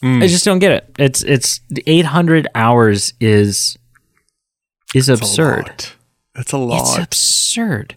Hmm. 0.00 0.22
I 0.22 0.26
just 0.28 0.44
don't 0.44 0.60
get 0.60 0.72
it. 0.72 0.90
It's, 0.98 1.22
it's 1.24 1.60
800 1.86 2.48
hours 2.54 3.14
is, 3.20 3.76
is 4.94 5.08
absurd. 5.08 5.86
That's 6.34 6.52
a 6.52 6.58
lot. 6.58 6.80
It's 6.80 6.98
absurd. 6.98 7.96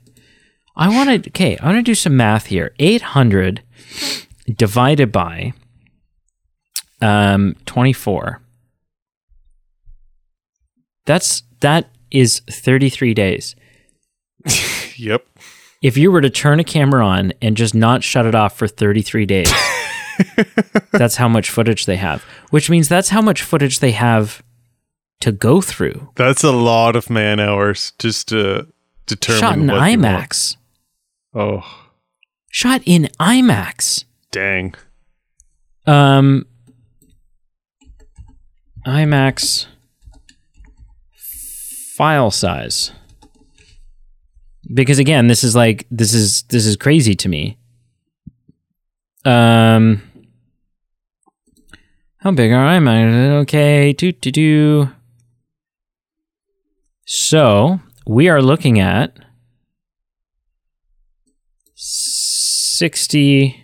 I 0.76 0.89
want 0.89 1.23
to, 1.23 1.30
okay, 1.30 1.57
I 1.57 1.68
want 1.68 1.77
to 1.77 1.84
do 1.84 1.95
some 1.95 2.18
math 2.18 2.47
here. 2.47 2.73
800 2.80 3.61
divided 4.56 5.11
by 5.11 5.53
um, 7.02 7.56
24. 7.65 8.41
That's, 11.06 11.43
that 11.60 11.89
is 12.11 12.41
33 12.49 13.14
days. 13.14 13.56
Yep. 14.97 15.26
If 15.81 15.97
you 15.97 16.11
were 16.11 16.22
to 16.22 16.30
turn 16.30 16.60
a 16.60 16.64
camera 16.64 17.06
on 17.06 17.34
and 17.41 17.57
just 17.57 17.76
not 17.76 18.03
shut 18.03 18.26
it 18.26 18.34
off 18.34 18.57
for 18.57 18.68
33 18.68 19.26
days, 19.26 19.52
that's 20.91 21.18
how 21.18 21.27
much 21.27 21.49
footage 21.49 21.85
they 21.85 21.97
have, 21.97 22.23
which 22.49 22.69
means 22.69 22.88
that's 22.88 23.10
how 23.10 23.22
much 23.22 23.41
footage 23.43 23.80
they 23.80 23.91
have 23.91 24.41
to 25.19 25.31
go 25.31 25.61
through. 25.61 26.10
That's 26.15 26.43
a 26.43 26.52
lot 26.52 26.95
of 26.95 27.10
man 27.10 27.39
hours 27.39 27.93
just 27.99 28.30
to 28.30 28.68
determine 29.06 29.39
Shot 29.39 29.57
in 29.57 29.68
what 29.68 29.91
you 29.91 29.99
want. 29.99 30.02
IMAX. 30.02 30.57
Oh, 31.34 31.85
Shot 32.56 32.82
in 32.86 33.10
IMAX. 33.19 34.06
dang. 34.32 34.76
Um, 35.86 36.45
IMAX 38.88 39.65
file 41.98 42.32
size. 42.32 42.94
Because 44.73 44.99
again, 44.99 45.27
this 45.27 45.44
is 45.44 45.53
like 45.53 45.86
this 45.91 46.14
is 46.14 46.44
this 46.44 46.65
is 46.65 46.77
crazy 46.77 47.14
to 47.15 47.27
me. 47.27 47.57
Um, 49.26 50.02
how 52.19 52.32
big 52.32 52.53
are 52.53 52.80
IMAX? 52.80 53.41
Okay, 53.41 53.91
do 53.91 54.14
do 54.14 54.32
do. 54.32 54.90
So 57.03 57.82
we 58.07 58.30
are 58.30 58.41
looking 58.41 58.80
at 58.80 59.14
sixty 62.77 63.64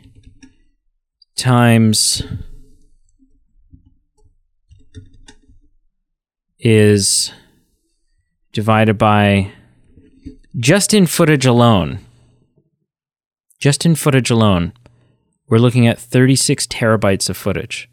times 1.36 2.24
is 6.60 7.34
divided 8.54 8.98
by 8.98 9.52
just 10.58 10.94
in 10.94 11.06
footage 11.08 11.46
alone. 11.46 12.00
Just 13.60 13.86
in 13.86 13.96
footage 13.96 14.32
alone, 14.32 14.72
we're 15.50 15.58
looking 15.58 15.86
at 15.86 16.00
36 16.00 16.66
terabytes 16.68 17.30
of 17.30 17.36
footage. 17.36 17.90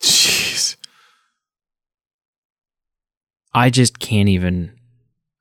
Jeez. 0.00 0.76
I 3.52 3.70
just 3.70 3.98
can't 3.98 4.28
even. 4.28 4.72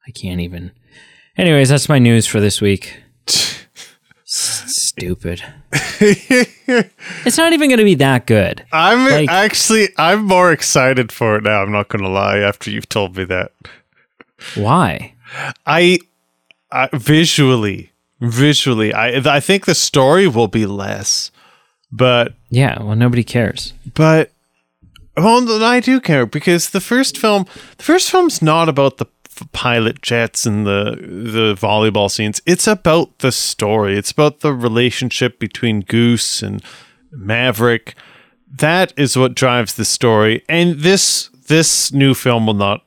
I 0.08 0.12
can't 0.12 0.42
even. 0.42 0.72
Anyways, 1.38 1.70
that's 1.70 1.88
my 1.88 2.00
news 2.00 2.26
for 2.26 2.40
this 2.40 2.60
week. 2.62 3.04
Stupid. 4.36 5.42
It's 7.26 7.38
not 7.38 7.54
even 7.54 7.70
going 7.70 7.78
to 7.80 7.84
be 7.86 7.96
that 7.96 8.26
good. 8.28 8.66
I'm 8.72 9.10
Like- 9.10 9.30
actually 9.30 9.90
I'm 9.98 10.26
more 10.26 10.52
excited 10.52 11.12
for 11.12 11.38
it 11.38 11.44
now. 11.44 11.62
I'm 11.62 11.72
not 11.72 11.88
going 11.90 12.04
to 12.04 12.10
lie. 12.10 12.40
After 12.40 12.70
you've 12.72 12.90
told 12.90 13.16
me 13.16 13.24
that, 13.26 13.52
Why? 14.56 15.14
I, 15.66 16.00
I 16.72 16.90
visually, 16.94 17.92
visually, 18.20 18.94
I 18.94 19.38
I 19.38 19.40
think 19.40 19.66
the 19.66 19.76
story 19.76 20.28
will 20.28 20.48
be 20.50 20.66
less, 20.66 21.32
but 21.92 22.34
Yeah, 22.50 22.82
well, 22.84 22.96
nobody 22.96 23.24
cares. 23.24 23.74
but 23.94 24.32
well, 25.18 25.64
I 25.64 25.80
do 25.80 26.02
care 26.02 26.26
because 26.26 26.72
the 26.72 26.82
first 26.82 27.18
film, 27.18 27.46
the 27.78 27.84
first 27.84 28.12
film's 28.12 28.42
not 28.42 28.68
about 28.70 28.98
the 28.98 29.06
pilot 29.52 30.02
jets 30.02 30.46
and 30.46 30.66
the 30.66 30.98
the 31.00 31.56
volleyball 31.56 32.10
scenes. 32.10 32.42
It's 32.46 32.68
about 32.68 33.20
the 33.20 33.32
story. 33.32 33.98
It's 33.98 34.12
about 34.12 34.40
the 34.40 34.54
relationship 34.54 35.40
between 35.40 35.82
Goose 35.82 36.42
and 36.42 36.64
Maverick. 37.12 37.96
That 38.48 38.94
is 38.98 39.18
what 39.18 39.36
drives 39.36 39.76
the 39.76 39.86
story. 39.86 40.44
And 40.48 40.80
this 40.80 41.30
this 41.48 41.92
new 41.92 42.14
film 42.14 42.48
will 42.48 42.54
not 42.54 42.84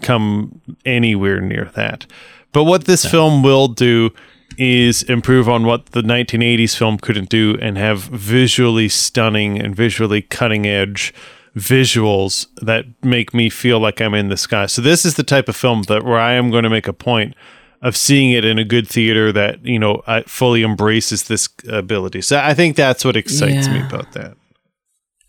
come 0.00 0.60
anywhere 0.84 1.40
near 1.40 1.70
that. 1.74 2.06
But 2.52 2.64
what 2.64 2.84
this 2.84 3.04
film 3.06 3.42
will 3.42 3.68
do 3.68 4.10
is 4.58 5.02
improve 5.04 5.48
on 5.48 5.64
what 5.64 5.86
the 5.86 6.02
1980s 6.02 6.76
film 6.76 6.98
couldn't 6.98 7.30
do 7.30 7.56
and 7.60 7.78
have 7.78 8.00
visually 8.00 8.88
stunning 8.88 9.58
and 9.58 9.74
visually 9.74 10.20
cutting 10.20 10.66
edge 10.66 11.14
visuals 11.56 12.46
that 12.60 12.84
make 13.04 13.34
me 13.34 13.50
feel 13.50 13.78
like 13.78 14.00
I'm 14.00 14.14
in 14.14 14.28
the 14.28 14.36
sky. 14.36 14.66
So 14.66 14.80
this 14.82 15.04
is 15.04 15.14
the 15.14 15.22
type 15.22 15.48
of 15.48 15.56
film 15.56 15.82
that 15.84 16.04
where 16.04 16.18
I 16.18 16.32
am 16.34 16.50
going 16.50 16.64
to 16.64 16.70
make 16.70 16.88
a 16.88 16.92
point 16.92 17.34
of 17.82 17.96
seeing 17.96 18.30
it 18.30 18.44
in 18.44 18.58
a 18.58 18.64
good 18.64 18.86
theater 18.88 19.32
that, 19.32 19.64
you 19.64 19.78
know, 19.78 19.96
uh, 20.06 20.22
fully 20.26 20.62
embraces 20.62 21.24
this 21.24 21.48
ability. 21.68 22.22
So 22.22 22.38
I 22.38 22.54
think 22.54 22.76
that's 22.76 23.04
what 23.04 23.16
excites 23.16 23.68
me 23.68 23.80
about 23.82 24.12
that. 24.12 24.36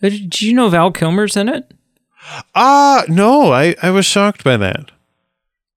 Did 0.01 0.41
you 0.41 0.53
know 0.53 0.69
Val 0.69 0.91
Kilmer's 0.91 1.35
in 1.35 1.49
it? 1.49 1.73
Ah, 2.55 3.03
no, 3.07 3.51
I, 3.51 3.75
I 3.81 3.89
was 3.89 4.05
shocked 4.05 4.43
by 4.43 4.55
that. 4.57 4.91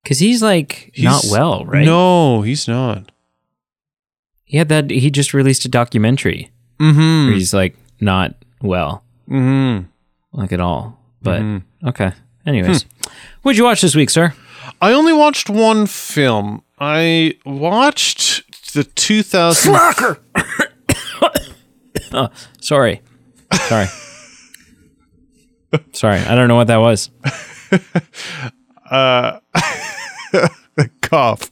Because 0.03 0.19
he's 0.21 0.43
like 0.43 0.93
not 0.99 1.25
well, 1.31 1.65
right? 1.65 1.85
No, 1.85 2.43
he's 2.43 2.69
not. 2.69 3.11
He 4.45 4.59
had 4.59 4.69
that. 4.69 4.91
He 4.91 5.11
just 5.11 5.35
released 5.35 5.65
a 5.65 5.69
documentary 5.69 6.51
Mm-hmm. 6.79 7.27
where 7.29 7.35
he's 7.35 7.55
like 7.55 7.75
not 8.01 8.35
well, 8.61 9.03
Mm-hmm. 9.29 9.87
Like 10.37 10.53
at 10.53 10.61
all. 10.61 11.01
But 11.23 11.41
mm-hmm. 11.41 11.89
okay. 11.89 12.13
Anyways, 12.47 12.83
hmm. 12.83 12.89
what'd 13.43 13.59
you 13.59 13.65
watch 13.65 13.81
this 13.81 13.97
week, 13.97 14.11
sir? 14.11 14.33
I 14.81 14.93
only 14.93 15.13
watched 15.13 15.51
one 15.51 15.87
film. 15.87 16.63
I 16.79 17.39
watched 17.45 18.73
the 18.73 18.85
2000. 18.85 19.75
Sorry, 22.61 23.03
sorry, 23.53 23.87
sorry. 25.93 26.19
I 26.21 26.35
don't 26.35 26.49
know 26.49 26.57
what 26.57 26.69
that 26.69 26.79
was. 26.79 27.11
Uh, 28.91 29.41
cough. 31.01 31.51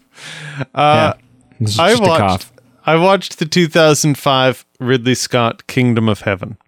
Uh, 0.74 1.14
yeah, 1.14 1.14
it's 1.60 1.78
I 1.78 1.90
just 1.90 2.02
a 2.02 2.06
watched. 2.06 2.20
cough. 2.20 2.52
I 2.86 2.96
watched 2.96 3.38
the 3.38 3.46
2005 3.46 4.64
Ridley 4.78 5.14
Scott 5.14 5.66
Kingdom 5.66 6.08
of 6.08 6.20
Heaven. 6.20 6.58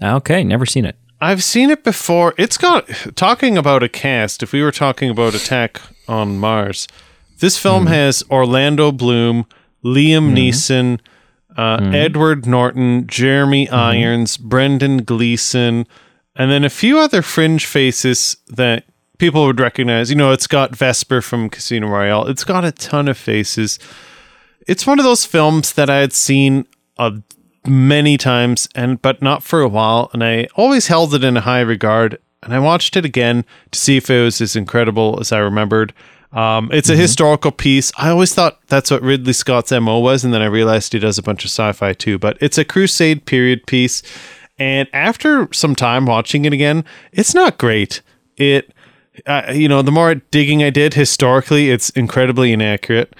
Ah, 0.00 0.14
okay, 0.14 0.44
never 0.44 0.64
seen 0.64 0.84
it. 0.84 0.96
I've 1.20 1.44
seen 1.44 1.70
it 1.70 1.84
before. 1.84 2.34
It's 2.38 2.56
got 2.56 2.88
talking 3.14 3.58
about 3.58 3.82
a 3.82 3.88
cast. 3.88 4.42
If 4.42 4.52
we 4.52 4.62
were 4.62 4.72
talking 4.72 5.10
about 5.10 5.34
Attack 5.34 5.80
on 6.08 6.38
Mars, 6.38 6.88
this 7.40 7.58
film 7.58 7.84
hmm. 7.84 7.92
has 7.92 8.22
Orlando 8.30 8.90
Bloom, 8.90 9.46
Liam 9.84 10.30
hmm. 10.30 10.36
Neeson, 10.36 11.00
uh, 11.56 11.78
hmm. 11.78 11.94
Edward 11.94 12.46
Norton, 12.46 13.06
Jeremy 13.06 13.68
Irons, 13.68 14.36
Brendan 14.38 15.04
Gleeson, 15.04 15.86
and 16.36 16.50
then 16.50 16.64
a 16.64 16.70
few 16.70 16.98
other 16.98 17.20
fringe 17.20 17.66
faces 17.66 18.38
that 18.48 18.84
people 19.18 19.44
would 19.44 19.60
recognize. 19.60 20.10
You 20.10 20.16
know, 20.16 20.32
it's 20.32 20.46
got 20.46 20.74
Vesper 20.74 21.20
from 21.20 21.50
Casino 21.50 21.88
Royale. 21.88 22.28
It's 22.28 22.44
got 22.44 22.64
a 22.64 22.72
ton 22.72 23.08
of 23.08 23.18
faces. 23.18 23.78
It's 24.66 24.86
one 24.86 24.98
of 24.98 25.04
those 25.04 25.26
films 25.26 25.74
that 25.74 25.90
I 25.90 25.98
had 25.98 26.14
seen 26.14 26.66
a 26.98 27.22
many 27.66 28.16
times 28.16 28.68
and 28.74 29.00
but 29.02 29.20
not 29.20 29.42
for 29.42 29.60
a 29.60 29.68
while 29.68 30.10
and 30.12 30.24
I 30.24 30.48
always 30.54 30.86
held 30.86 31.14
it 31.14 31.22
in 31.22 31.36
a 31.36 31.42
high 31.42 31.60
regard 31.60 32.18
and 32.42 32.54
I 32.54 32.58
watched 32.58 32.96
it 32.96 33.04
again 33.04 33.44
to 33.70 33.78
see 33.78 33.96
if 33.96 34.08
it 34.10 34.22
was 34.22 34.40
as 34.40 34.56
incredible 34.56 35.18
as 35.20 35.32
I 35.32 35.38
remembered. 35.38 35.92
Um, 36.32 36.70
it's 36.72 36.88
a 36.88 36.96
historical 36.96 37.50
piece. 37.50 37.90
I 37.98 38.08
always 38.10 38.34
thought 38.34 38.60
that's 38.68 38.90
what 38.90 39.02
Ridley 39.02 39.32
Scott's 39.32 39.72
MO 39.72 39.98
was, 39.98 40.24
and 40.24 40.32
then 40.32 40.42
I 40.42 40.46
realized 40.46 40.92
he 40.92 40.98
does 40.98 41.18
a 41.18 41.22
bunch 41.22 41.44
of 41.44 41.50
sci-fi 41.50 41.92
too. 41.92 42.18
But 42.18 42.38
it's 42.40 42.56
a 42.56 42.64
crusade 42.64 43.26
period 43.26 43.66
piece, 43.66 44.02
and 44.58 44.88
after 44.92 45.52
some 45.52 45.74
time 45.74 46.06
watching 46.06 46.44
it 46.44 46.52
again, 46.52 46.84
it's 47.12 47.34
not 47.34 47.58
great. 47.58 48.00
It, 48.36 48.72
uh, 49.26 49.52
you 49.52 49.68
know, 49.68 49.82
the 49.82 49.90
more 49.90 50.14
digging 50.14 50.62
I 50.62 50.70
did 50.70 50.94
historically, 50.94 51.70
it's 51.70 51.90
incredibly 51.90 52.52
inaccurate. 52.52 53.14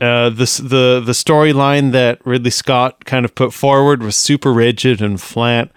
Uh, 0.00 0.28
this 0.28 0.58
the 0.58 1.00
the 1.04 1.12
storyline 1.12 1.92
that 1.92 2.24
Ridley 2.26 2.50
Scott 2.50 3.04
kind 3.04 3.24
of 3.24 3.34
put 3.34 3.52
forward 3.54 4.02
was 4.02 4.16
super 4.16 4.52
rigid 4.52 5.00
and 5.00 5.20
flat, 5.20 5.70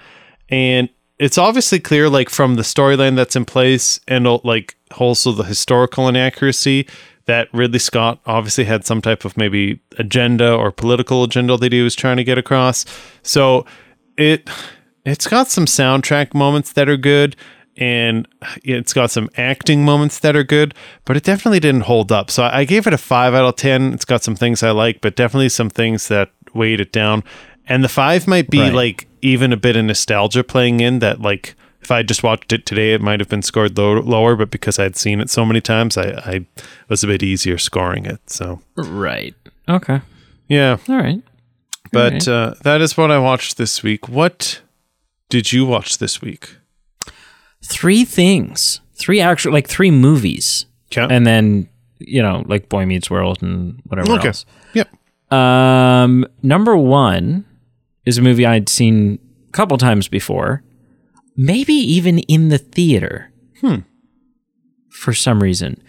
and 0.50 0.90
it's 1.20 1.38
obviously 1.38 1.80
clear, 1.80 2.10
like 2.10 2.30
from 2.30 2.56
the 2.56 2.64
storyline 2.64 3.16
that's 3.16 3.36
in 3.36 3.46
place, 3.46 4.00
and 4.08 4.26
like 4.44 4.76
also 4.98 5.32
the 5.32 5.44
historical 5.44 6.08
inaccuracy 6.08 6.88
that 7.26 7.50
Ridley 7.54 7.80
Scott 7.80 8.20
obviously 8.26 8.64
had 8.64 8.86
some 8.86 9.02
type 9.02 9.26
of 9.26 9.38
maybe 9.38 9.80
agenda 9.98 10.54
or 10.54 10.72
political 10.72 11.24
agenda 11.24 11.58
that 11.58 11.72
he 11.72 11.82
was 11.82 11.94
trying 11.94 12.18
to 12.18 12.24
get 12.24 12.38
across. 12.38 12.86
So 13.22 13.66
it 14.18 14.50
it's 15.06 15.28
got 15.28 15.48
some 15.48 15.66
soundtrack 15.66 16.34
moments 16.34 16.74
that 16.74 16.90
are 16.90 16.98
good 16.98 17.36
and 17.78 18.28
it's 18.64 18.94
got 18.94 19.12
some 19.12 19.30
acting 19.38 19.86
moments 19.86 20.20
that 20.20 20.36
are 20.36 20.44
good, 20.44 20.74
but 21.06 21.16
it 21.18 21.24
definitely 21.24 21.60
didn't 21.60 21.82
hold 21.82 22.12
up. 22.12 22.32
So 22.32 22.44
I 22.44 22.64
gave 22.66 22.88
it 22.88 22.94
a 22.94 22.98
five 22.98 23.34
out 23.34 23.46
of 23.46 23.56
10. 23.56 23.94
It's 23.94 24.06
got 24.06 24.24
some 24.24 24.36
things 24.36 24.64
I 24.64 24.72
like, 24.72 25.02
but 25.02 25.16
definitely 25.16 25.50
some 25.50 25.70
things 25.70 26.08
that 26.08 26.32
weighed 26.54 26.80
it 26.80 26.92
down. 26.92 27.24
And 27.68 27.84
the 27.84 27.90
five 27.90 28.28
might 28.28 28.50
be 28.50 28.60
Right. 28.60 28.74
like 28.74 29.08
even 29.22 29.52
a 29.54 29.58
bit 29.58 29.76
of 29.76 29.86
nostalgia 29.86 30.44
playing 30.44 30.80
in 30.80 31.00
that, 31.00 31.22
like, 31.22 31.56
if 31.82 31.92
I 31.92 32.02
just 32.04 32.24
watched 32.24 32.52
it 32.52 32.66
today, 32.66 32.94
it 32.94 33.02
might 33.02 33.20
have 33.20 33.30
been 33.30 33.42
scored 33.42 33.78
low, 33.78 34.00
lower, 34.02 34.36
but 34.36 34.50
because 34.52 34.80
I 34.80 34.84
had 34.84 34.96
seen 34.96 35.20
it 35.22 35.30
so 35.30 35.46
many 35.46 35.62
times, 35.62 35.98
I, 35.98 36.08
I 36.26 36.46
was 36.90 37.04
a 37.04 37.08
bit 37.08 37.24
easier 37.24 37.58
scoring 37.58 38.06
it. 38.06 38.30
So, 38.30 38.62
Right. 38.76 39.36
Okay. 39.70 40.02
yeah. 40.48 40.78
All 40.90 40.98
right. 40.98 41.22
But 41.92 42.14
right. 42.14 42.28
uh, 42.28 42.54
that 42.64 42.82
is 42.82 42.98
what 42.98 43.12
I 43.12 43.20
watched 43.20 43.58
this 43.58 43.84
week. 43.84 44.10
What 44.10 44.62
did 45.30 45.54
you 45.54 45.66
watch 45.66 46.00
this 46.00 46.22
week? 46.22 46.56
Three 47.68 48.06
things. 48.06 48.82
Three 48.96 49.20
actual 49.22 49.54
like 49.54 49.68
three 49.68 49.92
movies. 49.92 50.66
Okay. 50.92 51.08
And 51.14 51.26
then, 51.28 51.68
you 52.00 52.22
know, 52.22 52.44
like 52.48 52.70
Boy 52.70 52.86
Meets 52.86 53.10
World 53.10 53.42
and 53.44 53.80
whatever 53.86 54.14
Okay. 54.14 54.28
else. 54.30 54.46
Yep. 54.74 54.90
Um, 55.34 56.26
number 56.42 56.76
one 56.78 57.46
is 58.06 58.18
a 58.18 58.22
movie 58.22 58.46
I'd 58.46 58.70
seen 58.70 59.20
a 59.50 59.52
couple 59.52 59.78
times 59.78 60.08
before, 60.08 60.64
maybe 61.36 61.74
even 61.74 62.20
in 62.20 62.50
the 62.50 62.58
theater. 62.58 63.32
Hmm. 63.62 63.78
For 64.90 65.14
some 65.14 65.44
reason. 65.44 65.82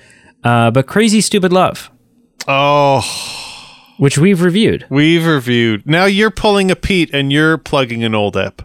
Uh, 0.44 0.70
but 0.70 0.86
Crazy 0.86 1.20
Stupid 1.20 1.52
Love, 1.52 1.90
Oh, 2.46 3.02
which 3.98 4.18
we've 4.18 4.42
reviewed. 4.42 4.84
we've 4.90 5.26
reviewed. 5.26 5.86
Now 5.86 6.04
you're 6.06 6.30
pulling 6.30 6.70
a 6.70 6.76
Pete 6.76 7.10
and 7.12 7.32
you're 7.32 7.56
plugging 7.58 8.04
an 8.04 8.14
old 8.14 8.36
ep. 8.36 8.62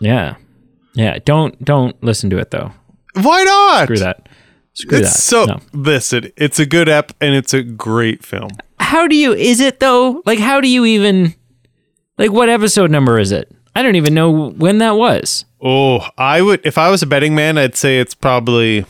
Yeah. 0.00 0.36
Yeah. 0.96 1.18
Don't 1.24 1.64
don't 1.64 2.02
listen 2.02 2.28
to 2.30 2.38
it 2.38 2.50
though. 2.50 2.72
Why 3.14 3.44
not? 3.44 3.84
Screw 3.84 3.98
that. 3.98 4.28
Screw 4.72 4.98
It's 4.98 5.12
that. 5.12 5.18
so 5.20 5.44
No. 5.44 5.60
listen. 5.72 6.32
It's 6.36 6.58
a 6.58 6.66
good 6.66 6.88
app 6.88 7.12
and 7.20 7.34
it's 7.34 7.54
a 7.54 7.62
great 7.62 8.24
film. 8.24 8.50
How 8.80 9.06
do 9.06 9.14
you 9.16 9.32
is 9.32 9.60
it 9.60 9.78
though? 9.80 10.22
Like 10.26 10.38
how 10.38 10.60
do 10.60 10.68
you 10.68 10.84
even 10.84 11.34
like 12.18 12.32
what 12.32 12.48
episode 12.48 12.90
number 12.90 13.18
is 13.18 13.30
it? 13.32 13.50
I 13.74 13.82
don't 13.82 13.96
even 13.96 14.14
know 14.14 14.50
when 14.50 14.78
that 14.78 14.92
was. 14.96 15.44
Oh, 15.62 16.06
I 16.18 16.42
would 16.42 16.64
if 16.66 16.76
I 16.78 16.90
was 16.90 17.02
a 17.02 17.06
betting 17.06 17.34
man, 17.34 17.56
I'd 17.58 17.74
say 17.76 17.98
it's 18.00 18.14
probably 18.14 18.84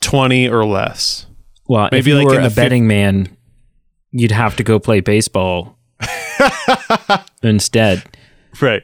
twenty 0.00 0.48
or 0.48 0.64
less. 0.64 1.26
Well, 1.66 1.88
Maybe 1.90 1.98
if 1.98 2.06
you 2.06 2.14
like 2.16 2.26
were 2.26 2.38
in 2.38 2.44
a 2.46 2.50
betting 2.50 2.86
man, 2.86 3.36
you'd 4.12 4.30
have 4.32 4.56
to 4.56 4.62
go 4.62 4.78
play 4.78 5.00
baseball 5.00 5.78
instead 7.42 8.02
Right. 8.60 8.82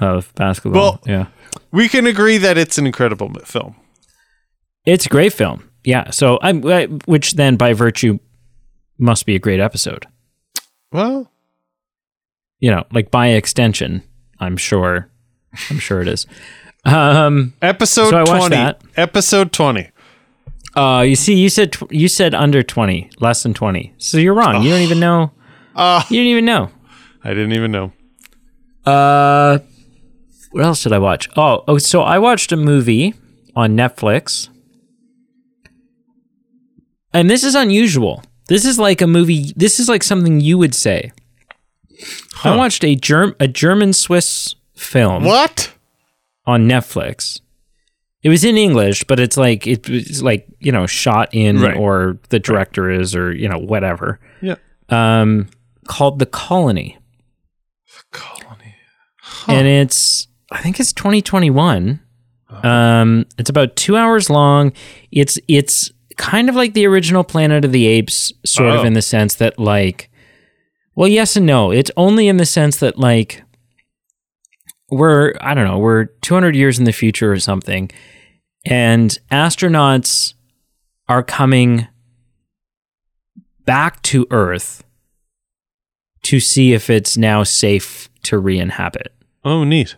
Of 0.00 0.34
basketball. 0.34 0.82
Well- 0.82 1.00
yeah. 1.06 1.26
We 1.70 1.88
can 1.88 2.06
agree 2.06 2.38
that 2.38 2.56
it's 2.58 2.78
an 2.78 2.86
incredible 2.86 3.32
film. 3.44 3.74
It's 4.86 5.06
a 5.06 5.08
great 5.08 5.32
film. 5.32 5.68
Yeah. 5.84 6.10
So 6.10 6.38
I'm 6.42 6.64
I- 6.66 6.86
which 7.06 7.32
then 7.34 7.56
by 7.56 7.72
virtue 7.72 8.18
must 8.98 9.26
be 9.26 9.34
a 9.34 9.38
great 9.38 9.60
episode. 9.60 10.06
Well, 10.92 11.30
You 12.60 12.70
know, 12.70 12.84
like 12.92 13.10
by 13.10 13.28
extension, 13.28 14.02
I'm 14.40 14.56
sure 14.56 15.10
I'm 15.70 15.78
sure 15.78 16.00
it 16.00 16.08
is. 16.08 16.26
Um 16.84 17.54
episode 17.62 18.10
So 18.10 18.16
I 18.18 18.20
watched 18.20 18.38
twenty. 18.38 18.56
that. 18.56 18.80
Episode 18.96 19.52
twenty. 19.52 19.90
Uh, 20.76 21.04
you 21.06 21.14
see, 21.14 21.34
you 21.34 21.48
said 21.48 21.72
tw- 21.72 21.90
you 21.92 22.08
said 22.08 22.34
under 22.34 22.62
twenty, 22.62 23.08
less 23.20 23.42
than 23.44 23.54
twenty. 23.54 23.94
So 23.98 24.18
you're 24.18 24.34
wrong. 24.34 24.62
You 24.62 24.70
don't 24.70 24.80
even 24.80 24.98
know. 25.00 25.30
Ah. 25.76 26.04
you 26.10 26.16
didn't 26.18 26.30
even 26.32 26.44
know. 26.44 26.70
I 27.22 27.28
didn't 27.30 27.52
even 27.52 27.70
know. 27.72 27.92
Uh, 28.84 29.58
what 30.54 30.64
else 30.64 30.82
did 30.84 30.92
I 30.92 30.98
watch? 30.98 31.28
Oh, 31.36 31.64
oh, 31.68 31.78
so 31.78 32.02
I 32.02 32.18
watched 32.18 32.52
a 32.52 32.56
movie 32.56 33.14
on 33.56 33.76
Netflix, 33.76 34.48
and 37.12 37.30
this 37.30 37.44
is 37.44 37.54
unusual. 37.54 38.22
This 38.48 38.64
is 38.64 38.78
like 38.78 39.00
a 39.00 39.06
movie. 39.06 39.52
This 39.56 39.80
is 39.80 39.88
like 39.88 40.02
something 40.02 40.40
you 40.40 40.58
would 40.58 40.74
say. 40.74 41.12
I 42.42 42.56
watched 42.56 42.84
a 42.84 42.94
germ 42.94 43.34
a 43.40 43.48
German 43.48 43.92
Swiss 43.92 44.56
film 44.74 45.24
What? 45.24 45.72
on 46.46 46.66
Netflix. 46.68 47.40
It 48.22 48.28
was 48.30 48.44
in 48.44 48.56
English, 48.56 49.04
but 49.04 49.20
it's 49.20 49.36
like 49.36 49.66
it 49.66 49.88
was 49.88 50.22
like 50.22 50.46
you 50.60 50.72
know 50.72 50.86
shot 50.86 51.30
in 51.32 51.60
Right. 51.60 51.76
or 51.76 52.18
the 52.30 52.38
director 52.38 52.90
is 52.90 53.14
or 53.14 53.32
you 53.32 53.48
know 53.48 53.58
whatever. 53.58 54.18
Yeah. 54.42 54.56
Um, 54.88 55.48
called 55.88 56.18
The 56.18 56.26
Colony, 56.26 56.98
The 57.96 58.18
Colony. 58.18 58.74
and 59.48 59.66
it's 59.66 60.26
I 60.50 60.60
think 60.62 60.78
it's 60.80 60.92
2021. 60.92 62.00
Um, 62.62 63.26
it's 63.38 63.50
about 63.50 63.74
two 63.76 63.96
hours 63.96 64.30
long. 64.30 64.72
It's 65.10 65.38
it's 65.48 65.90
kind 66.16 66.48
of 66.48 66.54
like 66.54 66.74
the 66.74 66.86
original 66.86 67.24
Planet 67.24 67.64
of 67.64 67.72
the 67.72 67.86
Apes, 67.86 68.32
sort 68.46 68.70
Oh. 68.70 68.78
of 68.80 68.84
in 68.84 68.92
the 68.92 69.02
sense 69.02 69.34
that 69.36 69.58
like, 69.58 70.10
well, 70.94 71.08
yes 71.08 71.36
and 71.36 71.46
no. 71.46 71.70
It's 71.72 71.90
only 71.96 72.28
in 72.28 72.36
the 72.36 72.46
sense 72.46 72.76
that 72.78 72.98
like 72.98 73.42
we're 74.90 75.32
I 75.40 75.54
don't 75.54 75.64
know 75.66 75.78
we're 75.78 76.04
200 76.22 76.54
years 76.54 76.78
in 76.78 76.84
the 76.84 76.92
future 76.92 77.32
or 77.32 77.40
something, 77.40 77.90
and 78.64 79.18
astronauts 79.32 80.34
are 81.08 81.22
coming 81.22 81.88
back 83.64 84.00
to 84.02 84.26
Earth 84.30 84.84
to 86.22 86.38
see 86.38 86.72
if 86.72 86.88
it's 86.88 87.16
now 87.16 87.42
safe 87.42 88.08
to 88.22 88.38
re-inhabit 88.38 89.12
Oh, 89.44 89.64
neat. 89.64 89.96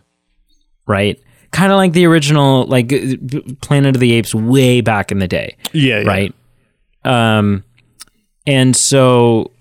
Right? 0.87 1.21
Kind 1.51 1.71
of 1.71 1.77
like 1.77 1.93
the 1.93 2.05
original, 2.05 2.65
like 2.65 2.91
uh, 2.91 3.15
Planet 3.61 3.95
of 3.95 3.99
the 3.99 4.13
Apes, 4.13 4.33
way 4.35 4.81
back 4.81 5.11
in 5.11 5.19
the 5.19 5.27
day, 5.27 5.55
Yeah. 5.71 5.99
yeah. 5.99 6.07
right? 6.07 6.35
Um, 7.05 7.63
and 8.45 8.75
so, 8.75 9.51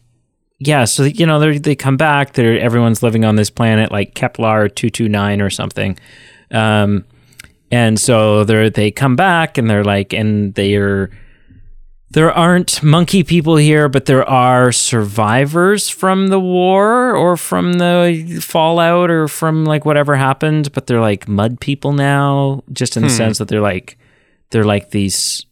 yeah, 0.58 0.84
so 0.84 1.04
you 1.04 1.26
know, 1.26 1.38
they 1.38 1.58
they 1.58 1.74
come 1.76 1.96
back. 1.96 2.32
They're 2.32 2.58
everyone's 2.58 3.02
living 3.02 3.24
on 3.24 3.36
this 3.36 3.50
planet, 3.50 3.92
like 3.92 4.14
Kepler 4.14 4.68
two 4.68 4.90
two 4.90 5.08
nine 5.08 5.40
or 5.40 5.50
something. 5.50 5.98
Um, 6.50 7.04
and 7.70 7.98
so 8.00 8.42
they 8.44 8.68
they 8.70 8.90
come 8.90 9.16
back 9.16 9.58
and 9.58 9.68
they're 9.68 9.84
like, 9.84 10.12
and 10.12 10.54
they're 10.54 11.10
there 12.10 12.32
aren't 12.32 12.82
monkey 12.82 13.24
people 13.24 13.56
here, 13.56 13.88
but 13.88 14.06
there 14.06 14.28
are 14.28 14.70
survivors 14.70 15.88
from 15.88 16.28
the 16.28 16.38
war 16.38 17.14
or 17.14 17.36
from 17.36 17.74
the 17.74 18.40
fallout 18.42 19.10
or 19.10 19.28
from 19.28 19.64
like 19.64 19.84
whatever 19.84 20.14
happened, 20.14 20.72
but 20.72 20.86
they're 20.86 21.00
like 21.00 21.26
mud 21.26 21.60
people 21.60 21.92
now, 21.92 22.62
just 22.72 22.96
in 22.96 23.02
the 23.02 23.08
hmm. 23.08 23.14
sense 23.16 23.38
that 23.38 23.48
they're 23.48 23.60
like 23.60 23.98
they're 24.50 24.64
like 24.64 24.90
these 24.90 25.46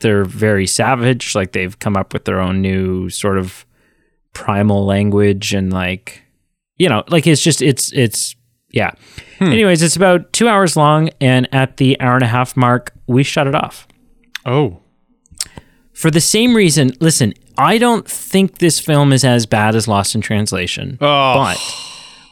they're 0.00 0.24
very 0.24 0.66
savage, 0.66 1.34
like 1.34 1.52
they've 1.52 1.78
come 1.78 1.96
up 1.96 2.12
with 2.12 2.24
their 2.24 2.40
own 2.40 2.62
new 2.62 3.10
sort 3.10 3.38
of 3.38 3.66
primal 4.32 4.84
language 4.84 5.52
and 5.52 5.72
like 5.72 6.22
you 6.76 6.88
know, 6.88 7.04
like 7.08 7.26
it's 7.26 7.42
just 7.42 7.60
it's 7.60 7.92
it's 7.92 8.34
yeah. 8.70 8.92
Hmm. 9.38 9.52
Anyways, 9.52 9.82
it's 9.82 9.96
about 9.96 10.32
2 10.32 10.48
hours 10.48 10.76
long 10.76 11.10
and 11.20 11.48
at 11.54 11.76
the 11.76 12.00
hour 12.00 12.14
and 12.14 12.24
a 12.24 12.28
half 12.28 12.56
mark 12.56 12.92
we 13.06 13.22
shut 13.22 13.46
it 13.46 13.54
off 13.54 13.86
Oh. 14.46 14.80
For 15.94 16.10
the 16.10 16.20
same 16.20 16.54
reason. 16.54 16.92
Listen, 17.00 17.32
I 17.56 17.78
don't 17.78 18.06
think 18.06 18.58
this 18.58 18.78
film 18.80 19.12
is 19.12 19.24
as 19.24 19.46
bad 19.46 19.74
as 19.74 19.88
Lost 19.88 20.14
in 20.14 20.20
Translation, 20.20 20.98
Oh. 21.00 21.34
but 21.34 21.58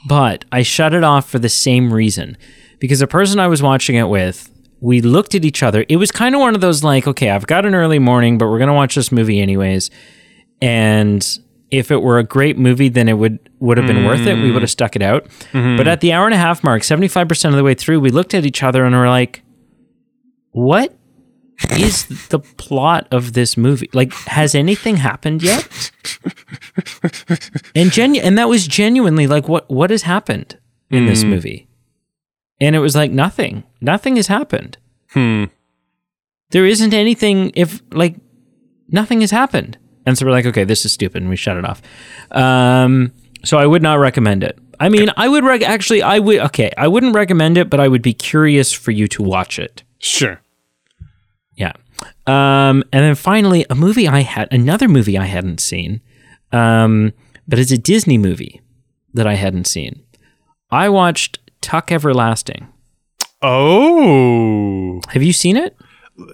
but 0.07 0.45
I 0.51 0.63
shut 0.63 0.93
it 0.93 1.05
off 1.05 1.29
for 1.29 1.39
the 1.39 1.49
same 1.49 1.93
reason 1.93 2.37
because 2.81 2.99
the 2.99 3.07
person 3.07 3.39
I 3.39 3.47
was 3.47 3.63
watching 3.63 3.95
it 3.95 4.09
with, 4.09 4.51
we 4.81 5.01
looked 5.01 5.37
at 5.37 5.45
each 5.45 5.63
other. 5.63 5.85
It 5.89 5.97
was 5.97 6.11
kind 6.11 6.35
of 6.35 6.41
one 6.41 6.57
of 6.57 6.61
those 6.61 6.83
like, 6.83 7.07
okay, 7.07 7.31
I've 7.31 7.47
got 7.47 7.65
an 7.65 7.75
early 7.75 8.01
morning, 8.01 8.37
but 8.37 8.49
we're 8.49 8.59
gonna 8.59 8.75
watch 8.75 8.97
this 8.97 9.13
movie 9.13 9.41
anyways, 9.41 9.91
and 10.61 11.27
if 11.71 11.91
it 11.91 12.03
were 12.03 12.19
a 12.19 12.25
great 12.25 12.59
movie, 12.59 12.89
then 12.89 13.09
it 13.09 13.15
would 13.15 13.39
would 13.61 13.79
have 13.79 13.87
been 13.87 14.05
worth 14.05 14.27
it. 14.27 14.35
We 14.35 14.51
mm. 14.51 14.53
would 14.55 14.63
have 14.63 14.71
stuck 14.71 14.97
it 14.97 15.03
out. 15.03 15.25
Mm-hmm. 15.53 15.77
But 15.77 15.89
at 15.89 16.01
the 16.01 16.13
hour 16.13 16.27
and 16.27 16.35
a 16.35 16.39
half 16.39 16.63
mark, 16.65 16.83
seventy 16.85 17.09
five 17.09 17.29
percent 17.29 17.55
of 17.55 17.57
the 17.57 17.65
way 17.65 17.75
through, 17.75 18.01
we 18.01 18.11
looked 18.11 18.35
at 18.35 18.45
each 18.45 18.63
other 18.63 18.85
and 18.85 18.95
were 18.95 19.09
like, 19.09 19.43
"What 20.51 20.95
is 21.73 22.07
the 22.29 22.39
plot 22.39 23.07
of 23.11 23.33
this 23.33 23.57
movie? 23.57 23.89
Like, 23.93 24.13
has 24.27 24.55
anything 24.55 24.97
happened 24.97 25.43
yet?" 25.43 25.91
and 27.75 27.91
genu- 27.93 28.21
and 28.21 28.39
that 28.39 28.49
was 28.49 28.67
genuinely 28.67 29.27
like, 29.27 29.49
what 29.49 29.71
what 29.71 29.91
has 29.91 30.03
happened 30.03 30.59
in 30.91 31.07
this 31.07 31.25
movie? 31.25 31.69
And 32.61 32.77
it 32.77 32.81
was 32.81 32.95
like 32.95 33.11
nothing. 33.11 33.65
Nothing 33.81 34.17
has 34.17 34.27
happened. 34.29 34.79
Hmm. 35.11 35.45
There 36.51 36.67
isn't 36.67 36.95
anything. 36.95 37.51
If 37.55 37.83
like 37.93 38.17
nothing 38.89 39.21
has 39.23 39.31
happened. 39.31 39.79
And 40.05 40.19
so 40.19 40.27
we're 40.27 40.33
like, 40.33 40.47
okay, 40.47 40.65
this 40.65 40.85
is 40.85 40.93
stupid, 40.93 41.23
and 41.23 41.31
we 41.31 41.37
shut 41.37 41.57
it 41.57 41.65
off. 41.65 41.81
Um, 42.33 43.13
so 43.45 43.57
I 43.57 43.67
would 43.67 43.83
not 43.83 43.95
recommend 44.01 44.43
it. 44.45 44.59
I 44.81 44.89
mean, 44.89 45.11
I 45.17 45.29
would 45.29 45.45
rec- 45.45 45.63
actually, 45.63 46.03
I 46.03 46.19
would 46.19 46.41
okay, 46.41 46.73
I 46.77 46.89
wouldn't 46.89 47.15
recommend 47.15 47.57
it, 47.57 47.71
but 47.71 47.79
I 47.79 47.87
would 47.89 48.03
be 48.03 48.13
curious 48.13 48.73
for 48.73 48.91
you 48.91 49.07
to 49.09 49.23
watch 49.23 49.59
it. 49.59 49.83
Sure. 50.01 50.41
Um, 52.27 52.83
and 52.93 53.03
then 53.05 53.15
finally, 53.15 53.65
a 53.71 53.75
movie 53.75 54.07
I 54.09 54.21
had, 54.21 54.53
another 54.53 54.89
movie 54.89 55.19
I 55.19 55.25
hadn't 55.27 55.61
seen, 55.61 56.01
um, 56.53 57.13
but 57.49 57.59
it's 57.59 57.73
a 57.73 57.79
Disney 57.79 58.19
movie 58.19 58.61
that 59.15 59.27
I 59.27 59.35
hadn't 59.35 59.67
seen. 59.67 60.03
I 60.71 60.89
watched 60.89 61.39
Tuck 61.61 61.91
Everlasting. 61.93 62.69
Oh. 63.43 65.01
Have 65.11 65.23
you 65.23 65.33
seen 65.33 65.57
it? 65.57 65.77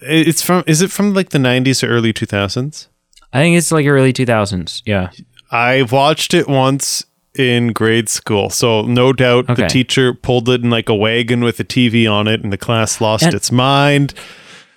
It's 0.02 0.42
from. 0.42 0.64
Is 0.66 0.82
it 0.82 0.90
from 0.90 1.14
like 1.14 1.30
the 1.30 1.38
'90s 1.38 1.82
or 1.82 1.88
early 1.88 2.12
2000s? 2.12 2.88
I 3.32 3.40
think 3.40 3.56
it's 3.56 3.70
like 3.72 3.86
early 3.86 4.12
2000s. 4.12 4.82
Yeah. 4.86 5.10
I 5.50 5.82
watched 5.82 6.34
it 6.34 6.48
once 6.48 7.04
in 7.34 7.72
grade 7.72 8.08
school, 8.08 8.50
so 8.50 8.82
no 8.82 9.12
doubt 9.12 9.46
the 9.46 9.66
teacher 9.68 10.12
pulled 10.14 10.48
it 10.48 10.62
in 10.62 10.70
like 10.70 10.88
a 10.88 10.94
wagon 10.94 11.42
with 11.42 11.60
a 11.60 11.64
TV 11.64 12.10
on 12.10 12.26
it, 12.26 12.42
and 12.42 12.52
the 12.52 12.58
class 12.58 13.00
lost 13.00 13.24
And- 13.24 13.34
its 13.34 13.50
mind. 13.52 14.14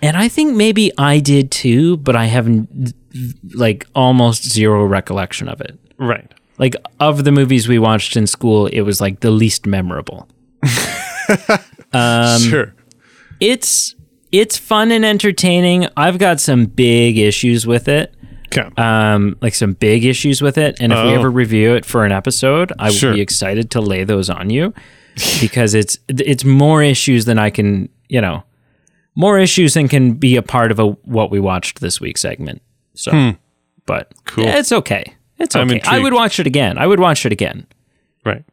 And 0.02 0.16
I 0.16 0.28
think 0.28 0.56
maybe 0.56 0.90
I 0.98 1.20
did 1.20 1.50
too, 1.50 1.96
but 1.98 2.16
I 2.16 2.24
have 2.26 2.48
like 3.54 3.86
almost 3.94 4.44
zero 4.44 4.84
recollection 4.84 5.48
of 5.48 5.60
it. 5.60 5.78
Right. 5.98 6.30
Like 6.58 6.74
of 7.00 7.24
the 7.24 7.32
movies 7.32 7.68
we 7.68 7.78
watched 7.78 8.16
in 8.16 8.26
school, 8.26 8.66
it 8.66 8.80
was 8.82 9.00
like 9.00 9.20
the 9.20 9.30
least 9.30 9.66
memorable. 9.66 10.28
Um, 11.94 12.40
sure. 12.40 12.74
It's 13.38 13.94
it's 14.32 14.56
fun 14.56 14.90
and 14.92 15.04
entertaining. 15.04 15.88
I've 15.96 16.18
got 16.18 16.40
some 16.40 16.64
big 16.64 17.18
issues 17.18 17.66
with 17.66 17.86
it. 17.86 18.14
Okay. 18.46 18.68
um, 18.76 19.36
like 19.40 19.54
some 19.54 19.72
big 19.74 20.04
issues 20.04 20.42
with 20.42 20.58
it. 20.58 20.76
And 20.80 20.92
if 20.92 20.98
we 21.04 21.10
Oh. 21.12 21.14
ever 21.14 21.30
review 21.30 21.74
it 21.74 21.84
for 21.86 22.04
an 22.04 22.12
episode, 22.12 22.70
I 22.78 22.90
would 22.90 23.14
be 23.14 23.20
excited 23.20 23.70
to 23.72 23.80
lay 23.80 24.04
those 24.04 24.28
on 24.30 24.50
you 24.50 24.74
because 25.40 25.74
it's 25.74 25.98
it's 26.08 26.44
more 26.44 26.82
issues 26.82 27.24
than 27.26 27.38
I 27.38 27.50
can, 27.50 27.88
you 28.08 28.20
know, 28.20 28.42
more 29.14 29.38
issues 29.38 29.74
than 29.74 29.88
can 29.88 30.14
be 30.14 30.36
a 30.36 30.42
part 30.42 30.70
of 30.70 30.78
a 30.78 30.86
what 30.86 31.30
we 31.30 31.40
watched 31.40 31.80
this 31.80 32.00
week 32.00 32.18
segment. 32.18 32.62
So, 32.94 33.34
but 33.86 34.12
Cool. 34.26 34.44
yeah, 34.44 34.58
it's 34.58 34.72
okay. 34.72 35.14
It's 35.38 35.56
okay. 35.56 35.80
I 35.84 35.98
would 35.98 36.12
watch 36.14 36.38
it 36.38 36.46
again. 36.46 36.78
I 36.78 36.86
would 36.86 37.00
watch 37.00 37.26
it 37.26 37.32
again. 37.32 37.66
Right. 38.24 38.44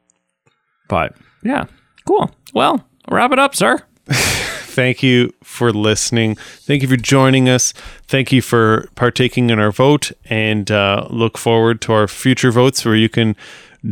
But 0.88 1.16
yeah, 1.44 1.66
cool. 2.06 2.32
Well, 2.54 2.84
wrap 3.10 3.32
it 3.32 3.40
up, 3.40 3.56
sir. 3.56 3.80
Thank 4.10 5.04
you 5.04 5.34
for 5.44 5.72
listening. 5.74 6.36
Thank 6.36 6.82
you 6.82 6.88
for 6.88 6.96
joining 6.96 7.50
us. 7.50 7.74
Thank 8.08 8.32
you 8.32 8.42
for 8.42 8.88
partaking 8.96 9.50
in 9.50 9.60
our 9.60 9.72
vote 9.72 10.12
and 10.26 10.72
uh, 10.72 11.06
look 11.10 11.38
forward 11.38 11.82
to 11.82 11.94
our 11.94 12.08
future 12.08 12.52
votes 12.52 12.86
where 12.86 12.96
you 12.96 13.10
can 13.10 13.36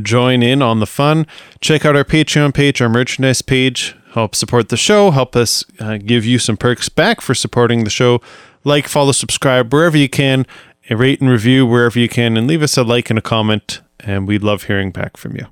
join 0.01 0.41
in 0.43 0.61
on 0.61 0.79
the 0.79 0.85
fun. 0.87 1.27
Check 1.61 1.85
out 1.85 1.95
our 1.95 2.05
Patreon 2.05 2.53
page, 2.53 2.81
our 2.81 2.89
merchandise 2.89 3.41
page. 3.41 3.95
Help 4.17 4.33
support 4.33 4.69
the 4.69 4.77
show. 4.77 5.11
Help 5.11 5.35
us 5.35 5.63
uh, 5.79 5.97
give 5.97 6.25
you 6.25 6.39
some 6.39 6.57
perks 6.57 6.89
back 6.89 7.21
for 7.21 7.35
supporting 7.35 7.83
the 7.83 7.91
show. 7.91 8.19
Like, 8.63 8.87
follow, 8.87 9.11
subscribe 9.11 9.71
wherever 9.71 9.95
you 9.95 10.09
can, 10.09 10.47
rate 10.89 11.21
and 11.21 11.29
review 11.29 11.67
wherever 11.67 11.99
you 11.99 12.09
can, 12.09 12.35
and 12.35 12.47
leave 12.47 12.63
us 12.63 12.77
a 12.77 12.83
like 12.83 13.11
and 13.11 13.19
a 13.19 13.21
comment. 13.21 13.81
And 13.99 14.27
we'd 14.27 14.41
love 14.41 14.63
hearing 14.63 14.89
back 14.89 15.17
from 15.17 15.35
you. 15.35 15.45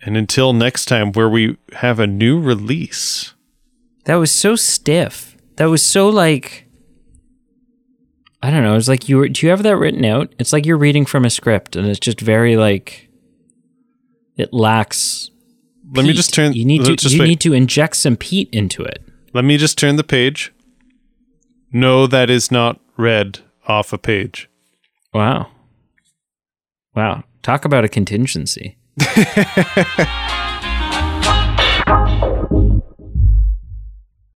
And 0.00 0.16
until 0.16 0.52
next 0.54 0.86
time, 0.86 1.12
where 1.12 1.28
we 1.28 1.56
have 1.74 2.00
a 2.00 2.06
new 2.08 2.40
release. 2.40 3.34
That 4.06 4.16
was 4.16 4.32
so 4.32 4.56
stiff. 4.56 5.36
That 5.54 5.66
was 5.66 5.84
so 5.84 6.08
like 6.08 6.66
I 8.42 8.50
don't 8.50 8.64
know. 8.64 8.74
It's 8.74 8.88
like 8.88 9.08
you 9.08 9.18
were. 9.18 9.28
Do 9.28 9.46
you 9.46 9.50
have 9.50 9.62
that 9.62 9.76
written 9.76 10.04
out? 10.04 10.34
It's 10.40 10.52
like 10.52 10.66
you're 10.66 10.76
reading 10.76 11.06
from 11.06 11.24
a 11.24 11.30
script, 11.30 11.76
and 11.76 11.86
it's 11.86 12.00
just 12.00 12.20
very 12.20 12.56
like 12.56 13.08
it 14.36 14.52
lacks. 14.52 15.30
Let 15.92 16.04
me 16.04 16.12
just 16.12 16.32
turn. 16.34 16.52
You 16.52 16.64
need 16.64 16.84
to. 16.84 16.92
Uh, 16.92 16.96
just 16.96 17.14
You 17.14 17.20
wait. 17.22 17.28
need 17.28 17.40
to 17.40 17.52
inject 17.52 17.96
some 17.96 18.16
peat 18.16 18.48
into 18.52 18.82
it. 18.82 19.02
Let 19.32 19.44
me 19.44 19.56
just 19.56 19.78
turn 19.78 19.96
the 19.96 20.04
page. 20.04 20.52
No, 21.72 22.06
that 22.06 22.30
is 22.30 22.50
not 22.50 22.80
read 22.96 23.40
off 23.68 23.92
a 23.92 23.98
page. 23.98 24.48
Wow. 25.12 25.48
Wow. 26.94 27.24
Talk 27.42 27.64
about 27.64 27.84
a 27.84 27.88
contingency. 27.88 28.76